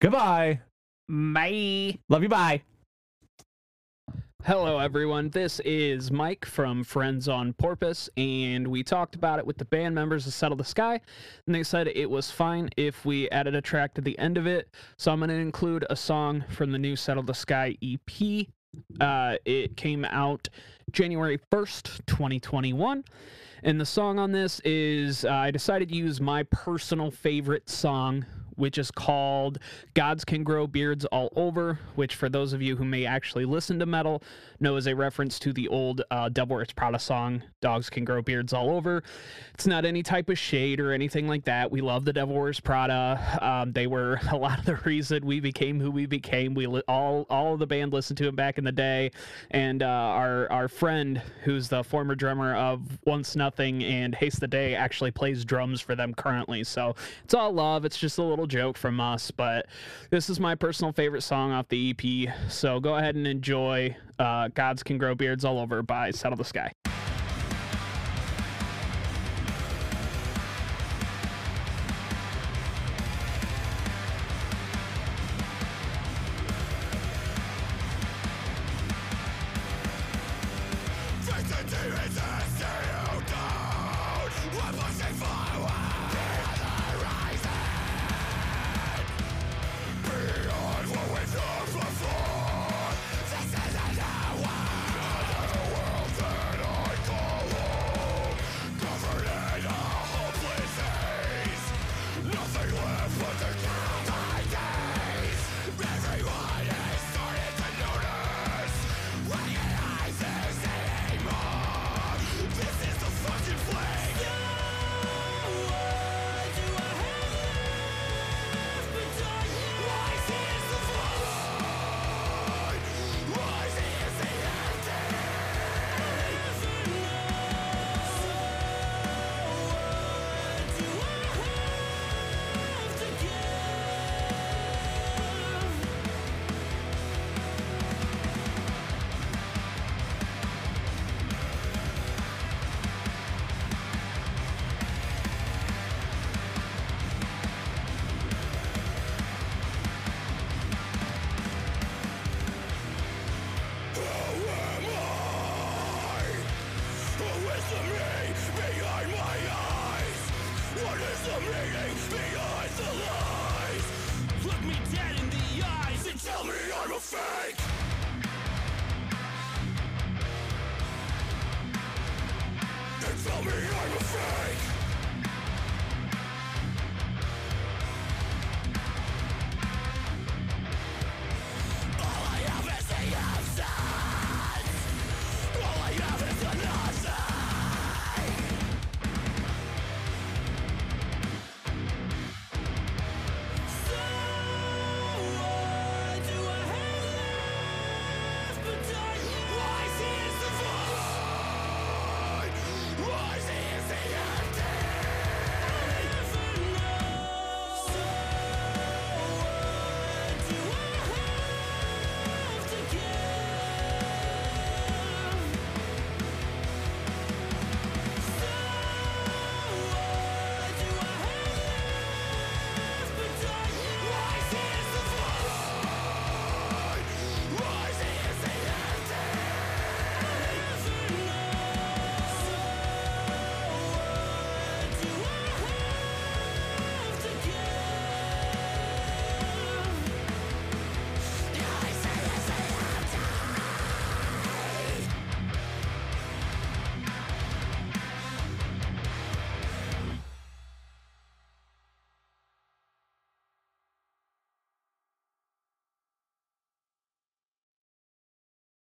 Goodbye. 0.00 0.60
Bye. 1.08 1.98
Love 2.08 2.22
you. 2.22 2.28
Bye. 2.28 2.62
Hello, 4.46 4.78
everyone. 4.78 5.28
This 5.28 5.60
is 5.66 6.10
Mike 6.10 6.46
from 6.46 6.82
Friends 6.82 7.28
on 7.28 7.52
Porpoise, 7.52 8.08
and 8.16 8.66
we 8.68 8.82
talked 8.82 9.14
about 9.14 9.38
it 9.38 9.46
with 9.46 9.58
the 9.58 9.66
band 9.66 9.94
members 9.94 10.26
of 10.26 10.32
Settle 10.32 10.56
the 10.56 10.64
Sky, 10.64 10.98
and 11.44 11.54
they 11.54 11.62
said 11.62 11.88
it 11.88 12.08
was 12.08 12.30
fine 12.30 12.70
if 12.78 13.04
we 13.04 13.28
added 13.28 13.54
a 13.54 13.60
track 13.60 13.92
to 13.94 14.00
the 14.00 14.18
end 14.18 14.38
of 14.38 14.46
it. 14.46 14.70
So 14.96 15.12
I'm 15.12 15.18
going 15.18 15.28
to 15.28 15.34
include 15.34 15.84
a 15.90 15.94
song 15.94 16.42
from 16.48 16.72
the 16.72 16.78
new 16.78 16.96
Settle 16.96 17.22
the 17.22 17.34
Sky 17.34 17.76
EP. 17.82 18.46
Uh, 18.98 19.36
it 19.44 19.76
came 19.76 20.06
out 20.06 20.48
January 20.90 21.38
1st, 21.52 22.06
2021. 22.06 23.04
And 23.62 23.78
the 23.78 23.86
song 23.86 24.18
on 24.18 24.32
this 24.32 24.58
is 24.60 25.26
uh, 25.26 25.32
I 25.32 25.50
decided 25.50 25.90
to 25.90 25.94
use 25.94 26.18
my 26.18 26.44
personal 26.44 27.10
favorite 27.10 27.68
song, 27.68 28.24
which 28.60 28.78
is 28.78 28.90
called 28.90 29.58
Gods 29.94 30.24
Can 30.24 30.44
Grow 30.44 30.66
Beards 30.66 31.06
All 31.06 31.32
Over, 31.34 31.78
which, 31.94 32.14
for 32.14 32.28
those 32.28 32.52
of 32.52 32.60
you 32.60 32.76
who 32.76 32.84
may 32.84 33.06
actually 33.06 33.46
listen 33.46 33.78
to 33.78 33.86
metal, 33.86 34.22
know 34.60 34.76
is 34.76 34.86
a 34.86 34.94
reference 34.94 35.38
to 35.40 35.52
the 35.52 35.66
old 35.68 36.02
uh, 36.10 36.28
Devil 36.28 36.56
Wears 36.56 36.72
Prada 36.72 36.98
song, 36.98 37.42
Dogs 37.60 37.88
Can 37.88 38.04
Grow 38.04 38.20
Beards 38.20 38.52
All 38.52 38.70
Over. 38.70 39.02
It's 39.54 39.66
not 39.66 39.84
any 39.84 40.02
type 40.02 40.28
of 40.28 40.38
shade 40.38 40.78
or 40.78 40.92
anything 40.92 41.26
like 41.26 41.44
that. 41.46 41.70
We 41.70 41.80
love 41.80 42.04
the 42.04 42.12
Devil 42.12 42.34
Wears 42.36 42.60
Prada. 42.60 43.38
Um, 43.40 43.72
they 43.72 43.86
were 43.86 44.20
a 44.30 44.36
lot 44.36 44.58
of 44.58 44.66
the 44.66 44.76
reason 44.76 45.24
we 45.24 45.40
became 45.40 45.80
who 45.80 45.90
we 45.90 46.06
became. 46.06 46.54
We 46.54 46.66
li- 46.66 46.82
all 46.86 47.26
all 47.30 47.54
of 47.54 47.58
the 47.58 47.66
band 47.66 47.92
listened 47.92 48.18
to 48.18 48.24
them 48.24 48.36
back 48.36 48.58
in 48.58 48.64
the 48.64 48.72
day, 48.72 49.10
and 49.50 49.82
uh, 49.82 49.86
our 49.86 50.52
our 50.52 50.68
friend, 50.68 51.22
who's 51.44 51.68
the 51.68 51.82
former 51.82 52.14
drummer 52.14 52.54
of 52.54 52.98
Once 53.06 53.34
Nothing 53.36 53.82
and 53.84 54.14
Haste 54.14 54.40
the 54.40 54.48
Day, 54.48 54.74
actually 54.74 55.10
plays 55.10 55.44
drums 55.44 55.80
for 55.80 55.94
them 55.94 56.12
currently. 56.12 56.62
So 56.64 56.94
it's 57.24 57.34
all 57.34 57.52
love. 57.52 57.84
It's 57.84 57.98
just 57.98 58.18
a 58.18 58.22
little 58.22 58.46
joke 58.50 58.76
from 58.76 59.00
us, 59.00 59.30
but 59.30 59.66
this 60.10 60.28
is 60.28 60.38
my 60.38 60.54
personal 60.54 60.92
favorite 60.92 61.22
song 61.22 61.52
off 61.52 61.68
the 61.68 61.90
EP. 61.90 62.34
So 62.50 62.80
go 62.80 62.96
ahead 62.96 63.14
and 63.14 63.26
enjoy 63.26 63.96
uh, 64.18 64.48
"Gods 64.48 64.82
Can 64.82 64.98
Grow 64.98 65.14
Beards 65.14 65.44
All 65.44 65.58
Over" 65.58 65.82
by 65.82 66.10
Settle 66.10 66.36
the 66.36 66.44
Sky. 66.44 66.72